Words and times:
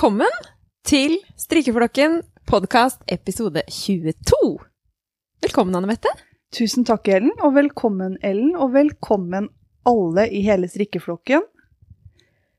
Velkommen 0.00 0.36
til 0.88 1.18
Strikkeflokken 1.36 2.14
podkast 2.48 3.02
episode 3.12 3.60
22. 3.68 4.38
Velkommen, 5.44 5.74
Anne 5.76 5.90
Mette. 5.90 6.08
Tusen 6.56 6.86
takk, 6.88 7.10
Ellen, 7.12 7.34
og 7.44 7.52
velkommen, 7.52 8.14
Ellen, 8.24 8.54
og 8.56 8.72
velkommen 8.78 9.50
alle 9.84 10.24
i 10.32 10.40
hele 10.46 10.70
strikkeflokken. 10.72 11.44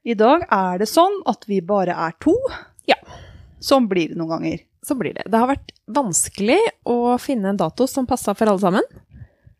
I 0.05 0.13
dag 0.19 0.45
er 0.53 0.83
det 0.83 0.87
sånn 0.91 1.17
at 1.25 1.47
vi 1.49 1.57
bare 1.65 1.95
er 2.05 2.13
to. 2.21 2.35
Ja. 2.85 2.99
Sånn 3.57 3.87
blir 3.89 4.13
det 4.13 4.19
noen 4.19 4.35
ganger. 4.35 4.61
Så 4.85 4.93
blir 4.99 5.17
det. 5.17 5.25
Det 5.25 5.41
har 5.41 5.49
vært 5.49 5.73
vanskelig 5.89 6.59
å 6.85 7.15
finne 7.17 7.55
en 7.55 7.61
dato 7.63 7.87
som 7.89 8.05
passa 8.05 8.37
for 8.37 8.53
alle 8.53 8.61
sammen. 8.61 8.85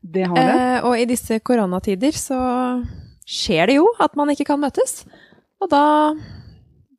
Det 0.06 0.28
har 0.30 0.38
det. 0.38 0.54
Eh, 0.54 0.86
og 0.86 1.02
i 1.02 1.10
disse 1.10 1.42
koronatider 1.42 2.14
så 2.14 2.44
skjer 3.26 3.74
det 3.74 3.80
jo 3.82 3.90
at 3.98 4.14
man 4.22 4.30
ikke 4.36 4.52
kan 4.54 4.62
møtes. 4.62 5.00
Og 5.58 5.74
da 5.74 5.82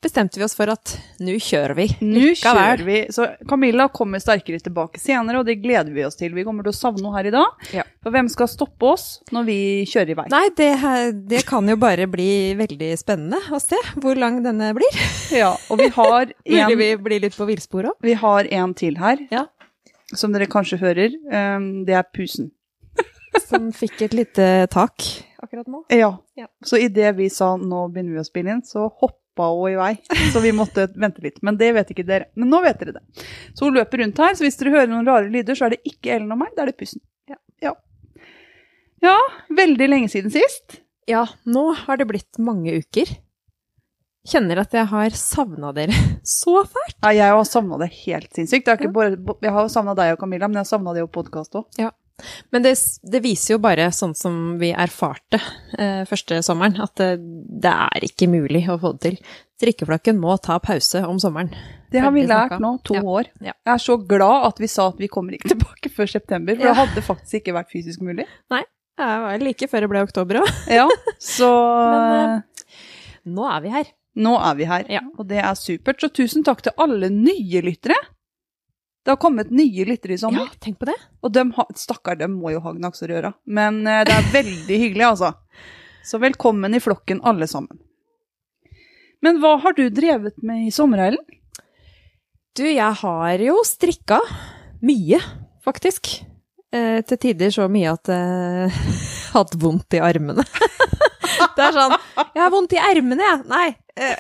bestemte 0.03 0.39
vi 0.41 0.45
oss 0.45 0.55
for 0.59 0.71
at 0.73 0.93
nå 1.23 1.35
kjører 1.41 1.77
vi. 1.79 1.87
Nå 2.03 2.33
kjører 2.39 2.83
vi. 2.87 2.97
Så 3.15 3.27
Camilla 3.49 3.87
kommer 3.95 4.21
sterkere 4.23 4.59
tilbake 4.63 5.01
senere, 5.01 5.41
og 5.41 5.47
det 5.49 5.57
gleder 5.63 5.93
vi 5.95 6.05
oss 6.07 6.19
til. 6.19 6.35
Vi 6.37 6.45
kommer 6.47 6.67
til 6.67 6.75
å 6.75 6.77
savne 6.77 7.05
henne 7.05 7.15
her 7.17 7.29
i 7.31 7.35
dag. 7.35 7.67
Ja. 7.79 7.85
For 8.03 8.15
hvem 8.15 8.29
skal 8.33 8.51
stoppe 8.51 8.91
oss 8.93 9.07
når 9.33 9.47
vi 9.49 9.57
kjører 9.89 10.13
i 10.15 10.19
vei? 10.19 10.27
Nei, 10.35 10.45
det, 10.59 10.71
det 11.31 11.43
kan 11.49 11.69
jo 11.71 11.79
bare 11.81 12.09
bli 12.11 12.29
veldig 12.59 12.91
spennende 13.01 13.39
å 13.55 13.61
se 13.63 13.79
hvor 14.03 14.19
lang 14.19 14.41
denne 14.45 14.73
blir. 14.77 14.99
Ja, 15.35 15.53
og 15.71 15.79
vi 15.83 15.89
har 15.95 16.33
Mulig 16.47 16.63
en, 16.67 16.79
vi 16.83 16.91
blir 17.09 17.23
litt 17.29 17.39
på 17.39 17.47
villspor 17.49 17.93
òg. 17.93 17.99
vi 18.03 18.19
har 18.19 18.51
en 18.63 18.75
til 18.79 18.99
her, 19.01 19.23
Ja. 19.33 19.47
som 20.15 20.35
dere 20.35 20.51
kanskje 20.51 20.81
hører. 20.83 21.15
Um, 21.31 21.85
det 21.89 21.95
er 21.97 22.05
pusen. 22.13 22.51
Som 23.49 23.71
fikk 23.73 24.03
et 24.05 24.13
lite 24.13 24.45
tak 24.73 25.01
akkurat 25.43 25.67
nå. 25.73 25.79
Ja. 25.89 26.11
Ja. 26.37 26.47
Så 26.65 26.77
idet 26.77 27.15
vi 27.17 27.31
sa 27.33 27.55
nå 27.57 27.87
begynner 27.93 28.19
vi 28.19 28.21
å 28.21 28.27
spille 28.29 28.53
inn, 28.53 28.61
så 28.67 28.91
hoppa 28.91 29.17
hun 29.39 29.73
i 29.73 29.79
vei. 29.79 29.93
Så 30.33 30.43
vi 30.45 30.53
måtte 30.53 30.89
vente 30.95 31.23
litt. 31.25 31.41
Men 31.43 31.57
det 31.61 31.73
vet 31.77 31.91
ikke 31.95 32.05
dere. 32.07 32.29
Men 32.37 32.53
nå 32.53 32.61
vet 32.65 32.79
dere 32.81 32.99
det. 32.99 33.25
Så 33.55 33.67
hun 33.67 33.79
løper 33.79 34.03
rundt 34.03 34.21
her, 34.21 34.37
så 34.37 34.45
hvis 34.45 34.59
dere 34.61 34.75
hører 34.77 34.91
noen 34.93 35.09
rare 35.09 35.31
lyder, 35.33 35.57
så 35.59 35.67
er 35.67 35.77
det 35.77 35.83
ikke 35.89 36.17
Ellen 36.17 36.35
og 36.35 36.43
meg, 36.43 36.53
da 36.57 36.65
er 36.67 36.73
det 36.73 36.79
pussen. 36.81 37.03
Ja. 37.31 37.39
ja. 37.65 37.75
Ja, 39.03 39.19
veldig 39.51 39.89
lenge 39.89 40.13
siden 40.13 40.35
sist. 40.35 40.83
Ja, 41.11 41.27
nå 41.49 41.73
har 41.81 41.99
det 41.99 42.07
blitt 42.11 42.39
mange 42.39 42.77
uker. 42.79 43.09
Kjenner 44.29 44.61
at 44.63 44.75
jeg 44.77 44.87
har 44.93 45.17
savna 45.19 45.73
dere 45.75 45.97
så 46.23 46.61
fælt. 46.63 46.99
Ja, 47.01 47.11
jeg 47.17 47.35
har 47.35 47.49
savna 47.49 47.81
det 47.83 47.91
helt 48.05 48.31
sinnssykt. 48.37 48.69
Det 48.69 48.77
er 48.77 48.79
ikke 48.79 48.95
bare, 48.95 49.19
jeg 49.43 49.57
har 49.57 49.73
savna 49.73 49.97
deg 49.99 50.15
og 50.15 50.23
Camilla, 50.23 50.47
men 50.51 50.61
jeg 50.61 50.67
har 50.67 50.71
savna 50.77 50.95
det 50.95 51.03
og 51.07 51.11
podkast 51.15 51.59
òg. 51.59 51.67
Men 52.53 52.63
det, 52.65 52.75
det 53.13 53.21
viser 53.25 53.55
jo 53.55 53.59
bare, 53.65 53.89
sånn 53.95 54.15
som 54.19 54.59
vi 54.61 54.71
erfarte 54.73 55.41
eh, 55.79 56.03
første 56.09 56.41
sommeren, 56.43 56.77
at 56.83 56.95
det, 57.01 57.11
det 57.63 57.73
er 57.73 58.07
ikke 58.09 58.29
mulig 58.33 58.65
å 58.73 58.79
få 58.83 58.93
det 58.97 59.01
til. 59.07 59.19
Strikkeflokken 59.63 60.19
må 60.19 60.35
ta 60.43 60.57
pause 60.59 61.05
om 61.07 61.19
sommeren. 61.23 61.53
Det 61.93 62.01
har 62.03 62.11
vi 62.15 62.25
lært 62.27 62.57
nå, 62.63 62.75
to 62.83 62.95
Ja. 62.99 63.03
år. 63.03 63.29
Ja. 63.41 63.53
Jeg 63.67 63.75
er 63.75 63.83
så 63.85 63.97
glad 64.09 64.47
at 64.49 64.59
vi 64.59 64.67
sa 64.73 64.89
at 64.89 64.99
vi 64.99 65.09
kommer 65.13 65.37
ikke 65.37 65.51
tilbake 65.55 65.91
før 65.95 66.11
september, 66.11 66.57
for 66.57 66.67
Ja. 66.67 66.73
det 66.73 66.81
hadde 66.83 67.05
faktisk 67.07 67.41
ikke 67.43 67.55
vært 67.61 67.71
fysisk 67.71 68.01
mulig. 68.03 68.27
Nei, 68.51 68.63
Det 68.99 69.07
var 69.23 69.39
like 69.41 69.69
før 69.71 69.81
det 69.81 69.89
ble 69.91 70.03
oktober 70.05 70.41
òg. 70.43 70.51
Ja, 70.81 70.89
så 71.19 71.49
Men, 72.03 72.43
Nå 73.37 73.47
er 73.49 73.61
vi 73.65 73.71
her. 73.71 73.87
Nå 74.19 74.33
er 74.45 74.55
vi 74.59 74.65
her, 74.69 74.83
Ja. 74.93 75.01
og 75.17 75.29
det 75.31 75.39
er 75.41 75.55
supert. 75.57 76.01
Så 76.03 76.11
tusen 76.13 76.43
takk 76.45 76.61
til 76.67 76.75
alle 76.77 77.09
nye 77.09 77.63
lyttere. 77.65 77.95
Det 79.03 79.11
har 79.11 79.19
kommet 79.19 79.51
nye 79.51 79.85
lyttere 79.85 80.15
i 80.15 80.19
sommer. 80.19 80.47
Ja, 80.47 80.61
tenk 80.63 80.79
på 80.79 80.87
det. 80.87 80.95
og 81.23 81.33
de 81.35 81.43
ha, 81.57 81.65
stakkar, 81.75 82.19
dem 82.21 82.37
må 82.39 82.53
jo 82.55 82.61
ha 82.63 82.73
gnagsår 82.77 83.11
i 83.11 83.17
øra. 83.19 83.33
Men 83.47 83.81
eh, 83.87 84.05
det 84.07 84.15
er 84.15 84.29
veldig 84.35 84.79
hyggelig, 84.85 85.07
altså. 85.09 85.33
Så 86.07 86.21
velkommen 86.23 86.75
i 86.75 86.81
flokken, 86.83 87.23
alle 87.27 87.49
sammen. 87.51 87.81
Men 89.23 89.39
hva 89.43 89.57
har 89.63 89.75
du 89.79 89.89
drevet 89.91 90.39
med 90.43 90.69
i 90.69 90.75
sommer, 90.75 91.03
Ellen? 91.09 91.23
Du, 92.59 92.63
jeg 92.67 92.99
har 93.03 93.43
jo 93.43 93.59
strikka 93.67 94.21
mye, 94.87 95.19
faktisk. 95.67 96.21
Eh, 96.73 97.03
til 97.07 97.19
tider 97.27 97.51
så 97.55 97.67
mye 97.71 97.95
at 97.97 98.11
jeg 98.11 98.71
eh, 98.71 98.83
hatt 99.35 99.59
vondt 99.59 99.99
i 99.99 100.03
armene. 100.05 100.47
det 101.57 101.65
er 101.67 101.75
sånn 101.75 101.95
Jeg 102.23 102.43
har 102.43 102.55
vondt 102.55 102.79
i 102.79 102.83
ermene, 102.83 103.27
jeg. 103.27 103.43
Nei. 103.51 103.69
Eh, 104.01 104.17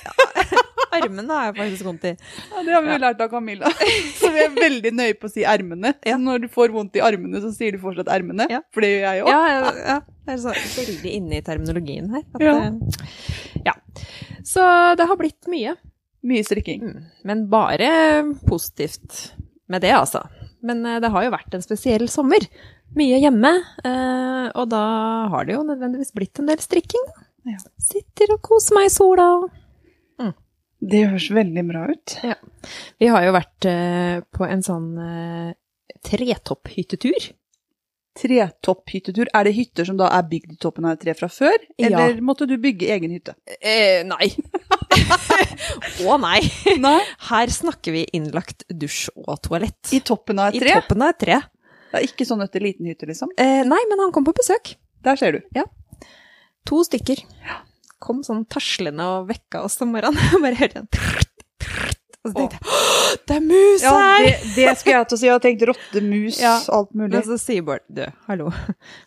armene 0.98 1.32
har 1.32 1.46
jeg 1.48 1.56
faktisk 1.56 1.86
vondt 1.86 2.02
i. 2.04 2.10
Ja, 2.50 2.62
Det 2.66 2.72
har 2.74 2.82
vi 2.84 2.90
jo 2.92 2.98
lært 3.00 3.20
av 3.24 3.30
Camilla, 3.32 3.70
så 4.20 4.28
vi 4.34 4.42
er 4.44 4.50
veldig 4.56 4.92
nøye 4.98 5.14
på 5.20 5.30
å 5.30 5.32
si 5.32 5.44
ermene. 5.48 5.94
Ja. 6.04 6.18
Når 6.20 6.42
du 6.44 6.48
får 6.52 6.74
vondt 6.74 6.98
i 7.00 7.04
armene, 7.04 7.40
så 7.44 7.52
sier 7.56 7.72
du 7.72 7.80
fortsatt 7.82 8.10
ermene, 8.12 8.48
Ja. 8.52 8.60
for 8.74 8.84
det 8.84 8.90
gjør 8.92 9.06
jeg 9.06 9.24
òg. 9.24 9.30
Ja, 9.32 9.40
ja, 9.48 9.72
ja. 9.94 9.96
Jeg 10.28 10.34
er 10.36 10.42
så 10.44 10.52
veldig 10.76 11.14
inne 11.18 11.38
i 11.40 11.46
terminologien 11.46 12.10
her. 12.12 12.26
At, 12.34 12.44
Ja. 12.44 12.58
eh, 12.68 13.62
ja. 13.70 13.74
Så 14.44 14.66
det 15.00 15.06
har 15.08 15.16
blitt 15.20 15.48
mye. 15.50 15.74
Mye 16.22 16.44
strikking. 16.46 16.82
Mm. 16.84 17.02
Men 17.24 17.46
bare 17.50 17.88
positivt 18.46 19.32
med 19.72 19.82
det, 19.82 19.90
altså. 19.96 20.22
Men 20.62 20.84
eh, 20.86 21.00
det 21.02 21.10
har 21.10 21.24
jo 21.24 21.32
vært 21.34 21.56
en 21.56 21.64
spesiell 21.64 22.04
sommer. 22.12 22.44
Mye 22.94 23.16
hjemme, 23.22 23.48
og 24.52 24.66
da 24.68 24.80
har 25.32 25.46
det 25.48 25.54
jo 25.54 25.62
nødvendigvis 25.64 26.10
blitt 26.12 26.36
en 26.42 26.50
del 26.50 26.60
strikking. 26.60 27.06
Ja. 27.48 27.56
Sitter 27.80 28.34
og 28.34 28.42
koser 28.44 28.76
meg 28.76 28.90
i 28.90 28.92
sola. 28.92 29.24
Det 30.82 31.04
høres 31.06 31.28
veldig 31.30 31.62
bra 31.68 31.84
ut. 31.92 32.16
Vi 32.98 33.10
har 33.12 33.22
jo 33.26 33.34
vært 33.36 33.68
eh, 33.70 34.16
på 34.34 34.46
en 34.48 34.64
sånn 34.66 34.88
eh, 34.98 35.52
tretopphyttetur. 36.08 37.28
Tretopphyttetur. 38.18 39.30
Er 39.32 39.46
det 39.46 39.54
hytter 39.56 39.86
som 39.88 39.96
da 40.00 40.10
er 40.12 40.26
bygd 40.28 40.56
i 40.56 40.58
toppen 40.60 40.88
av 40.88 40.96
et 40.96 41.04
tre 41.04 41.14
fra 41.16 41.30
før? 41.32 41.54
Ja. 41.78 41.88
Eller 41.88 42.18
måtte 42.24 42.48
du 42.50 42.56
bygge 42.60 42.90
egen 42.96 43.14
hytte? 43.14 43.36
Eh, 43.60 44.02
nei. 44.08 44.32
Å 46.10 46.18
nei. 46.20 46.42
Nei. 46.82 46.98
Her 47.30 47.54
snakker 47.54 47.94
vi 47.94 48.04
innlagt 48.18 48.66
dusj 48.68 49.06
og 49.22 49.38
toalett. 49.46 49.94
I 49.94 50.02
toppen 50.04 50.42
av 50.42 50.50
et 50.50 50.60
tre? 50.60 50.74
I 50.74 50.80
toppen 50.82 51.06
av 51.06 51.14
et 51.14 51.22
tre. 51.22 51.40
Det 51.92 52.00
er 52.00 52.08
ikke 52.08 52.26
sånn 52.26 52.42
etter 52.44 52.64
liten 52.64 52.88
hytte, 52.88 53.06
liksom? 53.08 53.32
Eh, 53.40 53.62
nei, 53.68 53.80
men 53.90 54.00
han 54.02 54.12
kom 54.14 54.26
på 54.26 54.34
besøk. 54.36 54.74
Der 55.06 55.18
ser 55.20 55.38
du. 55.38 55.44
Ja. 55.56 55.64
To 56.68 56.82
stykker. 56.86 57.22
Kom 58.02 58.22
sånn 58.26 58.44
taslende 58.50 59.04
og 59.16 59.28
vekka 59.30 59.62
oss 59.66 59.78
om 59.84 59.92
morgenen. 59.94 60.18
Og 60.36 60.42
bare 60.42 60.58
hørte 60.58 60.82
jeg 60.82 60.88
Og 62.22 62.30
så 62.30 62.34
tenkte 62.36 62.58
jeg 62.58 62.70
«Åh, 62.70 63.12
det 63.28 63.34
er 63.36 63.42
mus 63.44 63.82
Ja, 63.84 63.92
her! 63.98 64.24
det, 64.26 64.34
det 64.56 64.72
skulle 64.78 64.94
jeg 65.00 65.08
til 65.10 65.16
å 65.16 65.20
si. 65.20 65.26
Jeg 65.26 65.34
har 65.34 65.42
tenkt 65.42 65.64
rotte, 65.70 66.02
mus, 66.06 66.36
Ja. 66.42 66.52
alt 66.76 66.92
mulig. 66.94 67.10
Men 67.16 67.24
så 67.26 67.38
sier 67.42 67.64
Bård 67.66 67.82
du, 67.90 68.02
hallo, 68.28 68.50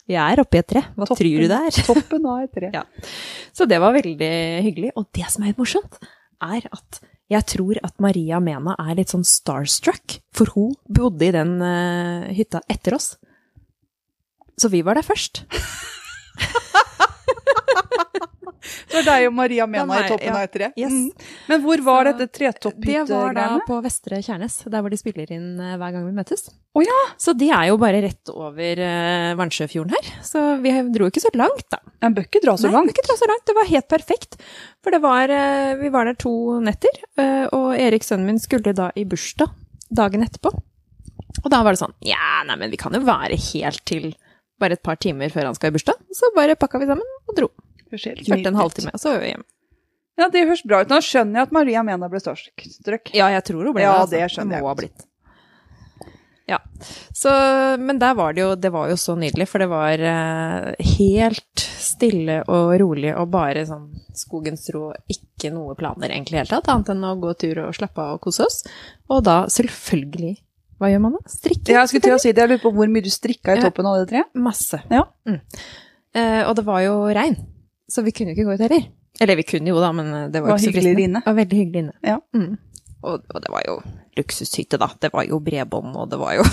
vi 0.07 0.17
er 0.19 0.41
oppi 0.44 0.59
et 0.59 0.67
tre. 0.73 0.84
Hva 0.97 1.07
Toppen. 1.07 1.22
tror 1.23 1.44
du 1.45 1.47
det 1.51 1.59
er? 1.69 1.79
Toppen 1.88 2.28
av 2.34 2.44
et 2.44 2.53
tre. 2.59 2.72
Ja. 2.79 2.84
Så 3.55 3.67
det 3.72 3.79
var 3.84 3.95
veldig 3.95 4.31
hyggelig. 4.67 4.91
Og 5.00 5.07
det 5.16 5.28
som 5.31 5.44
er 5.45 5.53
litt 5.53 5.61
morsomt, 5.63 5.95
er 6.44 6.67
at 6.75 7.00
jeg 7.31 7.47
tror 7.55 7.79
at 7.88 7.95
Maria 8.03 8.38
Mena 8.44 8.75
er 8.84 9.00
litt 9.00 9.09
sånn 9.16 9.23
starstruck, 9.25 10.19
for 10.35 10.51
hun 10.53 10.75
bodde 10.85 11.25
i 11.25 11.31
den 11.34 11.55
uh, 11.63 12.28
hytta 12.35 12.59
etter 12.69 13.00
oss. 13.00 13.13
Så 14.59 14.69
vi 14.72 14.84
var 14.85 15.00
der 15.00 15.07
først. 15.07 15.41
Så 18.96 19.02
er 19.02 19.08
deg 19.09 19.28
og 19.28 19.34
Maria 19.36 19.66
Mena 19.68 19.97
i 20.00 20.08
toppen 20.08 20.30
ja. 20.30 20.36
av 20.38 20.46
et 20.47 20.53
tre. 20.53 20.70
Yes. 20.80 20.94
Mm. 20.94 21.32
Men 21.52 21.64
hvor 21.66 21.82
var 21.84 22.08
Så 22.08 22.14
dette 22.22 22.52
Det 22.80 23.02
var 23.09 23.36
da 23.36 23.47
på 23.68 23.80
Vestre 23.84 24.22
Kjernes, 24.24 24.56
der 24.72 24.84
hvor 24.86 24.94
de 24.94 25.00
spiller 25.00 25.34
inn 25.36 25.59
eh, 25.59 25.76
hver 25.82 25.92
gang 25.97 26.06
vi 26.08 26.14
møtes. 26.16 26.47
Å 26.76 26.84
ja. 26.84 27.02
Så 27.20 27.36
de 27.36 27.50
er 27.56 27.70
jo 27.70 27.80
bare 27.82 28.00
rett 28.03 28.32
over 28.32 28.82
uh, 28.84 29.34
Vannsjøfjorden 29.40 29.96
her. 29.96 30.14
Så 30.24 30.44
vi 30.64 30.74
dro 30.96 31.09
ikke 31.12 31.24
så 31.24 31.32
langt, 31.36 31.66
da. 31.72 31.82
En 32.03 32.16
bør 32.16 32.28
ikke 32.28 32.44
dra 32.44 32.56
så 32.59 32.70
Nei, 32.70 32.76
langt. 32.78 32.94
ikke 32.94 33.06
dra 33.08 33.18
så 33.20 33.30
langt. 33.32 33.46
Det 33.47 33.56
var 33.58 33.70
helt 33.72 33.90
perfekt. 33.92 34.40
For 34.84 34.96
det 34.96 35.02
var, 35.03 35.32
uh, 35.32 35.76
vi 35.82 35.92
var 35.92 36.08
der 36.08 36.20
to 36.20 36.34
netter, 36.64 37.03
uh, 37.20 37.46
og 37.52 37.68
Erik, 37.76 38.08
sønnen 38.08 38.32
min, 38.32 38.42
skulle 38.44 38.76
da 38.76 38.92
i 38.96 39.06
bursdag 39.08 39.52
dagen 39.96 40.24
etterpå. 40.26 40.53
Og 41.44 41.52
da 41.52 41.62
var 41.66 41.76
det 41.76 41.82
sånn 41.82 41.94
Ja, 42.06 42.42
nei, 42.47 42.56
men 42.59 42.72
vi 42.72 42.80
kan 42.80 42.96
jo 42.96 43.03
være 43.06 43.38
helt 43.52 43.84
til 43.88 44.14
bare 44.62 44.78
et 44.78 44.84
par 44.86 44.97
timer 45.02 45.32
før 45.34 45.50
han 45.50 45.58
skal 45.58 45.72
i 45.72 45.76
bursdag. 45.76 46.00
Så 46.16 46.32
bare 46.36 46.56
pakka 46.59 46.80
vi 46.82 46.88
sammen 46.90 47.08
og 47.28 47.38
dro. 47.38 47.50
Kjørte 47.93 48.49
en 48.52 48.58
halvtime, 48.59 48.93
og 48.96 49.02
så 49.02 49.14
var 49.16 49.22
vi 49.23 49.34
hjemme. 49.34 49.47
Ja, 50.16 50.29
det 50.32 50.46
høres 50.47 50.64
bra 50.64 50.79
ut. 50.82 50.91
Nå 50.91 51.02
skjønner 51.03 51.41
jeg 51.41 51.49
at 51.49 51.55
Maria 51.55 51.82
Mena 51.84 52.08
ble 52.08 52.22
starstruck. 52.23 53.11
Ja, 53.14 53.28
jeg 53.34 53.43
tror 53.49 53.67
hun 53.67 53.76
ble 53.76 53.84
Ja, 53.84 53.91
det. 53.91 53.99
Altså. 54.05 54.16
det 54.16 54.32
skjønner 54.32 54.58
jeg 54.58 54.66
ha 54.66 54.76
blitt. 54.79 55.05
Ja. 56.46 56.59
Så, 57.14 57.32
men 57.82 57.97
der 57.97 58.14
var 58.14 58.35
det 58.37 58.43
jo 58.43 58.52
Det 58.53 58.70
var 58.70 58.91
jo 58.91 58.97
så 59.02 59.16
nydelig, 59.17 59.47
for 59.49 59.64
det 59.64 59.67
var 59.72 59.97
eh, 59.97 60.90
helt 60.99 61.64
stille 61.85 62.41
og 62.46 62.76
rolig 62.82 63.11
og 63.17 63.32
bare 63.34 63.66
sånn 63.67 63.87
skogens 64.16 64.67
ro. 64.76 64.91
Ikke 65.11 65.52
noe 65.53 65.76
planer 65.79 66.14
egentlig 66.14 66.37
i 66.37 66.40
det 66.40 66.43
hele 66.46 66.53
tatt, 66.53 66.70
annet 66.72 66.91
enn 66.93 67.08
å 67.09 67.16
gå 67.22 67.34
tur 67.41 67.64
og 67.66 67.76
slappe 67.78 68.02
av 68.03 68.17
og 68.20 68.23
kose 68.28 68.46
oss. 68.46 68.61
Og 69.09 69.23
da 69.26 69.41
selvfølgelig 69.52 70.35
Hva 70.79 70.91
gjør 70.91 71.03
man 71.08 71.17
da? 71.17 71.23
Strikke. 71.32 71.72
Ja, 71.73 71.82
Jeg 71.82 71.91
skulle 71.91 72.05
til 72.08 72.16
å 72.17 72.22
si 72.22 72.32
det. 72.32 72.41
Jeg 72.46 72.52
lurer 72.53 72.64
på 72.64 72.73
hvor 72.78 72.90
mye 72.93 73.03
du 73.05 73.11
strikka 73.14 73.55
i 73.58 73.61
toppen 73.64 73.87
av 73.90 73.99
det 74.02 74.09
treet. 74.14 74.32
Masse. 74.35 74.82
Ja. 74.91 75.05
Mm. 75.28 75.41
Eh, 76.16 76.41
og 76.46 76.55
det 76.59 76.66
var 76.67 76.82
jo 76.84 76.96
regn, 77.16 77.37
så 77.91 78.03
vi 78.05 78.11
kunne 78.16 78.34
jo 78.34 78.37
ikke 78.40 78.47
gå 78.49 78.55
ut 78.58 78.64
heller. 78.67 78.87
Eller 79.22 79.37
vi 79.40 79.43
kunne 79.47 79.72
jo 79.72 79.79
da, 79.79 79.91
men 79.96 80.09
det 80.34 80.41
var, 80.43 80.52
Var 80.55 80.58
ikke 80.59 80.72
så 80.72 80.76
fristende. 80.76 81.03
inne. 81.08 81.22
Det 81.23 81.32
var 81.32 81.37
veldig 81.40 81.59
hyggelig 81.61 81.84
inne. 81.85 81.93
Ja. 82.03 82.17
Mm. 82.35 82.58
Og, 83.05 83.22
og 83.29 83.41
det 83.43 83.52
var 83.53 83.64
jo 83.67 83.76
luksushytte, 84.17 84.79
da. 84.82 84.90
Det 84.99 85.11
var 85.14 85.28
jo 85.29 85.40
bredbånd, 85.43 85.96
og 85.96 86.09
det 86.11 86.17
var 86.20 86.34
jo 86.40 86.46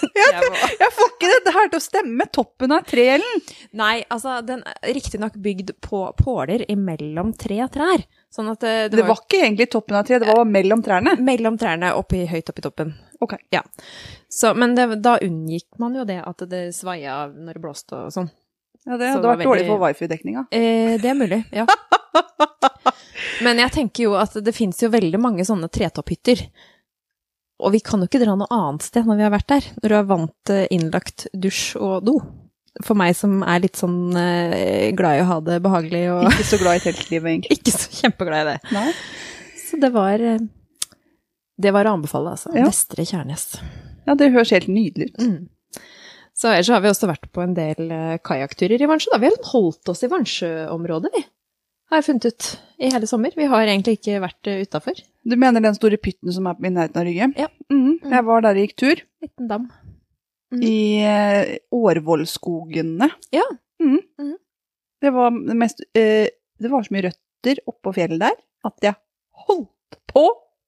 Jeg 0.00 0.48
Jeg 0.80 0.92
får 0.96 1.10
ikke 1.12 1.28
dette 1.28 1.52
her 1.54 1.68
til 1.68 1.76
å 1.78 1.82
stemme! 1.84 2.26
Toppen 2.32 2.72
av 2.72 2.86
tre, 2.88 3.04
Ellen! 3.18 3.42
Nei, 3.76 4.00
altså, 4.08 4.38
den 4.46 4.62
er 4.66 4.94
riktignok 4.96 5.36
bygd 5.44 5.74
på 5.84 6.00
påler 6.18 6.64
imellom 6.72 7.34
tre 7.38 7.60
trær. 7.72 8.02
Sånn 8.32 8.48
at 8.52 8.62
det, 8.64 8.74
det, 8.94 9.00
Det 9.02 9.06
var 9.10 9.20
ikke 9.20 9.42
egentlig 9.44 9.68
toppen 9.72 9.98
av 10.00 10.06
tre, 10.08 10.18
det 10.22 10.30
var 10.32 10.48
mellom 10.48 10.82
trærne. 10.86 11.16
mellom 11.20 11.58
trærne 11.60 11.92
oppi, 11.98 12.24
høyt 12.30 12.48
oppi 12.52 12.64
toppen. 12.64 12.94
Ok. 13.20 13.36
Ja. 13.52 13.60
Så, 14.32 14.54
men 14.56 14.74
det, 14.78 14.88
da 15.04 15.18
unngikk 15.22 15.68
man 15.82 15.98
jo 15.98 16.06
det 16.08 16.20
at 16.24 16.46
det 16.48 16.62
sveia 16.74 17.26
når 17.28 17.58
det 17.58 17.64
blåste 17.66 18.06
og 18.06 18.14
sånn. 18.16 18.30
Ja, 18.88 18.96
det 18.96 19.10
hadde 19.12 19.28
vært 19.28 19.44
dårlig 19.44 19.64
veldig- 19.66 19.70
for 19.74 19.82
wifi-dekninga. 19.84 20.46
Eh, 20.56 20.94
det 21.02 21.10
er 21.10 21.18
mulig, 21.18 21.42
ja. 21.52 21.66
Men 23.44 23.60
jeg 23.60 23.72
tenker 23.74 24.06
jo 24.06 24.14
at 24.20 24.34
det 24.44 24.54
fins 24.56 24.80
jo 24.82 24.88
veldig 24.92 25.20
mange 25.20 25.44
sånne 25.46 25.68
tretopphytter. 25.72 26.46
Og 27.60 27.74
vi 27.74 27.80
kan 27.84 28.00
jo 28.00 28.08
ikke 28.08 28.22
dra 28.22 28.34
noe 28.40 28.48
annet 28.56 28.86
sted 28.86 29.04
når 29.08 29.18
vi 29.18 29.24
har 29.26 29.32
vært 29.34 29.50
der, 29.52 29.66
når 29.82 29.92
du 29.92 29.96
er 29.98 30.06
vant 30.08 30.32
til 30.48 30.62
innlagt 30.72 31.26
dusj 31.36 31.74
og 31.80 32.06
do. 32.08 32.14
For 32.86 32.96
meg 32.96 33.12
som 33.18 33.40
er 33.44 33.60
litt 33.64 33.76
sånn 33.76 34.14
eh, 34.16 34.92
glad 34.96 35.18
i 35.18 35.22
å 35.24 35.28
ha 35.28 35.38
det 35.44 35.58
behagelig 35.64 36.04
og 36.14 36.28
Ikke 36.30 36.46
så 36.46 36.58
glad 36.62 36.78
i 36.78 36.84
teltlivet, 36.86 37.28
egentlig. 37.34 37.56
ikke 37.58 37.74
så 37.74 37.90
kjempeglad 38.00 38.40
i 38.40 38.52
det. 38.54 38.72
Nei. 38.76 38.86
Så 39.66 39.80
det 39.82 39.90
var 39.94 40.22
eh, 40.24 40.38
Det 41.60 41.72
var 41.76 41.90
å 41.90 41.96
anbefale, 41.98 42.36
altså. 42.38 42.52
Ja. 42.56 42.64
Vestre 42.70 43.04
Kjernes. 43.04 43.48
Ja, 44.06 44.14
det 44.16 44.30
høres 44.32 44.54
helt 44.56 44.70
nydelig 44.72 45.10
ut. 45.12 45.20
Mm. 45.20 45.40
Så 46.40 46.48
ellers 46.48 46.70
har 46.72 46.80
vi 46.80 46.88
også 46.88 47.08
vært 47.10 47.28
på 47.34 47.42
en 47.44 47.52
del 47.56 47.90
uh, 47.92 48.16
kajakkturer 48.24 48.80
i 48.80 48.88
Vansjø. 48.88 49.12
da. 49.12 49.20
Vi 49.20 49.28
har 49.28 49.50
holdt 49.50 49.92
oss 49.92 50.00
i 50.06 50.08
Vansjø-området, 50.08 51.12
vi. 51.12 51.24
Har 51.90 52.00
jeg 52.00 52.06
funnet 52.06 52.28
ut 52.30 52.48
i 52.80 52.90
hele 52.94 53.08
sommer. 53.10 53.34
Vi 53.36 53.48
har 53.50 53.66
egentlig 53.66 53.98
ikke 53.98 54.22
vært 54.22 54.48
uh, 54.48 54.62
utafor. 54.64 55.02
Du 55.28 55.36
mener 55.36 55.60
den 55.60 55.76
store 55.76 55.98
pytten 56.00 56.32
som 56.32 56.48
er 56.48 56.56
i 56.64 56.72
nærheten 56.72 57.00
av 57.02 57.04
Rygge? 57.08 57.28
Ja. 57.36 57.48
Mm. 57.68 57.98
Jeg 58.08 58.26
var 58.30 58.44
der 58.46 58.56
og 58.56 58.64
gikk 58.64 58.76
tur. 58.80 59.02
Liten 59.20 59.50
dam. 59.50 59.66
Mm. 60.50 60.62
I 60.66 60.76
eh, 61.06 61.50
Årvollskogene. 61.76 63.10
Ja. 63.36 63.44
Mm. 63.82 64.00
Mhm. 64.18 64.36
Det 65.00 65.12
var 65.14 65.30
det 65.32 65.54
mest 65.56 65.78
eh, 65.96 66.26
Det 66.60 66.68
var 66.68 66.82
så 66.84 66.92
mye 66.92 67.06
røtter 67.06 67.60
oppå 67.70 67.92
fjellet 67.96 68.20
der 68.20 68.34
at 68.68 68.84
jeg 68.84 68.98
holdt 69.46 70.00
på 70.10 70.24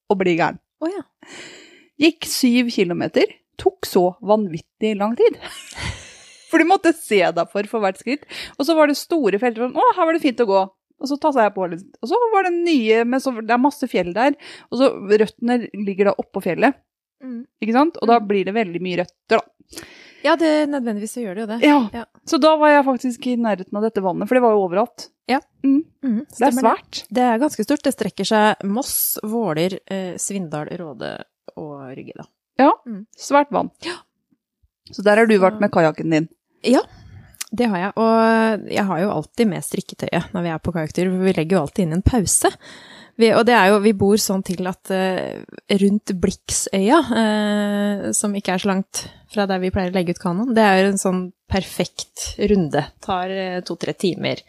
å 0.08 0.16
bli 0.16 0.36
gæren. 0.38 0.60
Oh, 0.80 0.88
ja. 0.88 1.02
Gikk 2.00 2.24
syv 2.28 2.70
kilometer. 2.72 3.28
Tok 3.62 3.88
så 3.88 4.04
vanvittig 4.20 4.96
lang 4.98 5.16
tid. 5.18 5.38
For 6.52 6.60
du 6.60 6.68
måtte 6.68 6.92
se 6.92 7.22
deg 7.32 7.48
for 7.48 7.64
for 7.70 7.80
hvert 7.80 7.96
skritt. 7.96 8.26
Og 8.58 8.66
så 8.68 8.74
var 8.76 8.90
det 8.90 8.98
store 9.00 9.38
felter 9.40 9.64
sånn 9.64 9.78
Å, 9.78 9.84
her 9.96 10.04
var 10.04 10.12
det 10.12 10.20
fint 10.20 10.42
å 10.44 10.48
gå. 10.50 10.58
Og 11.02 11.08
så 11.08 11.16
tassa 11.18 11.46
jeg 11.46 11.54
på 11.56 11.64
litt. 11.72 11.86
Og 12.04 12.10
så 12.10 12.18
var 12.34 12.44
det 12.44 12.52
nye 12.58 13.06
men 13.08 13.22
så, 13.24 13.32
Det 13.40 13.54
er 13.54 13.62
masse 13.62 13.88
fjell 13.88 14.12
der. 14.12 14.36
Og 14.68 14.82
så 14.82 14.90
røttene 14.92 15.62
ligger 15.72 16.10
da 16.10 16.16
oppå 16.20 16.42
fjellet. 16.44 16.76
Mm. 17.24 17.40
Ikke 17.62 17.76
sant? 17.78 17.96
Og 18.02 18.10
da 18.10 18.18
blir 18.20 18.44
det 18.44 18.54
veldig 18.56 18.82
mye 18.84 19.00
røtter, 19.00 19.40
da. 19.40 19.86
Ja, 20.22 20.36
det, 20.38 20.50
nødvendigvis 20.70 21.16
gjør 21.18 21.34
det 21.34 21.42
jo 21.42 21.48
det. 21.50 21.58
Ja. 21.66 21.78
Ja. 21.94 22.04
Så 22.28 22.38
da 22.42 22.52
var 22.60 22.70
jeg 22.70 22.84
faktisk 22.86 23.26
i 23.26 23.38
nærheten 23.40 23.78
av 23.78 23.86
dette 23.86 24.02
vannet, 24.04 24.28
for 24.30 24.38
det 24.38 24.42
var 24.44 24.54
jo 24.54 24.66
overalt. 24.68 25.08
Ja. 25.30 25.40
Mm. 25.64 25.80
Mm. 26.04 26.20
Det 26.28 26.46
er 26.46 26.54
svært. 26.54 26.62
svært. 26.62 27.00
Det 27.10 27.24
er 27.26 27.40
ganske 27.42 27.66
stort. 27.66 27.82
Det 27.86 27.94
strekker 27.94 28.28
seg 28.28 28.62
Moss, 28.70 28.94
Våler, 29.26 29.78
eh, 29.86 30.14
Svindal, 30.22 30.70
Råde 30.78 31.16
og 31.58 31.74
Rygge, 31.96 32.20
da. 32.20 32.28
Svært 33.18 33.52
vann. 33.54 33.70
Ja. 33.86 34.00
Så 34.92 35.04
der 35.06 35.20
har 35.20 35.28
du 35.28 35.36
vært 35.40 35.60
med 35.62 35.72
kajakken 35.72 36.12
din. 36.12 36.28
Ja. 36.66 36.82
Det 37.52 37.68
har 37.68 37.80
jeg. 37.80 37.92
Og 38.00 38.66
jeg 38.72 38.84
har 38.88 39.02
jo 39.02 39.12
alltid 39.12 39.50
med 39.50 39.64
strikketøyet 39.64 40.32
når 40.32 40.44
vi 40.44 40.52
er 40.52 40.60
på 40.64 40.74
kajakktur, 40.74 41.10
for 41.12 41.26
vi 41.26 41.34
legger 41.36 41.56
jo 41.56 41.62
alltid 41.66 41.86
inn 41.86 41.96
en 41.98 42.04
pause. 42.04 42.52
Vi, 43.20 43.28
og 43.36 43.44
det 43.44 43.52
er 43.52 43.68
jo, 43.68 43.80
vi 43.84 43.92
bor 43.96 44.16
sånn 44.16 44.44
til 44.46 44.64
at 44.70 44.88
uh, 44.88 45.42
rundt 45.82 46.14
Bliksøya, 46.20 47.00
uh, 47.12 48.06
som 48.16 48.32
ikke 48.38 48.54
er 48.54 48.62
så 48.62 48.70
langt 48.70 49.02
fra 49.32 49.44
der 49.48 49.60
vi 49.60 49.72
pleier 49.72 49.92
å 49.92 49.96
legge 49.98 50.16
ut 50.16 50.22
kanoen, 50.22 50.54
det 50.56 50.64
er 50.64 50.80
jo 50.80 50.94
en 50.94 51.02
sånn 51.02 51.20
perfekt 51.52 52.30
runde. 52.40 52.86
Tar 53.04 53.34
uh, 53.36 53.60
to-tre 53.68 53.92
timer. 54.00 54.40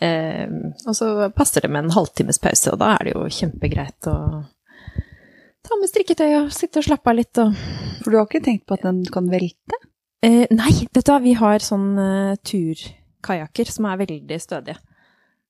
Eh, 0.00 0.48
og 0.88 0.96
så 0.96 1.28
passer 1.36 1.66
det 1.66 1.68
med 1.68 1.84
en 1.84 1.92
halvtimes 1.92 2.40
pause, 2.40 2.72
og 2.72 2.80
da 2.80 2.94
er 2.94 3.04
det 3.04 3.12
jo 3.12 3.26
kjempegreit 3.36 4.08
å 4.08 4.16
ta 5.66 5.78
med 5.80 5.90
strikketøy 5.90 6.30
og 6.42 6.52
sitte 6.54 6.80
og 6.80 6.88
slappe 6.88 7.12
av 7.12 7.18
litt 7.18 7.40
og 7.42 7.56
For 8.00 8.12
du 8.12 8.18
har 8.18 8.28
ikke 8.28 8.44
tenkt 8.44 8.66
på 8.68 8.78
at 8.78 8.86
den 8.86 9.02
kan 9.12 9.28
velte? 9.30 9.80
Eh, 10.24 10.44
nei, 10.52 10.72
vet 10.92 11.04
du 11.04 11.12
hva, 11.12 11.18
vi 11.24 11.34
har 11.36 11.64
sånn 11.64 11.90
uh, 11.96 12.36
turkajakker 12.44 13.70
som 13.72 13.88
er 13.88 14.00
veldig 14.02 14.38
stødige. 14.40 14.76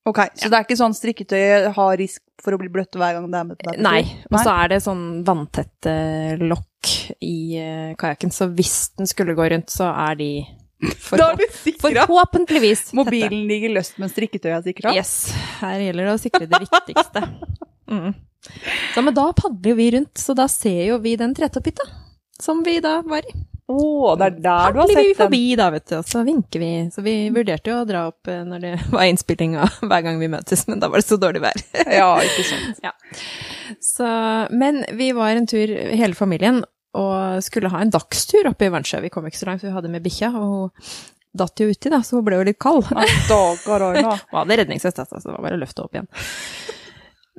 Ok, 0.09 0.23
Så 0.39 0.49
det 0.49 0.57
er 0.57 0.65
ikke 0.65 0.79
sånn 0.79 0.95
strikketøyet 0.97 1.67
har 1.77 1.99
risk 2.01 2.23
for 2.41 2.57
å 2.57 2.61
bli 2.61 2.71
bløtt 2.73 2.97
hver 2.97 3.19
gang 3.19 3.27
det 3.31 3.41
er 3.41 3.49
med 3.51 3.59
på 3.61 3.69
deg? 3.69 3.83
Nei, 3.85 4.01
og 4.31 4.39
så 4.41 4.55
er 4.55 4.73
det 4.73 4.79
sånn 4.83 5.05
vanntette 5.27 5.93
lokk 6.41 6.95
i 7.21 7.37
uh, 7.61 7.91
kajakken, 8.01 8.33
så 8.35 8.49
hvis 8.55 8.79
den 8.99 9.11
skulle 9.11 9.37
gå 9.39 9.51
rundt, 9.53 9.71
så 9.75 9.91
er 9.93 10.17
de 10.23 10.31
forhåpentligvis. 10.81 12.87
Mobilen 12.97 13.43
ligger 13.51 13.75
løst, 13.77 13.99
men 14.01 14.13
strikketøyet 14.13 14.57
er 14.57 14.65
sikra? 14.65 14.95
Yes, 14.97 15.13
her 15.61 15.83
gjelder 15.85 16.09
det 16.09 16.15
å 16.15 16.23
sikre 16.23 16.51
det 16.51 16.63
viktigste. 16.69 17.27
Mm. 17.91 18.13
Så, 18.95 19.03
men 19.05 19.15
da 19.17 19.29
padler 19.37 19.77
vi 19.79 19.91
rundt, 19.97 20.17
så 20.19 20.35
da 20.37 20.47
ser 20.51 20.85
jo 20.89 20.99
vi 21.05 21.17
den 21.21 21.35
tretopphytta 21.37 21.87
som 22.41 22.63
vi 22.65 22.79
da 22.81 23.01
var 23.05 23.27
i. 23.29 23.35
Å, 23.71 24.15
det 24.19 24.27
er 24.27 24.37
der 24.41 24.41
du 24.41 24.49
har 24.51 24.73
Padler 24.75 24.89
vi 24.89 24.95
sett 24.97 25.11
den. 25.11 25.19
forbi 25.21 25.43
da, 25.61 25.67
vet 25.71 25.85
du, 25.87 25.95
og 26.01 26.09
så 26.09 26.23
vinker 26.27 26.63
vi. 26.63 26.71
Så 26.91 27.05
vi 27.07 27.15
vurderte 27.31 27.71
jo 27.71 27.77
å 27.83 27.87
dra 27.87 28.07
opp 28.09 28.31
eh, 28.33 28.41
når 28.49 28.65
det 28.65 28.73
var 28.91 29.07
innspilling 29.07 29.55
av 29.63 29.77
hver 29.93 30.03
gang 30.07 30.19
vi 30.23 30.31
møtes, 30.33 30.65
men 30.71 30.83
da 30.83 30.89
var 30.91 31.03
det 31.03 31.07
så 31.07 31.21
dårlig 31.21 31.45
vær. 31.45 31.63
Ja, 32.01 32.11
ikke 32.25 32.47
sant. 32.49 32.83
Så, 33.87 34.09
men 34.51 34.83
vi 34.99 35.13
var 35.15 35.37
en 35.39 35.47
tur, 35.47 35.71
hele 35.71 36.17
familien, 36.19 36.65
og 36.99 37.45
skulle 37.47 37.71
ha 37.71 37.85
en 37.85 37.93
dagstur 37.95 38.49
oppe 38.51 38.67
i 38.67 38.73
Vansjø. 38.75 38.99
Vi 39.05 39.13
kom 39.15 39.29
ikke 39.29 39.39
så 39.39 39.47
langt, 39.47 39.63
vi 39.63 39.71
hadde 39.71 39.93
med 39.93 40.03
bikkja, 40.03 40.33
og 40.35 40.73
hun 40.75 40.75
datt 41.39 41.63
jo 41.63 41.69
uti, 41.71 41.87
da, 41.93 42.01
så 42.03 42.19
hun 42.19 42.25
ble 42.27 42.41
jo 42.41 42.49
litt 42.49 42.59
kald. 42.59 42.89
Nei, 42.97 43.05
Aina. 43.95 44.17
Hun 44.19 44.41
hadde 44.41 44.57
redningsvest, 44.65 44.99
altså, 45.05 45.21
så 45.23 45.31
det 45.31 45.37
var 45.37 45.45
bare 45.47 45.61
å 45.61 45.63
løfte 45.63 45.85
opp 45.85 45.95
igjen. 45.95 46.11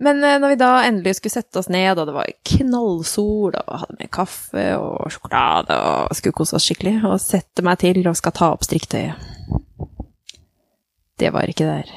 Men 0.02 0.24
eh, 0.26 0.38
når 0.42 0.54
vi 0.56 0.60
da 0.62 0.70
endelig 0.88 1.16
skulle 1.20 1.36
sette 1.36 1.62
oss 1.62 1.70
ned, 1.70 2.00
og 2.02 2.08
det 2.10 2.16
var 2.16 2.30
knallsol, 2.52 3.54
og 3.60 3.82
hadde 3.84 3.98
med 4.00 4.10
kaffe 4.14 4.64
og 4.80 5.12
sjokolade, 5.14 5.78
og 5.78 6.16
skulle 6.18 6.38
kose 6.40 6.58
oss 6.58 6.66
skikkelig, 6.70 6.96
og 7.06 7.20
sette 7.22 7.62
meg 7.66 7.78
til 7.84 8.02
og 8.10 8.18
skal 8.18 8.34
ta 8.38 8.50
opp 8.56 8.66
striktøyet 8.66 9.30
Det 11.22 11.30
var 11.36 11.52
ikke 11.52 11.68
der. 11.70 11.92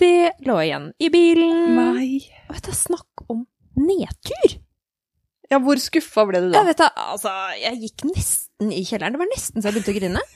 Det 0.00 0.32
lå 0.48 0.56
igjen 0.64 0.90
i 0.98 1.10
bilen. 1.12 1.76
Nei. 1.76 2.10
Og 2.48 2.56
vet 2.56 2.66
du, 2.70 2.74
snakk 2.74 3.24
om 3.30 3.44
nedtur! 3.78 4.56
Ja, 5.50 5.58
hvor 5.62 5.78
skuffa 5.82 6.22
ble 6.28 6.40
du 6.44 6.46
Jeg 6.48 6.54
da? 6.54 6.62
vet 6.68 6.78
da, 6.78 6.88
altså, 7.10 7.30
jeg 7.58 7.80
gikk 7.84 8.04
nesten 8.06 8.70
i 8.74 8.82
kjelleren. 8.86 9.14
Det 9.16 9.20
var 9.22 9.30
nesten 9.32 9.62
så 9.62 9.70
jeg 9.70 9.76
begynte 9.78 9.94
å 9.94 9.98
grine. 9.98 10.22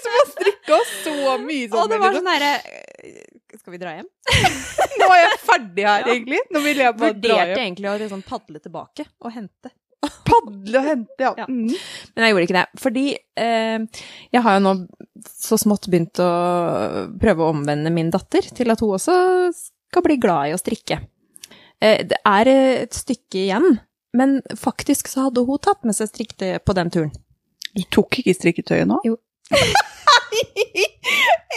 Som 0.04 0.14
har 0.16 0.28
strikka 0.32 0.78
så 1.04 1.34
mye 1.42 1.66
Og 1.76 1.90
det 1.92 1.98
var 2.02 2.14
sånn 2.16 2.28
derre 2.30 2.52
eh, 2.62 3.18
Skal 3.58 3.74
vi 3.74 3.80
dra 3.82 3.92
hjem? 3.98 4.08
Nå 5.00 5.08
er 5.14 5.20
jeg 5.24 5.36
ferdig 5.44 5.84
her, 5.88 6.06
Ja. 6.06 6.14
egentlig. 6.14 6.40
Nå 6.54 6.62
vil 6.64 6.80
jeg 6.84 6.96
bare 7.00 7.12
dra 7.16 7.36
hjem. 7.36 7.44
Vurderte 7.50 7.62
egentlig 7.66 7.90
å 7.90 7.98
liksom 8.04 8.24
padle 8.28 8.60
tilbake 8.62 9.06
og 9.24 9.32
hente. 9.34 9.72
Padle 10.24 10.80
og 10.80 10.86
hente, 10.86 11.20
ja. 11.20 11.32
Ja. 11.42 11.46
Mm. 11.50 11.66
Men 12.14 12.24
jeg 12.24 12.32
gjorde 12.34 12.44
ikke 12.46 12.56
det. 12.56 12.80
Fordi 12.80 13.04
eh, 13.44 14.04
jeg 14.32 14.42
har 14.46 14.56
jo 14.56 14.62
nå 14.64 14.74
så 15.28 15.58
smått 15.60 15.88
begynt 15.92 16.20
å 16.22 16.28
prøve 17.20 17.44
å 17.44 17.50
omvende 17.52 17.92
min 17.92 18.12
datter 18.14 18.46
til 18.56 18.72
at 18.72 18.80
hun 18.84 18.94
også 18.96 19.16
skal 19.56 20.04
bli 20.06 20.16
glad 20.22 20.50
i 20.50 20.54
å 20.56 20.60
strikke. 20.60 21.00
Eh, 21.82 22.04
det 22.08 22.20
er 22.28 22.52
et 22.54 22.96
stykke 22.96 23.42
igjen, 23.46 23.80
men 24.16 24.38
faktisk 24.58 25.10
så 25.10 25.26
hadde 25.28 25.44
hun 25.48 25.60
tatt 25.62 25.84
med 25.88 25.96
seg 25.98 26.08
strikketøy 26.12 26.60
på 26.64 26.76
den 26.78 26.92
turen. 26.94 27.12
Du 27.76 27.82
tok 27.94 28.20
ikke 28.22 28.34
strikketøyet 28.38 28.88
nå? 28.90 29.00
Jo. 29.06 29.18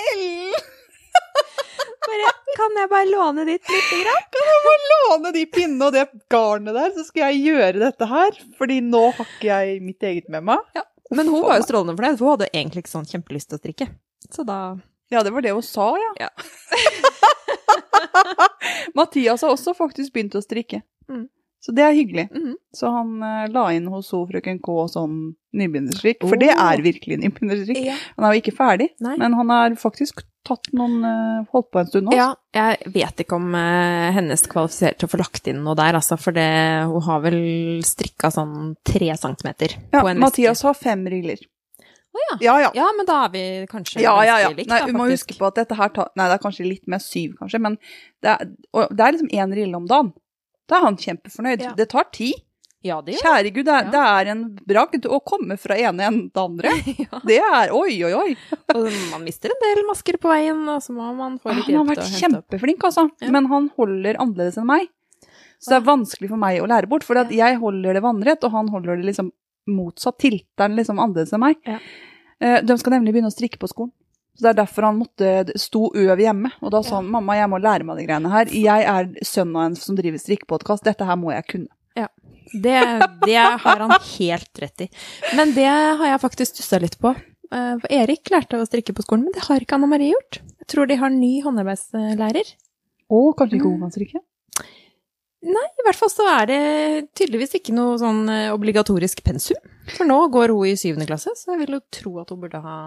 Ellen! 0.03 0.53
Bare, 2.03 2.31
kan 2.57 2.77
jeg 2.77 2.89
bare 2.91 3.07
låne 3.09 3.45
ditt 3.47 3.69
lite 3.69 3.99
grann? 4.01 4.23
Kan 4.35 4.49
jeg 4.49 4.61
bare 4.65 4.87
låne 4.93 5.31
de 5.35 5.43
pinnene 5.49 5.87
og 5.87 5.93
det 5.95 6.05
garnet 6.31 6.75
der, 6.75 6.89
så 6.95 7.05
skal 7.07 7.31
jeg 7.31 7.43
gjøre 7.47 7.79
dette 7.83 8.07
her? 8.09 8.39
Fordi 8.59 8.79
nå 8.83 9.03
har 9.17 9.27
ikke 9.27 9.47
jeg 9.49 9.77
mitt 9.85 10.03
eget 10.03 10.27
med 10.33 10.43
meg. 10.49 10.81
Men 11.13 11.29
hun 11.29 11.45
var 11.45 11.59
jo 11.61 11.67
strålende 11.67 11.95
fornøyd, 11.97 12.17
for 12.19 12.25
hun 12.27 12.35
hadde 12.35 12.49
egentlig 12.51 12.83
ikke 12.83 12.95
sånn 12.95 13.09
kjempelyst 13.09 13.51
til 13.51 13.59
å 13.59 13.61
strikke. 13.63 13.87
Så 14.33 14.45
da 14.47 14.57
Ja, 15.13 15.21
det 15.23 15.33
var 15.35 15.45
det 15.45 15.53
hun 15.53 15.65
sa, 15.65 15.91
ja. 15.99 16.11
Ja. 16.25 16.29
Mathias 18.97 19.43
har 19.45 19.53
også 19.53 19.75
faktisk 19.77 20.13
begynt 20.15 20.35
å 20.35 20.41
strikke. 20.43 20.81
Mm. 21.11 21.27
Så 21.63 21.71
det 21.71 21.83
er 21.85 21.93
hyggelig. 21.95 22.25
Mhm. 22.33 22.57
Så 22.75 22.89
han 22.91 23.11
uh, 23.23 23.45
la 23.53 23.69
inn 23.71 23.85
hos 23.87 24.09
ho 24.11 24.25
frøken 24.27 24.57
K 24.59 24.73
sånn 24.91 25.15
nybegynnerstrikk, 25.55 26.23
for 26.25 26.35
Oh. 26.35 26.41
det 26.41 26.49
er 26.51 26.81
virkelig 26.83 27.19
nybegynnerstrikk. 27.21 27.79
ja. 27.85 27.95
Han 28.17 28.25
er 28.27 28.33
jo 28.35 28.41
ikke 28.41 28.55
ferdig, 28.57 28.89
Nei. 29.05 29.13
men 29.21 29.35
han 29.37 29.49
har 29.53 29.75
faktisk 29.79 30.23
tatt 30.43 30.67
noen 30.75 30.97
uh, 31.07 31.45
holdt 31.53 31.69
på 31.71 31.79
en 31.79 31.87
stund 31.87 32.09
nå. 32.09 32.15
Ja, 32.17 32.33
jeg 32.57 32.91
vet 32.91 33.23
ikke 33.23 33.37
om 33.39 33.53
uh, 33.55 34.09
hennes 34.17 34.43
kvalifiserer 34.51 34.97
til 34.99 35.07
å 35.07 35.13
få 35.13 35.21
lagt 35.21 35.47
inn 35.47 35.61
noe 35.63 35.77
der, 35.79 35.95
altså, 36.01 36.17
for 36.19 36.35
det, 36.35 36.49
hun 36.89 37.05
har 37.05 37.21
vel 37.23 37.39
strikka 37.87 38.33
sånn 38.33 38.73
tre 38.83 39.13
centimeter 39.15 39.77
Ja, 39.93 40.01
på 40.01 40.09
en 40.11 40.19
Mathias 40.19 40.65
har 40.67 40.75
fem 40.75 41.05
riller. 41.07 41.39
Å 42.13 42.19
ja. 42.25 42.35
Ja, 42.43 42.57
ja. 42.65 42.73
Ja, 42.77 42.89
men 42.97 43.07
da 43.07 43.21
er 43.25 43.31
vi 43.33 43.45
kanskje 43.71 44.03
Ja, 44.03 44.17
ja, 44.27 44.35
ja. 44.43 44.49
likt, 44.53 44.67
Nei, 44.69 44.81
vi 44.85 44.93
må 44.93 45.07
huske 45.09 45.33
på 45.37 45.47
at 45.47 45.55
dette 45.57 45.77
her 45.79 45.89
tar 45.95 46.11
Nei, 46.19 46.27
det 46.29 46.35
er 46.35 46.43
kanskje 46.43 46.67
litt 46.67 46.83
mer 46.91 46.99
syv, 47.01 47.37
kanskje, 47.39 47.61
men 47.63 47.77
det 48.21 48.35
er, 48.35 48.51
det 48.91 48.99
er 49.07 49.15
liksom 49.15 49.31
én 49.33 49.55
rille 49.55 49.79
om 49.79 49.87
dagen. 49.89 50.11
Da 50.69 50.79
er 50.79 50.85
han 50.87 50.97
kjempefornøyd. 50.97 51.61
Ja. 51.67 51.73
Det 51.77 51.89
tar 51.91 52.09
tid. 52.15 52.41
Ja, 52.83 52.97
det 53.01 53.15
Kjære 53.21 53.51
gud, 53.55 53.63
det 53.63 53.71
er, 53.71 53.85
Ja. 53.87 53.91
det 53.93 53.99
er 54.03 54.29
en 54.33 54.41
bragd 54.67 55.05
å 55.07 55.21
komme 55.23 55.55
fra 55.57 55.77
ene 55.79 56.03
enden 56.03 56.25
til 56.35 56.41
andre. 56.43 56.73
ja. 57.05 57.19
Det 57.23 57.37
er 57.39 57.71
oi, 57.71 57.93
oi, 58.03 58.11
oi. 58.11 58.33
Og 58.75 58.89
man 59.13 59.23
mister 59.23 59.53
en 59.53 59.61
del 59.63 59.85
masker 59.87 60.17
på 60.19 60.27
veien, 60.31 60.65
og 60.67 60.81
så 60.83 60.91
må 60.95 61.13
man 61.15 61.37
få 61.39 61.53
litt 61.55 61.69
Han 61.71 61.87
har 61.87 61.95
hjelp 61.95 62.01
vært 62.03 62.19
kjempeflink, 62.19 62.83
altså. 62.89 63.05
Ja. 63.23 63.31
Men 63.31 63.47
han 63.51 63.69
holder 63.77 64.19
annerledes 64.19 64.59
enn 64.59 64.67
meg. 64.67 64.89
Så 65.63 65.71
det 65.71 65.77
er 65.79 65.87
vanskelig 65.87 66.27
for 66.33 66.41
meg 66.43 66.59
å 66.59 66.67
lære 66.67 66.89
bort. 66.91 67.05
For 67.07 67.15
at 67.21 67.31
jeg 67.31 67.55
holder 67.61 67.95
det 67.95 68.03
vannrett, 68.03 68.43
og 68.43 68.51
han 68.51 68.67
holder 68.73 68.99
det 68.99 69.07
liksom 69.13 69.31
motsatt. 69.71 70.17
Tilteren 70.19 70.75
liksom 70.75 70.99
annerledes 70.99 71.31
enn 71.37 71.39
meg. 71.45 71.55
Ja. 71.63 71.77
Eh, 72.43 72.59
De 72.67 72.75
skal 72.81 72.97
nemlig 72.97 73.13
begynne 73.15 73.31
å 73.31 73.35
strikke 73.37 73.61
på 73.63 73.71
skolen. 73.71 73.93
Så 74.33 74.41
Det 74.47 74.49
er 74.53 74.59
derfor 74.63 74.87
han 74.87 74.97
måtte 74.97 75.53
stå 75.61 75.91
øv 75.95 76.17
hjemme. 76.23 76.49
Og 76.61 76.71
da 76.73 76.81
sa 76.81 76.95
Ja. 76.95 77.01
han 77.01 77.11
mamma, 77.11 77.35
jeg 77.37 77.49
må 77.49 77.59
lære 77.61 77.83
meg 77.85 77.97
de 77.97 78.05
greiene 78.07 78.31
her. 78.33 78.45
Jeg 78.49 78.83
er 78.89 79.11
sønnen 79.23 79.55
av 79.55 79.65
en 79.69 79.75
som 79.75 79.95
driver 79.95 80.17
strikkepodkast. 80.17 80.83
Dette 80.83 81.05
her 81.05 81.15
må 81.15 81.31
jeg 81.35 81.45
kunne. 81.47 81.67
Det, 82.53 82.75
det 83.25 83.35
har 83.39 83.79
han 83.79 83.89
helt 84.17 84.59
rett 84.61 84.81
i. 84.85 84.87
Men 85.33 85.53
det 85.55 85.65
har 85.65 86.05
jeg 86.05 86.19
faktisk 86.21 86.51
stussa 86.53 86.77
litt 86.81 86.99
på. 87.01 87.13
Eh, 87.53 87.77
For 87.79 87.87
Erik 87.89 88.29
lærte 88.29 88.59
å 88.59 88.65
strikke 88.67 88.93
på 88.93 89.01
skolen, 89.05 89.23
men 89.25 89.33
det 89.33 89.45
har 89.47 89.63
ikke 89.63 89.73
Anna 89.79 89.87
Marie 89.89 90.11
gjort. 90.11 90.41
Jeg 90.61 90.67
tror 90.69 90.85
de 90.89 90.97
har 90.99 91.09
ny 91.09 91.41
håndarbeidslærer. 91.41 92.51
Å, 93.09 93.21
kanskje 93.39 93.57
ikke 93.57 93.71
hun 93.71 93.79
kan 93.85 93.93
strikke? 93.95 94.21
Nei, 95.43 95.65
i 95.79 95.83
hvert 95.87 95.97
fall 95.99 96.11
så 96.13 96.27
er 96.29 96.45
det 96.51 96.59
tydeligvis 97.19 97.55
ikke 97.57 97.73
noe 97.75 97.97
sånn 97.99 98.21
eh, 98.31 98.51
obligatorisk 98.53 99.23
pensum. 99.25 99.57
For 99.95 100.05
nå 100.07 100.19
går 100.31 100.53
hun 100.53 100.69
i 100.69 100.77
syvende 100.79 101.07
klasse, 101.09 101.33
så 101.35 101.55
jeg 101.55 101.63
vil 101.65 101.75
jo 101.79 101.81
tro 101.91 102.13
at 102.21 102.29
hun 102.31 102.43
burde 102.43 102.61
ha 102.63 102.77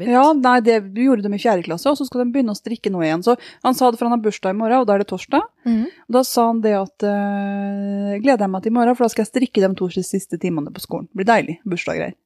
begynt. 0.00 0.14
Ja, 0.16 0.24
nei, 0.36 0.56
det 0.66 0.78
gjorde 1.04 1.24
de 1.26 1.36
i 1.36 1.42
fjerde 1.42 1.66
klasse, 1.66 1.90
og 1.92 1.98
så 1.98 2.06
skal 2.08 2.24
de 2.24 2.32
begynne 2.34 2.54
å 2.54 2.58
strikke 2.58 2.92
nå 2.92 3.02
igjen. 3.04 3.24
Så 3.26 3.36
han 3.66 3.76
sa 3.76 3.90
det, 3.90 4.00
for 4.00 4.08
han 4.08 4.16
har 4.16 4.24
bursdag 4.24 4.56
i 4.56 4.58
morgen, 4.58 4.82
og 4.82 4.88
da 4.88 4.96
er 4.96 5.04
det 5.04 5.10
torsdag. 5.12 5.46
Mm. 5.68 5.84
Og 5.86 6.16
da 6.16 6.24
sa 6.26 6.48
han 6.48 6.64
det 6.64 6.74
at 6.78 7.06
uh, 7.06 8.16
gleder 8.22 8.46
jeg 8.46 8.54
meg 8.54 8.64
til 8.64 8.72
i 8.72 8.78
morgen, 8.80 8.98
for 8.98 9.06
da 9.06 9.14
skal 9.14 9.26
jeg 9.26 9.32
strikke 9.34 9.62
de 9.64 9.70
to 9.78 9.90
siste 10.00 10.40
timene 10.40 10.74
på 10.74 10.84
skolen. 10.84 11.08
Det 11.10 11.22
blir 11.22 11.30
deilig. 11.30 11.58
Bursdaggreier. 11.68 12.16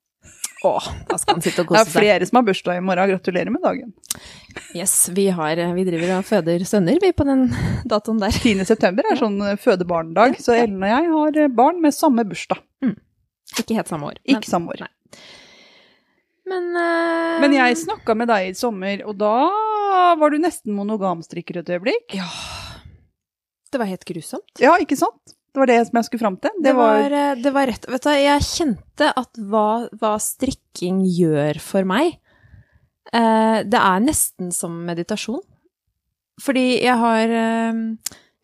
Åh, 0.64 0.84
da 1.10 1.18
skal 1.20 1.36
han 1.36 1.44
sitte 1.44 1.64
og 1.64 1.68
kose 1.72 1.82
seg. 1.82 1.90
Det 1.90 1.98
er 1.98 2.00
flere 2.00 2.28
som 2.30 2.40
har 2.40 2.46
bursdag 2.46 2.80
i 2.80 2.84
morgen. 2.84 3.14
Gratulerer 3.14 3.52
med 3.52 3.64
dagen. 3.66 3.90
Yes, 4.72 4.96
vi, 5.12 5.28
har, 5.34 5.60
vi 5.76 5.86
driver 5.90 6.18
og 6.18 6.28
føder 6.28 6.64
sønner, 6.68 6.96
vi, 7.02 7.10
på 7.12 7.26
den 7.28 7.50
datoen 7.90 8.22
der. 8.22 8.32
10. 8.32 8.64
september 8.70 9.10
er 9.10 9.20
sånn 9.20 9.42
fødebarndag, 9.60 10.38
ja, 10.38 10.40
ja. 10.40 10.46
så 10.46 10.56
Ellen 10.56 10.80
og 10.80 10.94
jeg 10.94 11.10
har 11.12 11.56
barn 11.58 11.82
med 11.84 11.96
samme 11.96 12.24
bursdag. 12.28 12.62
Ikke 13.60 13.76
helt 13.78 13.90
samme 13.90 14.10
år. 14.10 14.20
Ikke 14.26 14.50
samme 14.50 14.72
år. 14.74 14.86
Nei. 14.86 15.20
Men, 16.48 16.72
uh... 16.76 17.40
Men 17.42 17.54
jeg 17.56 17.78
snakka 17.80 18.16
med 18.18 18.28
deg 18.28 18.50
i 18.50 18.56
sommer, 18.58 19.00
og 19.08 19.16
da 19.20 19.36
var 20.20 20.32
du 20.32 20.40
nesten 20.42 20.74
monogamstrikker 20.76 21.62
et 21.62 21.72
øyeblikk. 21.76 22.16
Ja. 22.18 22.28
Det 23.72 23.80
var 23.80 23.90
helt 23.90 24.04
grusomt. 24.06 24.60
Ja, 24.62 24.76
ikke 24.78 24.98
sant? 24.98 25.34
Det 25.54 25.62
var 25.62 25.70
det 25.70 25.78
som 25.86 25.98
jeg 25.98 26.06
skulle 26.08 26.22
fram 26.24 26.36
til. 26.42 26.54
Det 26.62 26.74
var, 26.74 27.12
eh, 27.14 27.34
det 27.38 27.50
var 27.54 27.68
rett 27.70 27.86
Vet 27.86 28.02
du, 28.02 28.10
jeg 28.10 28.46
kjente 28.46 29.10
at 29.14 29.38
hva, 29.38 29.86
hva 30.00 30.16
strikking 30.18 31.04
gjør 31.06 31.60
for 31.62 31.86
meg 31.86 32.16
eh, 33.14 33.58
Det 33.62 33.78
er 33.78 34.02
nesten 34.02 34.50
som 34.54 34.74
meditasjon. 34.88 35.42
Fordi 36.42 36.64
jeg 36.82 36.98
har 36.98 37.34
eh, 37.38 37.82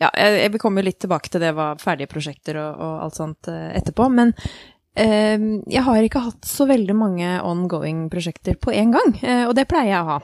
Ja, 0.02 0.12
jeg, 0.14 0.36
jeg 0.44 0.52
vil 0.54 0.62
komme 0.62 0.86
litt 0.86 1.00
tilbake 1.02 1.34
til 1.34 1.42
det 1.42 1.50
hva 1.58 1.72
ferdige 1.82 2.10
prosjekter 2.10 2.60
og, 2.62 2.78
og 2.78 3.02
alt 3.08 3.18
sånt 3.18 3.50
eh, 3.50 3.72
etterpå, 3.80 4.06
men 4.14 4.30
eh, 4.30 4.54
jeg 4.96 5.82
har 5.86 6.02
ikke 6.02 6.22
hatt 6.24 6.44
så 6.48 6.66
veldig 6.68 6.94
mange 6.98 7.28
ongoing 7.46 8.08
prosjekter 8.10 8.56
på 8.60 8.72
én 8.74 8.90
gang, 8.92 9.14
eh, 9.22 9.44
og 9.46 9.54
det 9.54 9.68
pleier 9.70 9.92
jeg 9.94 10.02
å 10.02 10.08
ha. 10.08 10.18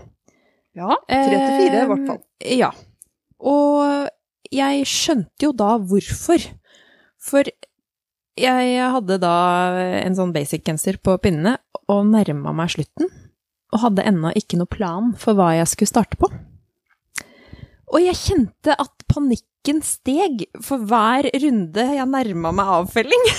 Ja, 0.76 0.96
tre 1.08 1.20
til 1.30 1.54
fire 1.60 1.82
i 1.84 1.86
hvert 1.92 2.06
fall. 2.10 2.18
Eh, 2.40 2.56
Ja. 2.58 2.70
Og 3.40 4.08
jeg 4.50 4.84
skjønte 4.88 5.42
jo 5.46 5.52
da 5.52 5.76
hvorfor. 5.78 6.42
For 7.20 7.44
jeg 8.36 8.90
hadde 8.92 9.18
da 9.20 9.32
en 10.02 10.14
sånn 10.16 10.32
basic-genser 10.34 10.98
på 11.02 11.16
pinnene 11.20 11.56
og 11.88 12.06
nærma 12.10 12.52
meg 12.56 12.70
slutten. 12.74 13.08
Og 13.72 13.80
hadde 13.82 14.04
ennå 14.06 14.32
ikke 14.36 14.58
noe 14.60 14.70
plan 14.70 15.12
for 15.18 15.34
hva 15.34 15.50
jeg 15.56 15.68
skulle 15.72 15.90
starte 15.92 16.16
på. 16.20 16.28
Og 17.92 18.00
jeg 18.02 18.18
kjente 18.18 18.74
at 18.76 19.04
panikken 19.08 19.82
steg 19.82 20.46
for 20.64 20.78
hver 20.78 21.28
runde 21.34 21.84
jeg 21.96 22.08
nærma 22.12 22.52
meg 22.54 22.72
avfelling. 22.80 23.26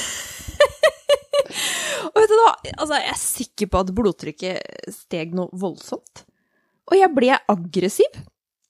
og 2.07 2.17
vet 2.17 2.31
du 2.31 2.39
hva, 2.39 2.53
altså, 2.77 2.97
jeg 2.97 3.11
er 3.11 3.21
sikker 3.21 3.69
på 3.71 3.83
at 3.83 3.93
blodtrykket 3.97 4.91
steg 4.93 5.35
noe 5.37 5.51
voldsomt. 5.57 6.23
Og 6.87 6.95
jeg 6.97 7.11
ble 7.15 7.35
aggressiv. 7.51 8.19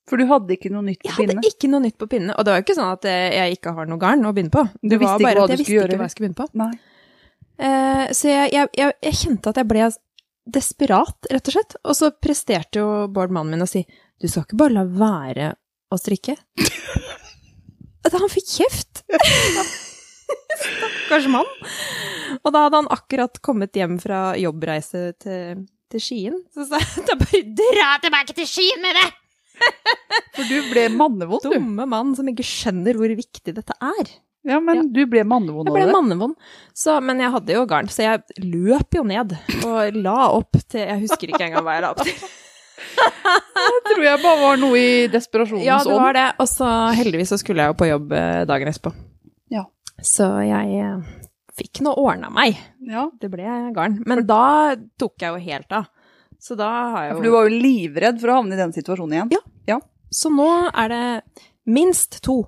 For 0.08 0.20
du 0.20 0.24
hadde 0.30 0.56
ikke 0.56 0.70
noe 0.72 0.86
nytt 0.88 1.04
Jeg 1.04 1.18
hadde 1.18 1.42
ikke 1.50 1.68
noe 1.68 1.84
nytt 1.84 1.98
på 2.00 2.08
pinnene. 2.08 2.36
Og 2.38 2.46
det 2.46 2.54
var 2.54 2.62
jo 2.62 2.66
ikke 2.66 2.78
sånn 2.78 2.94
at 2.94 3.08
eh, 3.12 3.34
jeg 3.36 3.58
ikke 3.58 3.74
har 3.76 3.90
noe 3.90 4.00
garn 4.00 4.24
å 4.24 4.32
begynne 4.36 4.54
på. 4.54 4.64
Du 4.80 4.94
Det 4.94 5.00
var 5.02 5.04
visste 5.04 5.26
bare 5.26 5.44
at 5.44 5.52
du 5.52 5.54
jeg 5.54 5.62
visste 5.64 5.76
gjøre, 5.76 5.90
ikke 5.92 6.00
hva 6.00 6.08
jeg 6.08 6.14
skulle 6.16 6.30
begynne 6.30 6.40
på. 6.40 6.48
Nei. 6.62 6.72
Eh, 7.58 8.04
så 8.16 8.32
jeg, 8.32 8.54
jeg, 8.56 8.72
jeg, 8.78 8.96
jeg 9.10 9.20
kjente 9.20 9.52
at 9.52 9.60
jeg 9.60 9.68
ble 9.68 9.90
desperat, 10.58 11.30
rett 11.34 11.52
og 11.52 11.58
slett. 11.58 11.78
Og 11.84 12.00
så 12.00 12.12
presterte 12.24 12.84
jo 12.84 12.88
Bård 13.12 13.36
mannen 13.36 13.58
min 13.58 13.68
å 13.68 13.70
si 13.70 13.84
du 14.18 14.26
skal 14.26 14.48
ikke 14.48 14.58
bare 14.64 14.80
la 14.80 14.86
være 14.88 15.52
å 15.94 16.00
strikke. 16.00 16.38
At 18.08 18.16
han 18.16 18.32
fikk 18.32 18.56
kjeft. 18.62 19.04
Stakkars 20.62 21.28
mann. 21.32 21.48
Og 22.44 22.52
da 22.54 22.66
hadde 22.66 22.82
han 22.84 22.90
akkurat 22.94 23.40
kommet 23.46 23.76
hjem 23.78 23.98
fra 24.02 24.34
jobbreise 24.40 25.10
til, 25.24 25.64
til 25.92 26.04
Skien. 26.04 26.38
Så 26.54 26.68
sa 26.70 26.82
jeg 26.84 27.06
da 27.08 27.16
bare 27.22 27.42
dra 27.62 27.90
tilbake 28.04 28.36
til 28.38 28.50
Skien 28.50 28.84
med 28.84 28.98
det! 29.00 29.08
For 30.38 30.46
du 30.46 30.58
ble 30.70 30.84
mannevond, 30.94 31.42
du. 31.48 31.56
Dumme 31.56 31.88
mann 31.90 32.12
som 32.18 32.28
ikke 32.30 32.46
skjønner 32.46 32.98
hvor 33.00 33.10
viktig 33.18 33.56
dette 33.58 33.74
er. 33.82 34.12
Ja, 34.48 34.60
men 34.64 34.78
Ja. 34.78 34.84
du 34.96 35.00
ble 35.12 35.24
mannevond 35.28 35.68
Jeg 35.68 35.76
ble 35.76 35.88
mannevond. 35.92 36.36
Så, 36.78 37.00
men 37.04 37.20
jeg 37.20 37.34
hadde 37.34 37.56
jo 37.58 37.64
garn, 37.68 37.90
så 37.92 38.06
jeg 38.06 38.46
løp 38.46 38.96
jo 38.96 39.02
ned 39.04 39.34
og 39.66 39.98
la 39.98 40.28
opp 40.38 40.56
til 40.70 40.86
Jeg 40.86 41.02
husker 41.08 41.34
ikke 41.34 41.48
engang 41.50 41.66
hva 41.66 41.74
jeg 41.80 41.84
la 41.88 41.90
opp 41.96 42.04
til. 42.06 42.14
Det 42.78 43.92
tror 43.96 44.04
jeg 44.06 44.22
bare 44.22 44.40
var 44.40 44.60
noe 44.62 44.78
i 44.80 45.08
desperasjonens 45.12 45.64
ånd. 45.64 45.68
Ja, 45.68 45.78
det 45.84 45.98
var 45.98 46.14
det. 46.16 46.26
Og 46.44 46.48
så 46.52 46.68
heldigvis 46.96 47.32
så 47.34 47.40
skulle 47.42 47.66
jeg 47.66 47.74
jo 47.74 47.78
på 47.82 47.88
jobb 47.90 48.14
eh, 48.16 48.44
dagen 48.50 48.70
etterpå. 48.72 48.94
Ja. 49.98 50.06
Så 50.06 50.28
jeg 50.46 50.78
eh, 50.78 51.00
fikk 51.58 51.82
nå 51.86 51.94
ordna 51.98 52.30
meg. 52.34 52.58
Ja. 52.86 53.08
Det 53.20 53.30
ble 53.34 53.46
garn. 53.76 54.00
Men 54.06 54.26
da 54.30 54.76
tok 55.00 55.18
jeg 55.22 55.34
jo 55.34 55.44
helt 55.50 55.72
av. 55.74 55.90
Så 56.40 56.54
da 56.58 56.70
har 56.94 57.08
jeg 57.08 57.16
For 57.18 57.26
du 57.26 57.34
var 57.34 57.48
jo 57.48 57.62
livredd 57.66 58.22
for 58.22 58.30
å 58.30 58.38
havne 58.40 58.54
i 58.54 58.62
den 58.62 58.74
situasjonen 58.76 59.16
igjen. 59.18 59.32
Ja. 59.68 59.80
Så 60.14 60.30
nå 60.32 60.48
er 60.70 60.94
det 60.94 61.06
minst 61.68 62.22
to. 62.24 62.44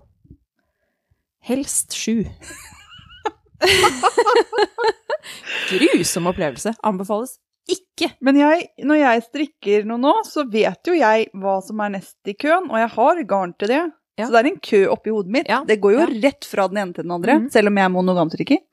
Helst 1.49 1.97
sju. 1.97 2.23
Grusom 5.69 6.29
opplevelse. 6.29 6.77
Anbefales 6.85 7.39
ikke. 7.69 8.11
Men 8.25 8.39
jeg, 8.39 8.67
når 8.87 9.01
jeg 9.01 9.25
strikker 9.27 9.87
noe 9.87 10.01
nå, 10.01 10.13
så 10.27 10.45
vet 10.49 10.89
jo 10.89 10.95
jeg 10.97 11.29
hva 11.37 11.59
som 11.65 11.81
er 11.83 11.95
nest 11.97 12.29
i 12.29 12.35
køen, 12.39 12.69
og 12.71 12.79
jeg 12.81 12.91
har 12.95 13.23
garn 13.29 13.53
til 13.59 13.73
det. 13.73 13.83
Ja. 14.19 14.27
Så 14.27 14.35
det 14.35 14.41
er 14.41 14.49
en 14.53 14.63
kø 14.69 14.81
oppi 14.91 15.13
hodet 15.15 15.31
mitt. 15.39 15.51
Ja. 15.51 15.61
Det 15.67 15.79
går 15.83 15.95
jo 15.95 16.07
rett 16.19 16.47
fra 16.47 16.67
den 16.71 16.81
ene 16.81 16.95
til 16.95 17.07
den 17.07 17.15
andre, 17.15 17.39
mm. 17.39 17.53
selv 17.53 17.71
om 17.71 17.79
jeg 17.79 17.87
er 17.87 17.93
monogamstrikker. 17.93 18.65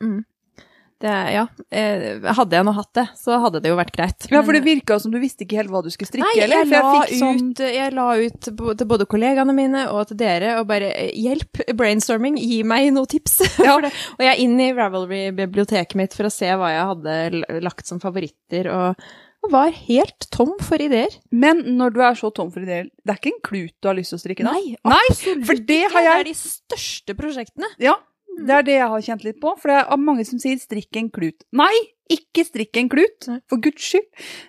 Det, 1.00 1.08
ja. 1.08 1.42
Eh, 1.70 2.22
hadde 2.38 2.56
jeg 2.56 2.64
nå 2.64 2.72
hatt 2.72 2.92
det, 2.96 3.04
så 3.20 3.36
hadde 3.42 3.60
det 3.60 3.68
jo 3.68 3.76
vært 3.76 3.92
greit. 3.92 4.26
Ja, 4.32 4.40
for 4.46 4.56
det 4.56 4.62
virka 4.64 4.96
som 5.00 5.12
du 5.12 5.18
visste 5.20 5.44
ikke 5.44 5.58
helt 5.60 5.72
hva 5.72 5.82
du 5.84 5.90
skulle 5.92 6.08
strikke, 6.08 6.30
Nei, 6.30 6.46
eller? 6.46 6.62
jeg 6.64 6.72
la, 6.72 7.02
sånn 7.20 7.42
ut, 7.50 7.60
jeg 7.60 7.92
la 7.92 8.06
ut 8.16 8.48
til 8.48 8.88
både 8.88 9.08
kollegaene 9.10 9.52
mine 9.56 9.84
og 9.92 10.08
til 10.08 10.20
dere 10.22 10.54
og 10.62 10.70
bare 10.70 10.88
eh, 10.94 11.12
hjelp, 11.20 11.60
brainstorming, 11.76 12.40
gi 12.40 12.62
meg 12.64 12.88
noen 12.96 13.12
tips. 13.12 13.42
Ja. 13.66 13.74
Og 13.80 14.22
jeg 14.22 14.30
er 14.30 14.40
inn 14.40 14.54
i 14.62 14.68
Ravelry-biblioteket 14.76 15.96
mitt 15.98 16.14
for 16.14 16.28
å 16.28 16.32
se 16.32 16.48
hva 16.54 16.68
jeg 16.70 16.84
hadde 16.92 17.60
lagt 17.64 17.88
som 17.88 17.98
favoritter, 18.00 18.68
og, 18.70 19.08
og 19.46 19.52
var 19.54 19.70
helt 19.86 20.26
tom 20.34 20.52
for 20.66 20.82
ideer. 20.82 21.14
Men 21.30 21.62
når 21.78 21.94
du 21.94 22.00
er 22.04 22.18
så 22.18 22.30
tom 22.34 22.50
for 22.52 22.64
ideer, 22.66 22.88
det 23.04 23.12
er 23.14 23.18
ikke 23.20 23.32
en 23.34 23.40
klut 23.46 23.74
du 23.82 23.88
har 23.88 23.96
lyst 23.98 24.12
til 24.12 24.18
å 24.18 24.22
strikke 24.24 24.44
da? 24.46 24.52
Nei, 24.56 24.76
Nei, 24.84 25.04
for 25.46 25.54
det 25.54 25.80
ikke. 25.86 25.92
har 25.94 26.02
jeg- 26.02 26.24
Det 26.24 26.26
er 26.26 26.30
de 26.32 26.38
største 26.40 27.16
prosjektene. 27.16 27.70
Ja, 27.78 27.94
det 28.36 28.50
er 28.58 28.62
det 28.62 28.74
jeg 28.76 28.88
har 28.88 29.00
kjent 29.06 29.24
litt 29.24 29.40
på. 29.40 29.54
For 29.58 29.68
det 29.72 29.78
er 29.86 29.96
mange 29.96 30.26
som 30.26 30.38
sier 30.38 30.56
'strikk 30.58 30.96
en 30.96 31.10
klut'. 31.10 31.42
Nei, 31.52 31.72
ikke 32.10 32.44
strikk 32.44 32.76
en 32.76 32.88
klut! 32.88 33.28
For 33.48 33.56
guds 33.58 33.82
skyld. 33.82 34.04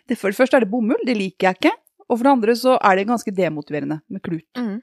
Det, 0.08 0.18
for 0.18 0.30
det 0.30 0.38
første 0.38 0.56
er 0.58 0.60
det 0.62 0.72
bomull, 0.72 1.00
det 1.06 1.16
liker 1.18 1.48
jeg 1.54 1.56
ikke. 1.62 1.72
Og 2.10 2.18
for 2.20 2.24
det 2.24 2.32
andre 2.32 2.54
så 2.56 2.78
er 2.82 2.96
det 2.96 3.08
ganske 3.08 3.32
demotiverende 3.36 4.02
med 4.10 4.22
klut. 4.22 4.44
Mm. 4.56 4.82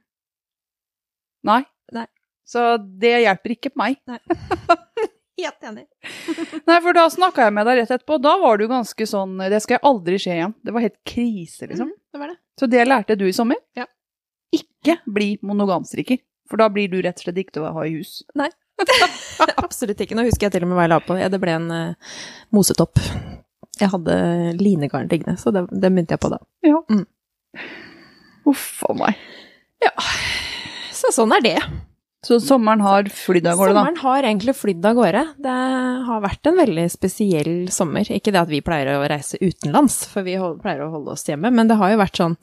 Nei. 1.44 1.64
Nei. 1.92 2.06
Så 2.46 2.76
det 2.98 3.24
hjelper 3.24 3.50
ikke 3.56 3.70
på 3.72 3.76
meg. 3.76 3.96
Helt 5.40 5.66
enig. 5.66 5.86
Nei, 6.68 6.76
for 6.84 6.94
da 6.96 7.04
snakka 7.10 7.48
jeg 7.48 7.54
med 7.56 7.66
deg 7.66 7.80
rett 7.80 7.92
etterpå, 7.96 8.18
og 8.18 8.24
da 8.24 8.34
var 8.38 8.60
du 8.60 8.68
ganske 8.70 9.06
sånn 9.08 9.40
Det 9.50 9.58
skal 9.62 9.76
jeg 9.76 9.84
aldri 9.90 10.18
skje 10.22 10.36
igjen. 10.36 10.54
Det 10.62 10.74
var 10.76 10.84
helt 10.84 11.00
krise, 11.08 11.66
liksom. 11.70 11.90
Mm, 11.90 11.96
det 12.14 12.22
var 12.22 12.30
det. 12.30 12.36
Så 12.60 12.68
det 12.70 12.84
lærte 12.86 13.16
du 13.18 13.26
i 13.26 13.34
sommer. 13.34 13.58
Ja. 13.74 13.88
Ikke 14.54 15.00
bli 15.10 15.34
monogamstrikker. 15.42 16.20
For 16.50 16.60
da 16.60 16.68
blir 16.70 16.90
du 16.92 17.00
rett 17.02 17.18
og 17.18 17.26
slett 17.26 17.40
ikke 17.40 17.56
til 17.56 17.64
å 17.66 17.72
ha 17.74 17.86
i 17.88 17.96
hus. 17.96 18.20
Nei. 18.38 18.50
Absolutt 19.64 20.02
ikke. 20.04 20.16
Nå 20.18 20.26
husker 20.28 20.46
jeg 20.46 20.54
til 20.54 20.66
og 20.66 20.70
med 20.70 20.78
hva 20.78 20.86
jeg 20.86 20.92
la 20.92 21.00
på. 21.02 21.16
Ja, 21.18 21.30
det 21.32 21.40
ble 21.42 21.56
en 21.56 21.70
uh, 21.72 22.18
mosetopp. 22.54 23.00
Jeg 23.80 23.90
hadde 23.90 24.16
linegarn 24.60 25.08
liggende, 25.10 25.34
så 25.40 25.50
det, 25.54 25.64
det 25.72 25.90
begynte 25.90 26.14
jeg 26.14 26.22
på 26.22 26.30
da. 26.30 26.38
Ja. 26.62 26.78
Mm. 26.92 27.06
Uff 28.52 28.84
a 28.86 28.94
meg. 28.98 29.18
Så 30.94 31.10
sånn 31.16 31.34
er 31.34 31.42
det. 31.44 31.56
Så 32.24 32.38
sommeren 32.40 32.80
har 32.84 33.08
flydd 33.12 33.46
av 33.50 33.58
gårde, 33.58 33.74
da. 33.74 33.82
Sommeren 33.82 34.00
har 34.00 34.26
egentlig 34.26 34.54
flydd 34.56 34.86
av 34.88 34.96
gårde. 34.96 35.22
Det 35.44 35.56
har 36.08 36.22
vært 36.24 36.48
en 36.48 36.56
veldig 36.58 36.86
spesiell 36.92 37.52
sommer. 37.72 38.08
Ikke 38.12 38.32
det 38.32 38.40
at 38.40 38.52
vi 38.52 38.62
pleier 38.64 38.94
å 38.94 39.04
reise 39.10 39.40
utenlands, 39.42 40.04
for 40.10 40.26
vi 40.26 40.38
pleier 40.62 40.86
å 40.86 40.92
holde 40.94 41.14
oss 41.16 41.26
hjemme, 41.28 41.52
men 41.54 41.70
det 41.70 41.78
har 41.80 41.92
jo 41.92 42.00
vært 42.00 42.22
sånn 42.22 42.38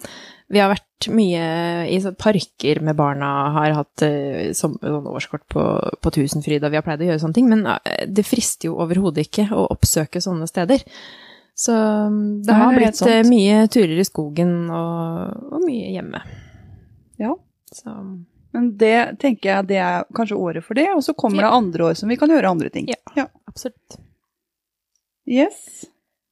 Vi 0.52 0.60
har 0.60 0.68
vært 0.68 1.08
mye 1.16 1.44
i 1.90 1.98
sånn 2.04 2.18
parker 2.20 2.82
med 2.84 2.98
barna, 3.00 3.28
har 3.56 3.78
hatt 3.78 4.04
uh, 4.06 4.52
sånn 4.58 4.76
årskort 4.84 5.46
på, 5.50 5.64
på 6.04 6.14
Tusenfryd, 6.14 6.66
og 6.66 6.74
vi 6.74 6.78
har 6.78 6.86
pleid 6.86 7.02
å 7.02 7.08
gjøre 7.08 7.24
sånne 7.24 7.38
ting, 7.38 7.48
men 7.50 7.64
uh, 7.66 7.80
det 8.06 8.28
frister 8.28 8.70
jo 8.70 8.80
overhodet 8.84 9.30
ikke 9.30 9.48
å 9.56 9.70
oppsøke 9.72 10.22
sånne 10.22 10.50
steder. 10.52 10.84
Så 11.58 11.74
um, 11.74 12.42
det 12.44 12.58
har 12.58 12.76
blitt 12.76 13.02
uh, 13.08 13.22
mye 13.30 13.64
turer 13.72 13.98
i 14.02 14.06
skogen 14.08 14.68
og, 14.70 15.56
og 15.56 15.64
mye 15.64 15.96
hjemme. 15.96 16.22
Ja. 17.22 17.34
Så 17.72 17.96
Men 18.54 18.72
det 18.78 19.20
tenker 19.22 19.50
jeg 19.50 19.68
det 19.70 19.78
er 19.80 20.04
kanskje 20.18 20.36
året 20.38 20.66
for 20.66 20.76
det, 20.76 20.90
og 20.96 21.04
så 21.06 21.14
kommer 21.16 21.42
Ja. 21.44 21.50
det 21.50 21.58
andre 21.62 21.86
år 21.92 21.94
som 21.98 22.10
vi 22.10 22.18
kan 22.20 22.30
gjøre 22.30 22.50
andre 22.52 22.70
ting. 22.70 22.90
Ja. 23.16 23.28
absolutt. 23.48 23.98
Yes. 25.28 25.86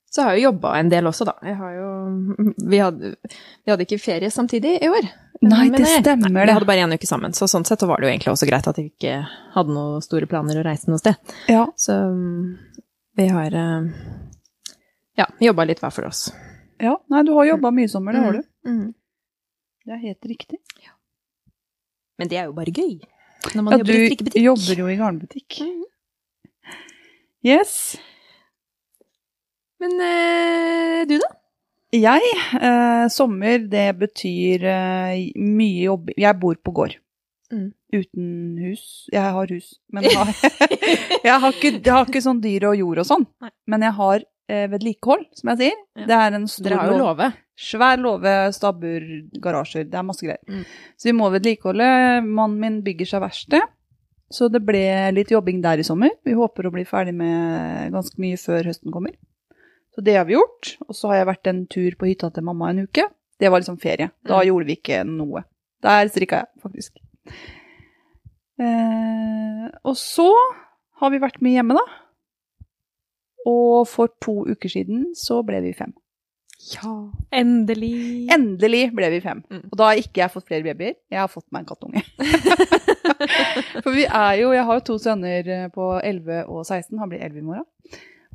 Så 0.10 0.22
har 0.26 0.34
jeg 0.34 0.42
jo 0.44 0.50
jobba 0.50 0.74
en 0.80 0.90
del 0.90 1.06
også, 1.06 1.26
da. 1.30 1.36
Jo 1.46 1.90
vi 2.70 2.80
hadde, 2.82 3.12
vi 3.64 3.72
hadde 3.72 3.86
ikke 3.86 4.00
ferie 4.02 4.32
samtidig 4.34 4.80
i 4.82 4.90
år. 4.90 5.06
Nei, 5.46 5.70
det 5.70 5.86
stemmer 5.88 6.34
det. 6.34 6.48
Vi 6.50 6.56
hadde 6.58 6.68
bare 6.68 6.84
én 6.84 6.94
uke 6.98 7.08
sammen, 7.08 7.32
så 7.38 7.48
sånn 7.48 7.64
sett 7.68 7.80
så 7.80 7.88
var 7.88 8.02
det 8.02 8.10
jo 8.10 8.14
egentlig 8.16 8.34
også 8.34 8.48
greit 8.50 8.68
at 8.68 8.80
vi 8.82 8.88
ikke 8.90 9.14
hadde 9.54 9.76
noen 9.76 10.02
store 10.04 10.28
planer 10.28 10.60
å 10.60 10.66
reise 10.66 10.90
noe 10.90 11.00
sted. 11.00 11.16
Ja. 11.48 11.68
Så 11.80 11.94
mm, 11.94 12.58
vi 13.22 13.28
har 13.30 13.56
eh, 13.56 13.86
ja, 15.22 15.30
jobba 15.40 15.68
litt 15.70 15.80
hver 15.84 15.94
for 15.96 16.10
oss. 16.10 16.32
ja. 16.82 16.98
Nei, 17.14 17.24
du 17.24 17.32
har 17.38 17.46
jobba 17.54 17.72
mye 17.72 17.88
i 17.88 17.94
sommer, 17.94 18.18
det 18.18 18.26
har 18.26 18.40
du. 18.40 18.44
Mm. 18.68 18.88
Det 19.86 19.94
er 19.96 20.04
helt 20.10 20.26
riktig. 20.34 20.60
Men 22.20 22.30
det 22.32 22.38
er 22.42 22.50
jo 22.50 22.56
bare 22.58 22.74
gøy. 22.76 23.00
Når 23.56 23.64
man 23.64 23.74
Ja, 23.74 23.80
jobber 23.80 23.96
i 23.96 24.16
du 24.36 24.40
jobber 24.44 24.84
jo 24.84 24.88
i 24.92 24.98
garnbutikk. 25.00 25.62
Mhm. 25.64 25.86
Yes. 27.48 28.00
Men 29.80 29.94
øh, 30.04 31.06
du, 31.08 31.16
da? 31.24 31.30
Jeg, 31.96 32.22
øh, 32.54 33.10
sommer, 33.10 33.58
det 33.72 33.88
betyr 34.00 34.66
øh, 34.68 35.22
mye 35.40 35.86
jobb. 35.88 36.10
Jeg 36.18 36.40
bor 36.40 36.56
på 36.64 36.72
gård. 36.72 36.98
Mm. 37.52 37.72
Uten 37.96 38.58
hus. 38.62 39.08
Jeg 39.12 39.22
har 39.22 39.48
hus, 39.50 39.80
men 39.90 40.04
har, 40.04 40.28
jeg 41.24 41.40
har, 41.40 41.52
ikke, 41.56 41.72
jeg 41.86 41.94
har 41.94 42.06
ikke 42.06 42.22
sånn 42.22 42.44
dyr 42.44 42.68
og 42.70 42.76
jord 42.78 43.02
og 43.02 43.08
sånn. 43.10 43.26
Nei. 43.42 43.50
Men 43.72 43.88
jeg 43.88 43.96
har 43.98 44.26
eh, 44.52 44.68
vedlikehold, 44.70 45.26
som 45.40 45.54
jeg 45.54 45.62
sier. 45.64 45.80
Ja. 45.98 46.10
Det 46.12 46.20
er 46.20 46.38
en 46.38 46.46
stor 46.52 46.68
Dere 46.68 46.82
har 46.84 46.92
jo 46.92 47.00
låve. 47.00 47.32
Svær 47.60 47.98
låve, 48.00 48.32
stabbur, 48.56 49.04
garasjer. 49.44 49.84
Det 49.92 49.98
er 50.00 50.06
masse 50.08 50.24
greier. 50.24 50.39
Mm. 50.48 50.62
Så 50.96 51.10
vi 51.10 51.16
må 51.18 51.28
vedlikeholde. 51.34 51.89
Mannen 52.24 52.60
min 52.62 52.78
bygger 52.86 53.10
seg 53.10 53.24
verksted. 53.25 53.66
Så 54.32 54.48
det 54.54 54.62
ble 54.63 54.84
litt 55.12 55.32
jobbing 55.34 55.60
der 55.66 55.82
i 55.82 55.84
sommer. 55.84 56.13
Vi 56.24 56.36
håper 56.38 56.70
å 56.70 56.72
bli 56.72 56.86
ferdig 56.88 57.16
med 57.18 57.92
ganske 57.96 58.22
mye 58.22 58.38
før 58.39 58.70
høsten 58.70 58.94
kommer. 58.94 59.16
Så 59.96 60.04
det 60.06 60.16
har 60.16 60.28
vi 60.30 60.38
gjort. 60.38 60.75
Og 60.88 60.96
så 60.96 61.10
har 61.12 61.20
jeg 61.20 61.30
vært 61.34 61.50
en 61.51 61.63
tur 61.68 61.98
på 62.00 62.08
hytta 62.12 62.30
til 62.32 62.46
mamma 62.48 62.70
en 62.72 62.84
uke. 62.86 63.08
Det 63.41 63.50
var 63.52 63.60
liksom 63.63 63.80
ferie. 63.82 64.12
Da 64.24 64.39
Mm. 64.39 64.48
gjorde 64.48 64.65
vi 64.69 64.76
ikke 64.78 65.04
noe. 65.08 65.43
Der 65.84 66.08
strikka 66.13 66.43
jeg, 66.43 66.48
faktisk. 66.63 66.98
Eh, 68.60 69.67
og 69.88 69.95
så 69.98 70.28
har 71.00 71.12
vi 71.13 71.19
vært 71.24 71.41
mye 71.41 71.56
hjemme, 71.60 71.76
da. 71.78 71.86
Og 73.48 73.88
for 73.88 74.12
to 74.22 74.43
uker 74.52 74.69
siden 74.69 75.13
så 75.15 75.41
ble 75.48 75.62
vi 75.63 75.74
fem. 75.74 75.93
Ja, 76.60 76.93
endelig. 77.32 78.28
Endelig 78.34 78.89
ble 78.95 79.10
vi 79.13 79.22
fem. 79.24 79.43
Mm. 79.48 79.62
Og 79.69 79.76
da 79.80 79.89
har 79.89 80.02
ikke 80.02 80.24
jeg 80.24 80.34
fått 80.34 80.50
flere 80.50 80.65
babyer, 80.65 80.98
jeg 81.12 81.19
har 81.22 81.32
fått 81.32 81.48
meg 81.56 81.63
en 81.63 81.69
kattunge. 81.69 82.04
For 83.84 83.95
vi 83.95 84.04
er 84.04 84.34
jo, 84.41 84.52
jeg 84.56 84.65
har 84.67 84.80
jo 84.80 84.86
to 84.89 84.98
sønner 85.00 85.48
eh, 85.56 85.69
på 85.72 85.91
11 86.04 86.41
og 86.52 86.65
16, 86.65 87.00
han 87.00 87.12
blir 87.12 87.24
11 87.24 87.39
i 87.39 87.45
morgen. 87.48 87.67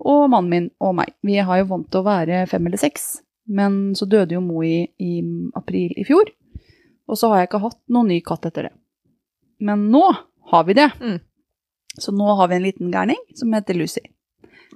Og 0.01 0.25
mannen 0.33 0.51
min 0.51 0.71
og 0.83 0.97
meg. 0.99 1.13
Vi 1.23 1.37
har 1.37 1.61
jo 1.61 1.69
vant 1.71 1.91
til 1.93 2.01
å 2.01 2.09
være 2.09 2.47
fem 2.51 2.65
eller 2.67 2.81
seks. 2.81 3.05
Men 3.45 3.93
så 3.99 4.09
døde 4.09 4.39
jo 4.39 4.41
Mo 4.41 4.63
i, 4.65 4.87
i 4.99 5.13
april 5.57 5.93
i 6.01 6.07
fjor. 6.09 6.33
Og 7.05 7.21
så 7.21 7.29
har 7.31 7.43
jeg 7.43 7.51
ikke 7.51 7.65
hatt 7.67 7.81
noen 7.93 8.09
ny 8.09 8.23
katt 8.25 8.49
etter 8.49 8.71
det. 8.71 8.75
Men 9.65 9.91
nå 9.93 10.03
har 10.51 10.65
vi 10.65 10.77
det. 10.81 10.89
Mm. 11.01 11.21
Så 12.01 12.15
nå 12.17 12.33
har 12.41 12.49
vi 12.51 12.57
en 12.57 12.65
liten 12.65 12.91
gærning 12.95 13.21
som 13.37 13.53
heter 13.55 13.77
Lucy. 13.77 14.03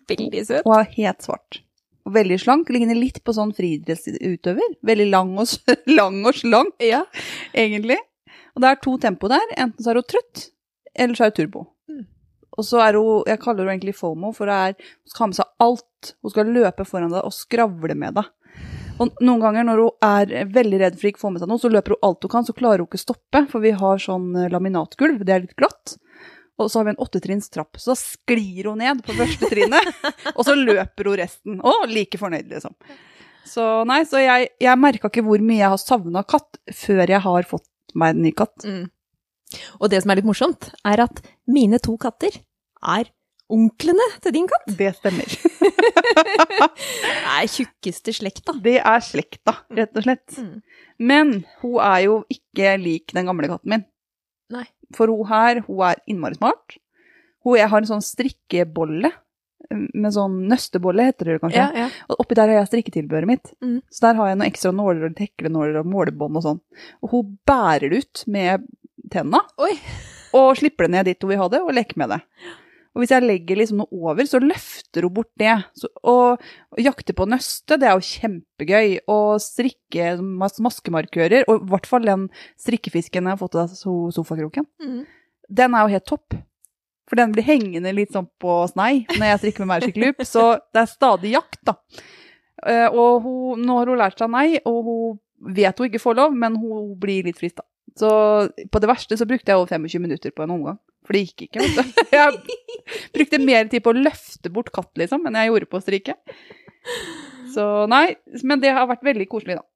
Veldig 0.09 0.45
søt. 0.45 0.69
Og 0.69 0.77
er 0.77 0.93
helt 0.99 1.25
svart. 1.25 1.63
Veldig 2.09 2.39
slank. 2.41 2.69
Ligner 2.73 2.95
litt 2.97 3.23
på 3.25 3.35
sånn 3.37 3.51
friidrettsutøver. 3.57 4.77
Veldig 4.87 5.09
lang 5.11 5.35
og, 5.39 5.49
lang 5.99 6.21
og 6.27 6.35
slank, 6.39 6.75
Ja. 6.85 7.03
egentlig. 7.55 7.99
Og 8.57 8.63
det 8.63 8.71
er 8.71 8.81
to 8.83 8.97
tempo 8.99 9.29
der. 9.31 9.45
Enten 9.57 9.85
så 9.85 9.91
er 9.93 10.01
hun 10.01 10.09
trøtt, 10.09 10.49
eller 10.97 11.15
så 11.19 11.27
er 11.27 11.31
hun 11.33 11.37
turbo. 11.41 11.67
Mm. 11.91 12.07
Og 12.59 12.65
så 12.67 12.81
er 12.83 12.97
hun 12.99 13.23
Jeg 13.29 13.39
kaller 13.43 13.65
henne 13.67 13.77
egentlig 13.77 13.95
FOMO, 13.99 14.33
for 14.35 14.47
det 14.51 14.57
er, 14.57 14.75
hun 14.79 15.13
skal 15.13 15.25
ha 15.25 15.29
med 15.31 15.39
seg 15.39 15.53
alt. 15.69 16.15
Hun 16.23 16.31
skal 16.35 16.53
løpe 16.57 16.87
foran 16.89 17.13
deg 17.15 17.23
og 17.29 17.35
skravle 17.37 17.95
med 17.99 18.15
deg. 18.19 18.33
Og 18.99 19.13
noen 19.23 19.39
ganger 19.45 19.63
når 19.69 19.79
hun 19.85 20.09
er 20.09 20.49
veldig 20.51 20.79
redd 20.81 20.97
for 20.99 21.07
ikke 21.07 21.21
å 21.21 21.27
få 21.29 21.31
med 21.31 21.43
seg 21.45 21.51
noe, 21.53 21.61
så 21.63 21.71
løper 21.71 21.95
hun 21.95 22.03
alt 22.09 22.25
hun 22.27 22.33
kan, 22.33 22.47
så 22.49 22.55
klarer 22.57 22.83
hun 22.83 22.89
ikke 22.91 22.99
stoppe, 22.99 23.45
for 23.53 23.63
vi 23.63 23.71
har 23.79 24.01
sånn 24.03 24.33
laminatgulv, 24.51 25.21
det 25.23 25.35
er 25.37 25.45
litt 25.45 25.55
glatt. 25.61 25.95
Og 26.59 26.71
så 26.71 26.81
har 26.81 26.89
vi 26.89 26.95
en 26.95 27.03
åttetrinnstrapp, 27.05 27.79
så 27.79 27.93
da 27.93 27.99
sklir 28.01 28.67
hun 28.71 28.81
ned 28.83 29.03
på 29.07 29.15
første 29.15 29.51
trinnet, 29.51 29.93
og 30.37 30.43
så 30.47 30.57
løper 30.59 31.11
hun 31.11 31.19
resten. 31.21 31.61
Å, 31.63 31.75
like 31.91 32.19
fornøyd, 32.19 32.49
liksom. 32.51 32.75
Så 33.49 33.65
nei, 33.89 34.03
så 34.09 34.21
jeg, 34.21 34.51
jeg 34.61 34.81
merka 34.81 35.09
ikke 35.09 35.25
hvor 35.25 35.41
mye 35.41 35.63
jeg 35.63 35.73
har 35.73 35.81
savna 35.81 36.25
katt 36.29 36.59
før 36.75 37.05
jeg 37.09 37.23
har 37.25 37.47
fått 37.49 37.69
meg 37.99 38.17
en 38.17 38.25
ny 38.27 38.33
katt. 38.37 38.67
Mm. 38.67 38.89
Og 39.79 39.89
det 39.93 40.03
som 40.03 40.13
er 40.13 40.21
litt 40.21 40.29
morsomt, 40.29 40.69
er 40.85 41.07
at 41.07 41.23
mine 41.49 41.81
to 41.81 41.95
katter 42.01 42.35
er 42.85 43.09
onklene 43.49 44.05
til 44.25 44.35
din 44.37 44.49
katt. 44.51 44.69
Det 44.79 44.93
stemmer. 44.99 45.39
Det 46.19 47.45
er 47.45 47.47
tjukkeste 47.51 48.13
slekta. 48.17 48.55
Det 48.63 48.79
er 48.81 49.03
slekta, 49.05 49.55
rett 49.77 49.95
og 49.97 50.05
slett. 50.05 50.39
Mm. 50.41 50.57
Men 50.99 51.33
hun 51.63 51.77
er 51.85 52.01
jo 52.07 52.17
ikke 52.33 52.75
lik 52.81 53.15
den 53.15 53.29
gamle 53.29 53.51
katten 53.51 53.73
min. 53.73 53.85
Nei. 54.53 54.65
For 54.97 55.11
hun 55.13 55.29
her, 55.29 55.63
hun 55.67 55.83
er 55.91 56.03
innmari 56.09 56.39
smart. 56.39 56.79
Hun, 57.45 57.59
jeg 57.59 57.71
har 57.71 57.83
en 57.83 57.91
sånn 57.91 58.05
strikkebolle, 58.05 59.13
med 59.69 60.15
sånn 60.15 60.37
nøstebolle 60.49 61.11
heter 61.11 61.29
det 61.29 61.41
kanskje. 61.43 61.61
Ja, 61.61 61.85
ja. 61.85 61.89
Og 62.09 62.23
oppi 62.23 62.37
der 62.39 62.49
har 62.49 62.63
jeg 62.63 62.71
strikketilbehøret 62.71 63.29
mitt. 63.29 63.51
Mm. 63.65 63.81
Så 63.93 64.07
der 64.07 64.17
har 64.17 64.31
jeg 64.31 64.39
noen 64.39 64.49
ekstra 64.49 64.73
nåler 64.73 65.11
og 65.11 65.19
teklenåler 65.19 65.81
og 65.83 65.91
målebånd 65.93 66.41
og 66.41 66.47
sånn. 66.47 66.63
Og 67.05 67.13
hun 67.13 67.35
bærer 67.49 67.93
det 67.93 68.01
ut 68.05 68.23
med 68.33 68.65
tenna, 69.13 69.43
Oi. 69.61 69.75
og 70.37 70.55
slipper 70.61 70.87
det 70.89 70.95
ned 70.95 71.11
dit 71.11 71.25
hun 71.25 71.33
vil 71.33 71.43
ha 71.43 71.51
det, 71.53 71.61
og 71.65 71.77
leker 71.77 72.01
med 72.01 72.15
det. 72.17 72.21
Og 72.99 73.05
hvis 73.05 73.13
jeg 73.15 73.23
legger 73.23 73.61
liksom 73.61 73.79
noe 73.79 74.11
over, 74.11 74.27
så 74.27 74.41
løfter 74.43 75.05
hun 75.07 75.13
bort 75.15 75.31
det. 75.39 75.53
Så, 75.79 75.87
og, 76.03 76.41
og 76.75 76.81
jakte 76.83 77.15
på 77.15 77.29
nøste, 77.31 77.77
det 77.79 77.87
er 77.87 77.95
jo 77.95 78.03
kjempegøy. 78.09 78.97
Og 79.15 79.37
strikke 79.39 80.17
maskemarkører, 80.59 81.45
og 81.47 81.61
i 81.63 81.69
hvert 81.71 81.87
fall 81.87 82.09
den 82.09 82.25
strikkefisken 82.59 83.23
jeg 83.31 83.37
har 83.37 83.39
fått 83.39 83.55
av 83.63 83.71
so 83.71 84.09
sofakroken. 84.17 84.67
Mm. 84.83 85.05
Den 85.63 85.79
er 85.79 85.87
jo 85.87 85.95
helt 85.95 86.09
topp. 86.11 86.35
For 87.09 87.23
den 87.23 87.31
blir 87.33 87.47
hengende 87.47 87.95
litt 87.95 88.11
sånn 88.13 88.27
på 88.43 88.59
snei 88.75 89.05
når 89.15 89.29
jeg 89.31 89.41
strikker 89.45 89.63
med 89.65 89.71
Magic 89.77 89.97
Loop, 90.03 90.19
så 90.27 90.49
det 90.75 90.83
er 90.83 90.91
stadig 90.91 91.31
jakt, 91.39 91.63
da. 91.71 91.79
Eh, 92.67 92.89
Og 92.91 93.23
hun, 93.23 93.63
nå 93.63 93.79
har 93.79 93.89
hun 93.95 94.03
lært 94.03 94.19
seg 94.19 94.35
nei, 94.35 94.59
og 94.67 94.83
hun 94.91 95.55
vet 95.55 95.79
hun 95.79 95.87
ikke 95.89 96.03
får 96.03 96.19
lov, 96.19 96.35
men 96.35 96.59
hun 96.59 96.91
blir 97.01 97.31
litt 97.31 97.39
frista. 97.39 97.63
Så 97.99 98.09
på 98.71 98.83
det 98.83 98.91
verste 98.91 99.19
så 99.19 99.27
brukte 99.29 99.51
jeg 99.51 99.59
over 99.59 99.71
25 99.75 100.05
minutter 100.05 100.35
på 100.35 100.45
en 100.45 100.55
omgang. 100.55 100.79
For 101.07 101.17
det 101.17 101.25
gikk 101.27 101.47
ikke, 101.49 101.65
vet 101.65 101.79
du. 101.79 102.03
Jeg 102.15 102.59
brukte 103.17 103.41
mer 103.43 103.71
tid 103.73 103.83
på 103.85 103.95
å 103.95 103.99
løfte 103.99 104.53
bort 104.55 104.71
katt, 104.75 104.93
liksom, 105.01 105.25
enn 105.27 105.39
jeg 105.41 105.51
gjorde 105.51 105.71
på 105.73 105.81
å 105.81 105.85
strikke. 105.85 106.15
Så 107.55 107.65
nei, 107.91 108.05
men 108.47 108.61
det 108.63 108.75
har 108.77 108.89
vært 108.91 109.07
veldig 109.07 109.27
koselig, 109.31 109.59
da. 109.59 109.67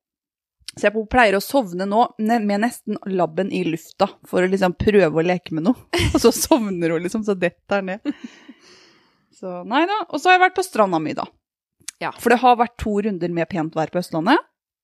Så 0.73 0.87
jeg 0.87 1.05
pleier 1.13 1.37
å 1.37 1.43
sovne 1.45 1.85
nå 1.85 2.05
med 2.23 2.63
nesten 2.63 2.97
labben 3.13 3.51
i 3.53 3.61
lufta 3.67 4.07
for 4.29 4.41
å 4.41 4.49
liksom 4.49 4.73
prøve 4.81 5.21
å 5.21 5.25
leke 5.25 5.53
med 5.57 5.67
noe. 5.67 5.77
Og 6.15 6.21
så 6.23 6.33
sovner 6.33 6.95
hun 6.95 7.05
liksom, 7.05 7.25
så 7.27 7.37
detter 7.37 7.85
ned. 7.85 8.15
Så 9.37 9.61
nei 9.69 9.83
da. 9.91 9.99
Og 10.09 10.21
så 10.21 10.31
har 10.31 10.39
jeg 10.39 10.45
vært 10.47 10.57
på 10.61 10.65
stranda 10.65 11.01
mi, 11.03 11.13
da. 11.19 11.27
Ja. 12.01 12.13
For 12.19 12.33
det 12.33 12.41
har 12.43 12.57
vært 12.61 12.79
to 12.81 12.95
runder 13.05 13.35
med 13.35 13.51
pent 13.53 13.77
vær 13.77 13.93
på 13.93 14.01
Østlandet. 14.01 14.41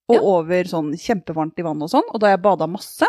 Og 0.09 0.17
Ja. 0.17 0.21
over 0.25 0.69
sånn 0.69 0.95
kjempevarmt 0.97 1.59
i 1.61 1.65
vannet 1.67 1.85
og 1.85 1.91
sånn. 1.93 2.07
Og 2.13 2.21
da 2.21 2.29
har 2.31 2.37
jeg 2.39 2.45
bada 2.45 2.69
masse. 2.71 3.09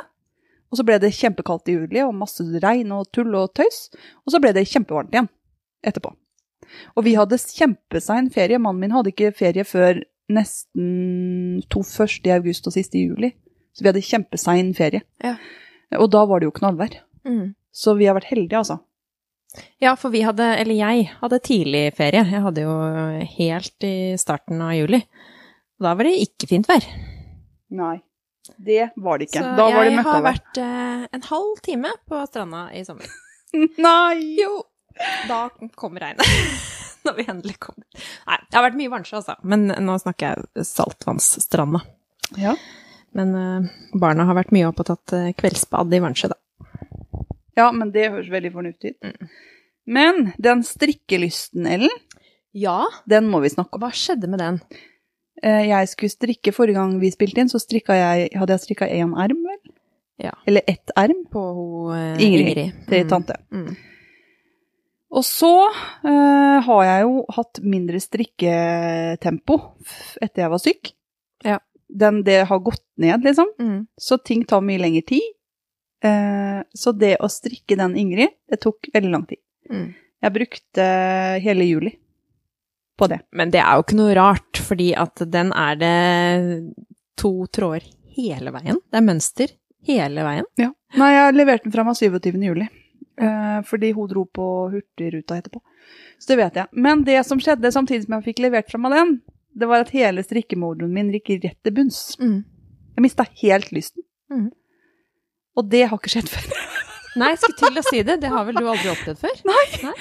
Og 0.69 0.79
så 0.79 0.85
ble 0.85 0.99
det 1.01 1.15
kjempekaldt 1.17 1.71
i 1.71 1.75
juli, 1.79 2.01
og 2.05 2.15
masse 2.17 2.45
regn 2.61 2.93
og 2.93 3.09
tull 3.15 3.33
og 3.37 3.53
tøys. 3.57 3.87
Og 4.25 4.33
så 4.33 4.41
ble 4.41 4.53
det 4.55 4.67
kjempevarmt 4.69 5.15
igjen 5.15 5.29
etterpå. 5.85 6.13
Og 6.97 7.05
vi 7.07 7.15
hadde 7.17 7.39
kjempesein 7.41 8.29
ferie. 8.33 8.59
Mannen 8.61 8.83
min 8.83 8.93
hadde 8.93 9.13
ikke 9.13 9.33
ferie 9.37 9.65
før 9.65 10.03
nesten 10.29 11.63
to 11.73 11.81
første 11.85 12.29
i 12.29 12.35
august 12.35 12.67
og 12.69 12.75
siste 12.75 12.99
i 12.99 13.07
juli. 13.07 13.31
Så 13.73 13.81
vi 13.81 13.89
hadde 13.89 14.05
kjempesein 14.05 14.73
ferie. 14.77 15.01
Ja. 15.23 15.37
Og 15.97 16.11
da 16.13 16.21
var 16.29 16.41
det 16.41 16.49
jo 16.49 16.55
knallvær. 16.59 16.99
Mm. 17.25 17.55
Så 17.73 17.95
vi 17.97 18.09
har 18.09 18.17
vært 18.17 18.29
heldige, 18.29 18.61
altså. 18.61 18.79
Ja, 19.81 19.95
for 19.97 20.13
vi 20.13 20.21
hadde, 20.21 20.45
eller 20.61 20.77
jeg 20.77 21.07
hadde 21.23 21.41
tidlig 21.45 21.83
ferie. 21.97 22.21
Jeg 22.21 22.43
hadde 22.45 22.65
jo 22.65 22.75
helt 23.39 23.87
i 23.87 23.95
starten 24.21 24.61
av 24.61 24.75
juli. 24.77 25.01
Og 25.79 25.87
da 25.87 25.95
var 25.97 26.05
det 26.05 26.19
ikke 26.27 26.49
fint 26.51 26.69
vær. 26.69 26.85
Nei. 27.73 27.97
Det 28.57 28.89
var 28.95 29.19
det 29.19 29.29
ikke. 29.29 29.43
Så 29.43 29.55
da 29.57 29.67
var 29.73 29.85
det 29.85 29.93
jeg 29.93 30.05
har 30.07 30.23
vært 30.25 30.59
eh, 30.63 31.05
en 31.17 31.25
halv 31.29 31.61
time 31.65 31.91
på 32.09 32.19
stranda 32.29 32.65
i 32.75 32.83
sommer. 32.87 33.07
Nei! 33.85 34.35
Jo, 34.39 34.63
da 35.29 35.45
kom 35.79 35.97
regnet. 36.01 36.25
Når 37.07 37.15
vi 37.15 37.25
endelig 37.31 37.55
kom. 37.63 37.77
Nei, 38.27 38.37
det 38.49 38.57
har 38.57 38.65
vært 38.65 38.77
mye 38.81 38.91
vansje, 38.91 39.15
altså. 39.21 39.37
Men 39.47 39.69
nå 39.71 39.95
snakker 40.03 40.33
jeg 40.35 40.65
saltvannsstranda. 40.67 41.79
Ja. 42.37 42.55
Men 43.15 43.31
eh, 43.39 43.69
barna 43.97 44.25
har 44.29 44.37
vært 44.37 44.51
mye 44.53 44.67
opp 44.69 44.81
og 44.83 44.89
tatt 44.91 45.13
eh, 45.17 45.29
kveldsbad 45.39 45.95
i 45.95 46.01
Vansjø, 46.03 46.29
da. 46.33 46.37
ja, 47.57 47.71
men 47.73 47.89
det 47.95 48.09
høres 48.11 48.29
veldig 48.31 48.51
fornuftig 48.53 48.91
ut. 48.93 49.07
Mm. 49.07 49.31
Men 49.89 50.19
den 50.37 50.61
strikkelysten, 50.67 51.65
Ellen, 51.65 51.95
Ja, 52.53 52.83
den 53.09 53.27
må 53.31 53.39
vi 53.41 53.49
snakke 53.49 53.77
om. 53.77 53.81
hva 53.81 53.89
skjedde 53.95 54.29
med 54.29 54.41
den? 54.43 54.59
Eh, 55.43 55.67
Jeg 55.69 55.87
skulle 55.87 56.11
strikke 56.11 56.51
forrige 56.55 56.75
gang 56.75 56.99
vi 56.99 57.11
spilte 57.11 57.39
inn, 57.39 57.49
så 57.49 57.59
jeg, 57.63 58.29
hadde 58.35 58.51
jeg 58.55 58.59
strikka 58.65 58.87
én 58.89 59.13
erm, 59.17 59.43
vel? 59.45 59.73
Ja. 60.19 60.31
Eller 60.45 60.61
ett 60.67 60.91
erm 60.97 61.25
På 61.31 61.39
ho, 61.55 61.91
eh, 61.95 62.17
Ingrid, 62.19 62.47
Ingrid. 62.57 62.73
til 62.89 63.03
Mm. 63.05 63.09
tante. 63.09 63.35
Mm. 63.51 63.75
Og 65.11 65.23
så 65.25 65.49
uh, 66.05 66.59
har 66.61 66.83
jeg 66.85 67.01
jo 67.01 67.25
hatt 67.33 67.59
mindre 67.63 67.97
strikketempo 67.99 69.55
etter 70.21 70.43
jeg 70.43 70.51
var 70.53 70.61
syk. 70.61 70.91
Ja. 71.43 71.57
Den, 71.89 72.21
det 72.23 72.43
har 72.45 72.59
gått 72.61 72.83
ned, 73.01 73.23
liksom. 73.25 73.47
Mm. 73.59 73.87
Så 73.97 74.19
ting 74.23 74.43
tar 74.45 74.61
mye 74.61 74.77
lengre 74.77 75.01
tid. 75.09 75.25
Uh, 76.05 76.61
så 76.77 76.93
det 76.95 77.15
å 77.19 77.27
strikke 77.31 77.75
den 77.79 77.97
Ingrid, 77.97 78.35
det 78.51 78.61
tok 78.61 78.91
veldig 78.93 79.11
lang 79.11 79.25
tid. 79.25 79.41
Mm. 79.71 79.89
Jeg 80.21 80.35
brukte 80.35 80.85
hele 81.41 81.65
juli 81.65 81.95
på 82.99 83.07
det. 83.11 83.21
Men 83.35 83.53
det 83.53 83.61
er 83.63 83.77
jo 83.79 83.85
ikke 83.85 83.97
noe 83.99 84.17
rart, 84.17 84.59
fordi 84.65 84.89
at 84.99 85.23
den 85.31 85.53
er 85.55 85.79
det 85.79 85.95
to 87.19 87.31
tråder 87.55 87.87
hele 88.19 88.51
veien. 88.55 88.79
Det 88.91 88.99
er 88.99 89.05
mønster 89.07 89.55
hele 89.87 90.25
veien. 90.27 90.47
Nei, 90.99 91.09
jeg 91.13 91.35
leverte 91.37 91.67
den 91.67 91.73
fra 91.75 91.85
meg 91.87 91.97
27. 91.99 92.37
juli. 92.43 92.67
eh, 93.19 93.59
fordi 93.67 93.91
hun 93.95 94.07
dro 94.11 94.25
på 94.25 94.45
Hurtigruta 94.73 95.37
etterpå. 95.39 95.59
Så 96.19 96.31
det 96.33 96.37
vet 96.39 96.55
jeg. 96.59 96.67
Men 96.71 97.03
det 97.07 97.19
som 97.27 97.39
skjedde 97.41 97.71
samtidig 97.71 98.05
som 98.05 98.17
jeg 98.17 98.27
fikk 98.29 98.39
levert 98.45 98.69
fra 98.71 98.79
meg 98.81 98.95
den, 98.95 99.11
det 99.59 99.67
var 99.67 99.83
at 99.83 99.91
hele 99.95 100.23
strikkemodulen 100.23 100.91
min 100.93 101.11
gikk 101.15 101.33
rett 101.43 101.57
til 101.65 101.75
bunns. 101.75 102.01
Jeg 102.95 103.03
mista 103.03 103.25
helt 103.41 103.71
lysten. 103.75 104.03
Mm. 104.31 104.49
Og 105.59 105.67
det 105.71 105.85
har 105.89 105.99
ikke 105.99 106.11
skjedd 106.13 106.29
før. 106.31 106.47
Nei, 107.19 107.31
jeg 107.33 107.41
skulle 107.41 107.59
til 107.59 107.81
å 107.81 107.85
si 107.89 108.03
det. 108.05 108.19
Det 108.21 108.29
har 108.31 108.45
vel 108.47 108.59
du 108.59 108.67
aldri 108.69 108.91
opplevd 108.93 109.19
før? 109.23 109.39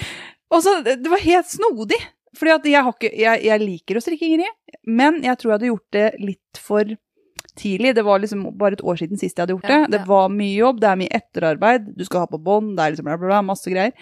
Og 0.55 0.63
så, 0.65 0.75
det 0.85 0.99
det 1.03 1.11
var 1.13 1.23
helt 1.25 1.51
snodig. 1.51 1.99
Fordi 2.37 2.51
at 2.55 2.65
jeg, 2.69 2.83
har 2.85 2.93
ikke, 2.93 3.13
jeg, 3.17 3.45
jeg 3.49 3.61
liker 3.65 3.97
å 3.97 4.03
strikke, 4.05 4.27
Ingrid, 4.29 4.81
men 4.87 5.23
jeg 5.25 5.39
tror 5.39 5.51
jeg 5.53 5.57
hadde 5.59 5.71
gjort 5.71 5.93
det 5.97 6.09
litt 6.21 6.61
for 6.61 6.85
tidlig. 7.59 7.95
Det 7.97 8.05
var 8.07 8.21
liksom 8.23 8.43
bare 8.59 8.77
et 8.77 8.83
år 8.85 8.99
siden 9.01 9.19
sist 9.19 9.37
jeg 9.39 9.43
hadde 9.47 9.57
gjort 9.57 9.67
det. 9.71 9.79
Ja, 9.81 9.87
Det 9.91 10.03
ja. 10.03 10.09
var 10.11 10.29
mye 10.35 10.57
jobb, 10.59 10.81
det 10.83 10.91
er 10.91 11.01
mye 11.01 11.15
etterarbeid, 11.19 11.89
du 11.97 12.05
skal 12.05 12.21
ha 12.27 12.29
på 12.31 12.39
bånd, 12.43 12.77
det 12.77 12.85
er 12.85 12.93
liksom 12.95 13.09
bla, 13.09 13.17
bla, 13.19 13.31
bla, 13.33 13.41
masse 13.49 13.73
greier. 13.73 13.93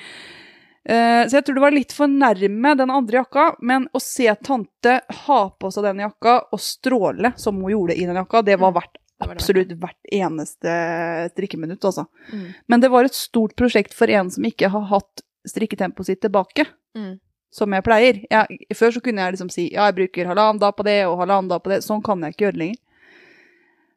Uh, 0.86 1.26
så 1.26 1.40
jeg 1.40 1.46
tror 1.48 1.56
det 1.58 1.62
var 1.64 1.74
litt 1.74 1.92
for 1.96 2.06
nærme 2.06 2.76
den 2.78 2.92
andre 2.94 3.18
jakka, 3.18 3.46
men 3.66 3.88
å 3.90 3.98
se 4.02 4.28
tante 4.46 5.00
ha 5.26 5.38
på 5.58 5.70
seg 5.74 5.82
den 5.88 6.04
jakka 6.04 6.36
og 6.54 6.60
stråle 6.62 7.32
som 7.42 7.58
hun 7.58 7.72
gjorde 7.72 7.96
i 7.98 8.04
den 8.06 8.14
jakka, 8.20 8.42
det 8.46 8.54
var 8.60 8.70
Mm. 8.70 8.76
verdt 8.78 8.92
Det 9.18 9.26
det 9.26 9.32
absolutt 9.34 9.72
hvert 9.80 10.10
eneste 10.12 10.72
strikkeminutt, 11.32 11.82
altså. 11.88 12.04
Mm. 12.32 12.54
Men 12.68 12.80
det 12.84 12.90
var 12.92 13.04
et 13.08 13.14
stort 13.16 13.56
prosjekt 13.56 13.94
for 13.94 14.06
en 14.12 14.30
som 14.30 14.44
ikke 14.44 14.68
har 14.70 14.84
hatt 14.92 15.22
strikketempoet 15.48 16.06
sitt 16.06 16.20
tilbake, 16.20 16.66
Mm. 16.96 17.18
Som 17.54 17.72
jeg 17.72 17.84
pleier. 17.86 18.20
Jeg, 18.30 18.60
før 18.76 18.94
så 18.96 19.02
kunne 19.04 19.24
jeg 19.24 19.36
liksom 19.36 19.50
si 19.52 19.68
ja, 19.70 19.88
jeg 19.88 19.96
bruker 20.00 20.30
halvannen 20.30 20.60
dag 20.62 20.74
på 20.76 20.86
det 20.86 20.98
og 21.08 21.20
halvannen 21.22 21.50
dag 21.50 21.62
på 21.64 21.72
det. 21.72 21.80
Sånn 21.86 22.02
kan 22.04 22.22
jeg 22.24 22.34
ikke 22.34 22.48
gjøre 22.48 22.62
lenger. 22.62 22.80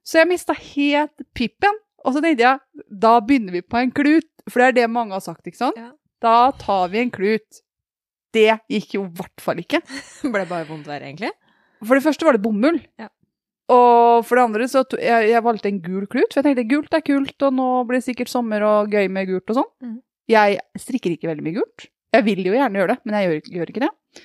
Så 0.08 0.22
jeg 0.22 0.30
mista 0.30 0.56
helt 0.58 1.26
pippen. 1.38 1.82
Og 2.08 2.16
så 2.16 2.24
tenkte 2.24 2.46
jeg 2.46 2.86
da 2.88 3.18
begynner 3.20 3.58
vi 3.58 3.64
på 3.66 3.80
en 3.82 3.92
klut, 3.92 4.30
for 4.48 4.62
det 4.62 4.70
er 4.70 4.78
det 4.78 4.92
mange 4.92 5.16
har 5.16 5.24
sagt, 5.24 5.44
ikke 5.48 5.60
sant? 5.60 5.80
Ja. 5.80 5.92
Da 6.24 6.52
tar 6.60 6.90
vi 6.94 7.02
en 7.04 7.12
klut. 7.14 7.62
Det 8.36 8.50
gikk 8.72 8.96
jo 8.96 9.06
i 9.06 9.14
hvert 9.20 9.44
fall 9.44 9.62
ikke. 9.62 9.82
Ble 10.34 10.46
bare 10.48 10.68
vondt 10.70 10.88
verre, 10.90 11.10
egentlig? 11.10 11.34
For 11.84 11.96
det 11.96 12.06
første 12.06 12.28
var 12.28 12.36
det 12.36 12.44
bomull. 12.44 12.80
Ja. 13.00 13.10
Og 13.70 14.26
for 14.26 14.40
det 14.40 14.46
andre 14.48 14.68
så 14.70 14.82
jeg, 14.98 15.30
jeg 15.30 15.46
valgte 15.46 15.70
en 15.70 15.82
gul 15.84 16.08
klut, 16.10 16.32
for 16.32 16.42
jeg 16.42 16.48
tenkte 16.48 16.70
gult 16.72 16.96
er 16.96 17.06
kult, 17.06 17.36
og 17.46 17.56
nå 17.56 17.68
blir 17.90 18.00
det 18.00 18.08
sikkert 18.08 18.32
sommer 18.32 18.66
og 18.66 18.96
gøy 18.96 19.12
med 19.14 19.30
gult 19.30 19.54
og 19.54 19.62
sånn. 19.62 19.72
Mm. 19.86 19.98
Jeg 20.30 20.60
strikker 20.82 21.14
ikke 21.14 21.30
veldig 21.30 21.46
mye 21.46 21.58
gult. 21.60 21.90
Jeg 22.16 22.26
vil 22.26 22.42
jo 22.48 22.56
gjerne 22.56 22.80
gjøre 22.82 22.96
det, 22.96 23.00
men 23.06 23.18
jeg 23.18 23.28
gjør, 23.30 23.40
ikke- 23.42 23.56
gjør 23.58 23.74
ikke 23.74 23.84
det. 23.86 24.24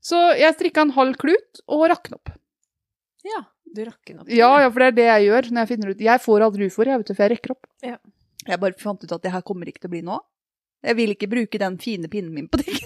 Så 0.00 0.18
jeg 0.40 0.56
strikka 0.56 0.86
en 0.86 0.94
halv 0.96 1.18
klut 1.20 1.60
og 1.68 1.84
rakk 1.92 2.08
den 2.08 2.16
opp. 2.16 2.30
Ja. 3.24 3.42
Du 3.70 3.84
rakk 3.84 4.00
den 4.08 4.22
opp. 4.22 4.30
Ja, 4.32 4.48
ja, 4.64 4.70
for 4.72 4.80
det 4.82 4.86
er 4.88 4.96
det 4.96 5.04
jeg 5.06 5.26
gjør 5.28 5.50
når 5.52 5.60
jeg 5.60 5.68
finner 5.68 5.90
ut 5.92 6.00
Jeg 6.02 6.20
får 6.24 6.42
aldri 6.42 6.66
ufor, 6.66 6.88
jeg 6.90 6.98
vet 6.98 7.06
du, 7.06 7.14
for 7.14 7.22
jeg 7.26 7.32
rekker 7.36 7.52
opp. 7.54 7.66
Ja. 7.84 7.98
Jeg 8.48 8.58
bare 8.60 8.78
fant 8.80 9.04
ut 9.04 9.12
at 9.12 9.22
det 9.22 9.30
her 9.34 9.42
kommer 9.46 9.68
ikke 9.68 9.82
til 9.84 9.90
å 9.90 9.92
bli 9.92 10.00
noe 10.02 10.16
av. 10.18 10.24
Jeg 10.82 10.96
vil 10.96 11.10
ikke 11.12 11.28
bruke 11.28 11.58
den 11.60 11.76
fine 11.78 12.08
pinnen 12.08 12.32
min 12.32 12.48
på 12.48 12.56
det. 12.62 12.72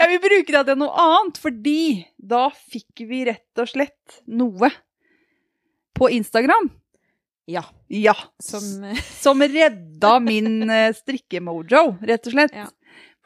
jeg 0.00 0.08
vil 0.10 0.20
bruke 0.24 0.52
det 0.56 0.64
til 0.66 0.80
noe 0.80 1.04
annet, 1.06 1.38
fordi 1.40 1.78
da 2.18 2.48
fikk 2.50 3.04
vi 3.08 3.22
rett 3.30 3.62
og 3.62 3.70
slett 3.70 4.18
noe 4.26 4.72
på 5.96 6.10
Instagram. 6.12 6.68
Ja. 7.46 7.62
Ja. 7.88 8.14
Som 8.42 8.84
eh, 8.84 8.96
Som 9.24 9.42
redda 9.42 10.16
min 10.20 10.70
eh, 10.70 10.92
strikkemojo, 10.94 11.96
rett 12.02 12.26
og 12.26 12.34
slett. 12.34 12.54
Ja. 12.56 12.66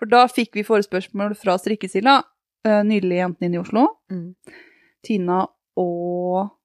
For 0.00 0.08
da 0.08 0.24
fikk 0.32 0.56
vi 0.56 0.64
forespørsmål 0.64 1.34
fra 1.36 1.56
Strikkesilla, 1.60 2.18
eh, 2.66 2.80
nydelige 2.84 3.20
jentene 3.24 3.48
inne 3.50 3.58
i 3.58 3.62
Oslo, 3.62 3.86
mm. 4.12 4.26
Tina 5.06 5.42
og 5.80 6.56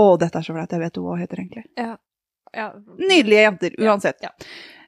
Å, 0.00 0.04
dette 0.16 0.40
er 0.40 0.44
så 0.46 0.54
flaut, 0.56 0.70
jeg 0.72 0.80
vet 0.80 0.96
hva 0.96 1.12
hun 1.12 1.20
heter 1.20 1.42
egentlig. 1.42 1.66
ja. 1.76 2.68
Nydelige 2.96 3.42
jenter, 3.44 3.74
uansett. 3.84 4.22
Ja. 4.24 4.30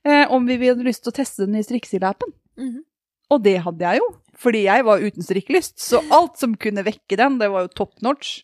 Eh, 0.08 0.24
om 0.32 0.46
vi 0.48 0.56
hadde 0.56 0.86
lyst 0.86 1.04
til 1.04 1.12
å 1.12 1.16
teste 1.18 1.44
den 1.44 1.52
nye 1.58 1.66
Strikkesilla-appen. 1.66 2.32
Mhm. 2.56 2.78
Og 3.32 3.42
det 3.44 3.58
hadde 3.64 3.84
jeg 3.84 4.00
jo, 4.00 4.06
fordi 4.36 4.62
jeg 4.64 4.84
var 4.84 5.04
uten 5.04 5.24
strikkelyst. 5.24 5.76
Så 5.80 6.00
alt 6.12 6.40
som 6.40 6.56
kunne 6.60 6.84
vekke 6.84 7.16
den, 7.16 7.38
det 7.40 7.48
var 7.52 7.64
jo 7.66 7.70
top 7.76 7.94
notch. 8.04 8.40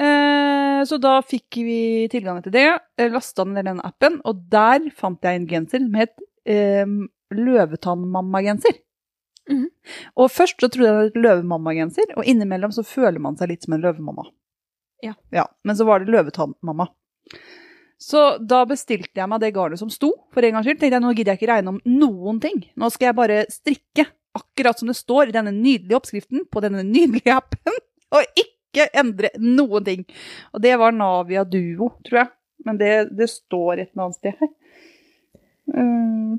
Eh, 0.00 0.80
så 0.88 0.98
da 0.98 1.18
fikk 1.22 1.60
vi 1.62 1.80
tilgang 2.10 2.40
til 2.42 2.54
det, 2.54 2.66
eh, 2.98 3.10
lasta 3.12 3.44
ned 3.46 3.68
den 3.68 3.82
appen, 3.84 4.20
og 4.26 4.46
der 4.50 4.88
fant 4.96 5.22
jeg 5.22 5.38
en 5.38 5.46
genser 5.50 5.84
som 5.84 5.94
het 5.98 6.16
eh, 6.46 6.86
Løvetannmamma-genser. 7.34 8.80
Mhm. 9.50 9.68
Og 10.16 10.30
først 10.32 10.60
så 10.60 10.68
trodde 10.68 10.88
jeg 10.88 10.94
det 10.94 11.20
var 11.20 11.22
løvemammagenser, 11.22 12.08
løvemamma-genser, 12.08 12.16
og 12.16 12.24
innimellom 12.30 12.72
så 12.72 12.84
føler 12.86 13.20
man 13.20 13.36
seg 13.36 13.50
litt 13.50 13.66
som 13.66 13.76
en 13.76 13.84
løvemamma. 13.84 14.24
Ja. 15.04 15.14
ja. 15.30 15.46
Men 15.64 15.76
så 15.76 15.84
var 15.84 16.00
det 16.00 16.12
løvetannmamma. 16.12 16.88
Så 18.00 18.22
da 18.42 18.64
bestilte 18.68 19.20
jeg 19.20 19.30
meg 19.30 19.40
det 19.40 19.52
garnet 19.54 19.80
som 19.80 19.90
sto, 19.92 20.10
for 20.34 20.44
en 20.44 20.56
gangs 20.56 20.66
skyld. 20.66 20.80
Tenkte 20.80 20.96
jeg, 20.96 21.04
nå 21.04 21.12
gidder 21.14 21.34
jeg 21.34 21.42
ikke 21.42 21.52
regne 21.52 21.74
om 21.74 21.80
noen 21.86 22.40
ting. 22.42 22.64
Nå 22.80 22.90
skal 22.92 23.10
jeg 23.10 23.18
bare 23.20 23.44
strikke 23.52 24.08
akkurat 24.34 24.80
som 24.80 24.90
det 24.90 24.96
står 24.98 25.30
i 25.30 25.36
denne 25.36 25.52
nydelige 25.54 25.98
oppskriften 25.98 26.48
på 26.50 26.62
denne 26.64 26.82
nydelige 26.86 27.36
appen, 27.36 27.76
og 28.16 28.26
ikke 28.34 28.53
endre 28.82 29.30
noen 29.38 29.84
ting. 29.84 30.04
Og 30.52 30.62
det 30.64 30.74
var 30.80 30.92
Navia 30.92 31.44
Duo, 31.44 31.94
tror 32.06 32.18
jeg. 32.22 32.30
Men 32.64 32.78
det, 32.80 32.92
det 33.18 33.28
står 33.30 33.78
et 33.78 33.90
eller 33.92 34.06
annet 34.06 34.18
sted 34.18 34.34
her. 34.40 34.52
Eh. 35.74 36.36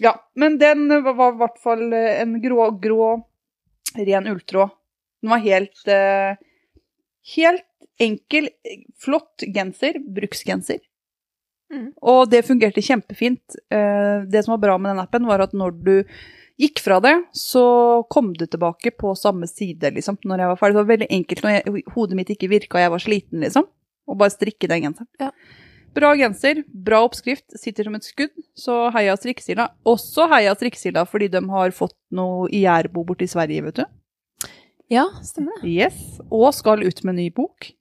Ja, 0.00 0.30
men 0.34 0.58
den 0.58 0.88
var 1.04 1.32
i 1.32 1.38
hvert 1.40 1.58
fall 1.62 1.92
eh, 1.92 2.20
en 2.22 2.36
grå, 2.42 2.70
grå, 2.82 3.08
ren 3.96 4.28
ulltråd. 4.28 4.68
Den 5.22 5.30
var 5.34 5.44
helt 5.44 5.88
eh, 5.88 6.36
Helt 7.36 7.66
enkel, 8.00 8.48
flott 8.96 9.44
genser. 9.54 9.98
Bruksgenser. 10.00 10.78
Mm. 11.72 11.90
Og 12.00 12.30
det 12.32 12.46
fungerte 12.46 12.80
kjempefint. 12.82 13.58
Det 13.68 14.40
som 14.42 14.54
var 14.54 14.62
bra 14.62 14.78
med 14.80 14.90
den 14.94 15.02
appen, 15.02 15.28
var 15.28 15.44
at 15.44 15.52
når 15.52 15.76
du 15.84 15.92
gikk 16.60 16.82
fra 16.84 16.98
det, 17.02 17.14
så 17.36 17.64
kom 18.12 18.32
du 18.36 18.44
tilbake 18.46 18.92
på 19.00 19.14
samme 19.18 19.48
side, 19.48 19.92
liksom, 19.96 20.18
når 20.24 20.44
jeg 20.44 20.52
var 20.52 20.60
ferdig. 20.60 20.76
Det 20.76 20.82
var 20.82 20.92
veldig 20.92 21.10
enkelt 21.16 21.42
når 21.44 21.56
jeg, 21.56 21.84
hodet 21.94 22.18
mitt 22.18 22.32
ikke 22.34 22.50
virka 22.52 22.78
og 22.78 22.84
jeg 22.84 22.94
var 22.94 23.04
sliten, 23.04 23.42
liksom. 23.44 23.68
Og 24.10 24.18
bare 24.20 24.34
strikke 24.34 24.68
den 24.70 24.84
genseren. 24.84 25.10
Ja. 25.22 25.30
Bra 25.94 26.12
genser, 26.14 26.62
bra 26.70 27.00
oppskrift, 27.02 27.48
sitter 27.58 27.88
som 27.88 27.96
et 27.98 28.06
skudd. 28.06 28.34
Så 28.58 28.74
heia 28.94 29.16
Strikkesilla. 29.18 29.72
Også 29.88 30.28
heia 30.30 30.52
Strikkesilla 30.54 31.02
fordi 31.08 31.30
de 31.32 31.42
har 31.50 31.74
fått 31.74 31.96
noe 32.14 32.46
i 32.54 32.62
Jærbo 32.62 33.02
borti 33.08 33.26
i 33.26 33.32
Sverige, 33.32 33.64
vet 33.66 33.80
du. 33.80 34.52
Ja, 34.90 35.06
stemmer 35.26 35.58
det. 35.58 35.70
Yes, 35.70 35.98
og 36.30 36.50
skal 36.54 36.84
ut 36.86 37.02
med 37.06 37.18
ny 37.18 37.28
bok. 37.34 37.72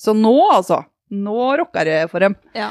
Så 0.00 0.12
nå, 0.16 0.34
altså. 0.52 0.82
Nå 1.14 1.50
rocker 1.60 1.86
det 1.86 1.98
for 2.10 2.24
dem. 2.24 2.36
Ja. 2.56 2.70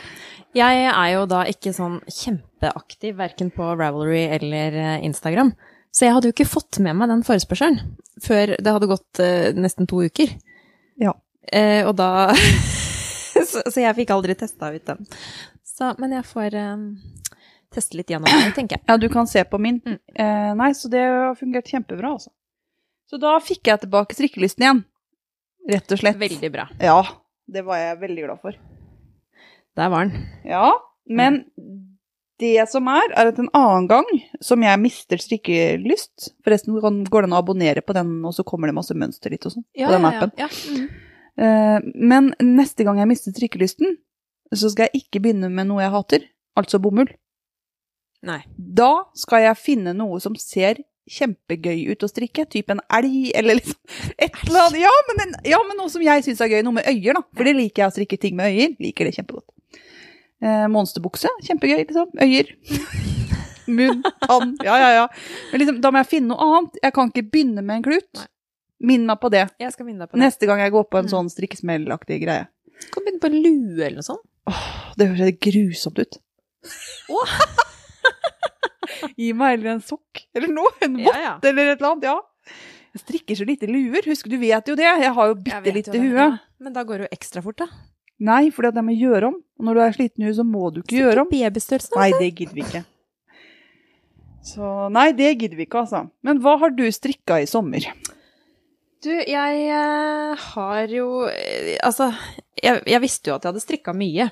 Jeg 0.53 0.85
er 0.85 1.09
jo 1.15 1.23
da 1.29 1.43
ikke 1.49 1.73
sånn 1.73 1.97
kjempeaktiv 2.05 3.17
verken 3.17 3.49
på 3.53 3.71
Ravelry 3.73 4.27
eller 4.35 4.75
eh, 4.77 5.05
Instagram, 5.07 5.49
så 5.93 6.05
jeg 6.05 6.13
hadde 6.15 6.29
jo 6.29 6.35
ikke 6.35 6.49
fått 6.49 6.77
med 6.81 6.97
meg 6.97 7.09
den 7.09 7.23
forespørselen 7.25 7.79
før 8.21 8.53
det 8.61 8.73
hadde 8.75 8.89
gått 8.89 9.21
eh, 9.23 9.49
nesten 9.57 9.89
to 9.89 10.03
uker. 10.05 10.35
Ja. 11.01 11.15
Eh, 11.49 11.81
og 11.87 11.95
da 11.97 12.29
så, 13.49 13.63
så 13.65 13.81
jeg 13.81 13.97
fikk 13.97 14.13
aldri 14.13 14.37
testa 14.37 14.69
ut 14.73 14.85
den. 14.91 15.09
Så, 15.65 15.89
men 16.01 16.13
jeg 16.19 16.27
får 16.29 16.57
eh, 16.59 16.85
teste 17.73 17.97
litt 17.97 18.13
gjennom 18.13 18.29
den, 18.29 18.53
tenker 18.53 18.77
jeg. 18.77 18.85
Ja, 18.89 18.97
du 19.01 19.09
kan 19.13 19.29
se 19.29 19.41
på 19.49 19.57
min. 19.61 19.81
Mm. 19.85 19.97
Eh, 20.13 20.51
nei, 20.59 20.69
så 20.77 20.91
det 20.93 21.01
har 21.01 21.33
fungert 21.39 21.69
kjempebra, 21.69 22.13
altså. 22.13 22.29
Så 23.09 23.17
da 23.21 23.33
fikk 23.43 23.69
jeg 23.69 23.83
tilbake 23.83 24.17
strikkelysten 24.17 24.65
igjen. 24.65 24.85
Rett 25.69 25.97
og 25.97 26.01
slett. 26.01 26.21
Veldig 26.21 26.53
bra. 26.53 26.67
Ja, 26.81 27.01
det 27.49 27.65
var 27.65 27.81
jeg 27.81 27.99
veldig 28.05 28.27
glad 28.27 28.45
for. 28.45 28.61
Der 29.77 29.89
var 29.89 30.05
den. 30.05 30.27
Ja, 30.47 30.71
men 31.09 31.43
det 32.39 32.67
som 32.69 32.87
er, 32.91 33.05
er 33.15 33.31
at 33.31 33.39
en 33.39 33.49
annen 33.55 33.87
gang 33.87 34.07
som 34.43 34.61
jeg 34.65 34.79
mister 34.81 35.21
strikkelyst 35.21 36.31
Forresten 36.43 36.75
går 36.75 37.23
det 37.23 37.29
an 37.29 37.35
å 37.35 37.41
abonnere 37.41 37.83
på 37.85 37.95
den, 37.95 38.15
og 38.25 38.33
så 38.35 38.45
kommer 38.47 38.69
det 38.69 38.75
masse 38.77 38.95
mønster 38.97 39.33
litt 39.33 39.45
og 39.47 39.55
sånn. 39.55 39.65
på 39.77 39.91
den 39.95 40.09
appen. 40.09 40.33
Ja, 40.37 40.49
Mm. 40.63 40.87
Eh, 41.33 41.79
men 41.95 42.27
neste 42.45 42.85
gang 42.85 42.99
jeg 43.01 43.09
mister 43.09 43.33
strikkelysten, 43.33 43.95
så 44.53 44.69
skal 44.69 44.85
jeg 44.91 45.01
ikke 45.01 45.21
begynne 45.23 45.49
med 45.49 45.65
noe 45.65 45.81
jeg 45.81 45.89
hater, 45.89 46.25
altså 46.55 46.77
bomull. 46.77 47.09
Nei. 48.21 48.43
Da 48.57 49.05
skal 49.17 49.41
jeg 49.47 49.57
finne 49.57 49.95
noe 49.97 50.19
som 50.21 50.35
ser 50.37 50.83
kjempegøy 51.09 51.89
ut 51.91 52.03
å 52.03 52.07
strikke, 52.09 52.45
typ 52.49 52.69
en 52.71 52.79
elg, 52.93 53.31
eller 53.35 53.59
liksom 53.59 53.79
et 54.17 54.37
eller 54.47 54.61
annet. 54.67 54.79
Ja, 54.85 54.93
men, 55.09 55.19
en, 55.27 55.33
ja, 55.51 55.59
men 55.67 55.77
noe 55.77 55.89
som 55.91 56.01
jeg 56.05 56.23
syns 56.23 56.41
er 56.41 56.47
gøy, 56.53 56.61
noe 56.63 56.77
med 56.79 56.87
øyer, 56.87 57.13
da. 57.17 57.21
For 57.35 57.43
det 57.43 57.55
liker 57.57 57.83
jeg 57.83 57.91
å 57.91 57.95
strikke 57.97 58.19
ting 58.21 58.37
med 58.39 58.53
øyer. 58.53 58.75
Liker 58.79 59.09
det 59.09 59.15
kjempegodt. 59.17 59.49
Eh, 60.43 60.65
monsterbukse, 60.71 61.29
kjempegøy, 61.47 61.83
liksom. 61.87 62.09
Øyer. 62.23 62.47
Munn, 63.73 64.01
tann, 64.27 64.57
ja, 64.63 64.75
ja, 64.81 64.89
ja. 64.97 65.03
Men 65.51 65.61
liksom, 65.63 65.77
da 65.83 65.91
må 65.95 66.01
jeg 66.01 66.09
finne 66.17 66.33
noe 66.33 66.47
annet. 66.57 66.79
Jeg 66.83 66.95
kan 66.97 67.11
ikke 67.13 67.23
begynne 67.31 67.63
med 67.63 67.79
en 67.79 67.85
klut. 67.85 68.25
Minn 68.83 69.05
meg 69.07 69.21
på 69.23 69.29
det. 69.31 69.45
Jeg 69.63 69.71
skal 69.71 69.87
minne 69.87 70.03
deg 70.03 70.11
på 70.11 70.17
det. 70.17 70.25
Neste 70.25 70.47
gang 70.49 70.59
jeg 70.59 70.73
går 70.75 70.83
på 70.91 70.99
en 70.99 71.07
Mm. 71.07 71.13
sånn 71.13 71.29
strikkesmellaktig 71.31 72.17
greie. 72.25 72.49
Du 72.83 72.89
kan 72.91 73.05
begynne 73.05 73.23
på 73.23 73.29
en 73.31 73.39
lue 73.39 73.79
eller 73.85 74.01
noe 74.01 74.07
sånt. 74.09 74.25
Åh, 74.51 74.65
det 74.99 75.07
høres 75.13 75.37
grusomt 75.39 75.99
ut. 76.03 76.19
Gi 79.19 79.31
meg 79.37 79.57
heller 79.57 79.75
en 79.77 79.83
sokk, 79.83 80.23
eller 80.35 80.51
noe. 80.53 80.71
En 80.85 80.95
vott, 80.99 81.09
Ja, 81.09 81.17
ja. 81.21 81.33
eller 81.49 81.73
et 81.73 81.79
eller 81.81 81.91
annet. 81.93 82.07
Ja. 82.11 82.59
Jeg 82.93 83.01
strikker 83.01 83.39
så 83.39 83.47
lite 83.49 83.69
luer. 83.69 84.05
Husk, 84.05 84.27
du 84.29 84.37
vet 84.37 84.69
jo 84.69 84.75
det. 84.77 84.85
Jeg 84.85 85.13
har 85.17 85.31
jo 85.31 85.35
bitte 85.41 85.73
lite 85.73 85.97
hue. 85.97 86.27
Men 86.61 86.75
da 86.75 86.83
går 86.85 87.01
det 87.01 87.07
jo 87.07 87.17
ekstra 87.17 87.41
fort, 87.45 87.63
da. 87.63 87.69
Nei, 88.23 88.51
for 88.53 88.67
jeg 88.69 88.85
må 88.85 88.93
gjøre 88.95 89.31
om. 89.31 89.39
Og 89.59 89.65
når 89.67 89.75
du 89.79 89.81
er 89.83 89.95
sliten 89.97 90.23
i 90.23 90.27
huet, 90.29 90.37
så 90.37 90.45
må 90.47 90.69
du 90.71 90.83
ikke 90.83 90.99
gjøre 91.01 91.23
om. 91.25 91.31
Babystørrelse. 91.31 91.95
Nei, 91.97 92.11
det 92.19 92.29
gidder 92.37 92.59
vi 92.59 92.65
ikke. 92.67 92.83
Så 94.43 94.69
nei, 94.93 95.07
det 95.15 95.31
gidder 95.39 95.57
vi 95.57 95.65
ikke, 95.65 95.85
altså. 95.85 96.03
Men 96.25 96.41
hva 96.43 96.57
har 96.61 96.73
du 96.75 96.83
strikka 96.91 97.39
i 97.41 97.47
sommer? 97.49 97.85
Du, 99.03 99.09
jeg 99.11 99.63
eh, 99.67 100.43
har 100.53 100.91
jo 100.91 101.25
eh, 101.27 101.73
Altså, 101.83 102.11
jeg, 102.55 102.83
jeg 102.87 103.01
visste 103.03 103.31
jo 103.31 103.35
at 103.35 103.43
jeg 103.43 103.51
hadde 103.51 103.63
strikka 103.63 103.95
mye. 103.95 104.29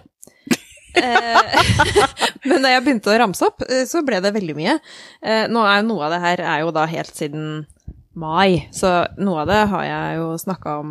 Eh, 0.95 1.67
men 2.49 2.63
da 2.63 2.73
jeg 2.75 2.85
begynte 2.85 3.13
å 3.13 3.19
ramse 3.21 3.45
opp, 3.47 3.63
eh, 3.69 3.85
så 3.89 4.03
ble 4.05 4.21
det 4.23 4.33
veldig 4.35 4.55
mye. 4.57 4.79
Eh, 5.23 5.45
nå 5.51 5.63
er 5.67 5.81
jo 5.81 5.87
noe 5.91 6.07
av 6.07 6.15
det 6.15 6.23
her 6.25 6.43
er 6.55 6.65
jo 6.65 6.73
da 6.75 6.87
helt 6.89 7.15
siden 7.15 7.63
mai, 8.11 8.67
så 8.75 9.05
noe 9.23 9.45
av 9.45 9.47
det 9.47 9.59
har 9.71 9.83
jeg 9.87 10.17
jo 10.19 10.25
snakka 10.41 10.71
om 10.81 10.89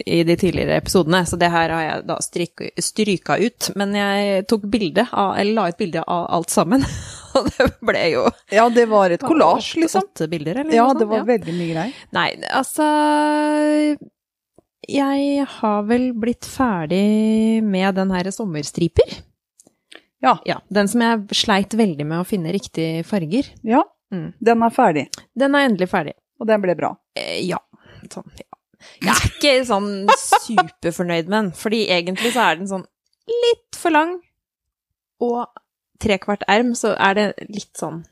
i 0.00 0.22
de 0.24 0.36
tidligere 0.40 0.78
episodene, 0.80 1.20
så 1.28 1.36
det 1.36 1.50
her 1.52 1.74
har 1.74 1.82
jeg 1.84 2.06
da 2.08 2.16
stryka, 2.24 3.36
ut. 3.36 3.68
Men 3.76 3.92
jeg 3.98 4.46
tok 4.48 4.64
bilde 4.72 5.04
av, 5.12 5.34
eller 5.36 5.52
la 5.58 5.66
ut 5.68 5.76
bilde 5.76 6.00
av 6.08 6.24
alt 6.38 6.54
sammen, 6.54 6.86
og 7.36 7.50
det 7.52 7.68
ble 7.84 8.06
jo 8.14 8.24
Ja, 8.48 8.64
det 8.72 8.88
var 8.88 9.12
et 9.12 9.28
kollasj, 9.28 9.74
liksom. 9.82 10.08
Åtte 10.08 10.30
bilder, 10.32 10.62
eller 10.64 10.72
Ja, 10.72 10.88
noe 10.88 10.96
sånt. 10.96 11.04
det 11.04 11.12
var 11.12 11.28
veldig 11.34 11.58
mye 11.60 11.72
greier. 11.74 12.04
Nei, 12.16 12.28
altså 12.48 12.88
Jeg 14.88 15.46
har 15.58 15.82
vel 15.88 16.12
blitt 16.14 16.46
ferdig 16.46 17.62
med 17.66 17.94
den 17.98 18.10
her 18.14 18.28
sommerstriper. 18.34 19.16
Ja. 20.22 20.36
Ja, 20.48 20.60
Den 20.72 20.88
som 20.88 21.02
jeg 21.04 21.26
sleit 21.36 21.74
veldig 21.76 22.06
med 22.06 22.20
å 22.22 22.26
finne 22.26 22.52
riktige 22.54 23.04
farger. 23.06 23.50
Ja, 23.66 23.82
Mm. 24.12 24.34
den 24.40 24.62
er 24.62 24.70
ferdig. 24.70 25.08
Den 25.36 25.54
er 25.54 25.66
endelig 25.68 25.88
ferdig. 25.90 26.12
Og 26.40 26.46
den 26.46 26.60
ble 26.62 26.74
bra. 26.78 26.92
Eh, 27.16 27.40
ja. 27.48 27.58
Sånn, 28.08 28.28
ja. 28.38 28.44
Jeg 29.02 29.10
er 29.10 29.30
ikke 29.32 29.66
sånn 29.66 30.06
superfornøyd 30.06 31.26
med 31.26 31.32
den, 31.36 31.50
fordi 31.58 31.88
egentlig 31.90 32.30
så 32.32 32.44
er 32.52 32.56
den 32.60 32.68
sånn 32.70 32.84
litt 33.26 33.74
for 33.74 33.90
lang. 33.90 34.20
Og 35.20 35.48
trekvart 35.98 36.44
erm, 36.48 36.70
så 36.78 36.94
er 36.98 37.14
det 37.14 37.48
litt 37.48 37.72
sånn 37.74 38.04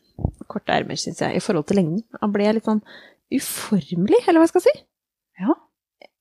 korte 0.49 0.73
ermer, 0.75 0.97
syns 0.99 1.21
jeg, 1.21 1.37
i 1.37 1.43
forhold 1.45 1.67
til 1.69 1.77
lengden. 1.79 2.03
Han 2.21 2.33
ble 2.33 2.53
litt 2.57 2.65
sånn 2.67 2.83
uformelig, 3.35 4.23
eller 4.27 4.41
hva 4.41 4.49
jeg 4.49 4.55
skal 4.55 4.65
si. 4.67 4.75
Ja. 5.41 5.55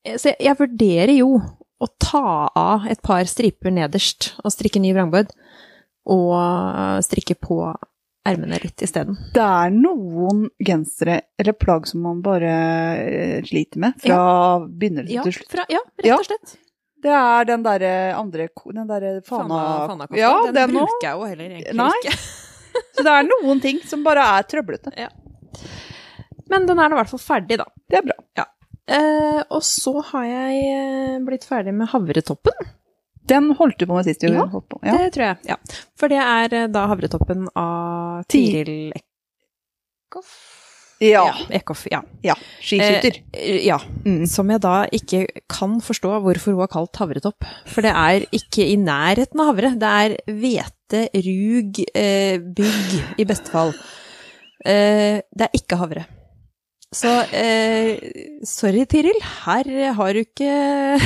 Så 0.03 0.33
jeg, 0.33 0.39
jeg 0.43 0.59
vurderer 0.59 1.13
jo 1.15 1.37
å 1.83 1.87
ta 1.99 2.49
av 2.55 2.87
et 2.91 3.01
par 3.03 3.23
striper 3.27 3.71
nederst 3.73 4.33
og 4.43 4.51
strikke 4.53 4.81
ny 4.83 4.93
vrangbøyd, 4.95 5.31
og 6.11 7.03
strikke 7.05 7.35
på 7.39 7.59
ermene 8.27 8.59
litt 8.63 8.83
isteden. 8.85 9.17
Det 9.35 9.43
er 9.43 9.71
noen 9.75 10.45
gensere 10.63 11.19
eller 11.39 11.55
plagg 11.59 11.87
som 11.89 12.03
man 12.05 12.21
bare 12.23 12.51
eh, 13.03 13.39
sliter 13.47 13.81
med 13.83 13.97
fra 14.03 14.19
begynnelse 14.63 15.11
Ja, 15.11 15.25
til 15.27 15.35
slutt. 15.39 15.49
fra, 15.51 15.65
ja, 15.71 15.81
rett 16.03 16.15
og 16.15 16.27
slett. 16.29 16.55
Det 17.03 17.11
er 17.11 17.49
den 17.49 17.65
derre 17.65 17.91
andre 18.15 18.47
Den 18.47 18.87
derre 18.87 19.17
fana... 19.27 19.59
fana 19.91 20.07
Ja, 20.15 20.31
den, 20.45 20.55
den 20.55 20.77
bruker 20.77 21.03
jeg 21.09 21.17
jo 21.19 21.27
heller 21.27 21.49
egentlig 21.49 21.75
Nei. 21.75 21.91
ikke. 21.99 22.15
Så 22.95 23.03
det 23.03 23.11
er 23.11 23.27
noen 23.27 23.59
ting 23.61 23.81
som 23.83 24.05
bare 24.05 24.23
er 24.37 24.47
trøblete. 24.47 24.93
Men 26.49 26.69
den 26.69 26.79
er 26.79 26.87
nå 26.87 26.95
i 26.95 27.01
hvert 27.01 27.11
fall 27.11 27.21
ferdig, 27.21 27.59
da. 27.59 27.67
Det 27.91 27.99
er 27.99 28.07
bra. 28.07 28.47
Eh, 28.91 29.41
og 29.47 29.61
så 29.63 29.93
har 30.11 30.25
jeg 30.27 30.63
eh, 30.67 31.19
blitt 31.23 31.45
ferdig 31.47 31.73
med 31.75 31.91
havretoppen. 31.93 32.71
Den 33.31 33.53
holdt 33.55 33.79
du 33.79 33.85
på 33.87 33.95
med 33.95 34.07
sist 34.07 34.23
du 34.23 34.27
Ja, 34.33 34.43
holdt 34.51 34.67
på. 34.71 34.81
Ja. 34.83 34.97
Det 34.99 35.13
tror 35.15 35.25
jeg. 35.29 35.37
Ja. 35.53 35.57
For 35.99 36.11
det 36.11 36.19
er 36.19 36.57
eh, 36.57 36.71
da 36.71 36.87
havretoppen 36.91 37.47
av 37.55 38.25
Tiril 38.31 38.91
Eckhoff. 38.97 40.33
Ja. 41.03 41.23
Eckhoff, 41.49 41.85
ja. 41.91 42.01
ja. 42.21 42.35
Skiskytter. 42.59 43.21
Eh, 43.31 43.63
ja. 43.65 43.79
Mm. 44.05 44.25
Som 44.29 44.51
jeg 44.51 44.61
da 44.63 44.75
ikke 44.91 45.25
kan 45.51 45.79
forstå 45.83 46.19
hvorfor 46.23 46.55
hun 46.55 46.63
har 46.63 46.71
kalt 46.71 46.99
havretopp. 46.99 47.47
For 47.71 47.85
det 47.85 47.93
er 47.95 48.27
ikke 48.35 48.67
i 48.67 48.77
nærheten 48.79 49.39
av 49.43 49.53
havre. 49.53 49.73
Det 49.79 49.93
er 50.03 50.17
hvete, 50.27 51.05
rug, 51.27 51.83
eh, 51.95 52.35
bygg 52.43 53.19
i 53.23 53.27
beste 53.27 53.51
fall. 53.53 53.73
Eh, 54.63 55.23
det 55.23 55.47
er 55.47 55.59
ikke 55.59 55.79
havre. 55.79 56.05
Så 56.93 57.11
eh, 57.33 57.97
sorry, 58.47 58.85
Tiril. 58.89 59.19
Her 59.45 59.69
har 59.97 60.13
du 60.13 60.21
ikke 60.23 60.53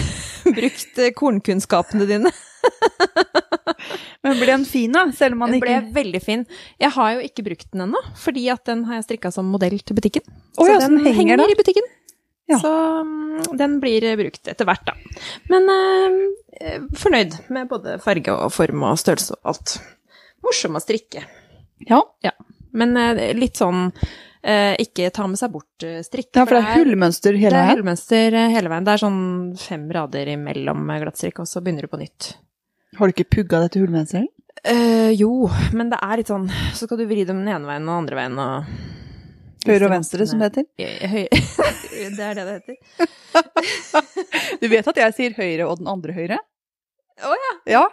brukt 0.58 1.02
kornkunnskapene 1.18 2.08
dine. 2.10 2.34
Men 4.26 4.40
ble 4.40 4.50
den 4.50 4.66
fin, 4.68 4.92
da? 4.94 5.06
Selv 5.16 5.38
om 5.38 5.46
man 5.46 5.54
Den 5.54 5.60
ikke 5.60 5.68
ble 5.68 5.96
veldig 5.96 6.22
fin. 6.24 6.44
Jeg 6.82 6.92
har 6.98 7.14
jo 7.16 7.28
ikke 7.28 7.46
brukt 7.46 7.70
den 7.72 7.86
ennå, 7.88 8.02
fordi 8.20 8.48
at 8.52 8.66
den 8.68 8.84
har 8.90 9.00
jeg 9.00 9.08
strikka 9.08 9.32
som 9.34 9.48
modell 9.54 9.78
til 9.80 9.98
butikken. 9.98 10.26
Å 10.58 10.68
ja, 10.68 10.80
den, 10.84 11.00
den 11.04 11.16
henger 11.16 11.40
der. 11.42 11.54
i 11.54 11.60
butikken. 11.60 11.88
Ja. 12.48 12.60
Så 12.64 12.72
mm, 13.04 13.58
den 13.60 13.80
blir 13.84 14.08
brukt 14.20 14.48
etter 14.48 14.68
hvert, 14.68 14.88
da. 14.88 14.96
Men 15.52 15.68
eh, 15.72 16.78
fornøyd 17.00 17.40
med 17.54 17.72
både 17.72 17.98
farge 18.04 18.36
og 18.36 18.54
form 18.56 18.86
og 18.88 19.00
størrelse 19.00 19.36
og 19.40 19.52
alt. 19.54 19.78
Morsom 20.46 20.80
å 20.80 20.84
strikke. 20.84 21.26
Ja. 21.88 22.02
Men 22.78 22.96
eh, 23.00 23.34
litt 23.38 23.60
sånn 23.60 23.92
ikke 24.84 25.10
ta 25.12 25.26
med 25.28 25.40
seg 25.40 25.52
bort-strikk. 25.52 26.30
ja, 26.32 26.46
for 26.46 26.56
det 26.56 26.64
er 26.64 26.82
hullmønster 26.82 27.36
hele 27.36 27.52
veien? 27.52 27.58
det 27.58 27.74
er 27.74 27.80
hullmønster 27.82 28.38
eh, 28.40 28.52
hele 28.54 28.72
veien. 28.72 28.88
Det 28.88 28.94
er 28.94 29.04
sånn 29.04 29.22
fem 29.60 29.88
rader 29.92 30.34
imellom 30.34 30.86
glattstrikk, 31.04 31.42
og 31.44 31.50
så 31.50 31.64
begynner 31.64 31.88
du 31.88 31.92
på 31.92 32.00
nytt. 32.02 32.34
Har 32.98 33.10
du 33.10 33.16
ikke 33.16 33.30
pugga 33.38 33.66
dette 33.66 33.82
hullmønsteret? 33.82 34.32
Eh, 34.64 35.12
jo, 35.20 35.50
men 35.78 35.92
det 35.92 36.00
er 36.02 36.18
litt 36.18 36.32
sånn 36.32 36.48
Så 36.74 36.88
skal 36.88 36.98
du 36.98 37.04
vri 37.06 37.22
dem 37.28 37.44
den 37.44 37.52
ene 37.54 37.68
veien 37.70 37.84
og 37.86 37.92
den 37.92 38.00
andre 38.02 38.18
veien 38.18 38.40
og 38.42 38.72
Høyre 39.68 39.88
og 39.88 39.92
venstre, 39.92 40.26
som 40.30 40.40
det 40.40 40.48
heter. 40.48 40.66
Eh, 40.80 41.12
Høy... 41.12 41.26
det 42.18 42.24
er 42.24 42.38
det 42.38 42.46
det 42.48 42.56
heter. 42.58 42.78
Du 44.62 44.68
vet 44.72 44.88
at 44.88 45.00
jeg 45.02 45.16
sier 45.18 45.36
høyre 45.38 45.68
og 45.68 45.82
den 45.82 45.90
andre 45.92 46.16
høyre? 46.16 46.38
Å 47.20 47.34
ja. 47.36 47.54
Ja. 47.74 47.84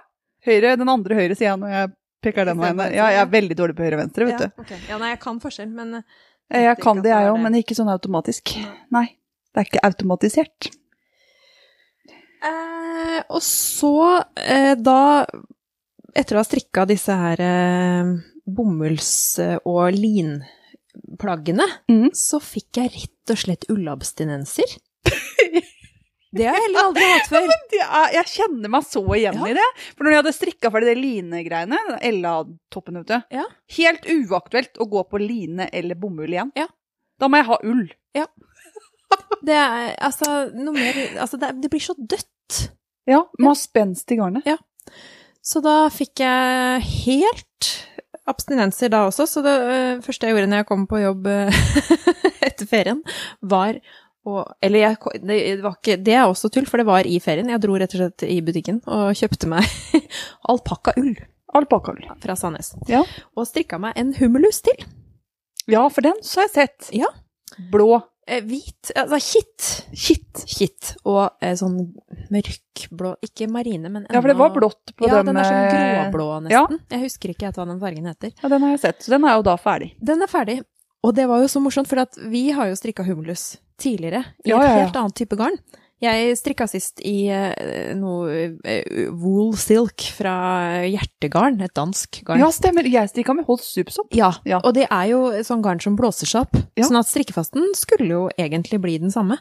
Høyre, 0.47 0.75
den 0.79 0.93
andre 0.93 1.19
høyre, 1.19 1.35
sier 1.35 1.51
jeg 1.51 1.61
når 1.63 1.75
jeg 1.75 1.91
peker 2.25 2.49
den 2.49 2.61
veien. 2.61 2.79
der. 2.79 2.95
Ja, 2.95 3.09
jeg 3.13 3.23
er 3.25 3.33
veldig 3.33 3.57
dårlig 3.59 3.77
på 3.79 3.87
høyre 3.87 3.99
og 3.99 4.05
venstre, 4.05 4.29
vet 4.29 4.45
ja, 4.45 4.49
du. 4.49 4.75
ja, 4.91 5.01
nei, 5.01 5.11
jeg 5.15 5.21
kan 5.25 5.41
forskjell, 5.43 5.73
men 5.75 5.99
eh, 6.01 6.23
Jeg 6.53 6.77
kan 6.83 7.01
det, 7.03 7.11
jeg 7.11 7.31
òg, 7.33 7.39
men 7.41 7.57
ikke 7.59 7.77
sånn 7.77 7.93
automatisk. 7.93 8.55
Nei. 8.95 9.07
Det 9.55 9.63
er 9.63 9.69
ikke 9.69 9.85
automatisert. 9.87 10.71
eh, 12.43 13.21
Og 13.31 13.43
så, 13.43 14.25
eh, 14.37 14.75
da 14.75 15.27
Etter 16.15 16.37
å 16.37 16.39
ha 16.39 16.47
strikka 16.47 16.85
disse 16.87 17.11
her 17.11 17.41
eh, 17.43 18.11
bomulls- 18.47 19.41
og 19.67 19.97
linplaggene, 19.99 21.67
mm. 21.91 22.13
så 22.15 22.39
fikk 22.39 22.79
jeg 22.79 22.93
rett 22.95 23.33
og 23.35 23.41
slett 23.41 23.67
ullabstinenser. 23.73 24.77
Det 26.35 26.47
har 26.49 26.57
jeg 26.59 26.65
heller 26.67 26.89
aldri 26.89 27.09
hatt 27.13 27.29
før. 27.31 27.49
Er, 27.85 28.09
jeg 28.19 28.31
kjenner 28.35 28.73
meg 28.75 28.87
så 28.89 29.03
igjen 29.17 29.39
Ja. 29.41 29.51
i 29.51 29.55
det. 29.59 29.67
For 29.95 30.05
når 30.05 30.11
jeg 30.17 30.21
hadde 30.23 30.35
strikka 30.37 30.71
ferdig 30.75 30.91
det 30.91 30.97
linegreiene, 31.03 31.79
Ella-toppen 32.11 32.99
ute, 33.03 33.21
Ja. 33.35 33.45
helt 33.79 34.09
uaktuelt 34.11 34.81
å 34.83 34.89
gå 34.91 35.05
på 35.11 35.21
line 35.23 35.69
eller 35.73 35.95
bomull 35.95 36.33
igjen. 36.35 36.51
Ja. 36.59 36.67
Da 37.21 37.29
må 37.31 37.39
jeg 37.39 37.47
ha 37.53 37.59
ull. 37.63 37.87
Det 39.45 39.55
er 39.55 39.91
altså 40.03 40.49
noe 40.57 40.73
mer 40.75 40.97
Altså, 41.21 41.37
det, 41.39 41.51
det 41.63 41.71
blir 41.71 41.83
så 41.85 41.95
dødt. 41.99 42.61
Ja, 43.07 43.21
Må 43.39 43.53
ha 43.53 43.55
spenst 43.59 44.11
i 44.11 44.17
garnet. 44.17 44.47
Så 45.45 45.61
da 45.65 45.89
fikk 45.93 46.23
jeg 46.25 46.81
helt 47.05 47.69
abstinenser 48.27 48.89
da 48.93 49.03
også. 49.11 49.27
Så 49.29 49.43
det 49.45 49.53
øh, 49.61 50.01
første 50.05 50.27
jeg 50.27 50.35
gjorde 50.35 50.49
når 50.49 50.63
jeg 50.63 50.69
kom 50.71 50.87
på 50.89 51.03
jobb 51.03 51.27
øh, 51.29 51.59
etter 52.49 52.67
ferien, 52.71 53.03
var 53.45 53.77
Og, 54.25 54.41
eller 54.65 54.81
jeg, 54.87 54.97
det, 55.29 55.39
var 55.61 55.75
ikke, 55.77 55.99
det 56.01 56.15
er 56.17 56.25
også 56.31 56.49
tull, 56.53 56.65
for 56.71 56.81
det 56.81 56.87
var 56.89 57.05
i 57.05 57.19
ferien. 57.21 57.51
Jeg 57.53 57.61
dro 57.61 57.75
rett 57.77 57.93
og 57.93 58.01
slett 58.01 58.25
i 58.25 58.39
butikken 58.45 58.79
og 58.89 59.11
kjøpte 59.19 59.51
meg 59.53 59.69
alpakkaull 60.53 61.13
Alpakkaull. 61.55 62.01
fra 62.23 62.35
Sandnes. 62.35 62.73
Ja. 62.91 63.03
Og 63.39 63.47
strikka 63.47 63.79
meg 63.79 63.95
en 64.01 64.15
humulus 64.19 64.63
til. 64.65 64.81
ja, 65.71 65.85
for 65.93 66.03
den 66.03 66.17
så 66.25 66.41
har 66.41 66.49
jeg 66.49 66.55
sett. 66.57 66.89
Ja. 66.97 67.11
Blå. 67.71 68.01
Eh, 68.27 68.41
hvit, 68.49 68.91
altså 68.97 69.19
kitt. 69.21 69.67
Kitt. 69.93 70.43
Kitt. 70.49 70.95
Og 71.05 71.29
eh, 71.45 71.53
sånn 71.61 71.77
mørkblå, 72.33 73.13
ikke 73.29 73.47
marine, 73.53 73.91
men 73.93 74.07
Ja, 74.09 74.19
for 74.25 74.33
det 74.33 74.39
var 74.41 74.55
blått 74.57 74.95
på 74.97 75.07
ja, 75.07 75.19
dem. 75.21 75.29
den 75.31 75.39
er 75.43 75.51
sånn 75.51 75.69
gråblå, 75.69 75.99
gråblå 76.09 76.29
ja. 76.57 76.63
nesten. 76.65 76.81
Jeg 76.97 77.05
husker 77.05 77.35
ikke 77.35 77.53
hva 77.53 77.67
den 77.69 77.83
fargen 77.85 78.09
heter. 78.09 78.33
Ja, 78.41 78.49
den 78.51 78.65
har 78.65 78.73
jeg 78.75 78.81
sett. 78.87 79.05
Så 79.05 79.13
den 79.15 79.29
er 79.29 79.37
jo 79.37 79.45
da 79.47 79.55
ferdig. 79.61 79.93
Den 80.01 80.25
er 80.25 80.33
ferdig. 80.33 80.63
Og 81.05 81.13
det 81.15 81.29
var 81.29 81.45
jo 81.45 81.53
så 81.53 81.61
morsomt, 81.61 81.87
for 81.91 82.01
at 82.01 82.17
vi 82.33 82.47
har 82.57 82.71
jo 82.73 82.81
strikka 82.81 83.05
humulus 83.05 83.59
tidligere 83.81 84.25
i 84.45 84.51
Ja, 84.51 84.61
et 84.63 84.85
helt 84.85 84.97
annet 85.01 85.15
type 85.19 85.37
garn. 85.37 85.57
Jeg 86.05 86.35
strikka 86.37 86.67
sist 86.69 87.01
i 87.07 87.29
eh, 87.33 87.95
noe 87.97 88.59
eh, 88.67 89.07
wool 89.15 89.55
silk 89.57 90.03
fra 90.13 90.35
Hjertegarn, 90.85 91.61
et 91.65 91.73
dansk 91.79 92.19
garn. 92.27 92.43
Ja, 92.43 92.51
stemmer. 92.53 92.85
Jeg 92.85 93.09
strikka 93.09 93.33
med 93.39 93.47
Holst 93.49 93.71
Supersopp. 93.73 94.11
Ja, 94.13 94.33
Ja. 94.45 94.59
og 94.65 94.75
det 94.75 94.87
er 94.91 95.07
jo 95.09 95.23
sånn 95.47 95.63
garn 95.65 95.81
som 95.81 95.97
blåser 95.97 96.27
seg 96.29 96.43
opp. 96.45 96.59
Ja. 96.77 96.85
Sånn 96.85 96.99
at 97.01 97.09
strikkefasten 97.09 97.71
skulle 97.79 98.09
jo 98.11 98.25
egentlig 98.37 98.81
bli 98.83 98.99
den 98.99 99.11
samme. 99.15 99.39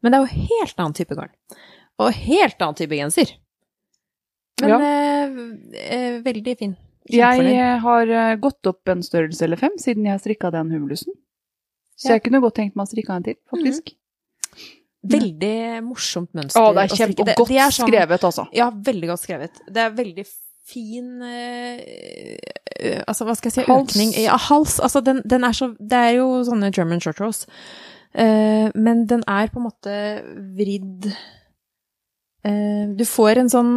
Men 0.00 0.12
det 0.12 0.18
er 0.20 0.24
jo 0.24 0.46
helt 0.46 0.78
annen 0.78 0.94
type 0.96 1.14
garn. 1.18 1.34
Og 1.98 2.12
helt 2.14 2.56
annen 2.62 2.78
type 2.78 2.96
genser. 2.96 3.34
Men 4.62 4.70
Ja. 4.70 4.78
eh, 4.80 5.36
eh, 5.84 6.20
veldig 6.22 6.56
fin. 6.58 6.76
Jeg 7.10 7.80
har 7.82 8.36
gått 8.40 8.66
opp 8.66 8.88
en 8.88 9.02
størrelse 9.02 9.42
eller 9.44 9.56
fem 9.56 9.76
siden 9.78 10.06
jeg 10.06 10.20
strikka 10.20 10.50
den 10.50 10.70
humulusen. 10.70 11.12
Så 11.96 12.08
Ja. 12.10 12.14
jeg 12.16 12.24
kunne 12.24 12.40
godt 12.44 12.54
tenkt 12.58 12.76
meg 12.76 12.86
å 12.86 12.90
strikke 12.90 13.14
en 13.16 13.22
til, 13.24 13.36
faktisk. 13.50 13.94
Veldig 15.06 15.82
morsomt 15.86 16.32
mønster. 16.34 16.60
Å, 16.60 16.72
det 16.74 16.82
er 16.82 16.94
å 16.94 16.98
kjempe 16.98 17.24
Det- 17.24 17.36
godt 17.36 17.48
de 17.48 17.56
er 17.58 17.70
sånn- 17.70 17.88
skrevet, 17.88 18.24
altså. 18.24 18.46
Ja, 18.52 18.70
veldig 18.70 19.08
godt 19.08 19.20
skrevet. 19.22 19.50
Det 19.70 19.76
er 19.76 19.90
veldig 19.90 20.26
fin 20.66 21.22
eh, 21.22 21.78
eh, 22.80 23.02
Altså, 23.06 23.24
hva 23.24 23.36
skal 23.36 23.50
jeg 23.50 23.64
si? 23.64 23.72
Hals. 23.72 23.92
Økning 23.94 24.12
Ja, 24.24 24.36
hals. 24.36 24.80
Altså, 24.80 25.02
den, 25.04 25.22
den 25.24 25.44
er 25.44 25.52
så 25.52 25.76
Det 25.78 25.92
er 25.92 26.16
jo 26.16 26.42
sånne 26.44 26.72
German 26.74 27.00
short 27.00 27.20
rows. 27.20 27.46
Uh, 28.18 28.70
men 28.74 29.06
den 29.06 29.22
er 29.28 29.48
på 29.48 29.56
en 29.60 29.66
måte 29.70 30.24
vridd 30.56 31.12
uh, 32.46 32.86
Du 32.96 33.04
får 33.04 33.36
en 33.42 33.48
sånn 33.52 33.72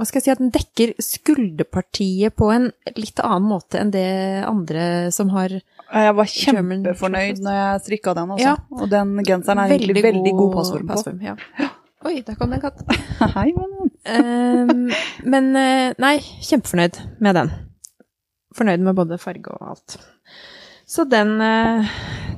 Hva 0.00 0.06
skal 0.08 0.16
jeg 0.22 0.24
si? 0.24 0.32
At 0.32 0.40
den 0.40 0.52
dekker 0.54 0.92
skulderpartiet 1.04 2.32
på 2.40 2.46
en 2.54 2.70
litt 2.96 3.20
annen 3.20 3.50
måte 3.50 3.76
enn 3.82 3.90
det 3.92 4.06
andre 4.48 4.84
som 5.12 5.28
har 5.34 5.52
Jeg 5.52 6.14
var 6.16 6.30
kjempefornøyd 6.32 7.42
når 7.44 7.58
jeg 7.58 7.82
strikka 7.84 8.14
den, 8.16 8.32
altså. 8.32 8.54
Ja. 8.54 8.54
Og 8.78 8.88
den 8.88 9.18
genseren 9.28 9.60
er 9.60 9.74
egentlig 9.74 10.04
veldig 10.06 10.32
god 10.38 10.54
passform 10.56 10.88
på. 10.88 11.16
ja. 11.26 11.36
Oi, 12.08 12.22
der 12.24 12.38
kom 12.40 12.48
det 12.48 12.62
en 12.62 12.64
katt. 12.64 12.80
Hei. 13.36 13.50
Ehm, 14.08 14.86
men 15.28 15.48
eh, 15.60 15.90
nei, 16.00 16.14
kjempefornøyd 16.48 16.96
med 17.20 17.36
den. 17.36 17.50
Fornøyd 18.56 18.86
med 18.86 18.96
både 18.96 19.18
farge 19.20 19.52
og 19.52 19.74
alt. 19.74 19.98
Så 20.88 21.04
den, 21.12 21.34
eh, 21.44 21.90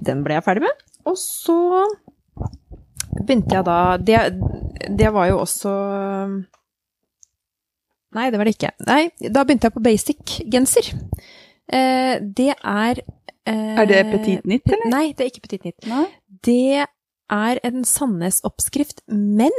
den 0.03 0.25
ble 0.27 0.41
jeg 0.41 0.47
ferdig 0.49 0.65
med. 0.67 0.83
Og 1.07 1.15
så 1.15 1.61
begynte 3.23 3.55
jeg 3.55 3.65
da 3.69 3.79
Det, 4.03 4.19
det 4.99 5.15
var 5.15 5.31
jo 5.31 5.39
også 5.45 5.77
Nei, 8.17 8.29
det 8.31 8.41
var 8.41 8.49
det 8.49 8.57
ikke. 8.57 8.73
Nei, 8.89 9.03
da 9.33 9.45
begynte 9.47 9.69
jeg 9.69 9.77
på 9.77 9.85
basic-genser. 9.85 10.91
Eh, 11.73 12.17
det 12.21 12.51
er 12.57 13.01
eh, 13.01 13.79
Er 13.79 13.87
det 13.89 14.03
Petit 14.11 14.45
Nytt, 14.49 14.67
eller? 14.69 14.91
Nei, 14.93 15.07
det 15.17 15.25
er 15.25 15.33
ikke 15.33 15.47
Petit 15.47 15.65
Nytt. 15.69 15.89
Nei. 15.89 16.05
Det 16.45 16.85
er 17.33 17.63
en 17.65 17.87
Sandnes-oppskrift, 17.89 19.01
men 19.09 19.55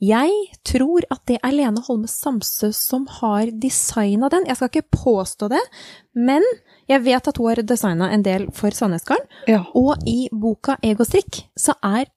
jeg 0.00 0.32
tror 0.64 1.04
at 1.12 1.20
det 1.28 1.36
er 1.44 1.52
Lene 1.52 1.82
Holme 1.84 2.08
Samsø 2.08 2.70
som 2.72 3.04
har 3.20 3.50
designa 3.60 4.30
den. 4.32 4.46
Jeg 4.48 4.56
skal 4.56 4.70
ikke 4.72 4.96
påstå 4.96 5.50
det, 5.52 5.60
men 6.16 6.46
jeg 6.88 7.04
vet 7.04 7.28
at 7.28 7.36
hun 7.36 7.50
har 7.50 7.60
designa 7.60 8.08
en 8.14 8.24
del 8.24 8.48
for 8.56 8.72
Sandnesgarden. 8.72 9.28
Ja. 9.50 9.66
Og 9.76 10.00
i 10.08 10.30
boka 10.32 10.78
Egostrikk 10.80 11.42
så 11.58 11.76
er 11.84 12.08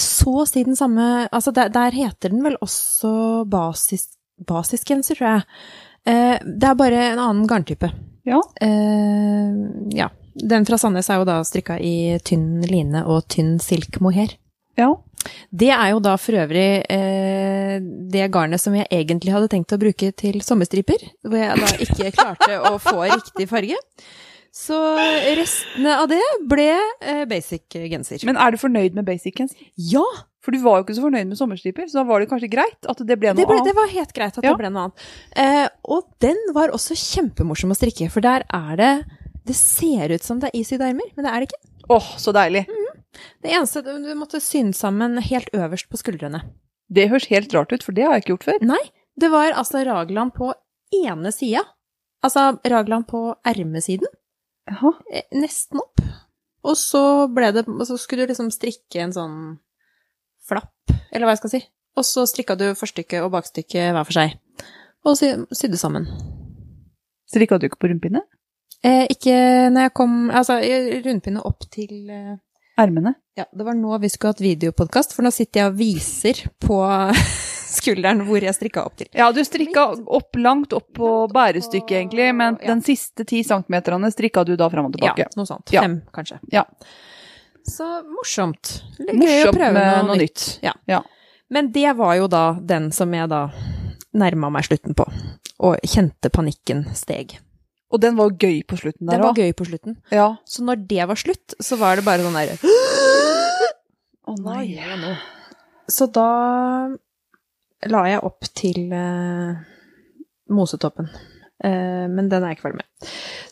så 0.00 0.40
å 0.42 0.48
si 0.48 0.62
den 0.64 0.78
samme 0.78 1.28
Altså, 1.30 1.52
der, 1.54 1.70
der 1.74 1.94
heter 1.94 2.32
den 2.32 2.42
vel 2.44 2.56
også 2.62 3.44
basis, 3.50 4.08
basisgenser, 4.46 5.18
tror 5.18 5.28
jeg. 5.28 5.44
Eh, 6.08 6.38
det 6.44 6.70
er 6.70 6.78
bare 6.78 7.02
en 7.12 7.20
annen 7.20 7.46
garntype. 7.50 7.90
Ja. 8.28 8.40
Eh, 8.60 9.52
ja. 9.96 10.08
Den 10.40 10.64
fra 10.64 10.78
Sandnes 10.78 11.10
er 11.10 11.18
jo 11.20 11.26
da 11.28 11.40
strikka 11.44 11.76
i 11.82 12.16
tynn 12.24 12.62
line 12.70 13.02
og 13.04 13.26
tynn 13.32 13.58
silk 13.62 14.00
mohair. 14.00 14.36
ja. 14.80 14.94
Det 15.52 15.68
er 15.68 15.90
jo 15.90 15.98
da 16.00 16.14
for 16.16 16.32
øvrig 16.32 16.80
eh, 16.88 17.74
det 18.08 18.30
garnet 18.32 18.62
som 18.62 18.72
jeg 18.72 18.86
egentlig 18.88 19.34
hadde 19.34 19.50
tenkt 19.52 19.74
å 19.76 19.78
bruke 19.82 20.08
til 20.16 20.38
sommerstriper, 20.40 21.02
hvor 21.28 21.36
jeg 21.36 21.60
da 21.60 21.68
ikke 21.84 22.12
klarte 22.16 22.56
å 22.70 22.78
få 22.80 23.02
riktig 23.04 23.44
farge. 23.50 23.76
Så 24.56 24.78
restene 25.36 25.98
av 26.00 26.08
det 26.08 26.22
ble 26.48 26.70
eh, 26.72 27.26
basic 27.28 27.76
genser. 27.92 28.24
Men 28.24 28.40
er 28.40 28.56
du 28.56 28.62
fornøyd 28.62 28.96
med 28.96 29.04
basic 29.10 29.36
genser? 29.42 29.60
ja! 29.76 30.06
For 30.40 30.52
du 30.56 30.58
var 30.64 30.78
jo 30.80 30.84
ikke 30.86 30.94
så 30.96 31.02
fornøyd 31.04 31.28
med 31.28 31.36
sommerstriper, 31.36 31.88
så 31.90 32.00
da 32.00 32.04
var 32.08 32.20
det 32.22 32.30
kanskje 32.30 32.48
greit 32.52 32.86
at 32.88 33.02
det 33.04 33.16
ble 33.20 33.34
noe 33.34 33.36
Det, 33.42 33.46
ble, 33.50 33.58
det 33.66 33.74
var 33.76 33.90
helt 33.92 34.12
greit 34.16 34.38
at 34.38 34.44
Ja. 34.44 34.52
det 34.54 34.58
ble 34.62 34.70
noe 34.72 34.86
annet. 34.88 35.08
Eh, 35.36 35.68
og 35.84 36.06
den 36.24 36.38
var 36.56 36.72
også 36.72 36.96
kjempemorsom 36.96 37.74
å 37.74 37.76
strikke, 37.76 38.08
for 38.10 38.24
der 38.24 38.44
er 38.48 38.76
det 38.80 38.92
Det 39.46 39.56
ser 39.56 40.12
ut 40.14 40.22
som 40.22 40.38
det 40.40 40.50
er 40.52 40.58
is 40.60 40.70
i 40.72 40.76
ermer, 40.76 41.08
men 41.16 41.24
det 41.24 41.32
er 41.32 41.40
det 41.40 41.48
ikke. 41.50 41.60
Åh, 41.90 42.08
så 42.20 42.32
deilig. 42.32 42.66
Det 43.42 43.50
eneste 43.50 43.82
du, 43.82 44.14
måtte 44.14 44.38
synne 44.40 44.72
sammen 44.76 45.18
helt 45.18 45.48
øverst 45.56 45.88
på 45.90 45.98
skuldrene. 45.98 46.42
Det 46.92 47.08
høres 47.10 47.26
helt 47.32 47.52
rart 47.54 47.72
ut, 47.72 47.82
for 47.82 47.92
det 47.96 48.04
har 48.04 48.14
jeg 48.14 48.22
ikke 48.24 48.32
gjort 48.36 48.44
før. 48.50 48.60
Nei, 48.68 48.82
det 49.18 49.30
var 49.32 49.52
altså 49.52 49.82
raglan 49.84 50.30
på 50.30 50.52
ene 50.94 51.32
sida. 51.34 51.64
Altså 52.22 52.58
raglan 52.68 53.04
på 53.08 53.34
ermesiden, 53.48 54.06
Jaha. 54.70 54.92
eh, 55.12 55.22
nesten 55.34 55.80
opp. 55.80 56.00
Og 56.62 56.76
så 56.76 57.26
ble 57.32 57.50
det 57.56 57.66
Og 57.66 57.86
så 57.88 57.96
skulle 57.98 58.26
du 58.26 58.32
liksom 58.34 58.50
strikke 58.52 59.00
en 59.00 59.12
sånn 59.16 59.36
eller 61.12 61.26
hva 61.26 61.36
jeg 61.36 61.42
skal 61.42 61.54
si. 61.54 61.62
Og 61.98 62.06
så 62.06 62.26
strikka 62.28 62.56
du 62.58 62.68
forstykket 62.78 63.24
og 63.24 63.32
bakstykket 63.34 63.94
hver 63.94 64.06
for 64.06 64.16
seg. 64.16 64.36
Og 65.06 65.16
sy 65.18 65.32
sydde 65.56 65.80
sammen. 65.80 66.06
Strikka 67.30 67.58
du 67.58 67.66
ikke 67.68 67.80
på 67.82 67.90
rundpinne? 67.90 68.22
Eh, 68.86 69.04
ikke 69.12 69.34
når 69.68 69.84
jeg 69.84 69.92
kom 69.92 70.14
Altså, 70.32 70.54
rundpinne 71.04 71.42
opp 71.44 71.66
til 71.68 72.08
eh, 72.08 72.38
Ermene? 72.80 73.12
Ja, 73.36 73.44
det 73.52 73.66
var 73.66 73.76
nå 73.76 73.98
vi 74.00 74.08
skulle 74.08 74.32
hatt 74.32 74.40
videopodkast, 74.40 75.12
for 75.12 75.26
nå 75.26 75.32
sitter 75.34 75.60
jeg 75.60 75.72
og 75.72 75.78
viser 75.78 76.40
på 76.64 76.78
skulderen 77.80 78.24
hvor 78.28 78.42
jeg 78.44 78.56
strikka 78.56 78.84
opp 78.88 78.96
til. 79.00 79.10
Ja, 79.16 79.28
du 79.34 79.40
strikka 79.44 79.90
opp 80.00 80.38
langt 80.40 80.72
opp 80.76 80.88
på 80.96 81.10
bærestykket, 81.32 81.94
egentlig, 81.98 82.30
men 82.36 82.56
ja. 82.56 82.72
den 82.72 82.82
siste 82.86 83.26
ti 83.28 83.42
centimeterne 83.46 84.10
strikka 84.12 84.46
du 84.48 84.54
da 84.60 84.70
fram 84.72 84.88
og 84.88 84.96
tilbake. 84.96 85.26
Ja, 85.26 85.34
noe 85.36 85.48
sånt. 85.48 85.72
Ja. 85.74 85.84
Fem, 85.84 86.00
kanskje. 86.14 86.40
Ja. 86.54 86.64
Så 87.68 87.86
morsomt. 88.08 88.80
Gøy 88.98 89.46
å 89.48 89.52
prøve 89.54 89.74
noe, 89.76 90.06
noe 90.08 90.18
nytt. 90.20 90.38
nytt. 90.38 90.64
Ja. 90.64 90.74
Ja. 90.90 91.02
Men 91.50 91.72
det 91.74 91.92
var 91.98 92.14
jo 92.18 92.28
da 92.30 92.44
den 92.62 92.90
som 92.94 93.12
jeg 93.14 93.30
da 93.30 93.48
nærma 94.16 94.50
meg 94.54 94.66
slutten 94.66 94.96
på, 94.98 95.06
og 95.62 95.86
kjente 95.86 96.30
panikken 96.32 96.84
steg. 96.98 97.36
Og 97.90 97.98
den 98.02 98.14
var 98.18 98.30
gøy 98.38 98.62
på 98.70 98.78
slutten 98.78 99.08
der 99.08 99.18
òg. 99.18 99.18
Den 99.18 99.24
var 99.24 99.32
også. 99.32 99.42
gøy 99.42 99.56
på 99.58 99.66
slutten. 99.66 99.96
Ja. 100.14 100.28
Så 100.46 100.62
når 100.66 100.84
det 100.90 101.06
var 101.10 101.18
slutt, 101.18 101.56
så 101.58 101.78
var 101.80 101.98
det 101.98 102.06
bare 102.06 102.22
sånn 102.22 102.38
derre 102.38 102.58
Å 104.30 104.34
oh, 104.34 104.38
nei. 104.44 104.60
gjør? 104.76 105.18
Så 105.90 106.06
da 106.14 106.28
la 107.90 108.02
jeg 108.06 108.22
opp 108.28 108.46
til 108.54 108.92
uh, 108.94 109.58
Mosetoppen. 110.54 111.10
Eh, 111.62 112.06
men 112.08 112.28
den 112.30 112.40
er 112.42 112.54
jeg 112.54 112.56
ikke 112.58 112.66
ferdig 112.70 112.78
med. 112.80 113.08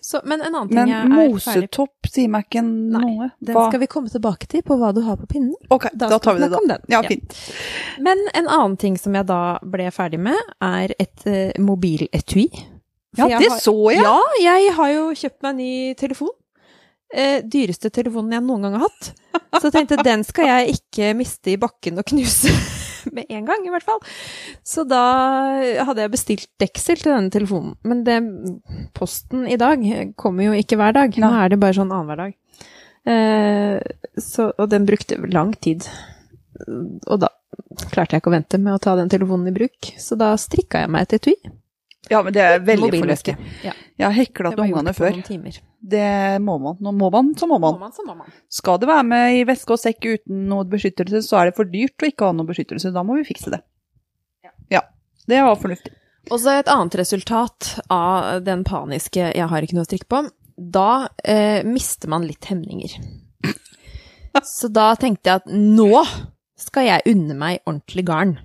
Så, 0.09 0.21
men 0.25 0.41
en 0.41 0.55
annen 0.55 0.69
ting 0.71 0.79
Men 0.79 0.89
jeg 0.89 1.03
er 1.05 1.11
mosetopp 1.29 2.09
sier 2.09 2.31
meg 2.33 2.47
ikke 2.49 2.63
Nei, 2.65 3.03
noe. 3.05 3.27
Den 3.45 3.57
Hva? 3.59 3.67
skal 3.69 3.83
vi 3.83 3.89
komme 3.93 4.09
tilbake 4.13 4.49
til 4.49 4.63
på 4.65 4.79
hva 4.81 4.95
du 4.97 5.03
har 5.05 5.19
på 5.21 5.29
pinnen. 5.29 5.53
Ok, 5.75 5.91
da, 5.93 6.09
da 6.09 6.19
tar 6.25 6.39
vi 6.39 6.47
det, 6.47 6.51
da. 6.55 6.63
den. 6.73 6.89
Ja, 6.89 7.03
Ja. 7.05 7.19
Men 8.01 8.25
en 8.33 8.49
annen 8.49 8.79
ting 8.81 8.97
som 8.97 9.15
jeg 9.19 9.29
da 9.29 9.59
ble 9.63 9.91
ferdig 9.93 10.21
med, 10.25 10.41
er 10.65 10.95
et 10.99 11.27
uh, 11.29 11.53
mobiletui. 11.61 12.49
Ja, 13.19 13.29
det 13.29 13.51
har- 13.51 13.61
så 13.61 13.75
jeg. 13.93 14.01
Ja, 14.05 14.17
jeg 14.41 14.73
har 14.77 14.93
jo 14.95 15.05
kjøpt 15.13 15.43
meg 15.43 15.51
en 15.51 15.61
ny 15.61 15.95
telefon. 16.01 16.33
Eh, 17.09 17.41
dyreste 17.41 17.89
telefonen 17.91 18.33
jeg 18.37 18.45
noen 18.45 18.63
gang 18.67 18.75
har 18.77 18.89
hatt. 18.89 19.13
Så 19.59 19.69
jeg 19.71 19.73
tenkte 19.79 20.03
den 20.05 20.25
skal 20.29 20.45
jeg 20.49 20.75
ikke 20.79 21.15
miste 21.17 21.55
i 21.55 21.61
bakken 21.61 21.97
og 22.01 22.05
knuse 22.09 22.53
med 23.17 23.29
en 23.29 23.47
gang, 23.49 23.65
i 23.67 23.73
hvert 23.73 23.87
fall. 23.87 24.03
Så 24.67 24.85
da 24.89 25.03
hadde 25.89 26.05
jeg 26.05 26.15
bestilt 26.15 26.49
deksel 26.63 27.01
til 27.01 27.15
denne 27.15 27.33
telefonen. 27.35 27.77
Men 27.87 28.05
det, 28.07 28.19
posten 28.99 29.47
i 29.49 29.59
dag 29.61 29.85
kommer 30.21 30.49
jo 30.51 30.59
ikke 30.59 30.79
hver 30.81 30.97
dag. 30.97 31.19
Nå 31.21 31.33
er 31.43 31.55
det 31.55 31.61
bare 31.63 31.79
sånn 31.79 31.93
annenhver 31.95 32.25
dag. 32.27 32.37
Eh, 33.09 33.79
så, 34.21 34.51
og 34.51 34.69
den 34.73 34.87
brukte 34.89 35.19
lang 35.33 35.55
tid. 35.57 35.87
Og 37.07 37.23
da 37.23 37.31
klarte 37.93 38.17
jeg 38.17 38.23
ikke 38.23 38.33
å 38.33 38.37
vente 38.37 38.61
med 38.61 38.75
å 38.75 38.83
ta 38.83 38.97
den 38.99 39.11
telefonen 39.13 39.51
i 39.51 39.55
bruk, 39.55 39.93
så 40.01 40.19
da 40.19 40.33
strikka 40.41 40.83
jeg 40.83 40.93
meg 40.93 41.07
et 41.07 41.19
etui. 41.21 41.37
Ja, 42.09 42.23
men 42.25 42.33
det 42.35 42.43
er 42.45 42.63
veldig 42.65 42.91
fornuftig. 42.95 43.35
Ja. 43.65 43.75
Jeg 43.99 44.07
har 44.07 44.17
hekla 44.17 44.53
til 44.55 44.65
ungene 44.65 44.95
før. 44.97 45.19
timer. 45.27 45.61
Det 45.81 46.41
må 46.43 46.57
man. 46.59 46.77
Nå 46.83 46.93
må 46.93 47.11
man, 47.15 47.31
så 47.39 47.47
må 47.47 47.59
Må 47.59 47.71
man. 47.73 47.81
man, 47.87 47.93
så 47.95 48.03
må 48.05 48.15
man. 48.19 48.33
Skal 48.51 48.81
det 48.83 48.89
være 48.91 49.05
med 49.07 49.37
i 49.39 49.45
veske 49.47 49.73
og 49.77 49.79
sekk 49.79 50.05
uten 50.09 50.49
noe 50.51 50.67
beskyttelse, 50.69 51.23
så 51.23 51.39
er 51.39 51.51
det 51.51 51.57
for 51.57 51.71
dyrt 51.71 52.03
å 52.03 52.09
ikke 52.11 52.27
ha 52.27 52.35
noe 52.35 52.49
beskyttelse. 52.49 52.91
Da 52.95 53.05
må 53.07 53.19
vi 53.21 53.29
fikse 53.29 53.53
det. 53.55 53.61
Ja. 54.45 54.51
Ja. 54.75 54.83
Det 55.29 55.43
var 55.45 55.57
fornuftig. 55.61 55.93
Og 56.33 56.41
så 56.43 56.59
et 56.59 56.69
annet 56.69 56.97
resultat 56.99 57.79
av 57.89 58.43
den 58.45 58.65
paniske 58.65 59.33
'jeg 59.33 59.49
har 59.49 59.63
ikke 59.63 59.75
noe 59.79 59.87
å 59.87 59.89
strikke 59.89 60.09
på', 60.11 60.31
da 60.59 61.09
eh, 61.25 61.63
mister 61.65 62.09
man 62.09 62.27
litt 62.27 62.45
hemninger. 62.45 62.99
Så 64.45 64.69
da 64.69 64.95
tenkte 64.95 65.31
jeg 65.31 65.41
at 65.41 65.47
nå 65.47 66.05
skal 66.59 66.85
jeg 66.85 67.07
unne 67.07 67.35
meg 67.35 67.61
ordentlig 67.67 68.05
garn. 68.05 68.39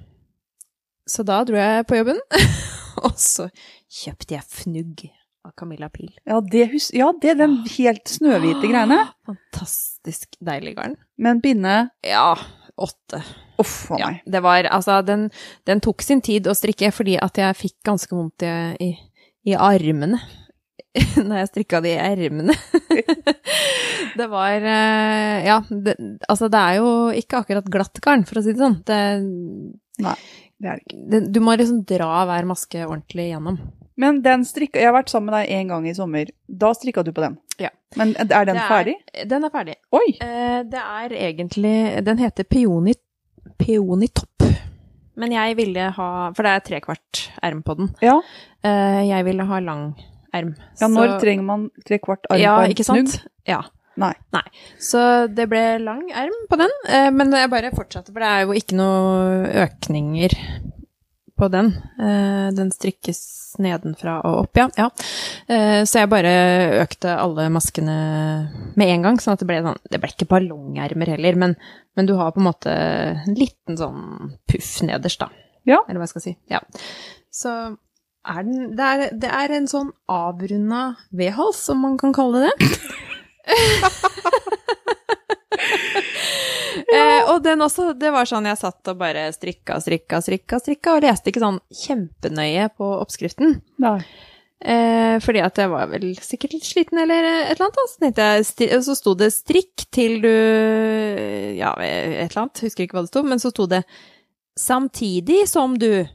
Så 1.09 1.23
da 1.25 1.43
dro 1.43 1.55
jeg 1.57 1.85
på 1.87 1.97
jobben, 1.97 2.19
og 3.03 3.17
så 3.19 3.49
kjøpte 3.91 4.37
jeg 4.37 4.43
fnugg 4.47 5.03
av 5.45 5.51
Camilla 5.59 5.89
Pil. 5.91 6.11
Ja, 6.25 6.39
det, 6.41 6.65
hus 6.71 6.89
ja, 6.95 7.09
det 7.21 7.33
er 7.33 7.39
den 7.43 7.57
helt 7.75 8.07
snøhvite 8.07 8.69
greiene. 8.71 8.99
Fantastisk 9.29 10.37
deilig 10.43 10.75
garn. 10.77 10.95
Med 11.19 11.37
en 11.37 11.41
pinne. 11.43 11.73
Ja, 12.07 12.29
åtte. 12.79 13.19
Uff 13.61 13.91
a 13.93 13.97
Ja, 14.01 14.07
meg. 14.13 14.21
det 14.25 14.39
var 14.41 14.65
Altså, 14.73 15.01
den, 15.05 15.27
den 15.69 15.81
tok 15.83 16.01
sin 16.01 16.23
tid 16.25 16.47
å 16.49 16.55
strikke 16.57 16.89
fordi 16.95 17.19
at 17.21 17.37
jeg 17.37 17.59
fikk 17.59 17.75
ganske 17.85 18.15
vondt 18.17 18.45
i, 18.47 18.53
i, 18.81 18.93
i 19.51 19.57
armene. 19.59 20.17
Når 21.27 21.37
jeg 21.43 21.49
strikka 21.51 21.81
de 21.85 21.91
ermene. 21.97 22.55
det 24.19 24.27
var 24.31 24.57
eh, 24.61 25.45
Ja, 25.47 25.59
det, 25.69 25.95
altså 26.29 26.49
det 26.53 26.59
er 26.63 26.79
jo 26.79 26.89
ikke 27.17 27.43
akkurat 27.43 27.69
glatt 27.73 28.01
garn, 28.03 28.25
for 28.29 28.39
å 28.39 28.45
si 28.45 28.53
det 28.55 28.61
sånn. 28.63 28.79
Det, 28.87 28.99
Nei, 30.03 30.15
det 30.61 30.69
er 30.73 30.81
det 30.81 31.21
ikke. 31.21 31.31
du 31.33 31.39
må 31.45 31.55
liksom 31.59 31.81
dra 31.89 32.11
hver 32.29 32.47
maske 32.49 32.83
ordentlig 32.87 33.29
gjennom. 33.31 33.57
Men 33.97 34.21
den 34.25 34.41
strikka 34.43 34.79
Jeg 34.79 34.87
har 34.89 34.95
vært 35.03 35.09
sammen 35.13 35.29
med 35.29 35.43
deg 35.43 35.51
en 35.59 35.67
gang 35.67 35.87
i 35.87 35.93
sommer. 35.93 36.25
Da 36.49 36.71
strikka 36.73 37.03
du 37.05 37.11
på 37.11 37.21
den. 37.21 37.37
Ja. 37.59 37.69
Men 37.95 38.15
er 38.17 38.45
den 38.45 38.57
er- 38.57 38.67
ferdig? 38.67 38.95
Den 39.29 39.43
er 39.45 39.49
ferdig. 39.53 39.75
Oi! 39.93 40.17
Eh, 40.19 40.63
det 40.63 40.79
er 40.81 41.09
egentlig 41.09 42.03
Den 42.05 42.17
heter 42.17 42.43
peoni, 42.43 42.95
peoni 43.59 44.07
topp. 44.07 44.47
Men 45.15 45.31
jeg 45.31 45.55
ville 45.55 45.91
ha 45.93 46.31
For 46.33 46.41
det 46.43 46.55
er 46.55 46.65
trekvart 46.79 47.27
erm 47.43 47.61
på 47.63 47.75
den. 47.77 47.91
Ja. 48.01 48.19
Eh, 48.63 49.03
jeg 49.11 49.25
ville 49.25 49.45
ha 49.45 49.59
lang 49.59 49.93
erm. 50.33 50.55
ja 50.81 50.87
når 50.87 51.07
Så- 51.13 51.19
trenger 51.21 51.43
man 51.43 51.69
tre 51.85 51.99
kvart 51.99 52.25
arm 52.31 52.39
ja, 52.39 52.57
på 52.57 52.63
en 52.65 52.71
ikke 52.71 52.83
sant? 52.85 53.09
snugg? 53.09 53.27
Ja. 53.45 53.61
Nei. 53.95 54.13
Så 54.79 55.27
det 55.31 55.47
ble 55.49 55.77
lang 55.77 56.09
erm 56.09 56.33
på 56.49 56.57
den, 56.57 56.71
eh, 56.89 57.11
men 57.11 57.29
jeg 57.31 57.47
bare 57.51 57.69
fortsatte, 57.69 58.11
for 58.11 58.19
det 58.19 58.23
er 58.27 58.41
jo 58.47 58.53
ikke 58.57 58.73
noe 58.73 59.67
økninger 59.67 60.33
på 61.43 61.49
den. 61.53 61.73
Eh, 61.99 62.47
Den 62.55 62.71
strikkes 62.73 63.21
nedenfra 63.61 64.15
og 64.25 64.39
opp, 64.45 64.57
ja. 64.57 64.65
ja. 64.79 64.87
Eh, 65.51 65.83
Så 65.85 66.01
jeg 66.01 66.09
bare 66.09 66.33
økte 66.81 67.13
alle 67.19 67.49
maskene 67.53 67.97
med 68.79 68.87
en 68.95 69.05
gang, 69.05 69.19
sånn 69.21 69.35
at 69.35 69.43
det 69.43 69.49
ble 69.51 69.59
sånn 69.67 69.77
Det 69.91 69.99
ble 70.01 70.09
ikke 70.15 70.29
ballongermer 70.31 71.13
heller, 71.13 71.37
men, 71.45 71.55
men 71.97 72.09
du 72.09 72.15
har 72.17 72.33
på 72.33 72.41
en 72.41 72.47
måte 72.49 72.73
en 72.73 73.37
liten 73.37 73.77
sånn 73.77 74.33
puff 74.49 74.75
nederst, 74.87 75.21
da. 75.21 75.29
Ja. 75.69 75.83
Eller 75.87 76.01
hva 76.01 76.07
jeg 76.09 76.15
skal 76.15 76.25
si. 76.25 76.35
Ja. 76.51 76.63
Så 77.33 77.53
er 78.23 78.43
den 78.47 78.73
det 78.77 78.89
er, 78.89 79.05
det 79.19 79.29
er 79.35 79.53
en 79.57 79.67
sånn 79.69 79.91
avrunda 80.11 80.93
V-hals, 81.11 81.65
om 81.73 81.83
man 81.85 81.97
kan 82.01 82.15
kalle 82.15 82.47
det 82.47 82.53
det. 82.63 82.71
Eh, 86.73 87.29
og 87.31 87.41
den 87.45 87.61
også, 87.65 87.91
det 87.99 88.11
var 88.13 88.27
sånn 88.29 88.47
jeg 88.49 88.59
satt 88.59 88.91
og 88.91 88.99
bare 88.99 89.27
strikka, 89.35 89.79
strikka, 89.83 90.21
strikka, 90.23 90.59
strikka, 90.61 90.95
og 90.95 91.05
leste 91.05 91.31
ikke 91.31 91.43
sånn 91.43 91.59
kjempenøye 91.83 92.69
på 92.77 92.91
oppskriften. 92.99 93.57
Nei. 93.83 93.97
Eh, 94.63 95.17
fordi 95.19 95.41
at 95.43 95.59
jeg 95.59 95.71
var 95.73 95.89
vel 95.91 96.13
sikkert 96.23 96.55
litt 96.55 96.67
sliten 96.67 97.01
eller 97.03 97.25
et 97.27 97.51
eller 97.51 97.65
annet. 97.67 97.79
da. 97.79 97.87
Så, 97.91 97.99
tenkte 97.99 98.27
jeg, 98.69 98.83
så 98.85 98.95
sto 98.95 99.13
det 99.19 99.29
'strikk 99.35 99.85
til 99.91 100.21
du 100.23 100.31
Ja, 101.59 101.73
et 101.83 102.31
eller 102.31 102.45
annet. 102.45 102.63
Husker 102.63 102.85
ikke 102.85 102.95
hva 102.95 103.03
det 103.03 103.11
sto, 103.11 103.23
men 103.27 103.43
så 103.43 103.51
sto 103.51 103.67
det 103.67 103.83
'samtidig 104.55 105.47
som 105.47 105.75
du'. 105.75 106.07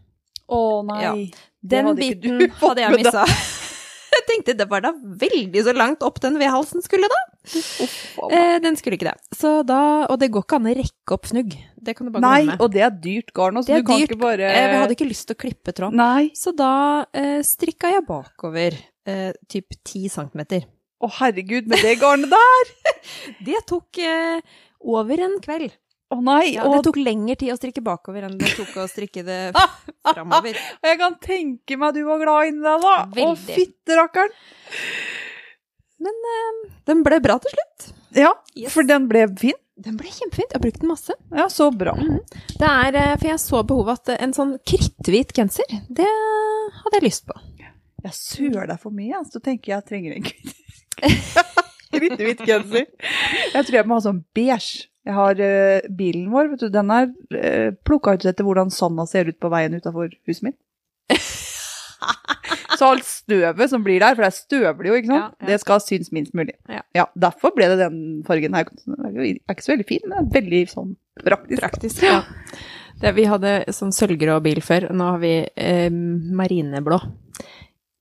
Å 0.48 0.82
nei. 0.86 1.02
Ja. 1.02 1.14
Den 1.60 1.86
hadde 1.90 2.00
biten 2.00 2.50
hadde 2.62 2.80
jeg 2.80 3.04
missa. 3.04 3.24
Tenkte 4.28 4.54
det 4.58 4.66
var 4.68 4.82
da 4.84 4.90
veldig 4.92 5.62
så 5.64 5.72
langt 5.76 6.02
opp 6.04 6.18
den 6.20 6.36
V-halsen 6.40 6.82
skulle, 6.84 7.08
da. 7.08 7.20
Oh. 8.20 8.28
Eh, 8.34 8.58
den 8.60 8.76
skulle 8.76 8.98
ikke 8.98 9.08
det. 9.08 9.16
Så 9.38 9.62
da, 9.66 9.78
og 10.10 10.18
det 10.20 10.28
går 10.34 10.44
ikke 10.44 10.58
an 10.60 10.68
å 10.68 10.74
rekke 10.76 11.16
opp 11.16 11.28
fnugg. 11.30 11.56
Det 11.80 11.94
kan 11.96 12.08
du 12.08 12.12
bare 12.12 12.26
Nei, 12.26 12.56
og 12.60 12.68
det 12.74 12.82
er 12.84 12.90
dyrt 12.92 13.32
garn. 13.36 13.56
Det 13.56 13.62
Altså. 13.64 13.78
er 13.78 13.80
du 13.82 13.88
kan 13.88 14.02
dyrt. 14.02 14.10
ikke 14.12 14.20
bare 14.20 14.50
Eh, 14.52 14.66
vi 14.72 14.78
hadde 14.82 14.96
ikke 14.98 15.08
lyst 15.08 15.26
til 15.30 15.38
å 15.38 15.42
klippe 15.46 15.72
tråd. 15.72 15.96
Nei. 15.96 16.28
Så 16.36 16.52
da 16.56 17.06
eh, 17.16 17.40
strikka 17.46 17.94
jeg 17.94 18.04
bakover 18.08 18.76
eh, 19.08 19.32
typ 19.48 19.72
10 19.84 20.08
centimeter. 20.12 20.66
Å 21.00 21.08
herregud, 21.20 21.68
med 21.70 21.78
det 21.86 21.96
garnet 22.00 22.28
der! 22.34 22.72
Det 23.46 23.60
tok 23.70 23.98
eh, 24.02 24.40
over 24.84 25.20
en 25.24 25.38
kveld. 25.40 25.72
Å 26.08 26.16
nei. 26.24 26.54
Ja, 26.54 26.64
det 26.72 26.80
tok 26.86 26.96
lengre 26.96 27.36
tid 27.36 27.52
å 27.52 27.58
strikke 27.58 27.82
bakover 27.84 28.24
enn 28.24 28.38
det 28.40 28.54
tok 28.56 28.70
å 28.80 28.86
strikke 28.88 29.20
det 29.26 29.38
framover. 30.14 30.56
jeg 30.84 30.98
kan 31.02 31.18
tenke 31.20 31.76
meg 31.76 31.94
du 31.98 32.02
var 32.06 32.22
glad 32.22 32.48
inni 32.48 32.64
deg, 32.64 32.80
da. 32.86 32.94
Veldig. 33.12 33.26
Å, 33.28 33.56
fitterakkeren! 33.58 34.32
Men 35.98 36.14
uh, 36.32 36.60
Den 36.88 37.02
ble 37.04 37.18
bra 37.20 37.36
til 37.42 37.52
slutt. 37.56 37.88
Ja, 38.16 38.30
Yes. 38.56 38.72
for 38.72 38.86
den 38.88 39.08
ble 39.10 39.26
fin. 39.36 39.56
Den 39.78 39.98
ble 40.00 40.08
kjempefint. 40.10 40.48
Jeg 40.50 40.56
har 40.58 40.62
brukt 40.64 40.80
den 40.82 40.90
masse. 40.90 41.14
Ja, 41.34 41.44
så 41.52 41.68
bra. 41.70 41.92
Det 42.58 42.66
er, 42.66 42.96
eh, 42.98 43.12
For 43.20 43.28
jeg 43.28 43.38
så 43.42 43.60
behovet 43.68 44.00
at 44.08 44.22
en 44.24 44.32
sånn 44.34 44.56
kritthvit 44.66 45.30
genser, 45.36 45.68
det 45.86 46.08
hadde 46.80 46.98
jeg 46.98 47.04
lyst 47.04 47.28
på. 47.28 47.36
Jeg 48.02 48.14
søler 48.16 48.66
deg 48.72 48.80
for 48.82 48.94
mye, 48.94 49.20
så 49.28 49.38
tenker 49.44 49.74
jeg 49.74 49.76
jeg 49.76 49.86
trenger 49.92 50.16
en 50.16 50.26
kritthvit 51.92 52.42
genser. 52.48 52.86
Jeg 53.54 53.68
tror 53.68 53.78
jeg 53.78 53.86
må 53.90 53.98
ha 54.00 54.04
sånn 54.08 54.22
beige. 54.34 54.88
Jeg 55.08 55.16
har 55.16 55.40
uh, 55.40 55.90
bilen 55.98 56.28
vår, 56.32 56.50
vet 56.52 56.66
du, 56.66 56.70
den 56.72 56.90
er 56.92 57.08
uh, 57.08 57.68
plukka 57.88 58.16
ut 58.16 58.26
etter 58.28 58.44
hvordan 58.44 58.72
sanda 58.74 59.06
ser 59.08 59.30
ut 59.30 59.38
på 59.40 59.50
veien 59.52 59.76
utafor 59.78 60.12
huset 60.28 60.50
mitt. 60.50 60.58
Så 62.78 62.86
alt 62.92 63.06
støvet 63.08 63.70
som 63.72 63.82
blir 63.82 63.98
der, 64.02 64.14
for 64.14 64.22
det 64.22 64.28
er 64.30 64.36
støvlig 64.36 64.90
jo, 64.90 64.98
ikke 65.00 65.10
sant, 65.10 65.22
Ja, 65.24 65.42
ja. 65.42 65.46
det 65.50 65.60
skal 65.64 65.80
synes 65.82 66.12
minst 66.14 66.34
mulig. 66.36 66.54
Ja. 66.94 67.06
Derfor 67.18 67.54
ble 67.56 67.66
det 67.72 67.78
den 67.80 68.00
fargen 68.26 68.54
her. 68.54 68.68
Den 68.84 68.98
er 69.08 69.16
jo 69.16 69.26
ikke 69.34 69.64
så 69.64 69.72
veldig 69.72 69.86
fin, 69.88 70.04
men 70.12 70.28
veldig 70.34 70.60
sånn 70.70 70.92
praktisk. 71.24 71.62
Praktisk. 71.62 72.04
Ja. 72.06 72.20
Det, 72.98 73.14
vi 73.16 73.24
hadde 73.30 73.54
sånn 73.74 73.94
sølvgrå 73.94 74.38
bil 74.44 74.60
før, 74.64 74.88
nå 74.94 75.10
har 75.14 75.22
vi 75.22 75.32
eh, 75.48 75.88
marineblå. 75.90 77.00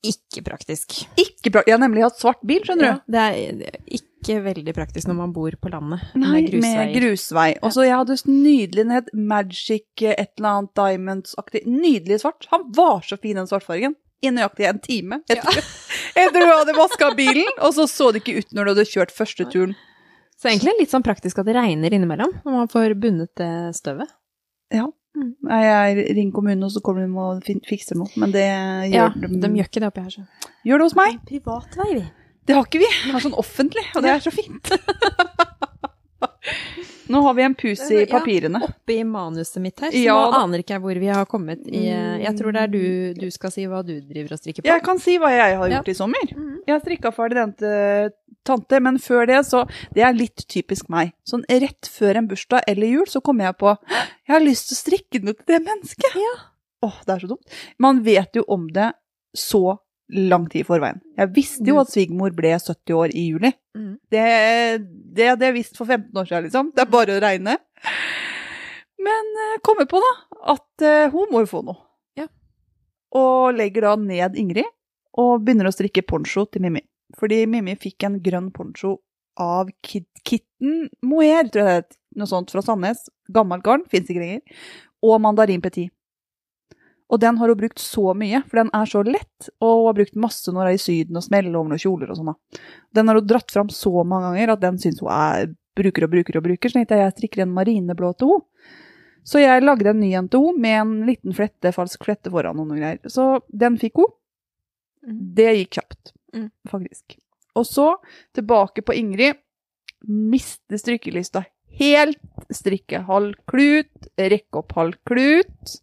Ikke 0.06 0.44
praktisk. 0.46 1.00
Ikke 1.18 1.52
praktisk. 1.52 1.72
Jeg 1.72 1.78
har 1.78 1.82
nemlig 1.82 2.06
hatt 2.06 2.22
svart 2.22 2.46
bil, 2.46 2.62
skjønner 2.66 2.86
du. 2.86 2.92
Ja, 2.92 3.00
det 3.18 3.26
det 3.64 3.74
er 3.74 3.98
ikke 4.18 4.40
veldig 4.44 4.74
praktisk 4.76 5.08
når 5.10 5.18
man 5.22 5.34
bor 5.36 5.56
på 5.62 5.70
landet. 5.72 6.04
Nei, 6.18 6.32
med 6.42 6.50
grusveier. 6.52 6.80
med 6.82 6.96
grusvei. 6.98 7.48
Og 7.62 7.74
så 7.76 7.86
jeg 7.86 7.96
hadde 7.96 8.18
nydelig, 8.32 8.86
het 8.92 9.12
Magic 9.14 10.04
eh, 10.04 10.16
et 10.18 10.34
eller 10.38 10.50
annet 10.50 10.74
Diamonds-aktig. 10.76 11.64
Nydelig 11.70 12.20
svart. 12.24 12.48
Han 12.52 12.68
var 12.76 13.02
så 13.06 13.18
fin, 13.22 13.38
den 13.40 13.48
svartfargen. 13.50 13.96
I 14.26 14.32
nøyaktig 14.34 14.66
en 14.66 14.80
time 14.82 15.20
etter, 15.30 15.60
ja. 16.18 16.30
du 16.34 16.40
hadde 16.42 16.74
vaska 16.74 17.12
bilen, 17.14 17.52
og 17.62 17.76
så 17.78 17.86
så 17.86 18.08
det 18.12 18.24
ikke 18.24 18.40
ut 18.42 18.56
når 18.58 18.66
du 18.66 18.72
hadde 18.74 18.86
kjørt 18.90 19.14
første 19.14 19.46
turen. 19.54 19.76
Så 20.38 20.50
egentlig 20.50 20.74
litt 20.80 20.94
sånn 20.94 21.06
praktisk 21.06 21.38
at 21.38 21.46
det 21.46 21.54
regner 21.54 21.94
innimellom, 21.94 22.34
når 22.46 22.56
man 22.56 22.72
får 22.72 22.96
bundet 22.98 23.30
det 23.38 23.52
støvet. 23.78 24.10
Ja. 24.74 24.88
Mm. 25.18 25.34
Jeg 25.50 26.16
ringer 26.18 26.34
kommunen, 26.34 26.66
og 26.66 26.74
så 26.74 26.82
kommer 26.86 27.06
de 27.06 27.14
og 27.18 27.46
fikser 27.70 27.98
noe. 27.98 28.10
Men 28.22 28.34
det 28.34 28.46
Ja, 28.46 29.08
gjør 29.14 29.38
de 29.42 29.50
gjør 29.58 29.70
ikke 29.70 29.82
det 29.82 29.90
oppi 29.90 30.04
her, 30.06 30.14
så. 30.14 30.26
gjør 30.66 30.82
det 30.82 30.88
hos 30.90 30.98
meg. 30.98 31.20
Privatvei, 31.30 31.90
vi. 31.94 32.04
Det 32.48 32.56
har 32.56 32.64
ikke 32.66 32.80
vi. 32.80 32.88
Vi 33.06 33.12
har 33.12 33.24
sånn 33.24 33.36
offentlig, 33.38 33.84
og 33.96 34.04
det 34.06 34.12
er 34.16 34.24
så 34.24 34.32
fint. 34.32 34.72
Nå 37.08 37.22
har 37.24 37.34
vi 37.38 37.44
en 37.44 37.54
pus 37.56 37.82
i 37.92 38.06
papirene. 38.10 38.60
Ja. 38.60 38.68
oppe 38.68 38.82
Oppi 38.84 38.98
manuset 39.08 39.62
mitt 39.64 39.80
her, 39.80 39.92
så 39.94 40.00
Ja, 40.04 40.16
nå 40.32 40.40
aner 40.42 40.60
ikke 40.64 40.74
jeg 40.76 40.84
hvor 40.84 41.00
vi 41.00 41.08
har 41.08 41.28
kommet 41.30 41.62
i 41.70 41.86
eh, 41.88 42.18
Jeg 42.26 42.36
tror 42.40 42.52
det 42.56 42.62
er 42.66 42.72
du 42.74 42.82
du 43.16 43.28
skal 43.32 43.54
si 43.54 43.64
hva 43.70 43.80
du 43.86 43.94
driver 44.02 44.36
og 44.36 44.42
strikker 44.42 44.64
på. 44.66 44.68
Jeg 44.68 44.84
kan 44.84 45.00
si 45.00 45.16
hva 45.22 45.30
jeg 45.32 45.56
har 45.60 45.70
Ja. 45.70 45.78
gjort 45.78 45.92
i 45.94 45.96
sommer. 45.96 46.26
Mhm. 46.36 46.58
Jeg 46.68 46.74
har 46.76 46.82
strikka 46.84 47.12
ferdig 47.16 47.38
den 47.40 47.54
til 47.62 48.12
tante, 48.48 48.80
men 48.84 48.98
før 49.00 49.28
det, 49.28 49.40
så 49.48 49.64
Det 49.94 50.04
er 50.04 50.14
litt 50.14 50.44
typisk 50.48 50.90
meg. 50.90 51.14
Sånn 51.28 51.46
rett 51.48 51.88
før 51.88 52.16
en 52.18 52.28
bursdag 52.28 52.64
eller 52.68 52.88
jul, 52.88 53.06
så 53.08 53.22
kommer 53.24 53.46
jeg 53.46 53.58
på 53.58 53.78
Jeg 53.88 54.34
har 54.36 54.40
lyst 54.44 54.68
til 54.70 54.76
å 54.76 54.84
strikke 54.84 55.24
noe 55.24 55.34
til 55.34 55.46
det 55.48 55.64
mennesket. 55.64 56.16
Ja. 56.16 56.36
Åh, 56.84 56.98
det 57.06 57.16
er 57.16 57.20
så 57.20 57.28
dumt. 57.28 57.48
Man 57.80 58.04
vet 58.04 58.36
jo 58.36 58.44
om 58.48 58.68
det 58.68 58.92
så 59.36 59.80
lang 60.10 60.46
tid 60.50 60.64
i 60.64 60.68
forveien. 60.68 61.02
Jeg 61.18 61.34
visste 61.36 61.68
jo 61.68 61.80
at 61.82 61.92
svigermor 61.92 62.36
ble 62.36 62.54
70 62.56 62.96
år 62.96 63.14
i 63.14 63.28
juli. 63.32 63.52
Mhm. 63.76 63.94
Det, 64.12 64.24
det 65.18 65.30
hadde 65.32 65.50
jeg 65.50 65.58
visst 65.58 65.80
for 65.80 65.86
15 65.90 66.16
år 66.16 66.30
siden, 66.30 66.48
liksom. 66.48 66.72
Det 66.76 66.86
er 66.86 66.94
bare 66.94 67.18
å 67.18 67.24
regne. 67.24 67.58
Men 69.08 69.34
eh, 69.44 69.60
kommer 69.66 69.88
på, 69.90 70.00
da, 70.04 70.14
at 70.56 70.86
eh, 70.86 71.12
hun 71.14 71.32
må 71.32 71.44
jo 71.44 71.52
få 71.52 71.64
noe. 71.68 71.82
Ja. 72.18 72.28
Og 73.18 73.58
legger 73.58 73.90
da 73.90 73.96
ned 74.00 74.38
Ingrid, 74.40 74.70
og 75.18 75.44
begynner 75.44 75.70
å 75.70 75.74
strikke 75.74 76.06
poncho 76.08 76.46
til 76.52 76.64
Mimmi. 76.66 76.84
Fordi 77.18 77.44
Mimmi 77.50 77.78
fikk 77.80 78.06
en 78.08 78.20
grønn 78.24 78.50
poncho 78.54 78.98
av 79.40 79.70
Kid 79.86 80.08
Kitten 80.28 80.88
Moer, 81.06 81.48
tror 81.52 81.64
jeg 81.64 81.68
det 81.68 81.78
het. 81.78 81.98
Noe 82.18 82.30
sånt 82.30 82.52
fra 82.52 82.64
Sandnes. 82.66 83.06
Gammelt 83.34 83.64
garn, 83.66 83.86
fins 83.92 84.10
ikke 84.10 84.24
lenger. 84.24 84.66
Og 85.06 85.20
mandarin 85.22 85.62
petit. 85.64 85.92
Og 87.08 87.22
den 87.24 87.38
har 87.40 87.48
hun 87.48 87.60
brukt 87.60 87.80
så 87.80 88.12
mye, 88.20 88.42
for 88.50 88.60
den 88.60 88.70
er 88.76 88.90
så 88.90 89.00
lett, 89.08 89.48
og 89.64 89.70
hun 89.78 89.86
har 89.88 89.96
brukt 90.02 90.18
masse 90.20 90.52
når 90.52 90.60
hun 90.60 90.68
er 90.68 90.76
i 90.76 90.82
Syden 90.82 91.16
og 91.20 91.24
smeller 91.24 91.56
over 91.56 91.72
noen 91.72 91.80
kjoler 91.80 92.10
og 92.12 92.18
sånn. 92.20 92.34
Den 92.98 93.08
har 93.08 93.16
hun 93.22 93.30
dratt 93.30 93.54
fram 93.54 93.70
så 93.72 93.94
mange 94.04 94.28
ganger 94.34 94.52
at 94.58 94.64
den 94.66 94.80
syns 94.84 95.00
hun 95.00 95.14
er 95.16 95.54
bruker 95.78 96.04
og 96.08 96.12
bruker 96.12 96.40
og 96.40 96.44
bruker, 96.50 96.70
så 96.74 96.80
tenkte 96.82 96.98
jeg 96.98 97.06
jeg 97.06 97.16
strikker 97.16 97.44
en 97.46 97.54
marineblå 97.56 98.12
til 98.20 98.34
henne. 98.34 98.76
Så 99.28 99.42
jeg 99.44 99.64
lagde 99.64 99.90
en 99.92 100.00
ny 100.00 100.14
en 100.16 100.28
til 100.32 100.44
henne 100.50 100.64
med 100.64 100.76
en 100.82 100.92
liten 101.08 101.36
flette, 101.36 101.72
falsk 101.76 102.06
flette 102.08 102.32
foran 102.32 102.60
og 102.60 102.68
noen 102.70 102.80
greier. 102.80 103.00
Så 103.12 103.42
den 103.52 103.76
fikk 103.80 104.00
hun. 104.00 104.12
Det 105.08 105.50
gikk 105.62 105.80
kjapt, 105.80 106.14
Mm. 106.34 106.50
faktisk. 106.70 107.18
Og 107.56 107.66
så 107.66 107.96
tilbake 108.36 108.84
på 108.84 108.96
Ingrid. 108.96 109.36
Miste 110.08 110.78
strikkelysta 110.80 111.46
helt. 111.80 112.20
Strikke 112.54 113.02
halv 113.08 113.34
klut, 113.50 114.08
rekke 114.18 114.60
opp 114.60 114.72
halv 114.78 114.96
klut. 115.08 115.78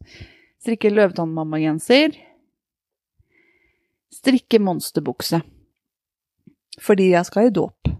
Strikke 0.64 0.88
løvetannmammagenser. 0.94 2.14
Strikke 4.14 4.60
monsterbukse. 4.62 5.42
Fordi 6.82 7.10
jeg 7.12 7.28
skal 7.28 7.48
i 7.50 7.54
dåp. 7.54 7.90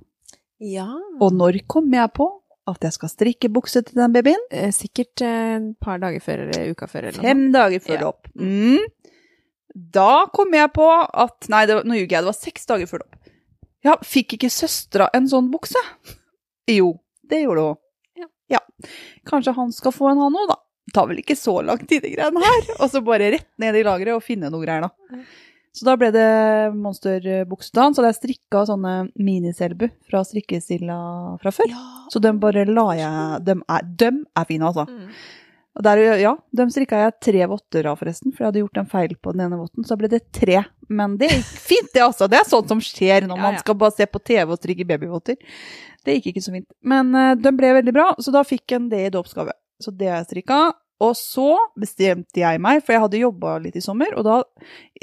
Ja. 0.65 0.87
Og 1.21 1.35
når 1.37 1.61
kommer 1.71 2.01
jeg 2.05 2.13
på 2.17 2.29
at 2.71 2.87
jeg 2.87 2.95
skal 2.97 3.11
strikke 3.13 3.51
bukse 3.53 3.83
til 3.85 3.99
den 4.01 4.15
babyen? 4.15 4.41
Eh, 4.51 4.71
Sikkert 4.73 5.21
eh, 5.23 5.59
et 5.59 5.75
par 5.85 6.01
dager 6.01 6.23
før 6.25 6.47
eller 6.47 6.71
uka 6.73 6.89
før. 6.89 7.11
Eller 7.11 7.19
noe. 7.21 7.27
Fem 7.29 7.43
dager 7.53 7.85
før 7.85 7.95
Ja. 7.99 8.01
dåp. 8.07 8.31
Mm. 8.41 8.87
Da 9.75 10.27
kom 10.33 10.55
jeg 10.55 10.71
på 10.73 10.87
at 10.89 11.49
Nei, 11.51 11.67
det, 11.67 11.75
var- 11.77 11.85
nå 11.85 11.99
ljuger 11.99 12.17
jeg. 12.17 12.23
Det 12.25 12.31
var 12.33 12.39
seks 12.41 12.67
dager 12.67 12.87
før 12.89 13.05
dåp. 13.05 13.17
Ja, 13.85 13.97
fikk 14.01 14.39
ikke 14.39 14.49
søstera 14.49 15.11
en 15.13 15.27
sånn 15.29 15.51
bukse? 15.53 15.77
Jo, 16.71 16.95
det 17.29 17.43
gjorde 17.45 17.61
hun. 17.69 17.77
Ja. 18.17 18.27
ja. 18.57 18.61
Kanskje 19.29 19.53
han 19.59 19.73
skal 19.77 19.93
få 19.93 20.09
en, 20.09 20.23
han 20.25 20.33
òg, 20.41 20.49
da. 20.49 20.57
Tar 20.95 21.09
vel 21.11 21.23
ikke 21.23 21.37
så 21.39 21.59
lang 21.67 21.81
tid, 21.85 22.05
de 22.05 22.13
greiene 22.15 22.45
her. 22.45 22.69
Og 22.79 22.87
så 22.93 23.03
bare 23.05 23.33
rett 23.35 23.51
ned 23.61 23.81
i 23.81 23.85
lageret 23.87 24.15
og 24.17 24.25
finne 24.25 24.51
noe 24.53 24.63
greier, 24.63 24.87
da. 24.87 25.23
Så 25.75 25.89
da 25.89 25.97
ble 25.99 26.13
det 26.15 26.27
monsterbukse 26.79 27.73
til 27.75 27.83
han. 27.83 27.95
Så 27.95 28.03
hadde 28.03 28.13
jeg 28.13 28.21
strikka 28.21 28.61
sånne 28.69 28.93
miniselbu 29.19 29.89
fra 30.07 30.21
strikkestilla 30.27 30.99
fra 31.43 31.53
før. 31.55 31.73
Ja. 31.73 31.87
Så 32.15 32.23
dem 32.23 32.39
bare 32.43 32.63
la 32.69 32.85
jeg 32.95 33.41
Dem 33.49 33.65
er, 33.67 33.89
dem 34.05 34.21
er 34.39 34.47
fine, 34.47 34.71
altså. 34.71 34.87
Mm. 34.87 35.09
Og 35.75 35.83
der, 35.83 35.99
ja, 36.23 36.37
dem 36.55 36.71
strikka 36.71 37.01
jeg 37.01 37.17
tre 37.27 37.47
votter 37.51 37.89
av, 37.91 37.99
forresten, 37.99 38.31
for 38.31 38.45
jeg 38.45 38.53
hadde 38.53 38.61
gjort 38.63 38.79
en 38.85 38.91
feil 38.93 39.17
på 39.19 39.33
den 39.35 39.49
ene 39.49 39.59
votten. 39.59 39.83
Så 39.83 39.97
da 39.97 39.99
ble 40.05 40.13
det 40.13 40.21
tre. 40.31 40.61
Men 40.87 41.17
det 41.19 41.33
gikk 41.33 41.51
fint, 41.73 41.91
det, 41.91 42.05
altså. 42.07 42.31
Det 42.31 42.39
er 42.39 42.47
sånt 42.47 42.71
som 42.71 42.83
skjer 42.85 43.27
når 43.27 43.35
Ja, 43.35 43.43
man 43.49 43.59
ja. 43.59 43.65
skal 43.65 43.79
bare 43.81 43.97
se 43.97 44.07
på 44.07 44.23
TV 44.23 44.55
og 44.55 44.61
strikke 44.63 44.87
babyvotter. 44.87 45.59
Det 46.07 46.19
gikk 46.21 46.31
ikke 46.31 46.45
så 46.45 46.55
fint. 46.55 46.69
Men 46.87 47.11
uh, 47.19 47.33
den 47.35 47.59
ble 47.59 47.75
veldig 47.81 47.97
bra, 47.97 48.07
så 48.23 48.31
da 48.31 48.45
fikk 48.47 48.77
en 48.79 48.87
det 48.93 49.09
i 49.09 49.13
dåpsgave. 49.19 49.57
Så 49.83 49.91
det 49.91 50.13
har 50.13 50.23
jeg 50.23 50.31
strikka. 50.31 50.61
Og 51.05 51.15
så 51.19 51.49
bestemte 51.81 52.41
jeg 52.41 52.61
meg, 52.63 52.83
for 52.85 52.95
jeg 52.95 53.05
hadde 53.05 53.23
jobba 53.23 53.57
litt 53.63 53.79
i 53.79 53.85
sommer, 53.85 54.15
og 54.19 54.27
da 54.27 54.43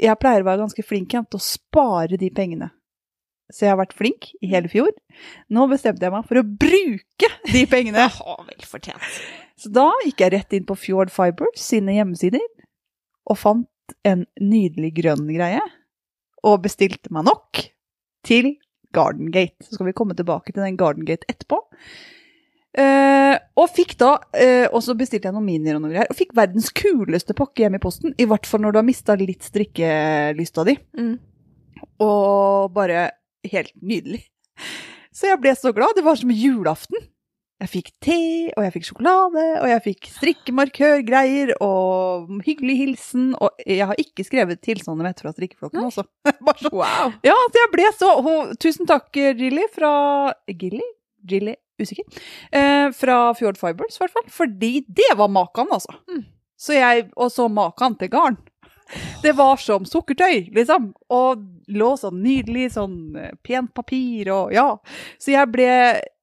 Jeg 0.00 0.18
pleier 0.18 0.42
å 0.42 0.48
være 0.48 0.64
ganske 0.64 0.82
flink 0.82 1.12
igjen 1.12 1.26
til 1.30 1.38
å 1.38 1.44
spare 1.44 2.18
de 2.18 2.30
pengene. 2.34 2.72
Så 3.52 3.66
jeg 3.66 3.74
har 3.74 3.80
vært 3.82 3.94
flink 3.94 4.30
i 4.40 4.48
hele 4.48 4.70
fjor. 4.72 4.90
Nå 5.52 5.66
bestemte 5.70 6.06
jeg 6.06 6.14
meg 6.14 6.24
for 6.28 6.40
å 6.40 6.44
bruke 6.46 7.28
de 7.52 7.64
pengene. 7.68 8.08
Ja, 8.22 8.36
vel 8.48 8.64
fortjent. 8.66 9.20
Så 9.60 9.70
da 9.70 9.90
gikk 10.06 10.24
jeg 10.24 10.32
rett 10.34 10.56
inn 10.56 10.66
på 10.66 10.78
Fjord 10.80 11.12
Fibers 11.12 11.60
sine 11.60 11.94
hjemmesider 11.98 12.42
og 13.28 13.38
fant 13.38 13.96
en 14.08 14.24
nydelig 14.40 14.94
grønn 14.96 15.28
greie, 15.30 15.60
og 16.42 16.62
bestilte 16.64 17.12
meg 17.14 17.28
nok 17.28 17.60
til 18.26 18.54
Garden 18.96 19.30
Gate. 19.34 19.60
Så 19.62 19.76
skal 19.76 19.90
vi 19.90 19.94
komme 19.96 20.16
tilbake 20.18 20.54
til 20.54 20.64
den 20.64 20.78
Garden 20.80 21.06
Gate 21.06 21.28
etterpå. 21.30 21.60
Eh, 22.72 23.34
og 23.60 23.68
fikk 23.68 23.94
da, 24.00 24.14
uh, 24.16 24.66
og 24.72 24.80
så 24.80 24.94
bestilte 24.96 25.28
jeg 25.28 25.36
noen 25.36 25.44
minier 25.44 25.76
og 25.76 25.82
noe 25.84 25.92
greier, 25.92 26.08
og 26.08 26.16
fikk 26.16 26.32
verdens 26.36 26.70
kuleste 26.72 27.36
pakke 27.36 27.66
hjemme 27.66 27.80
i 27.80 27.82
posten. 27.82 28.14
I 28.16 28.26
hvert 28.28 28.48
fall 28.48 28.64
når 28.64 28.72
du 28.72 28.80
har 28.80 28.86
mista 28.86 29.16
litt 29.18 29.44
strikkelysta 29.44 30.64
di. 30.68 30.78
Mm. 30.96 31.16
Og 32.02 32.72
bare 32.72 33.10
helt 33.52 33.74
nydelig. 33.82 34.22
Så 35.12 35.28
jeg 35.28 35.40
ble 35.42 35.52
så 35.58 35.74
glad. 35.76 35.98
Det 35.98 36.06
var 36.06 36.16
som 36.16 36.32
julaften. 36.32 37.10
Jeg 37.62 37.70
fikk 37.70 37.90
te, 38.02 38.22
og 38.56 38.64
jeg 38.64 38.72
fikk 38.74 38.86
sjokolade, 38.88 39.42
og 39.60 39.68
jeg 39.70 39.82
fikk 39.84 40.08
strikkemarkørgreier, 40.16 41.52
og 41.62 42.40
hyggelig 42.42 42.74
hilsen. 42.80 43.28
Og 43.38 43.62
jeg 43.62 43.86
har 43.86 44.00
ikke 44.02 44.26
skrevet 44.26 44.62
tilsagnet 44.64 45.06
mitt 45.06 45.22
fra 45.22 45.30
strikkeflokken, 45.36 45.84
altså. 45.84 46.08
Bare 46.48 46.58
så. 46.58 46.72
Wow. 46.74 47.14
Ja, 47.22 47.36
så 47.36 47.62
jeg 47.62 47.72
ble 47.76 47.86
så 48.00 48.10
Tusen 48.64 48.88
takk, 48.90 49.12
Gilly, 49.14 49.68
fra 49.76 49.92
Gilly? 50.50 50.82
Gilly? 51.28 51.56
Usikker. 51.82 52.04
Eh, 52.52 52.92
fra 52.94 53.18
Fjord 53.34 53.58
Fibers, 53.58 53.96
i 53.96 54.04
hvert 54.04 54.14
fall. 54.14 54.30
Fordi 54.30 54.72
det 54.88 55.12
var 55.18 55.30
makan, 55.32 55.72
altså. 55.72 55.94
Mm. 56.10 56.24
Så 56.60 56.76
jeg, 56.76 57.08
og 57.16 57.32
så 57.32 57.48
makan 57.50 57.96
til 57.98 58.10
garn. 58.12 58.38
Det 59.22 59.32
var 59.38 59.56
som 59.56 59.86
sukkertøy, 59.88 60.52
liksom. 60.54 60.92
Og 61.14 61.42
lå 61.72 61.90
sånn 61.98 62.20
nydelig, 62.22 62.72
sånn 62.76 63.16
eh, 63.18 63.34
pent 63.46 63.72
papir 63.74 64.30
og 64.34 64.52
ja. 64.54 64.68
Så 65.22 65.34
jeg 65.34 65.50
ble 65.54 65.72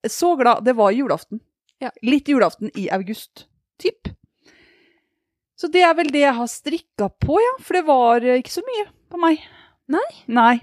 så 0.08 0.36
glad. 0.40 0.64
Det 0.68 0.76
var 0.78 0.96
julaften. 0.96 1.42
Ja. 1.84 1.92
Litt 2.04 2.30
julaften 2.30 2.72
i 2.78 2.90
august, 2.94 3.48
typ. 3.82 4.12
Så 5.60 5.68
det 5.72 5.84
er 5.84 5.96
vel 5.98 6.12
det 6.12 6.24
jeg 6.24 6.36
har 6.38 6.52
strikka 6.52 7.10
på, 7.20 7.40
ja. 7.44 7.56
For 7.64 7.80
det 7.80 7.86
var 7.90 8.26
eh, 8.26 8.40
ikke 8.44 8.60
så 8.60 8.66
mye 8.68 8.90
på 9.10 9.22
meg. 9.22 9.42
Nei? 9.90 10.08
Nei. 10.30 10.56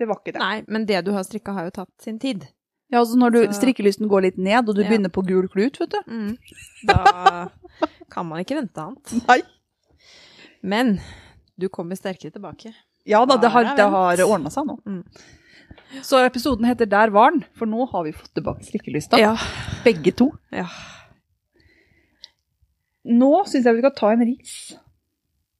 Det 0.00 0.08
var 0.08 0.22
ikke 0.22 0.32
det. 0.34 0.40
Nei, 0.40 0.62
men 0.72 0.86
det 0.88 1.02
du 1.04 1.12
har 1.12 1.26
strikka, 1.26 1.54
har 1.58 1.68
jo 1.68 1.76
tatt 1.82 1.92
sin 2.02 2.18
tid. 2.22 2.48
Ja, 2.90 2.98
altså 2.98 3.16
når 3.18 3.30
du, 3.32 3.38
Så- 3.46 3.60
strikkelysten 3.60 4.08
går 4.10 4.22
litt 4.22 4.38
ned, 4.38 4.68
og 4.68 4.74
du 4.74 4.82
Ja. 4.82 4.88
begynner 4.88 5.08
på 5.14 5.22
gul 5.26 5.48
klut, 5.48 5.78
vet 5.78 5.90
du. 5.90 6.00
Mm. 6.10 6.38
Da 6.86 7.48
kan 8.10 8.26
man 8.26 8.40
ikke 8.42 8.56
vente 8.58 8.82
annet. 8.82 9.12
Nei. 9.28 9.40
Men 10.62 11.00
du 11.58 11.68
kommer 11.68 11.94
sterkere 11.96 12.32
tilbake. 12.34 12.74
Ja 13.06 13.24
da, 13.24 13.36
det 13.40 13.50
har, 13.50 13.64
det 13.76 13.86
har 13.90 14.16
ordna 14.26 14.50
seg 14.50 14.66
nå. 14.66 14.78
Mm. 14.84 15.04
Så 16.02 16.18
episoden 16.26 16.66
heter 16.66 16.86
Der 16.86 17.10
var 17.10 17.30
den, 17.30 17.44
for 17.56 17.66
nå 17.66 17.86
har 17.90 18.04
vi 18.04 18.12
fått 18.12 18.34
tilbake 18.34 18.64
strikkelysta. 18.66 19.18
Ja. 19.18 19.36
Begge 19.84 20.12
to. 20.12 20.32
ja. 20.52 20.66
Nå 23.04 23.30
syns 23.48 23.64
jeg 23.64 23.74
vi 23.78 23.80
skal 23.80 23.94
ta 23.96 24.10
en 24.12 24.24
ris. 24.28 24.56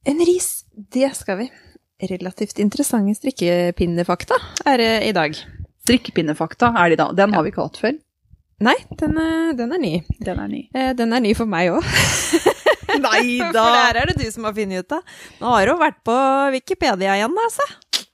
En 0.07 0.18
ris, 0.26 0.64
det 0.93 1.14
skal 1.16 1.39
vi. 1.39 1.51
Relativt 2.11 2.59
interessante 2.62 3.14
strikkepinnefakta 3.18 4.37
er 4.66 4.76
det 4.81 4.91
i 5.09 5.12
dag. 5.16 5.37
Strikkepinnefakta 5.85 6.72
er 6.83 6.93
de 6.93 7.01
da. 7.01 7.11
Den 7.16 7.35
har 7.35 7.45
vi 7.47 7.53
ikke 7.53 7.66
hatt 7.66 7.81
før. 7.81 7.99
Nei, 8.61 8.76
den 9.01 9.16
er, 9.16 9.53
den 9.57 9.72
er 9.72 9.81
ny. 9.81 9.93
Den 10.20 10.41
er 10.43 10.49
ny. 10.53 10.66
Eh, 10.76 10.91
Den 10.97 11.14
er 11.16 11.22
ny 11.24 11.33
for 11.37 11.49
meg 11.49 11.70
òg. 11.72 11.87
Nei 13.01 13.39
For 13.39 13.55
det 13.55 13.62
her 13.64 13.99
er 14.01 14.11
det 14.11 14.18
du 14.18 14.26
som 14.33 14.47
har 14.49 14.55
funnet 14.57 14.85
ut 14.85 14.97
av. 14.97 15.16
Nå 15.41 15.55
har 15.55 15.70
hun 15.72 15.81
vært 15.81 16.01
på 16.07 16.16
Wikipedia 16.57 17.16
igjen, 17.18 17.37
altså. 17.47 17.66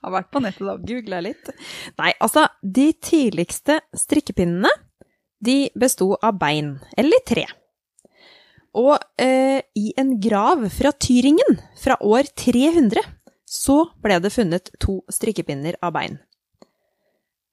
Har 0.05 0.13
vært 0.13 0.29
på 0.33 0.41
nettet, 0.43 0.65
da. 0.67 0.75
Googla 0.89 1.21
litt. 1.25 1.51
Nei, 1.99 2.11
altså, 2.23 2.45
de 2.61 2.91
tidligste 3.03 3.79
strikkepinnene, 3.97 4.71
de 5.43 5.57
besto 5.77 6.13
av 6.15 6.37
bein, 6.39 6.75
eller 6.97 7.23
tre. 7.27 7.45
Og 8.77 8.95
eh, 9.21 9.59
i 9.77 9.89
en 9.97 10.15
grav 10.21 10.67
fra 10.73 10.93
Tyringen 11.01 11.57
fra 11.81 11.97
år 12.05 12.29
300, 12.37 13.01
så 13.47 13.81
ble 14.03 14.19
det 14.21 14.33
funnet 14.33 14.69
to 14.83 14.99
strikkepinner 15.13 15.79
av 15.81 15.95
bein. 15.97 16.19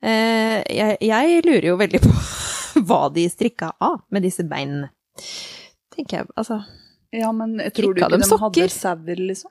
Eh, 0.05 0.61
jeg, 0.77 0.97
jeg 1.01 1.43
lurer 1.47 1.67
jo 1.71 1.77
veldig 1.81 2.01
på 2.05 2.13
hva 2.89 3.03
de 3.15 3.25
strikka 3.33 3.71
av 3.81 4.03
med 4.13 4.25
disse 4.27 4.45
beinene. 4.49 4.91
Tenker 5.95 6.19
jeg, 6.23 6.31
altså 6.37 6.59
Ja, 7.15 7.31
men 7.33 7.55
jeg 7.63 7.73
tror 7.77 7.95
du 7.95 8.01
ikke 8.03 8.11
de 8.19 8.27
hadde 8.43 8.67
sauer, 8.75 9.21
liksom? 9.31 9.51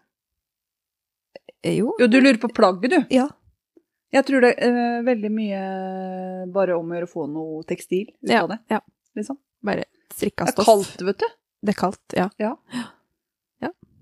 eh, 1.63 1.77
Jo. 1.79 1.93
Jo, 1.99 2.07
du 2.11 2.19
lurer 2.21 2.37
på 2.41 2.51
plagget, 2.53 2.91
du. 2.91 3.15
Ja. 3.15 3.29
Jeg 4.13 4.27
tror 4.27 4.43
det 4.45 4.51
er 4.61 4.75
eh, 4.77 4.99
veldig 5.07 5.31
mye 5.33 5.61
bare 6.53 6.75
om 6.77 6.91
å 6.91 6.97
gjøre 6.99 7.07
å 7.07 7.13
få 7.15 7.23
noe 7.31 7.63
tekstil 7.65 8.11
ut 8.11 8.29
Ja, 8.29 8.43
av 8.43 8.51
det. 8.53 8.59
ja. 8.69 8.81
Liksom. 9.17 9.39
Bare 9.63 9.87
strikka 10.13 10.45
Det 10.51 10.59
er 10.59 10.67
kaldt, 10.67 11.01
vet 11.07 11.23
du. 11.23 11.31
Det 11.63 11.71
er 11.73 11.79
kaldt, 11.79 12.03
ja. 12.19 12.27
ja. 12.43 12.51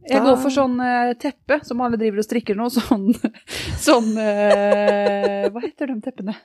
Jeg 0.10 0.22
går 0.26 0.38
for 0.42 0.50
sånn 0.54 0.80
eh, 0.82 1.14
teppe, 1.22 1.60
som 1.68 1.82
alle 1.86 1.98
driver 2.02 2.24
og 2.24 2.26
strikker 2.26 2.56
nå. 2.58 2.70
Sånn, 2.78 3.12
sånn 3.78 4.10
eh, 4.18 5.50
Hva 5.54 5.62
heter 5.64 5.92
de 5.94 6.00
teppene? 6.08 6.36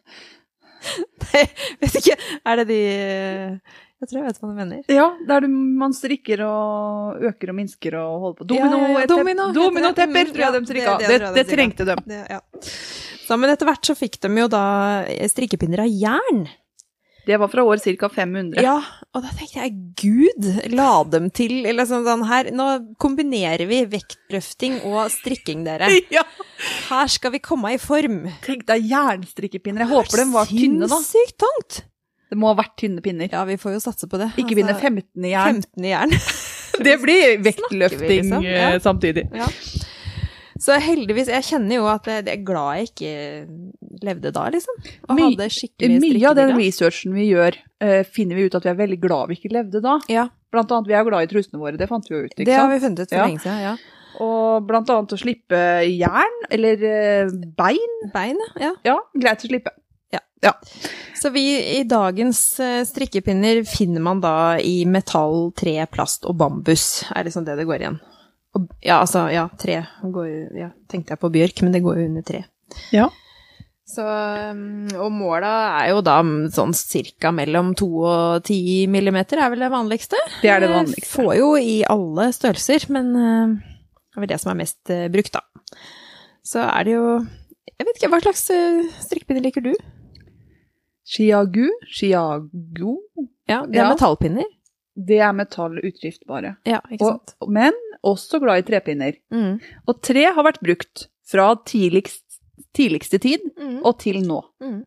Nei, 1.33 1.43
vet 1.83 1.97
ikke, 2.03 2.15
er 2.47 2.61
det 2.61 2.67
de 2.69 2.77
Jeg 2.79 4.09
tror 4.11 4.19
jeg 4.21 4.27
vet 4.29 4.39
hva 4.43 4.51
du 4.51 4.59
mener. 4.61 4.83
Ja, 4.93 5.07
der 5.27 5.47
du, 5.47 5.49
man 5.81 5.95
strikker 5.97 6.43
og 6.47 7.25
øker 7.31 7.51
og 7.55 7.57
minsker 7.63 7.97
og 7.99 8.21
holder 8.27 8.39
på. 8.43 8.49
Domino, 8.53 8.83
domino. 9.09 9.49
Dominotepper, 9.57 10.29
Mm, 10.29 10.35
tror 10.37 10.45
jeg 10.45 10.53
de 10.59 10.67
strikka. 10.69 10.99
det- 11.01 11.19
Det, 11.25 11.33
det 11.41 11.47
trengte 11.49 11.89
de. 11.89 11.97
Ja. 12.29 12.41
Så, 13.27 13.39
men 13.41 13.51
etter 13.51 13.67
hvert 13.67 13.83
så 13.89 13.97
fikk 13.99 14.21
de 14.21 14.29
jo 14.37 14.47
da 14.53 14.63
strikkepinner 15.33 15.81
av 15.83 15.89
jern. 15.91 16.45
Det 17.27 17.37
var 17.43 17.51
fra 17.51 17.65
år 17.67 17.81
ca. 17.83 18.09
500. 18.09 18.63
Ja, 18.63 18.77
og 19.11 19.25
da 19.25 19.33
tenkte 19.35 19.59
jeg 19.65 19.73
gud, 19.99 20.47
la 20.71 20.91
dem 21.11 21.27
til 21.35 21.67
eller 21.67 21.89
sånn, 21.89 22.05
sånn 22.07 22.23
her. 22.29 22.53
Nå 22.55 22.67
kombinerer 23.03 23.67
vi 23.67 23.81
vektløfting 23.97 24.79
og 24.87 25.11
strikking, 25.15 25.65
dere. 25.67 25.91
Ja. 26.15 26.23
Her 26.87 27.11
skal 27.13 27.35
vi 27.35 27.41
komme 27.43 27.75
i 27.75 27.81
form. 27.83 28.23
Tenk 28.47 28.63
deg 28.69 28.87
jernstrikkepinner. 28.89 29.83
Jeg 29.85 29.91
håper 29.91 30.23
de 30.23 30.27
var 30.33 30.47
tynne, 30.49 30.87
da. 30.89 31.01
Sinnssykt 31.03 31.37
tungt. 31.43 31.81
Det 32.31 32.39
må 32.39 32.49
ha 32.51 32.57
vært 32.59 32.77
tynne 32.81 33.03
pinner. 33.05 33.29
Ja, 33.31 33.43
vi 33.47 33.59
får 33.61 33.75
jo 33.77 33.83
satse 33.85 34.09
på 34.11 34.19
det. 34.23 34.31
Ikke 34.41 34.57
vinne 34.59 34.75
15 34.79 35.27
i 35.27 35.35
jern. 35.35 35.61
15 35.67 35.85
i 35.85 35.93
jern. 35.93 36.15
Det 36.87 36.95
blir 37.01 37.39
vektløfting 37.41 38.03
vi, 38.07 38.17
liksom? 38.21 38.43
Ja. 38.45 38.71
eh, 38.75 38.81
samtidig. 38.85 39.23
Ja. 39.33 39.47
Så 40.63 40.77
heldigvis, 40.81 41.29
jeg 41.29 41.45
kjenner 41.45 41.77
jo 41.81 41.87
at 41.91 42.07
jeg 42.09 42.25
er 42.33 42.45
glad 42.47 42.79
jeg 42.81 42.89
ikke 42.91 44.07
levde 44.07 44.33
da, 44.33 44.47
liksom. 44.55 44.79
Og 45.09 45.17
My- 45.19 45.23
hadde 45.29 45.49
skikkelig 45.53 45.99
Mye 46.01 46.29
av 46.31 46.37
den 46.39 46.55
researchen 46.57 47.15
vi 47.17 47.29
gjør, 47.33 47.59
uh, 47.85 48.03
finner 48.05 48.37
vi 48.39 48.47
ut 48.49 48.55
at 48.59 48.65
vi 48.65 48.73
er 48.73 48.79
veldig 48.81 49.01
glad 49.03 49.29
vi 49.33 49.37
ikke 49.41 49.53
levde 49.57 49.83
da. 49.85 49.99
Ja, 50.13 50.29
Blant 50.55 50.71
annet, 50.73 50.87
vi 50.89 50.95
er 50.97 51.05
glad 51.05 51.27
i 51.27 51.29
trusene 51.29 51.59
våre, 51.61 51.77
det 51.77 51.89
fant 51.91 52.07
vi 52.09 52.15
jo 52.15 52.23
ut, 52.25 52.33
ikke 52.33 52.47
det 52.49 52.55
har 52.57 52.71
vi 52.71 52.79
funnet 52.81 53.01
ut 53.03 53.11
for 53.11 53.19
Ja. 53.19 53.27
lenge 53.27 53.43
siden, 53.45 53.61
ja. 53.61 53.77
Og 54.25 54.65
blant 54.67 54.89
annet 54.89 55.13
å 55.13 55.19
slippe 55.21 55.59
jern, 55.93 56.39
eller 56.51 56.85
uh, 57.27 57.35
bein. 57.59 57.99
Bein, 58.15 58.39
ja. 58.63 58.73
Ja, 58.87 58.97
greit 59.15 59.45
å 59.45 59.51
slippe. 59.51 59.75
Ja. 60.45 60.53
Så 61.17 61.31
vi, 61.33 61.43
i 61.81 61.83
dagens 61.89 62.61
eh, 62.61 62.83
strikkepinner 62.87 63.65
finner 63.67 64.03
man 64.05 64.21
da 64.23 64.59
i 64.63 64.85
metall, 64.87 65.49
tre, 65.57 65.73
plast 65.91 66.27
og 66.29 66.37
bambus, 66.39 67.03
er 67.17 67.25
liksom 67.27 67.45
det 67.49 67.57
det 67.59 67.65
går 67.67 67.83
igjen. 67.83 67.97
Og, 68.57 68.67
ja, 68.85 69.01
altså, 69.03 69.27
ja, 69.33 69.47
tre 69.61 69.83
går 70.03 70.27
ja, 70.57 70.71
tenkte 70.89 71.13
jeg 71.15 71.21
på 71.23 71.31
bjørk, 71.35 71.63
men 71.67 71.75
det 71.77 71.83
går 71.85 71.99
jo 72.01 72.09
under 72.11 72.25
tre. 72.27 72.43
Ja. 72.95 73.09
Så, 73.87 74.03
um, 74.03 74.89
og 74.99 75.13
måla 75.15 75.51
er 75.85 75.93
jo 75.93 76.01
da 76.03 76.17
sånn 76.51 76.73
cirka 76.75 77.31
mellom 77.37 77.69
2 77.79 77.87
og 78.03 78.41
10 78.49 78.89
millimeter 78.91 79.39
er 79.39 79.53
vel 79.53 79.63
det 79.63 79.69
vanligste. 79.71 80.19
Det 80.43 80.51
er 80.51 80.65
det 80.65 80.71
Eh, 80.73 80.75
vanligste. 80.81 81.11
Får 81.13 81.35
jo 81.39 81.53
i 81.61 81.77
alle 81.87 82.31
størrelser, 82.35 82.89
men 82.97 83.13
eh, 83.15 83.55
det 84.11 84.17
er 84.19 84.25
vel 84.25 84.33
det 84.33 84.41
som 84.43 84.51
er 84.55 84.59
mest 84.65 84.91
eh, 84.91 85.05
brukt, 85.15 85.37
da. 85.39 85.45
Så 86.47 86.65
er 86.67 86.85
det 86.89 86.97
jo 86.97 87.07
Jeg 87.77 87.87
vet 87.87 87.99
ikke, 88.01 88.09
hva 88.15 88.21
slags 88.25 88.43
strikkepinner 89.05 89.45
liker 89.45 89.61
du? 89.69 89.73
Chiagu, 91.07 91.69
chiago, 91.93 92.97
Ja, 93.47 93.63
det 93.67 93.77
er 93.79 93.85
Ja. 93.85 93.91
metallpinner. 93.95 94.45
det 94.97 95.19
er 95.21 95.33
metall 95.37 95.77
utdriftbare. 95.85 96.57
Ja, 96.65 96.81
ikke 96.91 97.05
sant? 97.05 97.35
Og, 97.41 97.51
men 97.53 97.73
også 98.07 98.41
glad 98.43 98.63
i 98.63 98.67
trepinner. 98.69 99.19
Mm. 99.35 99.59
Og 99.89 100.01
tre 100.05 100.25
har 100.33 100.45
vært 100.47 100.63
brukt 100.65 101.07
fra 101.27 101.51
tidligst, 101.67 102.23
tidligste 102.77 103.19
tid 103.23 103.41
Mm. 103.59 103.81
og 103.85 103.99
til 104.03 104.21
nå. 104.27 104.41
Mm. 104.63 104.81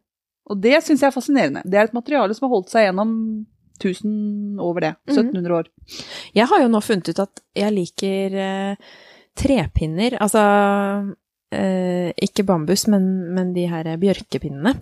Og 0.50 0.62
det 0.64 0.80
syns 0.84 1.02
jeg 1.04 1.12
er 1.12 1.16
fascinerende. 1.16 1.62
Det 1.66 1.78
er 1.78 1.90
et 1.90 1.94
materiale 1.94 2.34
som 2.34 2.48
har 2.48 2.56
holdt 2.56 2.72
seg 2.72 2.88
gjennom 2.88 3.12
1000 3.80 4.60
over 4.60 4.82
det. 4.82 4.94
Mhm. 5.08 5.16
1700 5.16 5.54
år. 5.60 5.68
Jeg 6.36 6.48
har 6.50 6.62
jo 6.64 6.72
nå 6.74 6.82
funnet 6.84 7.10
ut 7.14 7.20
at 7.24 7.42
jeg 7.56 7.72
liker 7.76 8.36
eh, 8.36 8.76
trepinner, 9.40 10.18
altså 10.20 10.42
eh, 11.56 12.10
ikke 12.26 12.44
bambus, 12.48 12.88
men, 12.92 13.06
men 13.36 13.54
de 13.56 13.68
her 13.72 13.88
bjørkepinnene, 14.02 14.74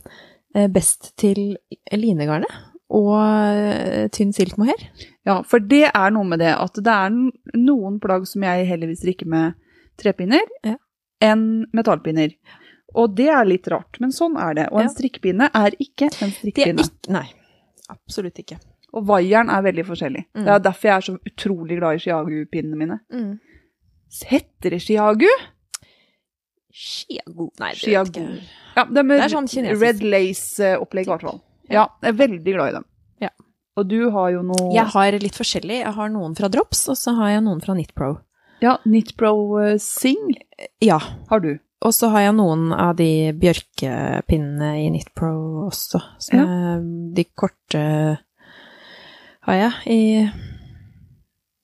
eh, 0.56 0.68
best 0.74 1.12
til 1.20 1.58
linegarnet 1.94 2.50
og 2.90 3.14
eh, 3.20 4.08
tynn 4.16 4.32
silkmohair. 4.34 4.88
Ja, 5.28 5.42
for 5.44 5.60
det 5.60 5.90
er 5.92 6.12
noe 6.16 6.24
med 6.30 6.40
det 6.40 6.54
at 6.56 6.78
det 6.80 6.94
er 6.94 7.12
noen 7.60 7.98
plagg 8.04 8.26
som 8.30 8.46
jeg 8.48 8.68
heller 8.70 8.88
vil 8.88 8.96
strikke 9.00 9.28
med 9.28 9.58
trepinner 10.00 10.46
Ja. 10.64 10.78
enn 11.22 11.66
metallpinner. 11.76 12.32
Og 12.96 13.16
det 13.18 13.28
er 13.34 13.44
litt 13.46 13.68
rart, 13.68 14.00
men 14.00 14.14
sånn 14.16 14.38
er 14.40 14.54
det. 14.56 14.68
Og 14.72 14.80
en 14.80 14.88
Ja. 14.88 14.94
strikkepinne 14.94 15.50
er 15.54 15.76
ikke 15.84 16.08
en 16.24 16.32
strikkepinne. 16.32 16.86
ikke 16.88 17.12
Nei, 17.12 17.26
absolutt 17.92 18.40
ikke. 18.40 18.58
Og 18.94 19.04
vaieren 19.06 19.50
er 19.52 19.62
veldig 19.62 19.84
forskjellig. 19.86 20.24
Mm. 20.34 20.46
Det 20.46 20.54
er 20.56 20.60
derfor 20.60 20.88
jeg 20.88 20.96
er 20.96 21.02
så 21.02 21.18
utrolig 21.28 21.78
glad 21.78 21.96
i 21.96 22.04
shiagu-pinnene 22.06 22.78
mine. 22.80 23.00
Mm. 23.12 23.40
Heter 24.32 24.70
det 24.72 24.80
shiagu? 24.82 25.28
Shiagu 26.72 27.50
Nei, 27.60 27.72
det 27.74 27.82
vet 27.82 27.84
Chiago. 27.84 28.22
ikke. 28.22 28.42
Ja, 28.78 28.84
det 28.86 28.98
er 28.98 29.04
Det 29.04 29.20
er 29.24 29.34
sånn 29.34 29.48
kinesisk. 29.50 29.82
red 29.82 30.00
lace-opplegg, 30.04 31.08
i 31.08 31.12
hvert 31.12 31.22
fall. 31.22 31.42
Ja, 31.70 31.88
jeg 32.02 32.14
er 32.14 32.18
veldig 32.28 32.54
glad 32.54 32.70
i 32.70 32.72
dem. 32.78 32.86
Og 33.78 33.86
du 33.90 34.10
har 34.14 34.32
jo 34.34 34.42
noe 34.46 34.72
Jeg 34.74 34.90
har 34.94 35.18
litt 35.22 35.38
forskjellig. 35.38 35.82
Jeg 35.84 35.94
har 35.94 36.10
noen 36.10 36.34
fra 36.38 36.50
Drops, 36.50 36.88
og 36.90 36.98
så 36.98 37.14
har 37.20 37.36
jeg 37.36 37.46
noen 37.46 37.62
fra 37.62 37.76
Nitpro. 37.78 38.16
Ja, 38.64 38.78
Nitpro 38.90 39.34
eh, 39.62 39.78
Sing 39.82 40.34
Ja. 40.82 40.98
har 41.30 41.40
du. 41.44 41.58
Og 41.86 41.94
så 41.94 42.10
har 42.10 42.24
jeg 42.26 42.34
noen 42.40 42.72
av 42.74 42.96
de 42.98 43.32
bjørkepinnene 43.38 44.72
i 44.82 44.88
Nitpro 44.90 45.68
også. 45.68 46.02
Så 46.18 46.34
ja. 46.40 46.46
de 47.14 47.26
korte 47.38 47.84
har 49.48 49.60
jeg 49.62 49.72
i 49.94 50.02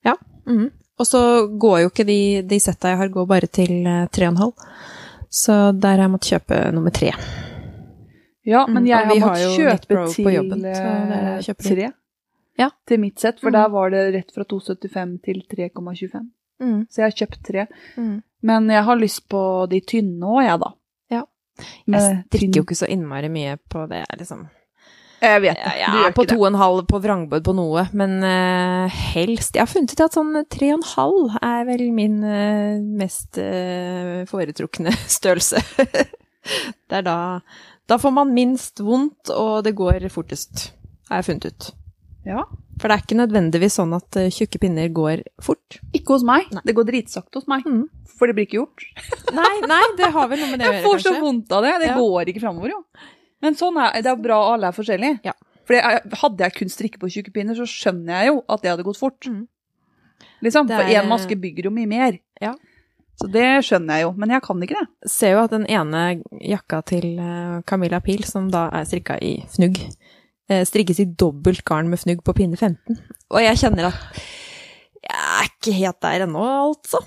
Ja. 0.06 0.16
mhm. 0.46 0.70
Og 1.02 1.08
så 1.10 1.20
går 1.50 1.80
jo 1.82 1.90
ikke 1.90 2.06
de, 2.06 2.20
de 2.46 2.60
setta 2.62 2.92
jeg 2.94 3.00
har, 3.00 3.10
går 3.10 3.26
bare 3.26 3.48
til 3.50 3.72
eh, 3.90 4.06
tre 4.14 4.28
og 4.30 4.36
en 4.36 4.42
halv. 4.44 4.68
Så 5.34 5.56
der 5.74 5.98
har 5.98 6.06
jeg 6.06 6.14
måttet 6.14 6.36
kjøpe 6.36 6.60
nummer 6.76 6.94
tre. 6.94 7.10
Ja, 8.46 8.68
men 8.68 8.84
Mm, 8.84 8.88
jeg 8.88 9.06
mm, 9.06 9.10
har 9.10 9.20
har 9.20 9.30
måttet 9.30 9.44
jo 9.44 9.52
kjøpe 9.58 10.14
til 10.14 10.34
jobben, 10.36 10.66
eh, 10.66 11.54
tre. 11.58 11.90
Ja. 12.60 12.70
Til 12.88 13.00
mitt 13.02 13.20
sett, 13.20 13.40
for 13.42 13.50
Mm. 13.50 13.54
der 13.58 13.70
var 13.74 13.90
det 13.90 14.14
rett 14.14 14.32
fra 14.36 14.44
2,75 14.46 15.22
til 15.24 15.42
3,25. 15.50 16.28
Mm. 16.62 16.88
Så 16.90 17.02
jeg 17.02 17.06
har 17.12 17.18
kjøpt 17.18 17.44
tre. 17.44 17.68
Mm. 17.98 18.22
Men 18.44 18.68
jeg 18.70 18.84
har 18.84 18.96
lyst 19.00 19.28
på 19.30 19.68
de 19.70 19.80
tynne 19.82 20.22
òg, 20.22 20.44
jeg, 20.46 20.60
da. 20.60 20.74
Ja. 21.12 21.24
Jeg 21.88 22.26
drikker 22.30 22.48
tynn- 22.48 22.56
jo 22.56 22.64
ikke 22.64 22.78
så 22.78 22.88
innmari 22.90 23.30
mye 23.30 23.58
på 23.70 23.88
det, 23.90 24.04
liksom. 24.20 24.50
Jeg 25.24 25.42
vet 25.42 25.56
det. 25.56 25.64
Jeg, 25.64 25.80
jeg 25.88 26.06
er 26.06 26.12
på 26.12 26.26
to 26.28 26.36
og 26.42 26.48
en 26.50 26.58
halv 26.60 26.82
på 26.86 27.00
vrangbord 27.02 27.44
på 27.46 27.54
noe, 27.56 27.86
men 27.94 28.18
uh, 28.28 28.90
helst 28.92 29.56
Jeg 29.56 29.62
har 29.64 29.70
funnet 29.72 29.94
ut 29.94 30.02
at 30.04 30.12
sånn 30.18 30.34
tre 30.52 30.74
og 30.74 30.82
en 30.82 30.90
halv 30.90 31.38
er 31.42 31.64
vel 31.70 31.84
min 31.96 32.18
uh, 32.28 32.82
mest 33.00 33.38
uh, 33.40 34.26
foretrukne 34.28 34.92
størrelse. 35.18 35.64
det 36.90 36.98
er 37.00 37.06
da 37.08 37.40
Da 37.88 37.98
får 37.98 38.12
man 38.14 38.34
minst 38.36 38.80
vondt, 38.84 39.30
og 39.32 39.64
det 39.64 39.76
går 39.80 40.10
fortest, 40.12 40.74
har 41.10 41.22
jeg 41.22 41.26
funnet 41.32 41.46
ut. 41.54 41.72
Ja. 42.28 42.44
For 42.80 42.90
det 42.90 42.96
er 42.96 43.04
ikke 43.04 43.18
nødvendigvis 43.20 43.76
sånn 43.78 43.94
at 43.96 44.18
eh, 44.20 44.32
tjukke 44.34 44.62
pinner 44.64 44.90
går 44.96 45.24
fort. 45.44 45.80
Ikke 45.96 46.16
hos 46.16 46.26
meg. 46.28 46.48
Nei. 46.56 46.64
Det 46.66 46.76
går 46.78 46.88
dritsakte 46.90 47.40
hos 47.42 47.50
meg. 47.52 47.66
Mm. 47.68 47.86
For 48.18 48.30
det 48.30 48.38
blir 48.38 48.48
ikke 48.48 48.60
gjort. 48.62 48.86
Nei, 49.40 49.54
nei, 49.68 49.82
det 49.98 50.12
har 50.14 50.28
vel 50.30 50.40
noe 50.44 50.52
med 50.52 50.62
det 50.62 50.68
å 50.68 50.72
Jeg 50.72 50.82
gjøre, 50.84 50.92
får 50.92 51.04
så 51.04 51.14
vondt 51.20 51.54
av 51.58 51.66
det. 51.66 51.74
Det 51.82 51.90
Ja. 51.92 51.96
går 51.98 52.30
ikke 52.32 52.44
framover, 52.44 52.74
jo. 52.76 52.82
Men 53.44 53.58
sånn 53.60 53.80
er 53.82 53.98
det. 54.02 54.12
er 54.12 54.22
bra 54.22 54.38
alle 54.54 54.70
er 54.70 54.76
forskjellige. 54.78 55.20
Ja. 55.26 55.34
For 55.68 55.80
hadde 56.22 56.46
jeg 56.46 56.56
kun 56.60 56.72
strikke 56.72 57.00
på 57.02 57.10
tjukke 57.12 57.34
pinner, 57.34 57.58
så 57.58 57.66
skjønner 57.68 58.22
jeg 58.22 58.32
jo 58.34 58.44
at 58.48 58.62
det 58.62 58.72
hadde 58.72 58.86
gått 58.88 59.00
fort. 59.00 59.28
Mm. 59.28 59.48
Liksom, 60.44 60.70
er... 60.70 60.78
For 60.78 60.94
én 61.02 61.10
maske 61.10 61.38
bygger 61.40 61.70
jo 61.70 61.74
mye 61.76 61.90
mer. 61.90 62.20
Ja. 62.44 62.54
Så 63.20 63.30
det 63.32 63.46
skjønner 63.68 64.00
jeg 64.00 64.08
jo, 64.08 64.14
men 64.18 64.34
jeg 64.34 64.44
kan 64.46 64.64
ikke 64.66 64.80
det. 64.80 65.12
ser 65.12 65.36
jo 65.36 65.44
at 65.44 65.52
den 65.54 65.66
ene 65.70 66.22
jakka 66.42 66.82
til 66.90 67.20
eh, 67.22 67.60
Camilla 67.70 68.00
Pil, 68.04 68.24
som 68.28 68.50
da 68.52 68.68
er 68.74 68.88
strikka 68.90 69.20
i 69.22 69.36
fnugg, 69.54 69.78
strikkes 70.50 71.00
i 71.00 71.06
dobbelt 71.20 71.64
garn 71.68 71.88
med 71.92 72.00
fnugg 72.02 72.24
på 72.26 72.34
pinne 72.36 72.58
15. 72.60 72.98
Og 73.32 73.40
jeg 73.44 73.60
kjenner 73.62 73.90
at 73.92 74.24
jeg 75.04 75.20
er 75.20 75.48
ikke 75.50 75.74
helt 75.78 76.00
der 76.04 76.24
ennå, 76.28 76.44
altså. 76.70 77.00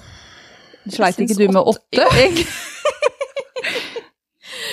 Sleit 0.92 1.18
ikke 1.24 1.36
du 1.38 1.46
med 1.52 1.62
åtte? 1.62 2.04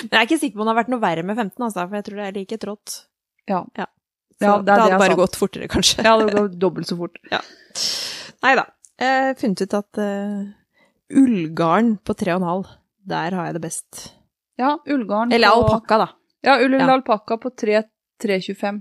Men 0.04 0.12
jeg 0.12 0.20
er 0.20 0.26
ikke 0.28 0.38
sikker 0.40 0.56
på 0.58 0.62
om 0.62 0.68
det 0.68 0.72
har 0.74 0.80
vært 0.82 0.92
noe 0.92 1.02
verre 1.02 1.24
med 1.26 1.36
15, 1.38 1.64
altså, 1.66 1.84
for 1.88 1.98
jeg 1.98 2.06
tror 2.06 2.20
det 2.20 2.26
er 2.28 2.36
like 2.38 2.58
trått. 2.62 2.94
Ja. 3.50 3.60
Så 4.34 4.44
Ja, 4.44 4.56
det 4.58 4.66
det, 4.66 4.74
hadde 4.80 4.98
bare 4.98 5.12
sant. 5.12 5.20
gått 5.22 5.38
fortere, 5.38 5.68
kanskje. 5.70 6.04
Ja, 6.04 6.14
det 6.20 6.34
går 6.34 6.48
dobbelt 6.60 6.88
så 6.90 6.96
fort. 6.98 7.16
Nei 8.44 8.54
da. 8.58 8.64
Jeg 9.00 9.24
har 9.28 9.38
funnet 9.40 9.62
ut 9.64 9.74
at 9.78 10.00
uh, 10.00 10.42
ullgarn 11.20 11.94
på 12.06 12.14
3,5, 12.20 12.68
der 13.10 13.36
har 13.38 13.48
jeg 13.48 13.56
det 13.56 13.62
best. 13.64 14.02
Ja, 14.60 14.74
ullgarn 14.86 15.32
Eller 15.34 15.54
alpakka, 15.54 15.98
da. 16.04 16.08
Ja, 16.44 16.58
ull 16.60 16.68
eller 16.74 16.84
Ja. 16.92 16.98
alpakka 16.98 17.38
på 17.40 17.50
3 17.56 17.80
3,25 18.24 18.80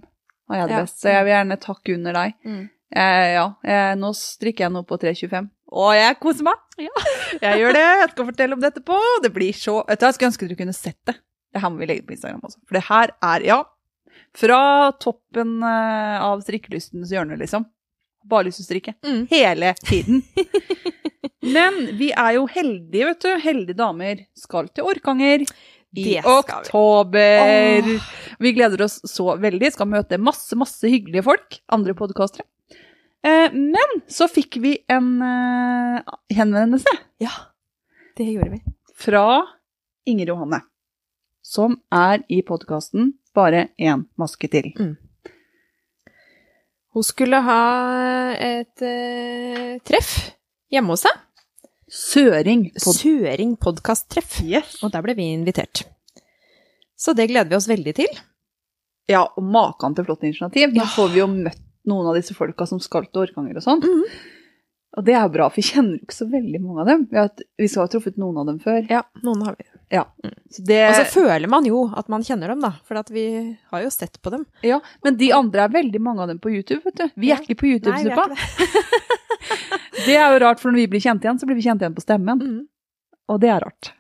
har 0.50 0.58
jeg 0.62 0.70
det 0.70 0.76
Ja. 0.78 0.82
best. 0.86 1.02
Så 1.04 1.12
jeg 1.14 1.26
vil 1.28 1.34
gjerne 1.34 1.60
takke 1.62 1.96
under 1.98 2.18
deg. 2.20 2.34
Mm. 2.46 2.64
Eh, 2.96 3.28
ja, 3.34 3.46
eh, 3.66 3.92
nå 3.98 4.12
strikker 4.16 4.66
jeg 4.68 4.72
noe 4.76 4.86
på 4.88 4.98
3,25. 5.02 5.50
Å, 5.74 5.86
jeg 5.98 6.18
koser 6.22 6.46
meg! 6.46 6.60
Jeg 7.42 7.60
gjør 7.64 7.74
det. 7.74 7.82
Jeg 8.04 8.10
skal 8.12 8.28
fortelle 8.28 8.54
om 8.54 8.62
det 8.62 8.70
etterpå. 8.74 8.98
Det 9.24 9.32
blir 9.34 9.56
så 9.58 9.80
Vet 9.88 10.00
du, 10.00 10.06
Jeg 10.06 10.14
skulle 10.14 10.30
ønske 10.30 10.50
du 10.52 10.56
kunne 10.60 10.76
sett 10.78 11.00
det. 11.10 11.16
Det 11.54 11.62
her 11.64 11.70
må 11.74 11.82
vi 11.82 11.88
legge 11.90 12.06
på 12.06 12.14
Instagram 12.14 12.44
også. 12.46 12.60
For 12.70 12.78
det 12.78 12.84
her 12.90 13.14
er, 13.26 13.46
ja 13.48 13.64
Fra 14.38 14.60
toppen 15.02 15.56
eh, 15.66 16.22
av 16.22 16.42
strikkelystens 16.46 17.10
hjørne, 17.14 17.38
liksom. 17.42 17.66
Bare 18.30 18.46
lyst 18.48 18.62
til 18.62 18.66
å 18.66 18.70
strikke. 18.70 18.94
Mm. 19.06 19.24
Hele 19.34 19.74
tiden. 19.82 20.22
Men 21.56 21.80
vi 22.00 22.12
er 22.16 22.38
jo 22.38 22.46
heldige, 22.50 23.08
vet 23.10 23.26
du. 23.26 23.32
Heldige 23.44 23.78
damer 23.82 24.22
skal 24.38 24.70
til 24.70 24.88
Orkanger 24.94 25.44
i 25.94 26.18
skal 26.20 26.24
vi. 26.24 26.40
oktober. 26.40 28.00
Vi 28.40 28.52
gleder 28.58 28.82
oss 28.86 29.00
så 29.10 29.36
veldig. 29.38 29.72
Skal 29.76 29.88
møte 29.92 30.18
masse, 30.18 30.56
masse 30.60 30.90
hyggelige 30.90 31.24
folk. 31.28 31.60
Andre 31.74 31.94
podkastere. 31.98 32.46
Eh, 33.24 33.54
men 33.54 34.02
så 34.12 34.28
fikk 34.28 34.58
vi 34.60 34.74
en 34.92 35.14
eh, 35.24 36.02
henvendelse 36.36 36.92
Ja, 37.24 37.30
det 38.18 38.26
gjorde 38.28 38.50
vi. 38.58 38.60
fra 39.00 39.22
Inger 40.06 40.34
Johanne, 40.34 40.60
som 41.42 41.78
er 41.96 42.26
i 42.28 42.42
podkasten 42.44 43.14
Bare 43.34 43.70
én 43.80 44.04
maske 44.20 44.50
til. 44.52 44.68
Hun 46.94 47.04
skulle 47.08 47.40
ha 47.42 47.62
et 48.38 48.84
eh, 48.86 49.80
treff 49.88 50.12
hjemme 50.70 50.94
hos 50.94 51.08
seg. 51.08 51.16
Søring. 51.94 52.72
Pod 52.74 52.96
Søring 52.98 53.56
podkasttreff. 53.62 54.40
yes. 54.42 54.80
Og 54.84 54.92
der 54.94 55.04
ble 55.06 55.14
vi 55.18 55.28
invitert. 55.34 55.84
Så 56.98 57.14
det 57.14 57.28
gleder 57.30 57.50
vi 57.52 57.58
oss 57.60 57.68
veldig 57.70 57.94
til. 58.00 58.14
Ja, 59.12 59.26
og 59.38 59.44
maken 59.44 59.94
til 59.98 60.06
flott 60.08 60.24
initiativ. 60.24 60.72
Nå 60.74 60.82
Ja. 60.82 60.88
får 60.96 61.12
vi 61.14 61.20
jo 61.20 61.28
møtt 61.28 61.60
noen 61.86 62.08
av 62.08 62.16
disse 62.16 62.34
folka 62.34 62.66
som 62.66 62.80
skal 62.80 63.06
til 63.06 63.22
Orkanger 63.28 63.58
og 63.58 63.64
sånn. 63.66 63.82
Mhm. 63.84 64.04
Og 64.96 65.04
det 65.06 65.16
er 65.18 65.28
bra, 65.30 65.50
for 65.50 65.56
vi 65.56 65.62
kjenner 65.64 66.00
ikke 66.00 66.14
så 66.14 66.26
veldig 66.30 66.62
mange 66.62 66.82
av 66.82 66.88
dem. 66.88 67.08
Vi, 67.12 67.18
har, 67.18 67.30
vi 67.58 67.68
skal 67.68 67.82
ha 67.84 67.88
truffet 67.88 68.16
noen 68.18 68.38
av 68.38 68.46
dem 68.46 68.60
før. 68.60 68.88
Ja, 68.90 69.02
noen 69.24 69.42
har 69.44 69.56
vi. 69.58 69.66
Så 70.50 70.64
det, 70.66 70.90
Og 70.90 70.96
så 70.96 71.06
føler 71.22 71.48
man 71.50 71.66
jo 71.66 71.92
at 71.96 72.08
man 72.10 72.22
kjenner 72.24 72.48
dem, 72.48 72.60
da. 72.62 72.72
For 72.86 72.96
at 72.98 73.10
vi 73.10 73.58
har 73.72 73.82
jo 73.84 73.90
sett 73.90 74.20
på 74.22 74.30
dem. 74.32 74.46
ja, 74.64 74.80
men 75.04 75.18
de 75.18 75.32
andre 75.32 75.62
er 75.66 75.70
veldig 75.70 76.00
mange 76.02 76.22
av 76.22 76.28
dem 76.30 76.40
på 76.40 76.50
YouTube, 76.54 76.82
vet 76.86 76.96
du. 76.96 77.10
Vi 77.18 77.28
Ja. 77.30 77.36
er 77.36 77.42
ikke 77.42 77.58
på 77.60 77.68
YouTube-suppa. 77.74 78.38
ikke 80.04 80.08
det. 80.08 80.14
Det 80.14 80.20
er 80.22 80.30
jo 80.36 80.40
rart, 80.46 80.60
for 80.62 80.70
når 80.74 80.84
vi 80.84 80.88
blir 80.94 81.04
kjent 81.04 81.24
igjen, 81.26 81.40
så 81.42 81.48
blir 81.50 81.58
vi 81.60 81.66
kjent 81.66 81.82
igjen 81.84 81.96
på 81.98 82.04
stemmen. 82.04 82.38
Mm. 82.44 82.62
Og 83.32 83.40
det 83.42 83.50
er 83.54 83.64
rart. 83.64 83.94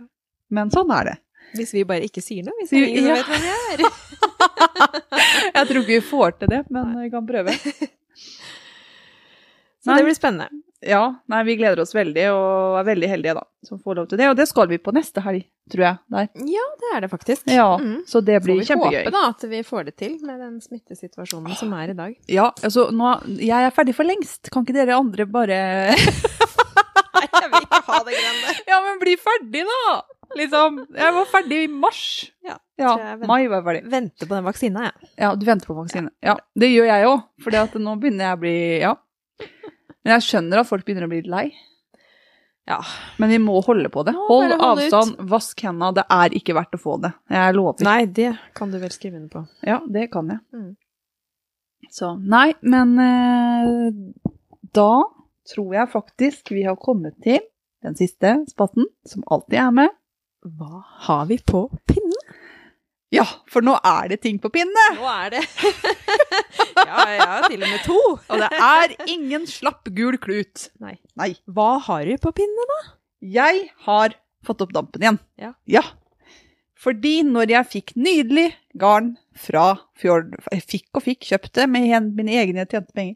Men 0.53 0.69
sånn 0.73 0.91
er 0.93 1.03
det. 1.13 1.15
Hvis 1.57 1.73
vi 1.73 1.83
bare 1.87 2.05
ikke 2.07 2.21
sier 2.25 2.43
noe. 2.45 2.55
Hvis 2.61 2.69
det 2.73 2.81
er 2.81 2.87
ingen 2.91 3.07
Ja. 3.07 3.15
vet 3.21 3.29
hvem 3.29 3.41
vi 3.41 3.49
er. 3.73 3.77
Jeg 5.55 5.67
tror 5.69 5.79
ikke 5.81 5.93
vi 5.95 6.01
får 6.05 6.29
til 6.41 6.47
det, 6.53 6.61
men 6.73 6.83
vi 7.01 7.09
kan 7.13 7.25
prøve. 7.27 7.53
Så 9.83 9.91
Nei. 9.91 9.97
det 9.99 10.05
blir 10.07 10.15
spennende. 10.15 10.47
Ja, 10.83 11.03
nei, 11.31 11.43
vi 11.47 11.55
gleder 11.55 11.79
oss 11.79 11.93
veldig, 11.95 12.25
og 12.35 12.77
er 12.81 12.87
veldig 12.89 13.07
heldige 13.07 13.33
da, 13.37 13.43
som 13.63 13.79
får 13.79 13.95
lov 14.01 14.07
til 14.11 14.19
det. 14.19 14.27
Og 14.29 14.35
det 14.35 14.47
skal 14.49 14.67
vi 14.67 14.77
på 14.83 14.91
neste 14.91 15.21
helg, 15.23 15.45
tror 15.71 15.83
jeg. 15.85 15.97
Der. 16.11 16.27
Ja, 16.49 16.65
det 16.81 16.89
er 16.97 17.01
det 17.05 17.09
faktisk. 17.13 17.45
Ja, 17.47 17.69
Mm. 17.79 18.01
så 18.09 18.19
det 18.23 18.41
Får 18.41 18.45
blir 18.49 18.59
vi 18.59 18.65
kjempegøy. 18.67 18.97
håpe 19.05 19.11
da 19.15 19.21
at 19.29 19.45
vi 19.49 19.61
får 19.63 19.85
det 19.85 19.95
til 19.97 20.17
med 20.27 20.39
den 20.43 20.57
smittesituasjonen 20.59 21.55
som 21.55 21.71
er 21.73 21.89
i 21.93 21.93
dag. 21.93 22.15
Ja, 22.27 22.49
altså 22.61 22.89
nå, 22.91 23.13
jeg 23.39 23.63
er 23.63 23.71
ferdig 23.71 23.95
for 23.95 24.03
lengst. 24.03 24.51
Kan 24.51 24.65
ikke 24.65 24.73
dere 24.75 24.97
andre 24.99 25.25
bare 25.25 25.61
Nei, 27.13 27.27
jeg 27.29 27.49
vil 27.53 27.63
ikke 27.67 27.79
ha 27.87 27.99
det 28.07 28.15
greiene. 28.17 28.53
Ja, 28.67 28.79
men 28.83 28.99
bli 29.01 29.13
ferdig, 29.21 29.63
da! 29.69 30.01
Liksom. 30.35 30.79
Jeg 30.97 31.13
var 31.13 31.25
ferdig 31.29 31.57
i 31.63 31.67
mars. 31.69 31.99
Ja, 32.43 32.57
Ja, 32.81 32.95
mai 33.29 33.45
var 33.47 33.59
jeg 33.61 33.65
ferdig. 33.67 33.81
Vente 33.91 34.25
på 34.27 34.33
den 34.33 34.43
vaksina, 34.47 34.87
jeg. 34.89 35.09
Ja, 35.21 35.35
du 35.37 35.45
venter 35.45 35.69
på 35.69 35.75
vaksine. 35.77 36.09
Ja, 36.25 36.35
det 36.57 36.71
gjør 36.73 36.87
jeg 36.89 37.05
òg, 37.05 37.21
for 37.43 37.79
nå 37.79 37.93
begynner 38.01 38.25
jeg 38.31 38.37
å 38.37 38.41
bli 38.41 38.55
Ja. 38.81 38.95
Men 40.03 40.17
jeg 40.17 40.27
skjønner 40.27 40.61
at 40.61 40.69
folk 40.69 40.85
begynner 40.85 41.07
å 41.07 41.11
bli 41.11 41.21
litt 41.23 41.31
lei. 41.31 41.45
Ja. 42.69 42.79
Men 43.17 43.31
vi 43.33 43.39
må 43.43 43.59
holde 43.65 43.89
på 43.91 44.05
det. 44.07 44.13
Hold 44.27 44.55
avstand, 44.55 45.17
ut. 45.17 45.25
vask 45.31 45.63
hendene. 45.65 45.91
Det 45.99 46.05
er 46.15 46.35
ikke 46.39 46.55
verdt 46.55 46.77
å 46.77 46.81
få 46.81 46.97
det. 47.03 47.11
Jeg 47.31 47.55
lover. 47.57 47.87
Nei, 47.87 48.05
det 48.07 48.31
kan 48.55 48.71
du 48.71 48.79
vel 48.81 48.93
skrive 48.93 49.19
under 49.19 49.31
på. 49.33 49.43
Ja, 49.67 49.81
det 49.87 50.07
kan 50.13 50.31
jeg. 50.31 50.39
Mm. 50.55 50.71
Så 51.93 52.13
nei, 52.17 52.53
men 52.63 52.93
eh, 53.03 53.89
da 54.73 54.91
tror 55.51 55.75
jeg 55.75 55.91
faktisk 55.91 56.53
vi 56.55 56.63
har 56.65 56.79
kommet 56.79 57.19
til 57.23 57.41
den 57.83 57.97
siste 57.99 58.37
spatten, 58.47 58.87
som 59.05 59.25
alltid 59.27 59.59
er 59.59 59.73
med. 59.75 59.91
Hva 60.43 60.83
har 61.07 61.27
vi 61.27 61.37
på 61.43 61.65
pinnen? 61.89 62.22
Ja, 63.13 63.23
for 63.51 63.61
nå 63.65 63.75
er 63.85 64.07
det 64.13 64.19
ting 64.23 64.39
på 64.41 64.49
pinne! 64.53 64.85
Nå 64.97 65.05
er 65.11 65.35
det 65.35 65.41
Ja, 66.83 67.03
har 67.05 67.45
til 67.49 67.61
og 67.61 67.69
med 67.69 67.83
to. 67.85 67.97
Og 68.17 68.41
det 68.41 68.49
er 68.57 68.93
ingen 69.13 69.45
slapp 69.49 69.87
gul 69.95 70.17
klut. 70.21 70.67
Nei. 70.81 70.95
Nei. 71.19 71.31
Hva 71.45 71.75
har 71.85 72.05
du 72.09 72.15
på 72.21 72.31
pinne, 72.35 72.65
da? 72.71 72.79
Jeg 73.23 73.67
har 73.85 74.15
fått 74.45 74.63
opp 74.65 74.73
dampen 74.75 75.05
igjen. 75.05 75.19
Ja. 75.69 75.83
Fordi 76.83 77.19
når 77.27 77.53
jeg 77.53 77.69
fikk 77.71 77.93
nydelig 77.95 78.49
garn 78.81 79.13
fra 79.39 79.67
Fjord 79.99 80.33
Jeg 80.51 80.65
fikk 80.67 80.89
og 80.99 81.05
fikk, 81.05 81.21
kjøpte 81.29 81.67
med 81.71 82.09
mine 82.17 82.33
egne 82.41 82.65
tjente 82.67 82.91
penger. 82.97 83.15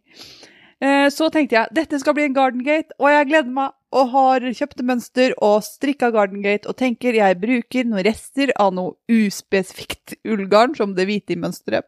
Eh, 0.79 1.07
Så 1.11 1.27
tenkte 1.33 1.57
jeg 1.57 1.73
dette 1.75 1.99
skal 1.99 2.15
bli 2.15 2.27
en 2.29 2.37
Garden 2.37 2.63
Gate, 2.63 2.93
og 3.01 3.09
jeg 3.11 3.27
gleder 3.33 3.51
meg 3.57 3.73
og 3.95 4.09
har 4.11 4.43
kjøpt 4.43 4.83
mønster 4.83 5.33
og 5.43 5.61
strikka 5.63 6.09
Garden 6.11 6.41
Gate 6.43 6.67
og 6.67 6.75
tenker 6.79 7.15
jeg 7.15 7.39
bruker 7.39 7.87
noen 7.87 8.03
rester 8.07 8.51
av 8.59 8.73
noe 8.75 8.97
uspesifikt 9.07 10.17
ullgarn, 10.27 10.75
som 10.75 10.95
det 10.97 11.07
hvite 11.07 11.37
i 11.37 11.39
mønsteret. 11.39 11.87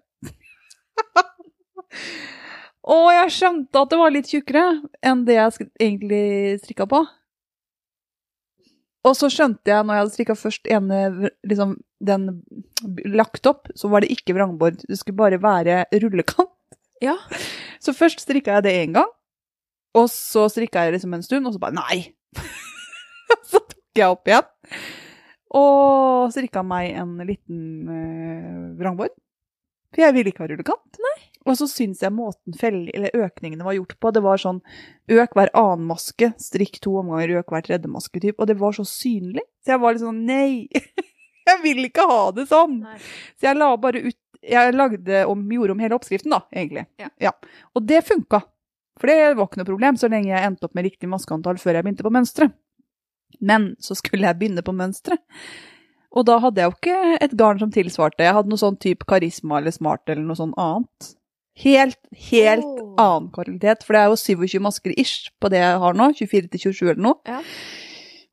og 2.95 3.08
jeg 3.14 3.36
skjønte 3.36 3.84
at 3.84 3.91
det 3.91 4.00
var 4.00 4.16
litt 4.16 4.32
tjukkere 4.32 4.66
enn 5.04 5.26
det 5.28 5.39
jeg 5.39 5.70
egentlig 5.76 6.60
strikka 6.64 6.88
på. 6.89 7.04
Og 9.08 9.16
så 9.16 9.30
skjønte 9.32 9.72
jeg 9.72 9.84
når 9.84 9.95
jeg 9.95 10.04
hadde 10.04 10.16
strikka 10.16 10.36
først 10.39 10.72
ene, 10.72 11.30
liksom, 11.47 11.78
den 12.04 12.41
lagt 13.08 13.47
opp, 13.47 13.68
så 13.76 13.91
var 13.91 14.04
det 14.04 14.12
ikke 14.16 14.36
vrangbord. 14.36 14.82
Det 14.88 15.00
skulle 15.00 15.20
bare 15.20 15.39
være 15.43 15.86
rullekant. 16.04 16.52
Ja. 17.04 17.16
Så 17.80 17.93
først 17.95 18.20
strikka 18.20 18.58
jeg 18.58 18.66
det 18.66 18.74
én 18.76 18.91
gang, 18.97 19.08
og 19.97 20.09
så 20.13 20.45
strikka 20.51 20.85
jeg 20.85 20.97
liksom 20.97 21.15
en 21.17 21.25
stund, 21.25 21.47
og 21.49 21.55
så 21.55 21.61
bare 21.61 21.77
nei! 21.77 21.99
så 23.49 23.61
tok 23.61 24.01
jeg 24.01 24.11
opp 24.11 24.29
igjen. 24.29 24.51
Og 25.59 26.29
strikka 26.33 26.61
meg 26.65 26.93
en 27.01 27.17
liten 27.25 27.89
eh, 27.89 28.69
vrangbord. 28.77 29.15
For 29.89 30.03
jeg 30.03 30.13
ville 30.13 30.29
ikke 30.29 30.43
ha 30.45 30.49
rullekant. 30.51 30.99
Nei. 31.01 31.15
Og 31.49 31.55
så 31.57 31.65
syns 31.71 32.03
jeg 32.03 32.13
måten 32.13 32.53
fell, 32.57 32.83
eller 32.93 33.15
økningene 33.25 33.65
var 33.65 33.73
gjort 33.77 33.95
på, 33.97 34.11
det 34.13 34.21
var 34.21 34.41
sånn 34.41 34.59
øk 35.09 35.33
hver 35.37 35.49
annen 35.57 35.87
maske, 35.89 36.29
strikk 36.41 36.77
to 36.83 36.93
omganger, 36.99 37.39
øk 37.39 37.53
hver 37.53 37.65
tredje 37.65 37.89
maske, 37.89 38.21
typ. 38.21 38.37
Og 38.37 38.51
det 38.51 38.59
var 38.59 38.75
så 38.77 38.85
synlig. 38.85 39.45
Så 39.65 39.73
jeg 39.73 39.81
var 39.81 39.95
litt 39.95 40.05
sånn 40.05 40.21
nei! 40.29 40.67
jeg 41.49 41.61
vil 41.63 41.81
ikke 41.87 42.05
ha 42.11 42.21
det 42.37 42.45
sånn! 42.51 42.81
Nei. 42.85 42.99
Så 43.39 43.49
jeg 43.49 43.59
la 43.59 43.73
bare 43.81 44.03
ut 44.05 44.19
Jeg 44.39 44.71
lagde 44.71 45.25
om, 45.27 45.41
gjorde 45.51 45.73
om 45.73 45.81
hele 45.83 45.97
oppskriften, 45.97 46.31
da, 46.31 46.45
egentlig. 46.53 46.85
Ja. 47.19 47.33
Og 47.75 47.83
det 47.89 48.05
funka. 48.07 48.39
For 49.00 49.12
det 49.12 49.36
var 49.38 49.47
ikke 49.47 49.62
noe 49.62 49.70
problem 49.70 50.00
så 50.00 50.10
lenge 50.12 50.32
jeg 50.32 50.45
endte 50.45 50.68
opp 50.68 50.76
med 50.78 50.88
riktig 50.89 51.10
maskeantall 51.12 51.60
før 51.62 51.80
jeg 51.80 51.88
begynte 51.88 52.06
på 52.06 52.14
mønsteret. 52.14 52.56
Men 53.39 53.74
så 53.80 53.95
skulle 53.95 54.28
jeg 54.28 54.39
begynne 54.39 54.64
på 54.66 54.76
mønsteret. 54.76 55.22
Og 56.18 56.26
da 56.26 56.39
hadde 56.41 56.62
jeg 56.62 56.72
jo 56.72 56.76
ikke 56.76 57.18
et 57.22 57.36
garn 57.38 57.60
som 57.62 57.72
tilsvarte. 57.72 58.26
Jeg 58.26 58.34
hadde 58.36 58.50
noe 58.50 58.60
sånn 58.60 58.80
type 58.82 59.06
karisma 59.10 59.60
eller 59.60 59.76
smart 59.76 60.10
eller 60.10 60.26
noe 60.26 60.39
sånn 60.39 60.56
annet. 60.60 61.12
Helt, 61.60 62.00
helt 62.32 62.66
oh. 62.66 62.95
annen 62.97 63.30
kvalitet. 63.36 63.86
For 63.86 63.95
det 63.95 64.02
er 64.02 64.10
jo 64.10 64.18
27 64.18 64.60
masker 64.66 64.95
ish 64.97 65.30
på 65.39 65.52
det 65.54 65.62
jeg 65.62 65.80
har 65.84 65.97
nå. 66.00 66.10
24 66.18 66.52
til 66.56 66.64
27 66.72 66.84
eller 66.95 67.04
noe. 67.12 67.20
Ja. 67.30 67.43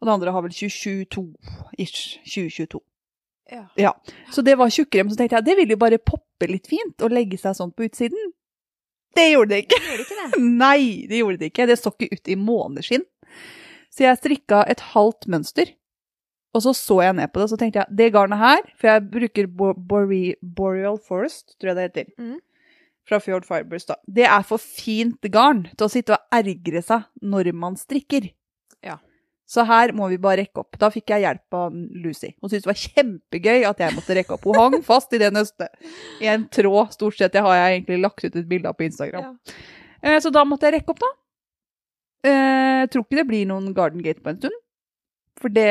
Og 0.00 0.08
det 0.08 0.14
andre 0.16 0.32
har 0.32 0.44
vel 0.46 0.56
22 0.56 1.26
ish. 1.84 2.16
2022. 2.24 2.80
Ja. 3.52 3.62
Ja, 3.78 3.92
så 4.34 4.42
det 4.42 4.56
var 4.58 4.72
tjukkere, 4.74 5.04
men 5.04 5.12
så 5.14 5.20
tenkte 5.20 5.38
jeg 5.38 5.46
det 5.46 5.54
ville 5.54 5.76
jo 5.76 5.78
bare 5.78 6.00
poppe 6.02 6.48
litt 6.50 6.66
fint 6.66 7.02
og 7.06 7.12
legge 7.14 7.38
seg 7.38 7.54
sånn 7.54 7.70
på 7.76 7.86
utsiden. 7.86 8.25
Det 9.16 9.26
gjorde 9.32 9.50
det 9.54 9.58
ikke. 9.64 9.80
Gjorde 9.86 10.04
ikke 10.06 10.20
det? 10.22 10.40
Nei, 10.64 10.80
det 11.10 11.20
gjorde 11.22 11.40
det 11.42 11.50
ikke. 11.52 11.66
Det 11.70 11.78
så 11.80 11.92
ikke 11.94 12.12
ut 12.18 12.30
i 12.32 12.36
måneskinn. 12.38 13.04
Så 13.96 14.04
jeg 14.04 14.18
strikka 14.20 14.62
et 14.68 14.82
halvt 14.92 15.26
mønster, 15.32 15.70
og 16.56 16.62
så 16.64 16.72
så 16.76 16.98
jeg 17.04 17.14
ned 17.16 17.30
på 17.32 17.40
det, 17.40 17.46
og 17.46 17.52
så 17.54 17.58
tenkte 17.60 17.80
jeg 17.82 17.96
det 17.96 18.10
garnet 18.14 18.40
her, 18.40 18.60
for 18.76 18.90
jeg 18.90 19.04
bruker 19.12 19.48
Bo 19.48 19.70
Bore 19.76 20.34
Boreal 20.42 20.98
Forest, 21.00 21.54
tror 21.60 21.72
jeg 21.72 21.76
det 21.78 21.86
heter, 21.88 22.10
Mm. 22.20 22.36
fra 23.08 23.18
Fjord 23.22 23.44
Fibers, 23.48 23.84
da. 23.88 23.94
Det 24.08 24.24
er 24.28 24.42
for 24.42 24.58
fint 24.58 25.20
garn 25.32 25.64
til 25.76 25.86
å 25.86 25.90
sitte 25.92 26.16
og 26.16 26.36
ergre 26.36 26.82
seg 26.84 27.04
når 27.22 27.52
man 27.54 27.76
strikker. 27.80 28.30
Ja. 28.84 28.98
Så 29.46 29.62
her 29.66 29.92
må 29.94 30.08
vi 30.10 30.16
bare 30.18 30.40
rekke 30.42 30.58
opp. 30.64 30.74
Da 30.80 30.88
fikk 30.90 31.12
jeg 31.14 31.22
hjelp 31.22 31.54
av 31.54 31.74
Lucy. 32.02 32.32
Hun 32.42 32.50
syntes 32.50 32.64
det 32.64 32.70
var 32.72 32.80
kjempegøy 32.82 33.66
at 33.68 33.78
jeg 33.84 33.94
måtte 33.94 34.16
rekke 34.18 34.34
opp. 34.34 34.44
Hun 34.48 34.58
hang 34.58 34.74
fast 34.82 35.12
i 35.14 35.20
det 35.22 35.28
nøstet. 35.32 35.70
I 36.20 36.26
en 36.32 36.48
tråd, 36.50 36.90
stort 36.96 37.14
sett. 37.20 37.32
Det 37.36 37.44
har 37.46 37.54
jeg 37.54 37.76
egentlig 37.76 38.00
lagt 38.02 38.24
ut 38.26 38.34
et 38.42 38.48
bilde 38.50 38.66
av 38.72 38.74
på 38.74 38.88
Instagram. 38.88 39.28
Ja. 39.28 39.54
Eh, 40.02 40.18
Så 40.20 40.32
da 40.34 40.42
måtte 40.44 40.66
jeg 40.66 40.80
rekke 40.80 40.90
opp, 40.96 40.98
da. 41.04 41.12
Eh, 42.26 42.80
Jeg 42.82 42.90
tror 42.90 43.06
ikke 43.06 43.20
det 43.22 43.26
blir 43.30 43.46
noen 43.46 43.70
Garden 43.74 44.02
Gate 44.02 44.20
på 44.22 44.30
en 44.34 44.38
stund. 44.42 44.58
For 45.40 45.52
det 45.52 45.68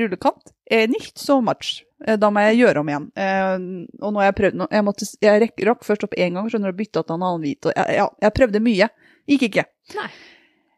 rullekant 0.00 0.52
er 0.70 0.86
nicht 0.88 1.18
so 1.18 1.40
much. 1.42 1.84
Eh, 2.06 2.16
Da 2.16 2.30
må 2.30 2.40
jeg 2.48 2.60
gjøre 2.64 2.80
om 2.80 2.88
igjen. 2.88 3.10
Eh, 3.16 3.54
Og 4.00 4.12
nå 4.14 4.20
har 4.22 4.30
jeg 4.32 4.38
prøvd 4.40 4.54
noe 4.62 4.68
Jeg, 4.70 4.84
måtte, 4.84 5.04
jeg 5.20 5.52
rakk 5.68 5.84
først 5.84 6.04
opp 6.04 6.14
én 6.16 6.32
gang, 6.34 6.48
skjønner 6.48 6.72
du, 6.72 6.78
bytta 6.80 7.04
til 7.04 7.14
en 7.20 7.22
annen 7.22 7.42
hvit. 7.44 7.66
Og 7.66 7.72
ja, 7.76 8.08
jeg 8.22 8.32
prøvde 8.32 8.60
mye. 8.64 8.88
Gikk 9.28 9.42
ikke. 9.50 9.64
Nei. 9.94 10.08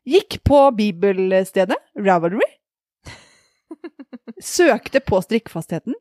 Gikk 0.09 0.41
på 0.45 0.65
bibelstedet, 0.75 1.79
Ravelry. 1.95 2.49
Søkte 4.43 5.01
på 5.01 5.21
strikkfastheten, 5.23 5.95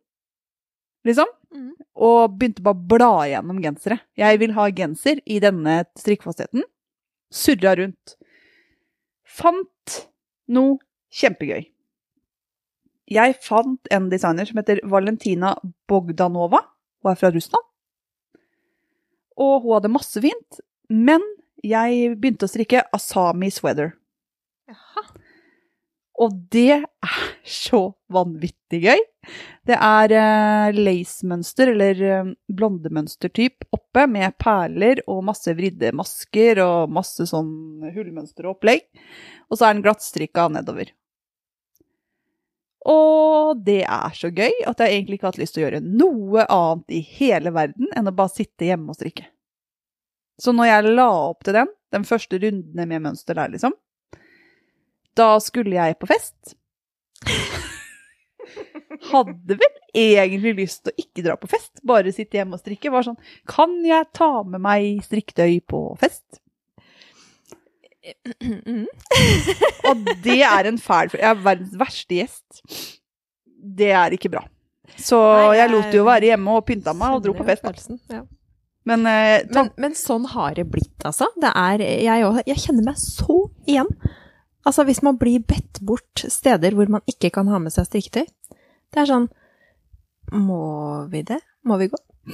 liksom. 1.06 1.30
Mm. 1.52 1.74
Og 2.02 2.38
begynte 2.40 2.64
bare 2.66 2.78
å 2.80 2.88
bla 2.94 3.12
gjennom 3.30 3.60
gensere. 3.62 4.00
Jeg 4.18 4.40
vil 4.42 4.56
ha 4.56 4.70
genser 4.74 5.22
i 5.26 5.38
denne 5.44 5.84
strikkfastheten. 6.00 6.64
Surra 7.32 7.76
rundt. 7.78 8.16
Fant 9.28 9.98
noe 10.52 10.80
kjempegøy. 11.14 11.68
Jeg 13.12 13.36
fant 13.44 13.92
en 13.92 14.08
designer 14.12 14.48
som 14.48 14.62
heter 14.62 14.80
Valentina 14.88 15.54
Bogdanova. 15.92 16.64
Hun 17.04 17.12
er 17.12 17.20
fra 17.20 17.32
Russland. 17.34 17.68
Og 19.36 19.66
hun 19.66 19.76
hadde 19.76 19.92
masse 19.92 20.24
fint. 20.24 20.62
Men 20.90 21.24
jeg 21.66 22.16
begynte 22.20 22.48
å 22.48 22.52
strikke 22.52 22.86
Asami 22.96 23.52
sweater. 23.54 23.94
Jaha. 24.70 25.06
Og 26.22 26.36
det 26.54 26.84
er 26.84 27.22
så 27.48 27.82
vanvittig 28.14 28.82
gøy. 28.84 29.02
Det 29.66 29.78
er 29.78 30.14
uh, 30.14 30.78
lace-mønster, 30.78 31.72
eller 31.74 32.02
uh, 32.02 32.32
blondemønster-typ, 32.52 33.66
oppe 33.74 34.06
med 34.10 34.38
perler 34.42 35.02
og 35.08 35.24
masse 35.32 35.54
vridde 35.58 35.94
masker 35.98 36.62
og 36.64 36.94
masse 36.94 37.26
sånn 37.30 37.52
hullmønster 37.96 38.48
og 38.48 38.58
opplegg. 38.58 38.86
Og 39.50 39.58
så 39.58 39.68
er 39.68 39.78
den 39.78 39.86
glattstrikka 39.86 40.50
nedover. 40.54 40.94
Og 42.92 43.60
det 43.62 43.84
er 43.86 44.16
så 44.18 44.32
gøy 44.34 44.64
at 44.66 44.82
jeg 44.82 44.96
egentlig 44.96 45.20
ikke 45.20 45.30
har 45.30 45.36
hatt 45.36 45.42
lyst 45.42 45.54
til 45.56 45.64
å 45.64 45.68
gjøre 45.68 45.84
noe 45.86 46.46
annet 46.50 46.98
i 46.98 47.04
hele 47.20 47.54
verden 47.54 47.92
enn 47.94 48.10
å 48.10 48.16
bare 48.16 48.34
sitte 48.34 48.66
hjemme 48.66 48.90
og 48.94 48.98
strikke. 48.98 49.28
Så 50.42 50.54
når 50.56 50.72
jeg 50.72 50.96
la 50.98 51.08
opp 51.30 51.46
til 51.46 51.56
den, 51.60 51.70
den 51.94 52.08
første 52.08 52.40
rundene 52.42 52.88
med 52.90 53.06
mønster 53.06 53.38
der, 53.38 53.52
liksom, 53.54 53.76
Da 55.18 55.36
skulle 55.44 55.76
jeg 55.76 56.00
på 56.00 56.08
fest. 56.10 56.56
Hadde 59.12 59.58
vel 59.60 59.74
egentlig 59.98 60.54
lyst 60.62 60.86
til 60.86 60.94
å 60.94 61.02
ikke 61.04 61.26
dra 61.26 61.36
på 61.40 61.50
fest, 61.52 61.82
bare 61.88 62.14
sitte 62.16 62.40
hjemme 62.40 62.56
og 62.56 62.62
strikke. 62.62 62.92
Var 62.94 63.06
sånn 63.10 63.20
Kan 63.50 63.82
jeg 63.86 64.08
ta 64.18 64.32
med 64.48 64.64
meg 64.64 65.02
strikketøy 65.06 65.60
på 65.68 65.84
fest? 66.02 66.40
Mm. 68.42 68.88
Og 69.92 70.08
det 70.26 70.40
er 70.42 70.66
en 70.66 70.80
fæl 70.82 71.12
Jeg 71.14 71.28
er 71.28 71.38
verdens 71.38 71.76
verste 71.78 72.18
gjest. 72.18 72.64
Det 73.62 73.92
er 73.94 74.16
ikke 74.16 74.32
bra. 74.34 74.42
Så 74.98 75.20
jeg 75.56 75.70
lot 75.70 75.92
det 75.92 76.00
jo 76.00 76.08
være 76.08 76.32
hjemme 76.32 76.56
og 76.58 76.66
pynta 76.68 76.96
meg 76.98 77.18
og 77.18 77.26
dro 77.26 77.36
på 77.38 77.46
fest. 77.48 77.68
Ja. 78.10 78.24
Men, 78.90 79.06
eh, 79.06 79.44
Men, 79.54 79.70
men 79.78 79.96
sånn 79.98 80.26
har 80.32 80.56
det 80.58 80.66
blitt, 80.72 80.96
altså. 81.06 81.30
Det 81.42 81.52
er, 81.54 81.84
jeg, 82.08 82.26
også, 82.26 82.44
jeg 82.50 82.64
kjenner 82.64 82.88
meg 82.88 82.98
så 83.02 83.38
igjen. 83.70 83.92
Altså, 84.66 84.86
hvis 84.86 85.02
man 85.06 85.18
blir 85.22 85.44
bedt 85.46 85.82
bort 85.86 86.24
steder 86.30 86.76
hvor 86.78 86.90
man 86.90 87.06
ikke 87.10 87.32
kan 87.34 87.50
ha 87.50 87.60
med 87.62 87.74
seg 87.74 87.88
strikketøy, 87.90 88.28
det 88.92 89.02
er 89.02 89.08
sånn 89.10 89.30
Må 90.36 91.08
vi 91.12 91.24
det? 91.28 91.40
Må 91.68 91.78
vi 91.82 91.90
gå? 91.92 91.98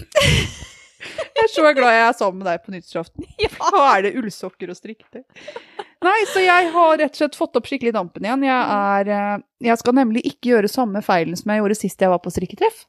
jeg 1.37 1.43
er 1.43 1.51
så 1.51 1.63
glad 1.63 1.95
jeg 1.95 2.03
er 2.07 2.17
sammen 2.17 2.41
med 2.41 2.49
deg 2.49 2.63
på 2.63 2.73
nyttårsaften. 2.75 3.27
Og 3.71 3.79
er 3.83 4.07
det 4.07 4.15
ullsokker 4.19 4.71
og 4.71 4.77
strikketøy? 4.77 5.23
Nei, 6.05 6.17
så 6.29 6.43
jeg 6.43 6.67
har 6.75 6.99
rett 6.99 7.15
og 7.15 7.21
slett 7.21 7.39
fått 7.39 7.57
opp 7.57 7.67
skikkelig 7.69 7.95
dampen 7.95 8.27
igjen. 8.27 8.43
Jeg, 8.45 8.75
er, 8.75 9.09
eh, 9.15 9.39
jeg 9.65 9.81
skal 9.81 9.97
nemlig 9.97 10.21
ikke 10.29 10.51
gjøre 10.51 10.69
samme 10.69 11.01
feilen 11.05 11.39
som 11.39 11.51
jeg 11.51 11.63
gjorde 11.63 11.79
sist 11.79 12.03
jeg 12.03 12.11
var 12.13 12.21
på 12.21 12.33
strikketreff. 12.33 12.83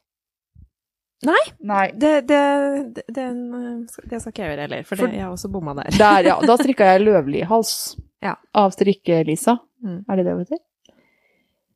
Nei. 1.27 1.41
Nei. 1.67 1.85
Det, 1.99 2.11
det, 2.29 2.43
det, 3.11 3.25
det 4.09 4.21
skal 4.21 4.31
ikke 4.31 4.43
jeg 4.45 4.51
gjøre 4.53 4.61
heller, 4.67 4.83
for, 4.87 4.95
For- 5.01 5.11
jeg 5.11 5.25
har 5.25 5.33
også 5.33 5.49
bomma 5.51 5.73
der. 5.81 5.89
Der, 5.99 6.29
ja. 6.31 6.37
Da 6.47 6.55
strikka 6.61 6.85
jeg 6.93 7.03
løvlig 7.03 7.43
hals 7.49 7.73
Ja. 8.25 8.35
av 8.55 8.71
strikke-Lisa. 8.75 9.57
Mm. 9.83 9.99
Er 10.11 10.15
det 10.19 10.25
det 10.27 10.33
hun 10.35 10.43
heter? 10.45 10.59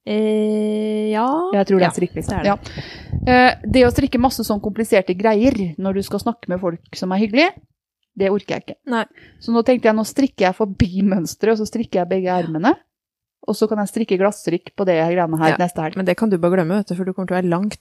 Eh, 0.04 1.12
ja 1.14 1.24
Jeg 1.56 1.68
tror 1.70 1.80
det 1.80 1.86
Ja, 1.86 1.90
er 1.92 1.96
strikke-Lisa. 1.96 2.32
det 2.32 2.40
er 2.40 2.44
det. 2.44 2.72
Ja. 3.24 3.34
Eh, 3.34 3.60
det 3.72 3.84
å 3.88 3.92
strikke 3.94 4.20
masse 4.20 4.44
sånn 4.44 4.60
kompliserte 4.64 5.16
greier 5.16 5.56
når 5.80 6.00
du 6.00 6.02
skal 6.04 6.20
snakke 6.24 6.50
med 6.52 6.60
folk 6.60 6.98
som 7.00 7.14
er 7.16 7.22
hyggelige, 7.24 7.54
det 8.20 8.30
orker 8.30 8.58
jeg 8.58 8.66
ikke. 8.66 8.76
Nei. 8.92 9.06
Så 9.42 9.54
nå 9.56 9.64
tenkte 9.66 9.88
jeg 9.90 9.96
nå 9.98 10.04
strikker 10.06 10.50
jeg 10.50 10.58
forbi 10.58 11.02
mønsteret, 11.08 11.56
og 11.56 11.64
så 11.64 11.70
strikker 11.72 12.02
jeg 12.04 12.12
begge 12.12 12.36
ermene. 12.36 12.76
Og 13.48 13.56
så 13.58 13.68
kan 13.68 13.80
jeg 13.82 13.90
strikke 13.92 14.20
glasstrikk 14.22 14.70
på 14.78 14.86
det 14.88 15.00
greiene 15.00 15.40
her 15.40 15.56
Ja. 15.56 15.58
neste 15.60 15.82
helg. 15.82 15.96
Men 15.98 16.06
det 16.06 16.16
kan 16.20 16.30
du 16.30 16.38
bare 16.38 16.52
glemme, 16.60 16.78
vet 16.84 16.88
du, 16.92 16.96
for 16.96 17.06
du 17.06 17.14
kommer 17.14 17.28
til 17.32 17.36
å 17.36 17.42
være 17.42 17.50
langt 17.52 17.80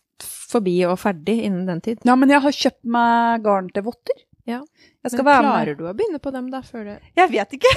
forbi 0.53 0.77
og 0.89 0.99
ferdig 1.01 1.39
innen 1.47 1.65
den 1.69 1.81
tid. 1.85 2.03
Ja, 2.09 2.17
men 2.19 2.33
jeg 2.33 2.43
har 2.45 2.59
kjøpt 2.59 2.85
meg 2.97 3.43
garn 3.47 3.71
til 3.73 3.87
votter. 3.87 4.23
Ja. 4.49 4.61
Men 5.03 5.23
klarer 5.23 5.77
du 5.79 5.85
å 5.87 5.95
begynne 5.95 6.19
på 6.23 6.33
dem 6.35 6.49
da, 6.51 6.65
før 6.67 6.83
det 6.89 6.97
Jeg 7.15 7.31
vet 7.31 7.53
ikke. 7.59 7.73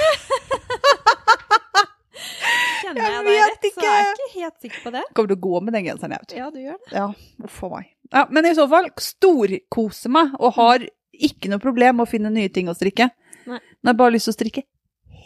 Kjenner 2.81 3.01
Jeg 3.01 3.11
jeg, 3.11 3.25
deg 3.25 3.37
rett, 3.37 3.65
rett, 3.65 3.73
så 3.75 3.85
er 3.85 3.99
jeg 3.99 4.13
ikke 4.15 4.31
helt 4.33 4.65
sikker 4.65 4.83
på 4.83 4.93
det. 4.95 5.03
Kommer 5.17 5.31
til 5.31 5.37
å 5.37 5.43
gå 5.45 5.61
med 5.65 5.75
den 5.77 5.85
genseren, 5.89 6.15
jeg 6.15 6.25
vet. 6.25 6.35
Ja, 6.37 6.49
du 6.53 6.59
gjør 6.61 6.77
det. 6.79 6.91
Ja, 6.93 7.07
uff 7.45 7.59
meg. 7.71 7.91
Ja, 8.13 8.23
men 8.29 8.47
i 8.49 8.53
så 8.57 8.65
fall, 8.71 8.89
storkose 9.01 10.11
meg, 10.13 10.33
og 10.39 10.55
har 10.59 10.85
ikke 11.15 11.51
noe 11.51 11.63
problem 11.63 11.99
med 11.99 12.07
å 12.07 12.11
finne 12.11 12.33
nye 12.33 12.51
ting 12.53 12.69
å 12.69 12.77
strikke. 12.77 13.09
Nei. 13.45 13.59
Men 13.59 13.89
jeg 13.89 13.93
har 13.93 14.01
bare 14.01 14.15
lyst 14.17 14.29
til 14.29 14.35
å 14.35 14.39
strikke 14.39 14.65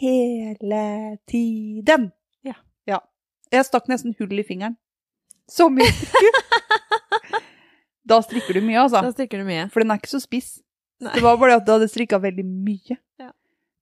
hele 0.00 1.18
tiden. 1.28 2.10
Ja. 2.46 2.56
ja. 2.88 3.00
Jeg 3.52 3.68
stakk 3.68 3.90
nesten 3.92 4.16
hull 4.18 4.38
i 4.38 4.46
fingeren. 4.46 4.78
Så 5.50 5.68
mye. 5.72 5.90
da 8.06 8.20
strikker 8.24 8.56
du 8.56 8.64
mye, 8.64 8.80
altså. 8.82 9.02
Da 9.04 9.12
strikker 9.14 9.42
du 9.42 9.48
mye. 9.48 9.68
For 9.72 9.84
den 9.84 9.92
er 9.92 10.00
ikke 10.00 10.12
så 10.12 10.22
spiss. 10.22 10.58
Nei. 11.00 11.14
Det 11.16 11.24
var 11.24 11.38
bare 11.40 11.54
det 11.54 11.60
at 11.62 11.66
du 11.68 11.72
hadde 11.74 11.88
strikka 11.90 12.20
veldig 12.20 12.44
mye. 12.44 12.96
Ja. 13.20 13.30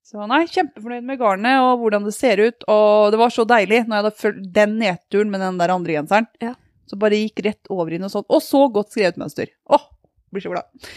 Så 0.06 0.24
nei, 0.30 0.44
kjempefornøyd 0.48 1.04
med 1.04 1.18
garnet 1.20 1.60
og 1.60 1.82
hvordan 1.82 2.06
det 2.06 2.14
ser 2.16 2.40
ut. 2.40 2.66
Og 2.70 3.10
det 3.12 3.20
var 3.20 3.34
så 3.34 3.44
deilig 3.48 3.82
når 3.84 3.94
jeg 3.96 4.04
hadde 4.04 4.22
fulgt 4.22 4.48
den 4.56 4.78
nedturen 4.80 5.32
med 5.32 5.42
den 5.44 5.60
der 5.60 5.74
andre 5.74 5.98
genseren. 5.98 6.28
Ja. 6.44 6.54
Så 6.88 6.96
bare 7.00 7.18
gikk 7.20 7.42
rett 7.44 7.68
over 7.74 7.92
i 7.92 8.00
noe 8.00 8.12
sånt. 8.12 8.28
Og 8.32 8.40
så 8.44 8.62
godt 8.72 8.94
skrevet 8.94 9.18
mønster. 9.20 9.50
Åh, 9.68 9.84
blir 10.32 10.44
så 10.44 10.52
glad. 10.54 10.88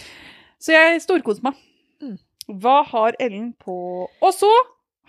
Så 0.61 0.75
jeg 0.75 1.01
storkoser 1.03 1.49
meg. 1.49 1.59
Mm. 2.01 2.15
Hva 2.61 2.81
har 2.87 3.17
Ellen 3.21 3.51
på 3.59 3.75
Og 4.07 4.31
så 4.33 4.49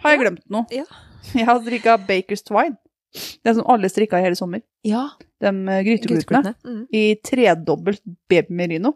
har 0.02 0.14
jeg 0.14 0.24
glemt 0.24 0.44
noe. 0.52 0.66
Ja. 0.74 0.86
Jeg 1.38 1.46
har 1.46 1.60
strikka 1.62 1.94
Bakers 2.02 2.42
Twine. 2.42 2.74
Det 3.44 3.54
som 3.54 3.66
alle 3.68 3.90
strikka 3.92 4.20
i 4.20 4.26
hele 4.26 4.38
sommer. 4.38 4.62
Ja. 4.86 5.08
De 5.42 5.52
eh, 5.52 5.82
gryteklutene. 5.86 6.54
Mm. 6.64 6.82
I 6.90 7.04
tredobbelt 7.24 8.02
baby 8.30 8.54
merino. 8.62 8.94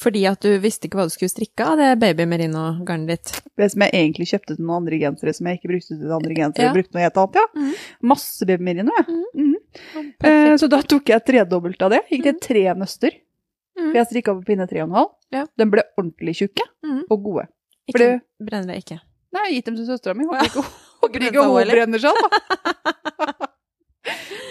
Fordi 0.00 0.24
at 0.26 0.42
du 0.42 0.56
visste 0.58 0.88
ikke 0.88 0.98
hva 0.98 1.06
du 1.06 1.12
skulle 1.14 1.30
strikke 1.30 1.64
av 1.70 1.78
det 1.78 1.90
baby 2.02 2.26
merino-garnet 2.28 3.12
ditt. 3.12 3.34
Det 3.56 3.68
som 3.72 3.84
jeg 3.86 3.94
egentlig 3.94 4.26
kjøpte 4.32 4.56
til 4.56 4.64
noen 4.66 4.82
andre 4.82 4.98
gensere 5.00 5.34
som 5.36 5.48
jeg 5.48 5.60
ikke 5.60 5.70
brukte 5.70 5.98
til 6.00 6.14
andre 6.16 6.36
gensere. 6.36 6.66
Ja. 6.66 6.72
Brukte 6.74 6.96
noe 6.98 7.04
helt 7.06 7.20
annet, 7.22 7.38
ja. 7.38 7.44
Mm. 7.54 7.70
Masse 8.12 8.48
babymerino, 8.50 8.96
jeg. 8.98 9.06
Ja. 9.06 9.44
Mm. 9.44 9.54
Eh, 10.24 10.52
så 10.60 10.68
da 10.70 10.82
tok 10.86 11.14
jeg 11.14 11.24
tredobbelt 11.30 11.86
av 11.86 11.94
det. 11.94 12.02
Gikk 12.10 12.26
det 12.26 12.34
tre 12.42 12.66
nøster. 12.78 13.16
Mhm. 13.74 13.88
For 13.88 13.98
jeg 13.98 14.10
strikka 14.10 14.34
på 14.38 14.44
pinne 14.50 14.68
tre 14.70 14.82
og 14.82 14.90
en 14.90 14.98
halv. 15.00 15.10
Ja. 15.34 15.46
De 15.58 15.66
ble 15.70 15.82
ordentlig 15.98 16.36
tjukke 16.42 16.66
og 17.10 17.24
gode. 17.24 17.48
Ikke, 17.88 17.98
Fordi, 17.98 18.10
Brenner 18.46 18.74
det 18.74 18.82
ikke. 18.84 19.00
Nei, 19.34 19.40
jeg 19.42 19.50
har 19.50 19.54
gitt 19.56 19.70
dem 19.70 19.78
til 19.78 19.88
søstera 19.88 20.14
mi. 20.14 20.26
Ja. 20.30 20.44
Håper 21.02 21.26
ikke, 21.26 21.32
Brenner 21.32 21.32
ikke 21.32 21.48
hun 21.48 21.72
brenner 21.74 22.04
seg, 22.04 22.20
da. 22.22 22.92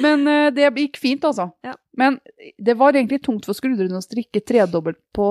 Men 0.01 0.27
eh, 0.27 0.49
det 0.55 0.69
gikk 0.77 0.97
fint, 0.97 1.23
altså. 1.27 1.51
Ja. 1.63 1.75
Men 1.97 2.19
det 2.57 2.73
var 2.79 2.93
egentlig 2.95 3.21
tungt 3.25 3.45
for 3.45 3.53
skuldrene 3.57 3.99
å 3.99 4.03
strikke 4.05 4.41
tredobbelt 4.41 4.97
på 5.13 5.27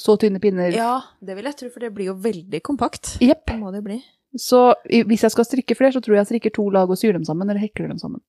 så 0.00 0.16
tynne 0.18 0.40
pinner. 0.40 0.72
Ja, 0.74 1.02
det 1.20 1.36
vil 1.36 1.44
jeg 1.50 1.56
tro, 1.60 1.68
for 1.70 1.84
det 1.84 1.92
blir 1.94 2.06
jo 2.10 2.14
veldig 2.16 2.62
kompakt. 2.64 3.18
Jepp. 3.20 3.52
Må 3.60 3.70
det 3.74 3.82
bli. 3.84 3.98
Så 4.38 4.74
hvis 4.88 5.24
jeg 5.26 5.34
skal 5.34 5.44
strikke 5.46 5.76
flere, 5.76 5.92
så 5.92 6.00
tror 6.02 6.16
jeg 6.16 6.22
jeg 6.24 6.30
strikker 6.30 6.54
to 6.56 6.68
lag 6.72 6.90
og 6.90 6.96
syr 6.98 7.12
dem 7.18 7.24
sammen, 7.26 7.50
eller 7.50 7.60
hekler 7.60 7.90
dem 7.90 7.98
sammen. 8.00 8.22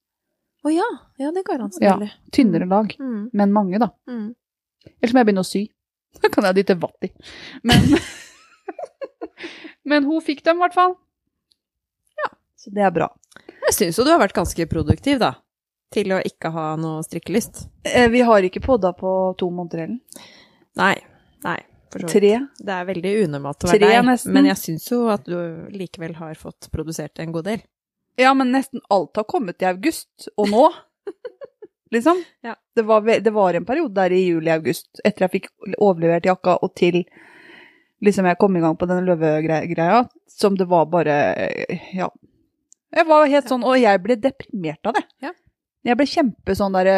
Å 0.66 0.74
ja. 0.74 0.88
Ja, 1.22 1.32
det 1.34 1.46
går 1.48 1.64
an, 1.64 1.72
Ja. 1.82 1.96
Tynnere 2.34 2.68
lag, 2.70 2.92
Mm. 3.00 3.30
men 3.34 3.54
mange, 3.54 3.80
da. 3.80 3.90
Mm. 4.10 4.36
Eller 4.86 5.10
så 5.10 5.16
må 5.16 5.22
jeg 5.24 5.30
begynne 5.32 5.46
å 5.46 5.52
sy. 5.52 5.64
Da 6.22 6.28
kan 6.28 6.44
jeg 6.44 6.56
dytte 6.60 6.76
vatt 6.82 7.08
i. 7.08 7.10
Men, 7.64 7.96
men 9.90 10.04
hun 10.10 10.22
fikk 10.22 10.44
dem 10.46 10.60
i 10.60 10.64
hvert 10.66 10.76
fall. 10.76 10.96
Ja, 12.20 12.30
så 12.60 12.74
det 12.76 12.84
er 12.86 12.92
bra. 12.92 13.08
Jeg 13.70 13.78
syns 13.78 13.98
jo 14.00 14.04
du 14.06 14.12
har 14.12 14.20
vært 14.22 14.36
ganske 14.36 14.66
produktiv, 14.70 15.22
da. 15.22 15.36
Til 15.92 16.14
å 16.16 16.22
ikke 16.24 16.52
ha 16.56 16.70
noe 16.80 17.02
strikkelyst. 17.04 17.66
Eh, 17.84 18.08
Vi 18.14 18.22
har 18.24 18.46
ikke 18.48 18.62
podda 18.64 18.94
på 18.96 19.12
to 19.38 19.50
måneder 19.52 19.84
heller. 19.86 20.00
Nei. 20.80 20.96
Nei. 21.44 21.58
Tre. 21.92 22.08
Det 22.56 22.72
er 22.72 22.86
veldig 22.88 23.12
unormalt 23.26 23.66
å 23.66 23.68
være 23.68 23.80
Tre, 23.82 23.88
deg, 23.98 24.06
nesten. 24.08 24.32
men 24.32 24.46
jeg 24.48 24.60
syns 24.62 24.86
jo 24.94 25.02
at 25.12 25.26
du 25.28 25.36
likevel 25.76 26.14
har 26.22 26.38
fått 26.40 26.70
produsert 26.72 27.20
en 27.20 27.34
god 27.36 27.50
del. 27.50 27.66
Ja, 28.20 28.32
men 28.34 28.54
nesten 28.56 28.80
alt 28.90 29.20
har 29.20 29.26
kommet 29.28 29.60
i 29.62 29.68
august, 29.68 30.30
og 30.40 30.48
nå. 30.54 30.70
liksom. 31.92 32.22
Ja. 32.48 32.56
Det, 32.76 32.86
var, 32.88 33.02
det 33.04 33.34
var 33.36 33.54
en 33.60 33.66
periode 33.68 33.94
der 34.00 34.16
i 34.16 34.22
juli-august, 34.30 35.02
etter 35.04 35.28
jeg 35.28 35.34
fikk 35.36 35.50
overlevert 35.78 36.30
jakka, 36.32 36.56
og 36.64 36.72
til 36.80 37.02
liksom 38.02 38.26
jeg 38.32 38.40
kom 38.40 38.56
i 38.56 38.64
gang 38.64 38.78
på 38.80 38.88
den 38.88 39.04
løvegreia, 39.12 40.06
som 40.32 40.56
det 40.56 40.70
var 40.72 40.88
bare 40.92 41.20
Ja. 41.94 42.08
Jeg 42.92 43.08
var 43.08 43.28
helt 43.32 43.48
sånn, 43.52 43.64
og 43.68 43.76
jeg 43.80 44.00
ble 44.04 44.16
deprimert 44.20 44.88
av 44.88 44.96
det. 44.98 45.04
Ja. 45.24 45.36
Jeg 45.82 45.98
ble 45.98 46.06
kjempe 46.06 46.54
sånn 46.58 46.76
derre 46.76 46.96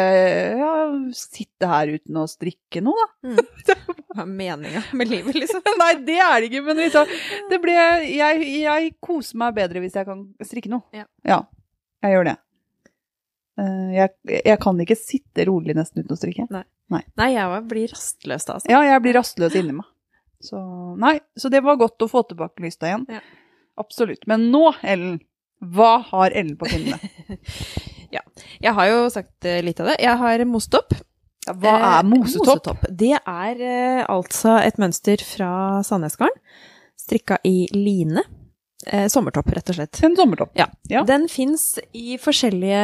Ja, 0.60 0.70
sitte 1.16 1.68
her 1.70 1.94
uten 1.94 2.18
å 2.20 2.26
strikke 2.28 2.82
noe, 2.84 3.06
da. 3.24 3.44
Hva 4.14 4.26
er 4.26 4.28
meninga 4.28 4.82
med 4.94 5.08
livet, 5.10 5.38
liksom? 5.40 5.62
Nei, 5.80 5.92
det 6.04 6.18
er 6.20 6.36
det 6.42 6.50
ikke, 6.50 6.64
men 6.68 6.82
liksom, 6.82 7.14
det 7.50 7.58
ble 7.62 7.74
jeg, 7.74 8.42
jeg 8.60 8.92
koser 9.02 9.40
meg 9.40 9.56
bedre 9.56 9.82
hvis 9.82 9.96
jeg 9.98 10.08
kan 10.08 10.26
strikke 10.44 10.72
noe. 10.74 10.84
Ja. 10.94 11.40
jeg 12.04 12.16
gjør 12.16 12.28
det. 12.28 12.36
Eh, 13.62 13.88
jeg, 13.96 14.14
jeg 14.42 14.60
kan 14.62 14.84
ikke 14.84 14.98
sitte 14.98 15.48
rolig 15.48 15.76
nesten 15.78 16.04
uten 16.04 16.14
å 16.14 16.20
strikke. 16.20 16.46
Nei, 16.52 17.30
jeg 17.32 17.64
blir 17.70 17.88
rastløs 17.94 18.44
da, 18.44 18.58
altså. 18.58 18.70
Ja, 18.70 18.82
jeg 18.84 19.04
blir 19.06 19.16
rastløs 19.16 19.56
inni 19.58 19.78
meg. 19.80 19.88
Så 20.44 20.60
nei, 21.00 21.16
så 21.40 21.48
det 21.48 21.64
var 21.64 21.80
godt 21.80 22.04
å 22.04 22.10
få 22.10 22.26
tilbake 22.28 22.66
lysta 22.66 22.90
igjen. 22.90 23.08
Ja. 23.08 23.24
Absolutt. 23.80 24.28
Men 24.30 24.50
nå, 24.52 24.68
Ellen, 24.84 25.18
hva 25.72 25.96
har 26.12 26.36
Ellen 26.36 26.58
på 26.60 26.68
pinnene? 28.22 28.46
Jeg 28.62 28.72
har 28.78 28.86
jo 28.92 29.02
sagt 29.10 29.44
eh, 29.44 29.62
litt 29.66 29.80
av 29.80 29.86
det. 29.90 29.96
Jeg 30.00 30.16
har 30.22 30.44
most 30.46 30.74
opp. 30.78 30.94
Ja, 31.44 31.52
hva 31.52 31.72
Eh, 31.74 31.98
er 31.98 32.06
mosetopp? 32.08 32.86
Det 32.88 33.10
er 33.20 33.58
eh, 33.60 34.04
altså 34.08 34.54
et 34.64 34.78
mønster 34.80 35.20
fra 35.20 35.82
Sandnesgarden. 35.84 36.38
Strikka 36.96 37.36
i 37.44 37.66
line. 37.74 38.22
Eh, 38.86 39.08
sommertopp, 39.12 39.50
rett 39.52 39.68
og 39.68 39.76
slett. 39.76 40.00
En 40.04 40.16
sommertopp. 40.16 40.54
Ja. 40.56 40.66
Ja. 40.88 41.02
Den 41.04 41.28
fins 41.28 41.78
i 41.92 42.16
forskjellige 42.20 42.80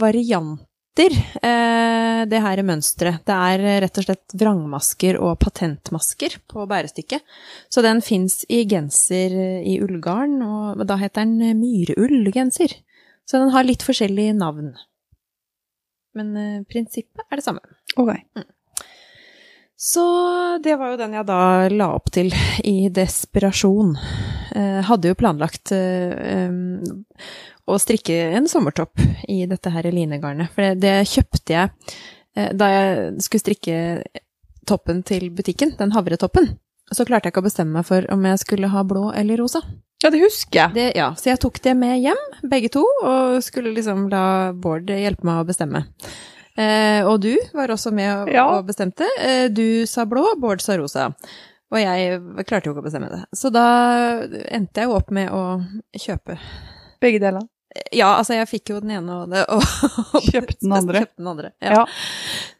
varianter, 0.00 1.12
eh, 1.42 2.24
det 2.24 2.40
her 2.40 2.62
mønsteret. 2.64 3.20
Det 3.28 3.36
er 3.36 3.64
eh, 3.64 3.80
rett 3.84 4.00
og 4.00 4.04
slett 4.08 4.36
vrangmasker 4.40 5.18
og 5.20 5.38
patentmasker 5.44 6.38
på 6.48 6.64
bærestykket. 6.70 7.20
Så 7.68 7.82
den 7.84 8.00
fins 8.00 8.44
i 8.48 8.64
genser 8.64 9.36
i 9.64 9.76
ullgarn, 9.84 10.40
og 10.40 10.84
da 10.88 10.96
heter 11.00 11.24
den 11.24 11.60
myreullgenser. 11.60 12.78
Så 13.24 13.40
den 13.40 13.54
har 13.54 13.66
litt 13.66 13.84
forskjellig 13.86 14.32
navn. 14.36 14.74
Men 16.14 16.34
uh, 16.36 16.58
prinsippet 16.70 17.24
er 17.28 17.40
det 17.40 17.46
samme. 17.46 17.64
Ok. 17.96 18.12
Så 19.84 20.04
det 20.64 20.76
var 20.80 20.92
jo 20.92 20.98
den 21.00 21.16
jeg 21.16 21.26
da 21.28 21.68
la 21.68 21.90
opp 21.96 22.12
til 22.14 22.30
i 22.64 22.88
desperasjon. 22.94 23.96
Eh, 24.56 24.80
hadde 24.86 25.10
jo 25.10 25.16
planlagt 25.18 25.74
eh, 25.74 26.46
um, 26.48 27.02
å 27.66 27.76
strikke 27.82 28.16
en 28.38 28.46
sommertopp 28.48 29.02
i 29.28 29.42
dette 29.50 29.72
her 29.74 29.90
linegarnet. 29.92 30.52
For 30.54 30.64
det, 30.64 30.78
det 30.84 31.10
kjøpte 31.10 31.56
jeg 31.56 31.72
eh, 32.38 32.52
da 32.54 32.70
jeg 32.70 33.24
skulle 33.26 33.44
strikke 33.44 33.78
toppen 34.64 35.02
til 35.04 35.28
butikken, 35.34 35.74
den 35.76 35.92
havretoppen. 35.92 36.54
Så 36.92 37.06
klarte 37.08 37.28
jeg 37.28 37.32
ikke 37.34 37.40
å 37.44 37.46
bestemme 37.48 37.78
meg 37.78 37.86
for 37.88 38.04
om 38.12 38.24
jeg 38.28 38.38
skulle 38.42 38.68
ha 38.68 38.82
blå 38.84 39.08
eller 39.16 39.40
rosa. 39.40 39.62
Ja, 40.04 40.10
det 40.12 40.20
husker 40.20 40.58
jeg. 40.58 40.74
Det, 40.74 40.84
ja, 40.98 41.06
så 41.16 41.30
jeg 41.30 41.40
tok 41.40 41.60
det 41.64 41.72
med 41.80 41.96
hjem, 42.02 42.20
begge 42.50 42.68
to, 42.74 42.82
og 43.06 43.38
skulle 43.46 43.72
liksom 43.72 44.08
la 44.12 44.52
Bård 44.52 44.90
hjelpe 44.92 45.24
meg 45.24 45.40
å 45.40 45.46
bestemme. 45.48 45.86
Eh, 46.60 47.00
og 47.08 47.22
du 47.24 47.32
var 47.56 47.72
også 47.72 47.90
med 47.94 48.10
og, 48.12 48.28
Ja. 48.34 48.44
og 48.58 48.66
bestemte. 48.68 49.08
Eh, 49.18 49.48
du 49.48 49.86
sa 49.90 50.04
blå, 50.04 50.26
Bård 50.38 50.60
sa 50.60 50.76
rosa. 50.76 51.08
Og 51.72 51.80
jeg 51.80 52.20
klarte 52.46 52.68
jo 52.68 52.74
ikke 52.74 52.84
å 52.84 52.86
bestemme 52.86 53.08
det. 53.10 53.22
Så 53.34 53.50
da 53.50 53.64
endte 54.52 54.84
jeg 54.84 54.90
jo 54.90 54.94
opp 54.98 55.10
med 55.10 55.32
å 55.34 55.40
kjøpe 55.98 56.36
Begge 57.02 57.18
deler. 57.24 57.42
Ja, 57.90 58.12
altså 58.20 58.36
jeg 58.36 58.46
fikk 58.46 58.70
jo 58.70 58.76
den 58.84 58.92
ene 59.00 59.16
og, 59.24 59.32
det, 59.32 59.40
og, 59.50 59.64
og 60.14 60.22
Kjøpte 60.30 60.60
den 60.62 60.76
andre. 60.76 61.00
Kjøpt 61.02 61.16
den 61.18 61.26
andre. 61.32 61.50
Ja. 61.64 61.80
Ja. 61.80 61.86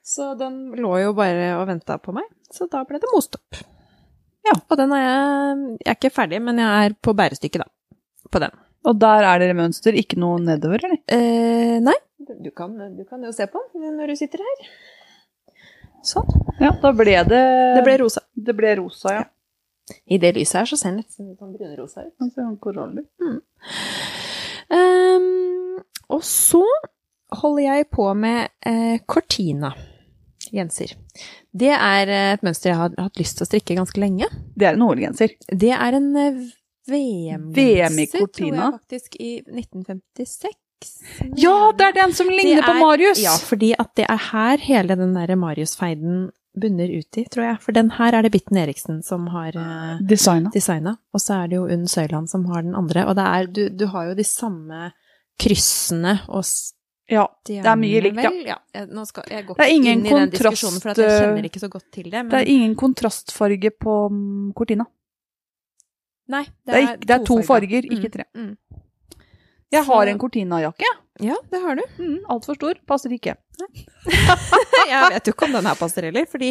Så 0.03 0.33
den 0.41 0.73
lå 0.81 0.97
jo 1.05 1.13
bare 1.15 1.53
og 1.61 1.69
venta 1.71 2.01
på 2.03 2.13
meg, 2.17 2.27
så 2.53 2.67
da 2.73 2.83
ble 2.89 2.99
det 2.99 3.13
most 3.13 3.39
opp. 3.39 3.61
Ja. 4.45 4.55
Og 4.69 4.77
den 4.77 4.93
er 4.93 5.03
jeg 5.03 5.79
Jeg 5.85 5.91
er 5.93 5.99
ikke 5.99 6.13
ferdig, 6.15 6.41
men 6.43 6.59
jeg 6.61 6.89
er 6.91 6.97
på 7.01 7.15
bærestykket, 7.17 7.65
da. 7.65 7.99
På 8.31 8.41
den. 8.43 8.51
Og 8.85 8.99
der 9.01 9.25
er 9.25 9.39
dere 9.41 9.57
mønster, 9.57 9.97
ikke 9.97 10.19
noe 10.21 10.41
nedover, 10.45 10.83
eller? 10.85 10.99
Eh, 11.09 11.79
nei, 11.81 11.95
du 12.19 12.51
kan, 12.57 12.75
du 12.97 13.05
kan 13.09 13.23
jo 13.25 13.33
se 13.33 13.47
på 13.49 13.63
den 13.73 13.97
når 13.97 14.13
du 14.13 14.17
sitter 14.21 14.43
her. 14.45 14.67
Sånn. 16.05 16.29
Ja, 16.61 16.75
da 16.83 16.91
ble 16.93 17.17
det 17.25 17.41
Det 17.79 17.85
ble 17.87 17.97
rosa. 18.03 18.21
det 18.37 18.55
ble 18.57 18.75
rosa, 18.77 19.15
ja. 19.15 19.25
I 20.09 20.19
det 20.21 20.35
lyset 20.37 20.61
her 20.63 20.69
så 20.69 20.77
ser 20.81 20.93
den 20.93 21.01
litt 21.03 21.13
sånn 21.13 21.57
brunrosa 21.57 22.05
ut. 22.05 22.15
Altså, 22.21 22.45
Mm. 23.21 23.41
Um, 24.75 25.81
og 26.09 26.23
så 26.25 26.63
holder 27.41 27.63
jeg 27.63 27.89
på 27.93 28.07
med 28.17 28.49
eh, 28.65 28.99
Cortina 29.07 29.75
genser. 30.55 30.95
Det 31.55 31.73
er 31.75 32.11
eh, 32.11 32.33
et 32.37 32.45
mønster 32.47 32.73
jeg 32.73 32.81
har 32.81 32.95
hatt 32.99 33.21
lyst 33.21 33.39
til 33.39 33.47
å 33.47 33.51
strikke 33.51 33.79
ganske 33.79 34.03
lenge. 34.03 34.29
Det 34.55 34.69
er 34.69 34.79
en 34.79 34.87
OL-genser. 34.87 35.35
Det 35.51 35.73
er 35.77 35.99
en 35.99 36.11
eh, 36.21 36.45
VM-genser, 36.91 38.21
VM 38.21 38.31
tror 38.37 38.49
jeg 38.51 38.77
faktisk, 38.79 39.17
i 39.17 39.33
1956. 39.49 40.61
Ja, 41.41 41.73
det 41.73 41.87
er 41.87 41.95
den 41.97 42.13
som 42.17 42.29
ligner 42.29 42.61
er, 42.61 42.67
på 42.67 42.75
Marius! 42.83 43.23
Ja, 43.23 43.35
fordi 43.41 43.73
at 43.79 43.95
det 43.97 44.09
er 44.11 44.21
her 44.31 44.65
hele 44.65 44.97
den 45.01 45.15
derre 45.17 45.37
Marius-feiden 45.41 46.27
bunner 46.61 46.91
ut 46.93 47.19
i, 47.19 47.25
tror 47.31 47.47
jeg. 47.49 47.61
For 47.65 47.77
den 47.77 47.91
her 47.97 48.15
er 48.15 48.27
det 48.27 48.35
Bitten 48.35 48.59
Eriksen 48.61 49.01
som 49.07 49.27
har 49.33 49.57
uh, 49.59 50.03
Designa. 50.07 50.53
designa, 50.55 50.97
og 51.15 51.23
så 51.23 51.41
er 51.41 51.51
det 51.51 51.59
jo 51.59 51.65
Unn 51.73 51.89
Søyland 51.91 52.31
som 52.31 52.45
har 52.53 52.63
den 52.67 52.77
andre. 52.79 53.07
Og 53.09 53.17
det 53.19 53.25
er, 53.27 53.49
du, 53.49 53.63
du 53.75 53.89
har 53.95 54.11
jo 54.11 54.19
de 54.19 54.27
samme 54.29 54.91
kryssene 55.41 56.21
og 56.29 56.45
Ja, 57.11 57.27
det 57.45 57.59
er 57.61 57.77
mye 57.77 58.01
likt, 58.01 58.17
ja. 58.25 58.31
ja. 58.73 58.85
Nå 58.89 59.03
skal, 59.05 59.27
jeg 59.29 59.45
går 59.47 59.59
Det 59.59 59.65
er 59.67 59.73
ikke 59.75 59.93
inn 59.93 60.07
i 60.07 60.13
den 60.15 60.31
diskusjonen, 60.33 60.81
for 60.81 60.91
at 60.95 61.01
jeg 61.03 61.11
eh, 61.13 61.21
kjenner 61.21 61.45
ikke 61.51 61.61
så 61.61 61.69
godt 61.69 61.85
til 61.93 62.07
det. 62.09 62.23
Men 62.25 62.31
Det 62.33 62.39
er 62.41 62.51
ingen 62.55 62.75
kontrastfarge 62.81 63.71
på 63.77 63.97
mm, 64.11 64.53
Cortina. 64.57 64.87
nei, 66.33 66.45
Det 66.65 66.75
er, 66.75 66.81
ikke- 66.89 67.07
det 67.07 67.11
er 67.21 67.25
to 67.29 67.37
farger, 67.45 67.83
Mm, 67.85 67.97
ikke 67.99 68.11
tre. 68.15 68.25
Mm. 68.35 68.57
Jeg 69.75 69.85
Så- 69.85 69.93
har 69.93 70.07
en 70.07 70.19
Cortina-jakke. 70.19 70.85
Ja, 71.21 71.35
det 71.51 71.61
har 71.63 71.77
du. 71.77 71.83
Mm, 71.99 72.19
Altfor 72.29 72.55
stor, 72.57 72.75
passer 72.87 73.11
ikke. 73.13 73.37
jeg 74.89 75.11
vet 75.13 75.27
jo 75.29 75.33
ikke 75.33 75.47
om 75.47 75.53
den 75.53 75.67
her 75.69 75.75
passer 75.79 76.03
heller, 76.09 76.25
fordi 76.27 76.49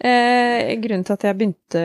eh, 0.00 0.70
grunnen 0.80 1.04
til 1.04 1.12
at 1.12 1.22
jeg 1.28 1.36
begynte 1.36 1.82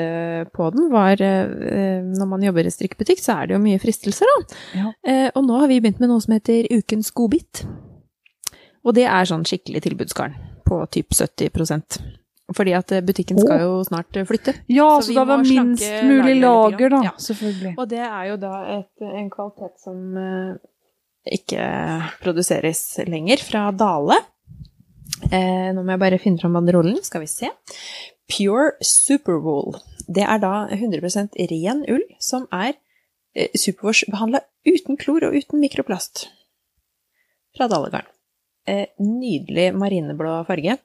på 0.55 0.69
den, 0.75 0.89
var 0.93 1.19
eh, 1.19 1.99
når 2.05 2.27
man 2.29 2.45
jobber 2.45 2.65
i 2.65 2.71
strikkebutikk, 2.71 3.19
så 3.19 3.41
er 3.41 3.47
det 3.47 3.57
jo 3.57 3.63
mye 3.65 3.81
fristelser, 3.83 4.25
da. 4.31 4.55
Ja. 4.79 4.93
Eh, 5.03 5.27
og 5.35 5.43
nå 5.47 5.59
har 5.59 5.67
vi 5.71 5.81
begynt 5.81 5.99
med 5.99 6.09
noe 6.13 6.21
som 6.23 6.33
heter 6.37 6.67
Ukens 6.71 7.11
godbit. 7.11 7.65
Og 8.85 8.93
det 8.97 9.07
er 9.09 9.25
sånn 9.29 9.45
skikkelig 9.47 9.81
tilbudsgarn 9.85 10.35
på 10.65 10.77
typ 10.93 11.13
70 11.13 11.49
Fordi 12.53 12.75
at 12.77 12.91
eh, 12.93 13.01
butikken 13.05 13.39
skal 13.41 13.63
jo 13.63 13.79
snart 13.87 14.17
eh, 14.17 14.25
flytte. 14.29 14.53
Ja, 14.69 15.01
Så 15.01 15.09
så, 15.09 15.17
da 15.17 15.25
var 15.25 15.41
minst 15.41 15.85
mulig 16.05 16.37
lager, 16.41 16.93
da. 16.93 17.01
Ja. 17.09 17.13
Selvfølgelig. 17.17 17.73
Og 17.77 17.89
det 17.89 18.03
er 18.05 18.23
jo 18.29 18.37
da 18.41 18.53
et, 18.77 18.93
en 19.01 19.29
kvalitet 19.33 19.81
som 19.81 20.17
eh, 20.21 20.55
ikke 21.25 21.65
produseres 22.21 22.83
lenger, 23.09 23.41
fra 23.41 23.71
Dale. 23.73 24.19
Eh, 25.31 25.71
nå 25.73 25.81
må 25.81 25.95
jeg 25.95 26.03
bare 26.05 26.21
finne 26.21 26.41
fram 26.41 26.57
banderollen, 26.57 27.01
skal 27.05 27.23
vi 27.25 27.29
se. 27.31 27.49
Pure 28.29 28.73
Superwool. 28.85 29.77
Det 30.05 30.25
er 30.25 30.41
da 30.41 30.67
100% 30.73 31.37
ren 31.49 31.85
ull 31.89 32.03
som 32.21 32.45
er 32.53 32.75
eh, 33.33 33.49
superwash-behandla 33.57 34.43
uten 34.69 34.99
klor 35.01 35.25
og 35.25 35.37
uten 35.37 35.61
mikroplast. 35.61 36.27
Fra 37.57 37.69
Dalegarn. 37.71 38.09
Eh, 38.65 38.87
nydelig 38.99 39.69
marineblå 39.77 40.39
farge. 40.47 40.77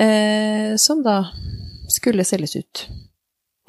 Eh, 0.00 0.76
som 0.76 1.02
da 1.04 1.26
skulle 1.92 2.24
selges 2.24 2.56
ut. 2.56 2.86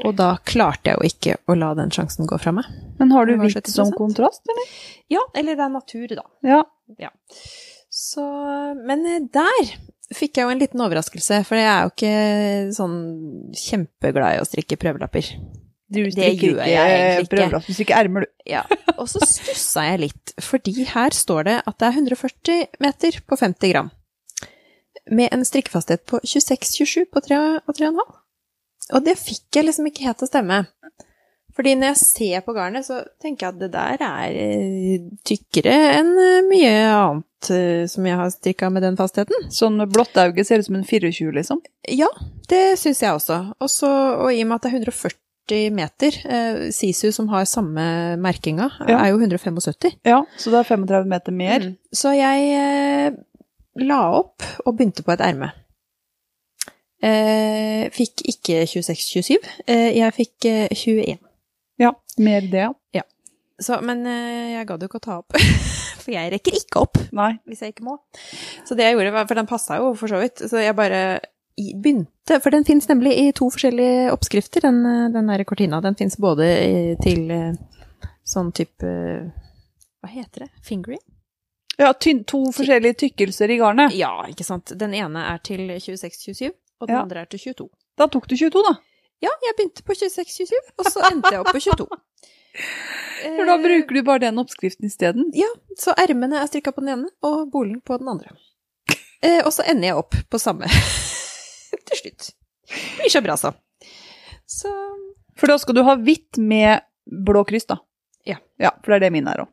Og 0.04 0.16
da 0.18 0.34
klarte 0.47 0.89
jeg 0.89 0.97
jo 0.97 1.10
ikke 1.12 1.36
å 1.51 1.56
la 1.60 1.74
den 1.78 1.91
sjansen 1.93 2.28
gå 2.30 2.39
fra 2.41 2.54
meg. 2.56 2.70
Men 2.97 3.12
har 3.14 3.28
du 3.28 3.36
hvitt 3.38 3.70
som 3.70 3.91
kontrast, 3.93 4.41
eller? 4.49 4.70
Ja, 5.12 5.22
eller 5.36 5.60
det 5.60 5.66
er 5.66 5.74
natur, 5.74 6.16
da. 6.16 6.26
Ja. 6.97 7.12
Så, 7.93 8.24
men 8.88 9.06
eh, 9.06 9.28
der 9.34 9.76
fikk 10.14 10.38
jeg 10.38 10.47
jo 10.47 10.54
en 10.54 10.62
liten 10.62 10.82
overraskelse, 10.84 11.41
for 11.47 11.60
jeg 11.60 11.70
er 11.70 11.84
jo 11.86 11.91
ikke 11.93 12.74
sånn 12.76 12.97
kjempeglad 13.58 14.38
i 14.38 14.41
å 14.41 14.47
strikke 14.47 14.80
prøvelapper. 14.82 15.30
Du 15.92 16.00
egentlig 16.02 16.54
ikke. 16.54 17.26
prøvelapp, 17.32 17.68
du 17.68 17.94
ermer, 17.94 18.26
du. 18.26 18.32
Ja, 18.50 18.64
og 18.96 19.10
så 19.12 19.22
stussa 19.28 19.88
jeg 19.92 20.04
litt, 20.08 20.34
fordi 20.42 20.88
her 20.90 21.16
står 21.16 21.50
det 21.50 21.58
at 21.64 21.80
det 21.80 21.90
er 21.90 22.00
140 22.00 22.66
meter 22.84 23.20
på 23.28 23.40
50 23.40 23.74
gram. 23.74 23.92
Med 25.12 25.34
en 25.36 25.44
strikkefasthet 25.44 26.06
på 26.08 26.22
26-27 26.24 27.10
på 27.12 27.24
3 27.26 27.40
og 27.60 27.74
3,5. 27.76 28.04
Og 28.94 29.04
det 29.04 29.18
fikk 29.20 29.60
jeg 29.60 29.68
liksom 29.68 29.88
ikke 29.90 30.08
helt 30.08 30.20
til 30.22 30.28
å 30.28 30.32
stemme. 30.32 30.64
Fordi 31.54 31.76
når 31.78 31.92
jeg 31.92 32.00
ser 32.02 32.46
på 32.46 32.54
garnet, 32.56 32.86
så 32.88 33.04
tenker 33.22 33.46
jeg 33.46 33.54
at 33.54 33.60
det 33.62 33.70
der 33.76 34.04
er 34.08 34.38
eh, 34.42 35.04
tykkere 35.28 35.74
enn 36.00 36.10
eh, 36.18 36.46
mye 36.48 36.72
annet 36.90 37.50
eh, 37.54 37.84
som 37.92 38.08
jeg 38.10 38.18
har 38.18 38.32
strikka 38.34 38.72
med 38.74 38.86
den 38.86 38.98
fastheten. 38.98 39.52
Sånn 39.54 39.78
blått 39.94 40.18
auge 40.18 40.46
ser 40.48 40.64
ut 40.64 40.70
som 40.70 40.80
en 40.80 40.88
24, 40.88 41.30
liksom. 41.38 41.62
Ja, 41.94 42.10
det 42.50 42.64
syns 42.82 43.04
jeg 43.06 43.14
også. 43.14 43.38
Også, 43.62 43.92
og 44.26 44.34
i 44.34 44.42
og 44.42 44.50
med 44.50 44.58
at 44.58 44.66
det 44.66 44.72
er 44.72 44.82
140 44.82 45.20
meter, 45.52 46.12
eh, 46.26 46.72
Sisu 46.72 47.12
som 47.12 47.28
har 47.30 47.44
samme 47.46 48.16
merkinga, 48.18 48.70
Ja. 48.88 49.00
er 49.04 49.10
jo 49.12 49.18
175. 49.20 49.98
Ja, 50.06 50.24
så 50.38 50.50
det 50.52 50.60
er 50.60 50.76
35 50.78 51.06
meter 51.08 51.32
mer. 51.32 51.60
Mm. 51.60 51.78
Så 51.94 52.14
jeg 52.16 52.54
eh, 52.56 53.12
la 53.78 54.00
opp 54.20 54.41
og 54.66 54.78
begynte 54.78 55.04
på 55.04 55.12
et 55.14 55.20
erme. 55.22 55.52
Eh, 57.04 57.89
fikk 57.91 58.22
ikke 58.32 58.62
26-27, 58.66 59.38
eh, 59.68 59.89
jeg 59.98 60.14
fikk 60.16 60.46
eh, 60.46 60.68
21. 60.72 61.18
Ja, 61.82 61.91
mer 62.18 62.41
det, 62.41 62.70
ja. 62.96 63.02
Så, 63.60 63.82
men 63.84 64.06
jeg 64.06 64.66
gadd 64.68 64.82
jo 64.82 64.88
ikke 64.88 65.00
å 65.02 65.04
ta 65.04 65.18
opp, 65.20 65.36
for 66.04 66.12
jeg 66.12 66.32
rekker 66.32 66.56
ikke 66.58 66.80
opp 66.82 66.98
Nei. 67.12 67.34
hvis 67.48 67.60
jeg 67.62 67.74
ikke 67.76 67.84
må. 67.86 67.98
Så 68.66 68.76
det 68.76 68.86
jeg 68.88 68.96
gjorde, 68.96 69.12
var, 69.14 69.28
for 69.28 69.36
den 69.36 69.48
passa 69.50 69.78
jo 69.82 69.91
for 70.00 70.08
så 70.08 70.20
vidt, 70.24 70.41
så 70.50 70.64
jeg 70.64 70.76
bare 70.76 71.20
i- 71.58 71.74
begynte, 71.76 72.39
for 72.41 72.49
den 72.51 72.66
fins 72.66 72.88
nemlig 72.89 73.14
i 73.18 73.32
to 73.32 73.49
forskjellige 73.54 74.12
oppskrifter, 74.14 74.62
den, 74.62 74.86
eh, 74.86 75.10
den 75.14 75.28
der 75.28 75.43
Cortina. 75.43 75.82
Den 75.82 75.95
fins 75.95 76.18
både 76.18 76.47
til 77.04 77.32
eh, 77.32 77.54
sånn 78.26 78.51
type 78.56 78.84
eh, 78.84 79.30
Hva 80.04 80.10
heter 80.12 80.45
det? 80.45 80.49
Fingering? 80.64 80.99
Ja, 81.78 81.91
to 81.93 82.43
forskjellige 82.54 82.93
tykkelser 83.01 83.49
i 83.49 83.58
garnet. 83.58 83.93
Ja, 83.97 84.26
ikke 84.30 84.43
sant. 84.45 84.74
Den 84.78 84.93
ene 84.93 85.24
er 85.34 85.39
til 85.43 85.64
26-27, 85.72 86.51
og 86.82 86.88
den 86.88 86.95
Ja. 86.95 87.01
andre 87.01 87.22
er 87.22 87.26
til 87.32 87.39
22. 87.39 87.70
Da 87.97 88.06
tok 88.08 88.28
du 88.28 88.36
22, 88.38 88.62
da. 88.68 88.76
Ja, 89.24 89.30
jeg 89.47 89.56
begynte 89.58 89.84
på 89.88 89.93
26-27, 89.95 90.54
og 90.78 90.86
så 90.91 91.01
endte 91.12 91.32
jeg 91.32 91.39
opp 91.39 91.51
på 91.56 91.60
22. 91.64 91.88
For 93.24 93.45
da 93.47 93.56
bruker 93.58 93.95
du 93.95 94.04
bare 94.04 94.20
den 94.20 94.38
oppskriften 94.38 94.86
isteden. 94.86 95.30
Ja, 95.34 95.47
så 95.80 95.93
ermene 95.97 96.41
er 96.43 96.47
strikka 96.51 96.74
på 96.76 96.84
den 96.84 96.89
ene, 96.97 97.10
og 97.24 97.49
bolen 97.54 97.80
på 97.82 97.97
den 97.97 98.10
andre. 98.12 98.36
Eh, 99.24 99.39
og 99.45 99.54
så 99.56 99.64
ender 99.66 99.88
jeg 99.88 99.95
opp 100.01 100.14
på 100.30 100.39
samme 100.41 100.68
til 101.82 101.98
slutt. 102.02 102.30
Blir 103.00 103.10
så 103.12 103.22
bra, 103.26 103.36
så. 103.40 103.54
Så 104.50 104.70
For 105.40 105.48
da 105.50 105.58
skal 105.58 105.76
du 105.76 105.84
ha 105.84 105.96
hvitt 105.98 106.38
med 106.38 106.82
blå 107.26 107.42
kryss, 107.48 107.66
da. 107.70 107.80
Ja. 108.28 108.38
Ja, 108.62 108.72
For 108.84 108.94
det 108.94 109.00
er 109.02 109.06
det 109.08 109.14
min 109.18 109.28
er 109.28 109.44
òg. 109.46 109.50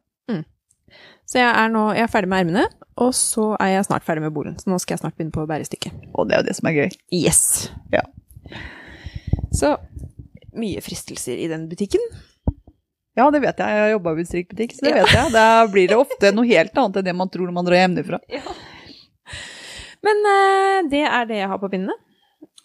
Så 1.30 1.38
jeg 1.38 1.46
er 1.46 1.68
nå 1.70 1.92
jeg 1.94 2.02
er 2.02 2.10
ferdig 2.10 2.26
med 2.26 2.40
ermene, 2.42 2.64
og 2.98 3.12
så 3.14 3.52
er 3.62 3.68
jeg 3.76 3.84
snart 3.86 4.02
ferdig 4.02 4.24
med 4.24 4.32
bolen. 4.34 4.56
Så 4.58 4.66
nå 4.66 4.80
skal 4.82 4.96
jeg 4.96 5.02
snart 5.04 5.14
begynne 5.14 5.30
på 5.30 5.44
bærestykket. 5.46 5.92
Og 6.18 6.26
det 6.26 6.34
er 6.34 6.40
jo 6.42 6.46
det 6.48 6.54
som 6.58 6.66
er 6.66 6.74
gøy. 6.74 6.88
Yes. 7.14 7.70
Ja. 7.94 8.00
Så 9.54 9.76
mye 10.58 10.82
fristelser 10.82 11.38
i 11.38 11.46
den 11.46 11.68
butikken. 11.70 12.02
Ja, 13.14 13.28
det 13.30 13.44
vet 13.44 13.62
jeg. 13.62 13.76
Jeg 13.76 13.84
har 13.84 13.92
jobba 13.92 14.16
i 14.18 14.26
strikkbutikk, 14.26 14.74
så 14.74 14.88
det 14.88 14.90
Ja. 14.96 15.04
vet 15.04 15.14
jeg. 15.14 15.32
Da 15.36 15.46
blir 15.70 15.86
det 15.92 16.00
ofte 16.02 16.32
noe 16.34 16.50
helt 16.50 16.74
annet 16.82 16.98
enn 16.98 17.04
det 17.12 17.14
man 17.22 17.30
tror 17.30 17.46
når 17.46 17.56
man 17.60 17.64
drar 17.70 17.78
hjemmefra. 17.78 18.18
Men 20.06 20.26
eh, 20.34 20.82
det 20.90 21.04
er 21.06 21.26
det 21.30 21.38
jeg 21.44 21.48
har 21.52 21.62
på 21.62 21.70
bindene. 21.70 21.94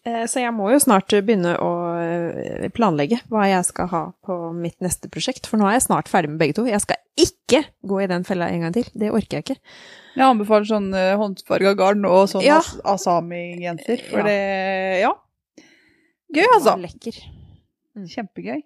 Eh, 0.05 0.25
så 0.29 0.43
jeg 0.43 0.53
må 0.53 0.67
jo 0.69 0.77
snart 0.81 1.09
begynne 1.25 1.55
å 1.57 1.69
øh, 1.97 2.65
planlegge 2.75 3.17
hva 3.33 3.47
jeg 3.49 3.65
skal 3.65 3.89
ha 3.89 4.01
på 4.25 4.35
mitt 4.53 4.77
neste 4.85 5.09
prosjekt. 5.09 5.49
For 5.49 5.57
nå 5.57 5.65
er 5.65 5.79
jeg 5.79 5.87
snart 5.87 6.11
ferdig 6.11 6.29
med 6.33 6.43
begge 6.43 6.59
to. 6.59 6.67
Jeg 6.69 6.83
skal 6.83 6.99
ikke 7.17 7.63
gå 7.89 8.03
i 8.03 8.09
den 8.11 8.25
fella 8.27 8.51
en 8.53 8.67
gang 8.67 8.75
til. 8.75 8.85
Det 8.93 9.09
orker 9.09 9.39
jeg 9.39 9.47
ikke. 9.47 9.57
Jeg 10.15 10.27
anbefaler 10.27 10.69
sånn 10.69 10.91
uh, 10.93 11.15
håndfarga 11.19 11.73
garn 11.79 12.05
og 12.07 12.29
sånn 12.31 12.45
Ja. 12.45 12.59
as 12.61 12.75
asami-genser. 12.85 14.03
For 14.11 14.21
Ja. 14.21 14.27
det 14.29 15.01
Ja. 15.01 15.11
Gøy, 16.35 16.45
altså. 16.53 16.75
Lekker. 16.83 17.17
Kjempegøy. 17.95 18.61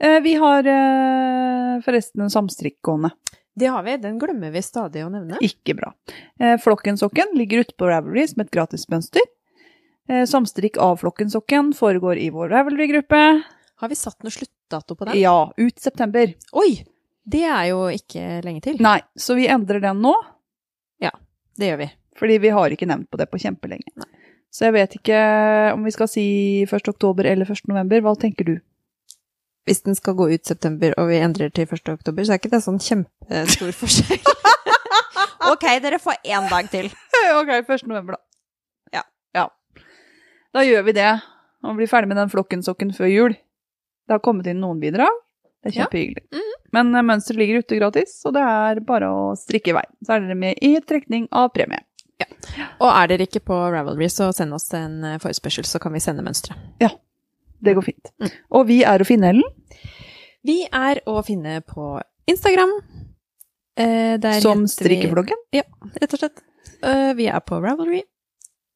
Eh, 0.00 0.18
vi 0.22 0.34
har 0.38 0.66
eh, 0.66 1.80
forresten 1.82 2.22
en 2.22 2.30
samstrikk 2.30 2.78
gående. 2.82 3.12
Det 3.58 3.70
har 3.70 3.82
vi. 3.86 3.96
Den 4.02 4.18
glemmer 4.18 4.50
vi 4.54 4.62
stadig 4.62 5.02
å 5.06 5.10
nevne. 5.10 5.38
Ikke 5.42 5.74
bra. 5.78 5.92
Flokken 6.38 6.58
Flokkensokken 6.62 7.34
ligger 7.38 7.64
ute 7.64 7.74
på 7.78 7.88
Ravelry 7.90 8.26
som 8.30 8.42
et 8.42 8.50
gratismønster. 8.54 9.22
Eh, 10.08 10.24
samstrikk 10.26 10.78
av 10.80 10.96
Flokkensokken 11.02 11.72
foregår 11.76 12.16
i 12.18 12.30
vår 12.32 12.48
Ravelry-gruppe. 12.48 13.42
Har 13.78 13.88
vi 13.88 13.94
satt 13.98 14.22
noe 14.24 14.32
sluttdato 14.32 14.96
på 14.96 15.04
den? 15.08 15.18
Ja, 15.20 15.52
ut 15.56 15.80
september. 15.80 16.32
Oi! 16.56 16.84
Det 17.28 17.42
er 17.44 17.66
jo 17.68 17.82
ikke 17.92 18.38
lenge 18.44 18.62
til. 18.64 18.78
Nei, 18.80 19.02
så 19.20 19.36
vi 19.36 19.48
endrer 19.52 19.82
den 19.84 20.00
nå, 20.00 20.14
Ja, 21.04 21.10
Det 21.58 21.68
gjør 21.68 21.78
vi. 21.82 21.90
fordi 22.18 22.38
vi 22.40 22.48
har 22.48 22.70
ikke 22.70 22.86
nevnt 22.88 23.10
på 23.10 23.18
det 23.20 23.28
på 23.30 23.38
kjempelenge. 23.38 23.84
Så 24.50 24.64
jeg 24.64 24.72
vet 24.72 24.94
ikke 24.96 25.18
om 25.74 25.84
vi 25.84 25.90
skal 25.92 26.08
si 26.08 26.24
1. 26.64 26.88
oktober 26.88 27.26
eller 27.28 27.44
1. 27.44 27.68
november. 27.68 28.00
Hva 28.00 28.16
tenker 28.18 28.44
du? 28.48 28.54
Hvis 29.68 29.82
den 29.84 29.94
skal 29.94 30.14
gå 30.14 30.30
ut 30.32 30.46
september 30.46 30.94
og 30.96 31.08
vi 31.12 31.18
endrer 31.20 31.52
til 31.52 31.68
1. 31.68 31.84
oktober, 31.92 32.24
så 32.24 32.32
er 32.32 32.40
ikke 32.40 32.50
det 32.50 32.62
sånn 32.64 32.80
kjempestor 32.80 33.72
forskjell. 33.82 34.24
ok, 35.52 35.66
dere 35.84 36.00
får 36.00 36.16
én 36.24 36.48
dag 36.48 36.70
til. 36.72 36.88
Ok, 37.36 37.52
1. 37.68 37.86
november, 37.86 38.16
da. 38.16 38.24
Ja. 40.58 40.62
ja. 40.62 40.64
Da 40.64 40.66
gjør 40.66 40.84
vi 40.84 40.92
det. 40.92 41.12
Og 41.64 41.76
blir 41.76 41.88
ferdig 41.90 42.08
med 42.08 42.16
den 42.20 42.30
flokkensokken 42.30 42.92
før 42.94 43.08
jul. 43.10 43.32
Det 44.08 44.14
har 44.14 44.20
kommet 44.24 44.46
inn 44.46 44.60
noen 44.62 44.80
bidrag. 44.80 45.10
Det 45.62 45.72
er 45.72 45.74
Ja. 45.74 45.86
kjempehyggelig. 45.86 46.24
Men 46.72 46.94
eh, 46.94 47.02
mønsteret 47.02 47.36
ligger 47.40 47.58
ute 47.64 47.78
gratis, 47.80 48.22
og 48.26 48.34
det 48.34 48.42
er 48.42 48.80
bare 48.80 49.08
å 49.10 49.36
strikke 49.36 49.72
i 49.72 49.72
vei. 49.72 49.84
Så 50.04 50.14
er 50.14 50.20
dere 50.20 50.36
med 50.38 50.58
i 50.62 50.78
trekning 50.80 51.26
av 51.32 51.50
premie. 51.52 51.80
Og 52.80 52.88
er 52.90 53.06
dere 53.08 53.26
ikke 53.26 53.40
på 53.46 53.56
Ravelry, 53.72 54.08
så 54.10 54.32
send 54.34 54.52
oss 54.54 54.72
en 54.74 55.04
eh, 55.04 55.18
forespørsel, 55.22 55.64
så 55.66 55.78
kan 55.82 55.92
vi 55.92 56.00
sende 56.00 56.22
mønsteret. 56.22 56.56
Det 57.60 57.74
går 57.74 57.82
fint. 57.82 58.12
Mm. 58.22 58.28
Og 58.54 58.66
vi 58.68 58.82
er 58.86 59.02
å 59.02 59.06
finne, 59.06 59.32
Ellen, 59.34 59.42
Vi 60.46 60.60
er 60.70 61.00
å 61.10 61.18
finne 61.26 61.60
på 61.66 62.00
Instagram. 62.30 62.70
Eh, 63.76 64.18
som 64.40 64.64
strikkeflokken? 64.66 65.36
vi- 65.52 65.58
strikkeflokken. 65.62 66.00
Rett 66.00 66.14
og 66.14 66.18
slett. 66.20 66.42
Uh, 66.82 67.12
vi 67.18 67.26
er 67.26 67.40
på 67.40 67.58
Ravelry. 67.60 68.02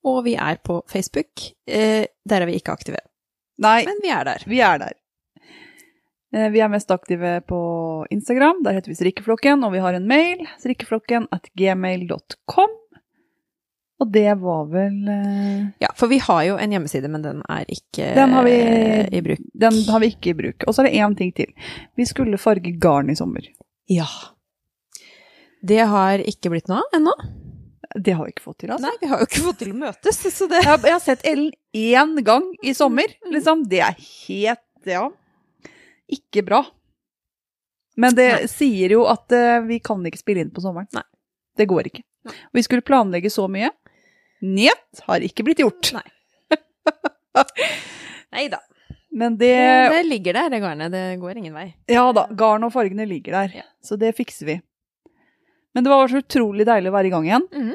Og 0.04 0.24
vi 0.24 0.34
er 0.34 0.56
på 0.64 0.80
Facebook. 0.90 1.30
Eh, 1.66 2.06
der 2.28 2.40
er 2.42 2.46
vi 2.46 2.56
ikke 2.58 2.72
aktive, 2.74 2.98
Nei, 3.62 3.84
men 3.86 4.00
vi 4.02 4.08
er 4.10 4.24
der. 4.24 4.42
vi 4.46 4.58
er 4.60 4.78
der. 4.78 4.92
Eh, 6.34 6.48
Vi 6.50 6.60
er 6.64 6.68
mest 6.72 6.90
aktive 6.90 7.40
på 7.46 7.58
Instagram. 8.10 8.62
Der 8.64 8.72
heter 8.72 8.88
vi 8.90 8.94
Strikkeflokken, 8.96 9.62
og 9.64 9.72
vi 9.72 9.78
har 9.84 9.94
en 9.94 10.06
mail. 10.08 10.46
Strikkeflokken 10.58 11.28
at 11.30 11.50
gmail.com. 11.54 12.70
Og 14.02 14.10
det 14.10 14.32
var 14.40 14.64
vel 14.66 14.96
eh, 15.08 15.66
Ja, 15.84 15.92
for 15.94 16.08
vi 16.10 16.18
har 16.18 16.42
jo 16.48 16.56
en 16.58 16.72
hjemmeside, 16.74 17.06
men 17.12 17.22
den 17.22 17.42
er 17.48 17.64
ikke 17.70 18.14
Den 18.16 18.32
har 18.34 18.42
vi- 18.42 18.50
eh, 18.58 19.08
i 19.12 19.20
bruk. 19.22 19.38
Den 19.54 19.72
har 19.86 20.00
vi 20.00 20.06
ikke 20.10 20.30
i 20.32 20.34
bruk. 20.40 20.64
Og 20.66 20.74
så 20.74 20.82
er 20.82 20.88
det 20.90 20.98
én 20.98 21.14
ting 21.16 21.30
til. 21.36 21.52
Vi 21.96 22.04
skulle 22.04 22.38
farge 22.38 22.72
garn 22.80 23.10
i 23.10 23.14
sommer. 23.14 23.46
Ja. 23.88 24.08
Det 25.62 25.78
har 25.86 26.18
ikke 26.18 26.50
blitt 26.50 26.66
noe 26.68 26.78
av 26.82 26.98
ennå. 26.98 27.12
Det 27.94 28.12
har 28.16 28.24
vi 28.24 28.32
ikke 28.32 28.44
fått 28.44 28.58
til, 28.62 28.70
altså. 28.72 28.86
Nei, 28.88 28.96
vi 29.00 29.08
har 29.10 29.20
jo 29.20 29.26
ikke 29.28 29.42
fått 29.44 29.58
til 29.60 29.72
å 29.72 29.78
møtes, 29.82 30.20
så 30.32 30.46
det 30.48 30.60
Jeg 30.62 30.68
har, 30.70 30.78
jeg 30.86 30.94
har 30.96 31.02
sett 31.04 31.26
Ellen 31.28 31.50
én 31.76 32.14
gang 32.24 32.46
i 32.64 32.72
sommer, 32.76 33.12
liksom. 33.32 33.66
Det 33.68 33.82
er 33.84 33.98
helt 33.98 34.88
Ja. 34.88 35.10
Ikke 36.12 36.42
bra. 36.44 36.62
Men 37.96 38.14
det 38.16 38.28
Nei. 38.32 38.46
sier 38.50 38.94
jo 38.96 39.04
at 39.08 39.32
uh, 39.36 39.60
vi 39.68 39.78
kan 39.84 40.00
ikke 40.08 40.20
spille 40.20 40.40
inn 40.44 40.50
på 40.52 40.60
sommeren. 40.64 40.88
Nei. 40.96 41.04
Det 41.56 41.66
går 41.68 41.88
ikke. 41.90 42.02
Nei. 42.28 42.34
Vi 42.56 42.62
skulle 42.64 42.84
planlegge 42.84 43.30
så 43.32 43.46
mye. 43.52 43.70
Njet, 44.42 45.02
har 45.06 45.22
ikke 45.24 45.44
blitt 45.46 45.60
gjort. 45.62 45.92
Nei. 45.94 46.04
Da. 48.50 48.58
Men 49.12 49.36
det 49.36 49.52
Det, 49.92 50.02
ligger 50.08 50.32
der, 50.38 50.48
det 50.50 50.60
garnet. 50.64 50.92
Det 50.92 51.04
går 51.20 51.36
ingen 51.38 51.54
vei. 51.54 51.66
Ja 51.92 52.06
da, 52.16 52.26
garn 52.32 52.64
og 52.64 52.72
fargene 52.72 53.04
ligger 53.08 53.36
der. 53.42 53.56
Ja. 53.60 53.66
Så 53.84 53.96
det 54.00 54.14
fikser 54.16 54.48
vi. 54.48 54.56
Men 55.74 55.84
det 55.84 55.90
var 55.90 56.08
så 56.08 56.20
utrolig 56.20 56.66
deilig 56.68 56.90
å 56.92 56.96
være 56.96 57.08
i 57.08 57.12
gang 57.14 57.26
igjen. 57.28 57.48
Mhm. 57.52 57.74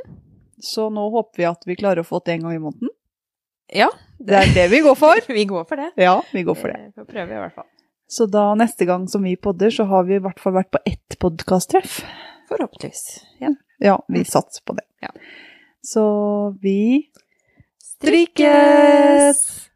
Så 0.64 0.88
nå 0.89 1.04
håper 1.14 1.38
vi 1.38 1.45
at 1.45 1.68
vi 1.70 1.76
klarer 1.78 2.02
å 2.02 2.08
få 2.08 2.20
til 2.26 2.34
en 2.38 2.48
gang 2.48 2.56
i 2.58 2.62
måneden. 2.62 2.89
Ja. 3.74 3.91
Det 4.18 4.34
er 4.39 4.54
det 4.56 4.68
vi 4.72 4.80
går 4.82 4.95
for. 4.98 5.20
Vi 5.28 5.43
går 5.45 5.68
for 5.70 5.78
det. 5.78 5.91
Ja, 6.02 6.16
vi 6.34 6.41
går 6.48 6.56
for 6.58 6.72
det. 6.74 6.80
Vi 6.88 7.02
får 7.02 7.06
prøve, 7.12 7.36
i 7.36 7.41
hvert 7.43 7.54
fall. 7.54 7.68
Så 8.10 8.26
da 8.32 8.56
neste 8.56 8.88
gang 8.88 9.06
som 9.12 9.22
vi 9.28 9.36
podder, 9.36 9.70
så 9.70 9.84
har 9.86 10.08
vi 10.08 10.16
i 10.16 10.22
hvert 10.24 10.39
fall 10.39 10.56
vært 10.56 10.72
på 10.72 10.80
ett 10.88 11.18
podkasttreff. 11.20 12.00
Forhåpentligvis. 12.50 13.04
Ja. 13.43 13.52
Ja, 13.84 13.98
vi 14.08 14.24
satser 14.26 14.64
på 14.66 14.74
det. 14.80 14.88
Ja. 15.04 15.12
Så 15.86 16.06
vi 16.64 17.12
Strikkes! 17.84 19.70